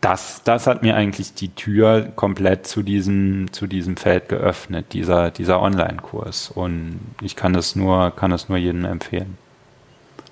das, 0.00 0.42
das 0.44 0.66
hat 0.66 0.82
mir 0.82 0.96
eigentlich 0.96 1.34
die 1.34 1.50
Tür 1.54 2.10
komplett 2.16 2.66
zu 2.66 2.82
diesem, 2.82 3.52
zu 3.52 3.66
diesem 3.66 3.96
Feld 3.96 4.28
geöffnet, 4.28 4.92
dieser, 4.92 5.30
dieser 5.30 5.60
Online-Kurs. 5.60 6.50
Und 6.54 7.00
ich 7.20 7.36
kann 7.36 7.52
das 7.52 7.76
nur, 7.76 8.10
kann 8.10 8.30
das 8.30 8.48
nur 8.48 8.56
jedem 8.56 8.84
empfehlen. 8.84 9.36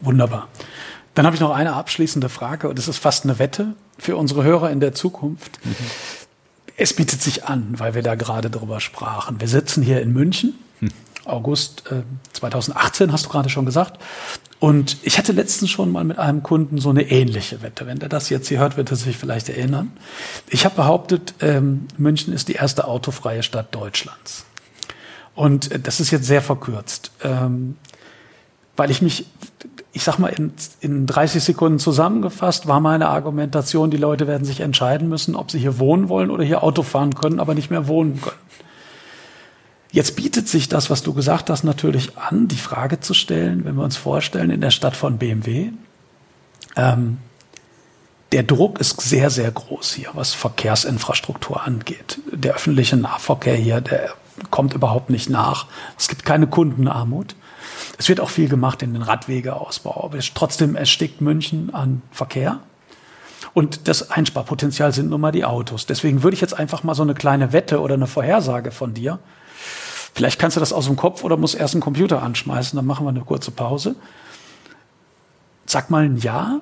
Wunderbar. 0.00 0.48
Dann 1.14 1.26
habe 1.26 1.34
ich 1.34 1.40
noch 1.40 1.50
eine 1.50 1.74
abschließende 1.74 2.28
Frage 2.28 2.68
und 2.68 2.78
das 2.78 2.88
ist 2.88 2.98
fast 2.98 3.24
eine 3.24 3.38
Wette 3.38 3.74
für 3.98 4.16
unsere 4.16 4.44
Hörer 4.44 4.70
in 4.70 4.80
der 4.80 4.94
Zukunft. 4.94 5.58
Mhm. 5.64 5.74
Es 6.76 6.94
bietet 6.94 7.20
sich 7.20 7.44
an, 7.44 7.74
weil 7.76 7.94
wir 7.94 8.02
da 8.02 8.14
gerade 8.14 8.50
drüber 8.50 8.80
sprachen. 8.80 9.40
Wir 9.40 9.48
sitzen 9.48 9.82
hier 9.82 10.00
in 10.00 10.12
München. 10.12 10.54
August 11.28 11.84
äh, 11.90 12.02
2018, 12.32 13.12
hast 13.12 13.26
du 13.26 13.28
gerade 13.30 13.48
schon 13.48 13.66
gesagt. 13.66 13.98
Und 14.60 14.96
ich 15.02 15.18
hatte 15.18 15.32
letztens 15.32 15.70
schon 15.70 15.92
mal 15.92 16.02
mit 16.02 16.18
einem 16.18 16.42
Kunden 16.42 16.78
so 16.78 16.90
eine 16.90 17.08
ähnliche 17.10 17.62
Wette. 17.62 17.86
Wenn 17.86 18.00
der 18.00 18.08
das 18.08 18.28
jetzt 18.28 18.48
hier 18.48 18.58
hört, 18.58 18.76
wird 18.76 18.90
er 18.90 18.96
sich 18.96 19.16
vielleicht 19.16 19.48
erinnern. 19.48 19.92
Ich 20.48 20.64
habe 20.64 20.74
behauptet, 20.74 21.34
ähm, 21.40 21.86
München 21.96 22.32
ist 22.32 22.48
die 22.48 22.54
erste 22.54 22.88
autofreie 22.88 23.44
Stadt 23.44 23.72
Deutschlands. 23.74 24.46
Und 25.36 25.70
äh, 25.70 25.78
das 25.78 26.00
ist 26.00 26.10
jetzt 26.10 26.26
sehr 26.26 26.42
verkürzt, 26.42 27.12
ähm, 27.22 27.76
weil 28.76 28.90
ich 28.90 29.00
mich, 29.02 29.26
ich 29.92 30.02
sag 30.02 30.18
mal, 30.18 30.28
in, 30.28 30.52
in 30.80 31.06
30 31.06 31.42
Sekunden 31.42 31.78
zusammengefasst 31.78 32.66
war 32.66 32.80
meine 32.80 33.08
Argumentation, 33.08 33.92
die 33.92 33.96
Leute 33.96 34.26
werden 34.26 34.44
sich 34.44 34.58
entscheiden 34.58 35.08
müssen, 35.08 35.36
ob 35.36 35.52
sie 35.52 35.60
hier 35.60 35.78
wohnen 35.78 36.08
wollen 36.08 36.30
oder 36.30 36.42
hier 36.42 36.64
Auto 36.64 36.82
fahren 36.82 37.14
können, 37.14 37.38
aber 37.38 37.54
nicht 37.54 37.70
mehr 37.70 37.86
wohnen 37.86 38.20
können. 38.20 38.36
Jetzt 39.90 40.16
bietet 40.16 40.48
sich 40.48 40.68
das, 40.68 40.90
was 40.90 41.02
du 41.02 41.14
gesagt 41.14 41.48
hast, 41.48 41.64
natürlich 41.64 42.16
an, 42.18 42.46
die 42.46 42.56
Frage 42.56 43.00
zu 43.00 43.14
stellen, 43.14 43.64
wenn 43.64 43.76
wir 43.76 43.84
uns 43.84 43.96
vorstellen, 43.96 44.50
in 44.50 44.60
der 44.60 44.70
Stadt 44.70 44.96
von 44.96 45.18
BMW, 45.18 45.70
ähm, 46.76 47.18
der 48.32 48.42
Druck 48.42 48.78
ist 48.78 49.00
sehr, 49.00 49.30
sehr 49.30 49.50
groß 49.50 49.94
hier, 49.94 50.10
was 50.12 50.34
Verkehrsinfrastruktur 50.34 51.62
angeht. 51.62 52.18
Der 52.30 52.54
öffentliche 52.54 52.98
Nahverkehr 52.98 53.56
hier, 53.56 53.80
der 53.80 54.10
kommt 54.50 54.74
überhaupt 54.74 55.08
nicht 55.08 55.30
nach. 55.30 55.66
Es 55.96 56.08
gibt 56.08 56.26
keine 56.26 56.46
Kundenarmut. 56.46 57.34
Es 57.96 58.10
wird 58.10 58.20
auch 58.20 58.28
viel 58.28 58.50
gemacht 58.50 58.82
in 58.82 58.92
den 58.92 59.02
Radwegeausbau, 59.02 60.04
aber 60.04 60.18
trotzdem 60.34 60.76
erstickt 60.76 61.22
München 61.22 61.74
an 61.74 62.02
Verkehr. 62.12 62.60
Und 63.54 63.88
das 63.88 64.10
Einsparpotenzial 64.10 64.92
sind 64.92 65.08
nun 65.08 65.22
mal 65.22 65.32
die 65.32 65.46
Autos. 65.46 65.86
Deswegen 65.86 66.22
würde 66.22 66.34
ich 66.34 66.42
jetzt 66.42 66.56
einfach 66.56 66.82
mal 66.84 66.94
so 66.94 67.02
eine 67.02 67.14
kleine 67.14 67.54
Wette 67.54 67.80
oder 67.80 67.94
eine 67.94 68.06
Vorhersage 68.06 68.70
von 68.70 68.92
dir 68.92 69.18
Vielleicht 70.18 70.40
kannst 70.40 70.56
du 70.56 70.60
das 70.60 70.72
aus 70.72 70.86
dem 70.86 70.96
Kopf 70.96 71.22
oder 71.22 71.36
musst 71.36 71.54
erst 71.54 71.74
einen 71.74 71.80
Computer 71.80 72.24
anschmeißen, 72.24 72.76
dann 72.76 72.86
machen 72.86 73.06
wir 73.06 73.10
eine 73.10 73.20
kurze 73.20 73.52
Pause. 73.52 73.94
Sag 75.64 75.90
mal 75.90 76.06
ein 76.06 76.16
Ja, 76.16 76.58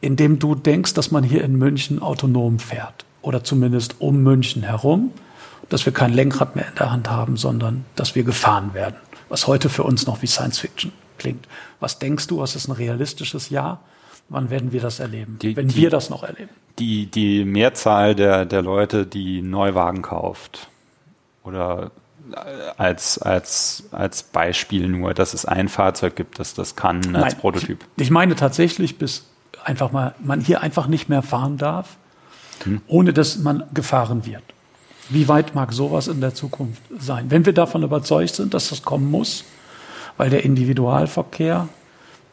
in 0.00 0.14
dem 0.14 0.38
du 0.38 0.54
denkst, 0.54 0.94
dass 0.94 1.10
man 1.10 1.24
hier 1.24 1.42
in 1.42 1.56
München 1.56 2.00
autonom 2.00 2.60
fährt 2.60 3.06
oder 3.22 3.42
zumindest 3.42 3.96
um 3.98 4.22
München 4.22 4.62
herum, 4.62 5.10
dass 5.68 5.84
wir 5.84 5.92
kein 5.92 6.12
Lenkrad 6.12 6.54
mehr 6.54 6.68
in 6.68 6.76
der 6.76 6.92
Hand 6.92 7.10
haben, 7.10 7.36
sondern 7.36 7.86
dass 7.96 8.14
wir 8.14 8.22
gefahren 8.22 8.72
werden, 8.72 8.98
was 9.28 9.48
heute 9.48 9.68
für 9.68 9.82
uns 9.82 10.06
noch 10.06 10.22
wie 10.22 10.28
Science 10.28 10.60
Fiction 10.60 10.92
klingt. 11.18 11.48
Was 11.80 11.98
denkst 11.98 12.28
du, 12.28 12.38
was 12.38 12.54
ist 12.54 12.68
ein 12.68 12.72
realistisches 12.72 13.50
Ja? 13.50 13.80
Wann 14.28 14.48
werden 14.50 14.70
wir 14.70 14.80
das 14.80 15.00
erleben, 15.00 15.40
die, 15.42 15.56
wenn 15.56 15.66
die, 15.66 15.74
wir 15.74 15.90
das 15.90 16.08
noch 16.08 16.22
erleben? 16.22 16.50
Die, 16.78 17.06
die 17.06 17.44
Mehrzahl 17.44 18.14
der, 18.14 18.44
der 18.44 18.62
Leute, 18.62 19.06
die 19.06 19.42
Neuwagen 19.42 20.02
kauft 20.02 20.68
oder 21.42 21.90
als, 22.76 23.18
als, 23.18 23.84
als 23.92 24.22
Beispiel 24.22 24.88
nur, 24.88 25.14
dass 25.14 25.34
es 25.34 25.44
ein 25.44 25.68
Fahrzeug 25.68 26.16
gibt, 26.16 26.38
das 26.38 26.54
das 26.54 26.76
kann 26.76 26.96
als 27.16 27.34
Nein, 27.34 27.36
Prototyp. 27.38 27.84
Ich, 27.96 28.04
ich, 28.04 28.10
meine 28.10 28.34
tatsächlich, 28.34 28.98
bis 28.98 29.26
einfach 29.64 29.92
mal, 29.92 30.14
man 30.20 30.40
hier 30.40 30.62
einfach 30.62 30.86
nicht 30.86 31.08
mehr 31.08 31.22
fahren 31.22 31.58
darf, 31.58 31.96
hm. 32.64 32.80
ohne 32.86 33.12
dass 33.12 33.38
man 33.38 33.64
gefahren 33.72 34.26
wird. 34.26 34.42
Wie 35.10 35.28
weit 35.28 35.54
mag 35.54 35.72
sowas 35.72 36.08
in 36.08 36.20
der 36.20 36.34
Zukunft 36.34 36.82
sein? 36.98 37.30
Wenn 37.30 37.44
wir 37.44 37.52
davon 37.52 37.82
überzeugt 37.82 38.34
sind, 38.34 38.54
dass 38.54 38.70
das 38.70 38.82
kommen 38.82 39.10
muss, 39.10 39.44
weil 40.16 40.30
der 40.30 40.44
Individualverkehr 40.44 41.68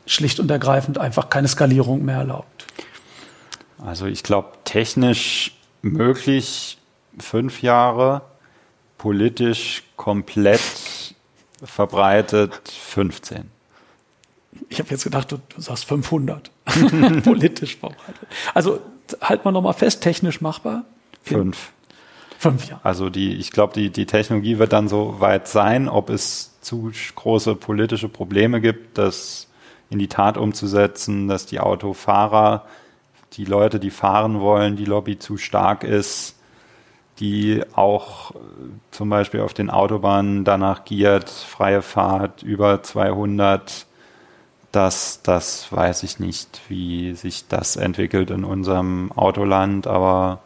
schlicht 0.05 0.39
und 0.39 0.49
ergreifend 0.49 0.97
einfach 0.97 1.30
keine 1.30 1.47
Skalierung 1.47 2.05
mehr 2.05 2.18
erlaubt. 2.18 2.65
Also 3.84 4.05
ich 4.05 4.23
glaube, 4.23 4.49
technisch 4.63 5.57
möglich 5.81 6.77
fünf 7.19 7.61
Jahre, 7.61 8.22
politisch 9.01 9.81
komplett 9.95 10.61
verbreitet 11.63 12.61
15. 12.67 13.49
Ich 14.69 14.77
habe 14.77 14.89
jetzt 14.91 15.03
gedacht, 15.03 15.31
du, 15.31 15.37
du 15.55 15.59
sagst 15.59 15.85
500. 15.85 16.51
politisch 17.23 17.77
verbreitet. 17.77 18.27
Also 18.53 18.79
halt 19.19 19.43
mal 19.43 19.51
nochmal 19.51 19.73
fest, 19.73 20.03
technisch 20.03 20.39
machbar. 20.39 20.85
Fünf. 21.23 21.71
Fünf, 22.37 22.69
ja. 22.69 22.79
Also 22.83 23.09
die, 23.09 23.33
ich 23.33 23.49
glaube, 23.49 23.73
die, 23.73 23.89
die 23.89 24.05
Technologie 24.05 24.59
wird 24.59 24.71
dann 24.71 24.87
so 24.87 25.19
weit 25.19 25.47
sein, 25.47 25.89
ob 25.89 26.11
es 26.11 26.51
zu 26.61 26.91
große 27.15 27.55
politische 27.55 28.07
Probleme 28.07 28.61
gibt, 28.61 28.99
das 28.99 29.47
in 29.89 29.97
die 29.97 30.09
Tat 30.09 30.37
umzusetzen, 30.37 31.27
dass 31.27 31.47
die 31.47 31.59
Autofahrer, 31.59 32.67
die 33.33 33.45
Leute, 33.45 33.79
die 33.79 33.89
fahren 33.89 34.41
wollen, 34.41 34.75
die 34.75 34.85
Lobby 34.85 35.17
zu 35.17 35.37
stark 35.37 35.83
ist, 35.83 36.35
die 37.19 37.63
auch 37.75 38.31
äh, 38.31 38.38
zum 38.91 39.09
Beispiel 39.09 39.41
auf 39.41 39.53
den 39.53 39.69
Autobahnen 39.69 40.43
danach 40.43 40.85
giert, 40.85 41.29
freie 41.29 41.81
Fahrt 41.81 42.43
über 42.43 42.81
200. 42.83 43.85
Das, 44.71 45.21
das 45.21 45.71
weiß 45.71 46.03
ich 46.03 46.19
nicht, 46.19 46.61
wie 46.69 47.13
sich 47.13 47.47
das 47.47 47.75
entwickelt 47.75 48.31
in 48.31 48.43
unserem 48.45 49.11
Autoland, 49.11 49.85
aber, 49.85 50.39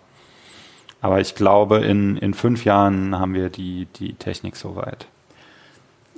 aber 1.00 1.22
ich 1.22 1.36
glaube, 1.36 1.78
in, 1.78 2.18
in 2.18 2.34
fünf 2.34 2.66
Jahren 2.66 3.18
haben 3.18 3.36
wir 3.36 3.50
die, 3.50 3.88
die 4.00 4.14
Technik 4.14 4.56
soweit. 4.56 5.06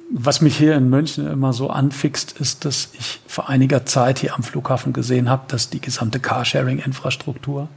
Was 0.10 0.40
mich 0.40 0.56
hier 0.58 0.76
in 0.76 0.90
München 0.90 1.28
immer 1.28 1.52
so 1.52 1.70
anfixt, 1.70 2.40
ist, 2.40 2.64
dass 2.64 2.92
ich 2.98 3.20
vor 3.28 3.50
einiger 3.50 3.86
Zeit 3.86 4.20
hier 4.20 4.36
am 4.36 4.44
Flughafen 4.44 4.94
gesehen 4.94 5.30
habe, 5.30 5.44
dass 5.50 5.70
die 5.70 5.82
gesamte 5.82 6.22
Carsharing-Infrastruktur 6.22 7.68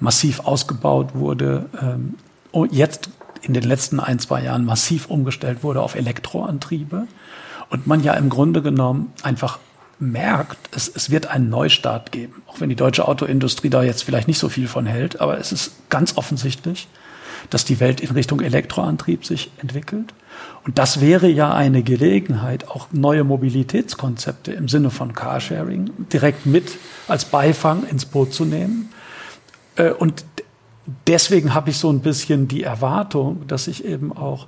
massiv 0.00 0.40
ausgebaut 0.40 1.14
wurde, 1.14 1.66
ähm, 1.80 2.14
jetzt 2.70 3.10
in 3.42 3.54
den 3.54 3.62
letzten 3.62 4.00
ein, 4.00 4.18
zwei 4.18 4.42
Jahren 4.42 4.64
massiv 4.64 5.06
umgestellt 5.06 5.62
wurde 5.62 5.82
auf 5.82 5.94
Elektroantriebe 5.94 7.06
und 7.70 7.86
man 7.86 8.02
ja 8.02 8.14
im 8.14 8.28
Grunde 8.28 8.62
genommen 8.62 9.12
einfach 9.22 9.58
merkt, 9.98 10.58
es, 10.74 10.88
es 10.94 11.10
wird 11.10 11.28
einen 11.28 11.48
Neustart 11.48 12.12
geben. 12.12 12.42
Auch 12.46 12.60
wenn 12.60 12.68
die 12.68 12.76
deutsche 12.76 13.08
Autoindustrie 13.08 13.70
da 13.70 13.82
jetzt 13.82 14.04
vielleicht 14.04 14.28
nicht 14.28 14.38
so 14.38 14.48
viel 14.48 14.68
von 14.68 14.86
hält, 14.86 15.20
aber 15.20 15.38
es 15.38 15.52
ist 15.52 15.72
ganz 15.88 16.16
offensichtlich, 16.16 16.88
dass 17.50 17.64
die 17.64 17.80
Welt 17.80 18.00
in 18.00 18.10
Richtung 18.10 18.40
Elektroantrieb 18.40 19.24
sich 19.24 19.50
entwickelt. 19.58 20.12
Und 20.64 20.78
das 20.78 21.00
wäre 21.00 21.28
ja 21.28 21.54
eine 21.54 21.82
Gelegenheit, 21.82 22.68
auch 22.68 22.88
neue 22.92 23.24
Mobilitätskonzepte 23.24 24.52
im 24.52 24.68
Sinne 24.68 24.90
von 24.90 25.14
Carsharing 25.14 25.90
direkt 26.12 26.44
mit 26.44 26.72
als 27.08 27.24
Beifang 27.24 27.84
ins 27.88 28.04
Boot 28.04 28.34
zu 28.34 28.44
nehmen. 28.44 28.90
Äh, 29.76 29.90
und 29.90 30.24
deswegen 31.06 31.54
habe 31.54 31.70
ich 31.70 31.78
so 31.78 31.90
ein 31.90 32.00
bisschen 32.00 32.48
die 32.48 32.62
Erwartung, 32.62 33.46
dass 33.46 33.68
ich 33.68 33.84
eben 33.84 34.16
auch 34.16 34.46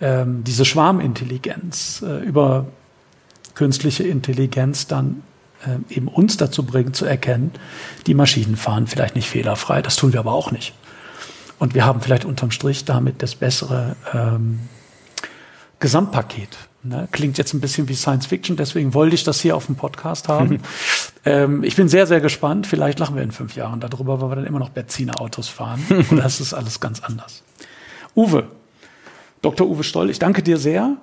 ähm, 0.00 0.44
diese 0.44 0.64
Schwarmintelligenz 0.64 2.02
äh, 2.02 2.24
über 2.24 2.66
künstliche 3.54 4.02
Intelligenz 4.02 4.86
dann 4.86 5.22
äh, 5.64 5.94
eben 5.94 6.08
uns 6.08 6.36
dazu 6.36 6.64
bringt 6.64 6.96
zu 6.96 7.04
erkennen, 7.04 7.52
die 8.06 8.14
Maschinen 8.14 8.56
fahren 8.56 8.86
vielleicht 8.86 9.14
nicht 9.14 9.28
fehlerfrei, 9.28 9.82
das 9.82 9.96
tun 9.96 10.12
wir 10.12 10.20
aber 10.20 10.32
auch 10.32 10.50
nicht. 10.50 10.74
Und 11.58 11.74
wir 11.74 11.84
haben 11.84 12.00
vielleicht 12.00 12.24
unterm 12.24 12.50
Strich 12.50 12.84
damit 12.84 13.22
das 13.22 13.36
bessere 13.36 13.96
ähm, 14.12 14.60
Gesamtpaket. 15.78 16.56
Ne? 16.84 17.08
Klingt 17.12 17.38
jetzt 17.38 17.54
ein 17.54 17.60
bisschen 17.60 17.88
wie 17.88 17.94
Science 17.94 18.26
Fiction, 18.26 18.56
deswegen 18.56 18.92
wollte 18.92 19.14
ich 19.14 19.24
das 19.24 19.40
hier 19.40 19.56
auf 19.56 19.66
dem 19.66 19.76
Podcast 19.76 20.28
haben. 20.28 20.60
ähm, 21.24 21.64
ich 21.64 21.76
bin 21.76 21.88
sehr, 21.88 22.06
sehr 22.06 22.20
gespannt. 22.20 22.66
Vielleicht 22.66 22.98
lachen 22.98 23.16
wir 23.16 23.22
in 23.22 23.32
fünf 23.32 23.56
Jahren 23.56 23.80
darüber, 23.80 24.20
weil 24.20 24.30
wir 24.30 24.36
dann 24.36 24.46
immer 24.46 24.58
noch 24.58 24.68
Benzinerautos 24.68 25.48
fahren. 25.48 25.82
Und 26.10 26.18
das 26.18 26.40
ist 26.40 26.52
alles 26.52 26.80
ganz 26.80 27.00
anders. 27.00 27.42
Uwe, 28.14 28.48
Dr. 29.42 29.66
Uwe 29.66 29.82
Stoll, 29.82 30.10
ich 30.10 30.18
danke 30.18 30.42
dir 30.42 30.58
sehr, 30.58 30.96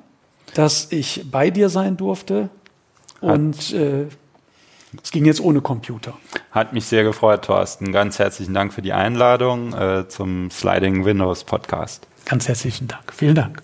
dass 0.54 0.92
ich 0.92 1.26
bei 1.30 1.50
dir 1.50 1.70
sein 1.70 1.98
durfte. 1.98 2.50
Und 3.20 3.74
äh, 3.74 4.06
es 5.02 5.12
ging 5.12 5.26
jetzt 5.26 5.40
ohne 5.40 5.62
Computer. 5.62 6.14
Hat 6.52 6.74
mich 6.74 6.86
sehr 6.86 7.04
gefreut, 7.04 7.46
Thorsten. 7.46 7.92
Ganz 7.92 8.20
herzlichen 8.20 8.54
Dank 8.54 8.74
für 8.74 8.82
die 8.82 8.94
Einladung 8.94 9.74
äh, 9.74 10.08
zum 10.08 10.52
Sliding 10.52 11.06
Windows 11.06 11.44
Podcast. 11.44 12.08
Ganz 12.26 12.48
herzlichen 12.48 12.88
Dank. 12.88 13.14
Vielen 13.14 13.36
Dank. 13.36 13.62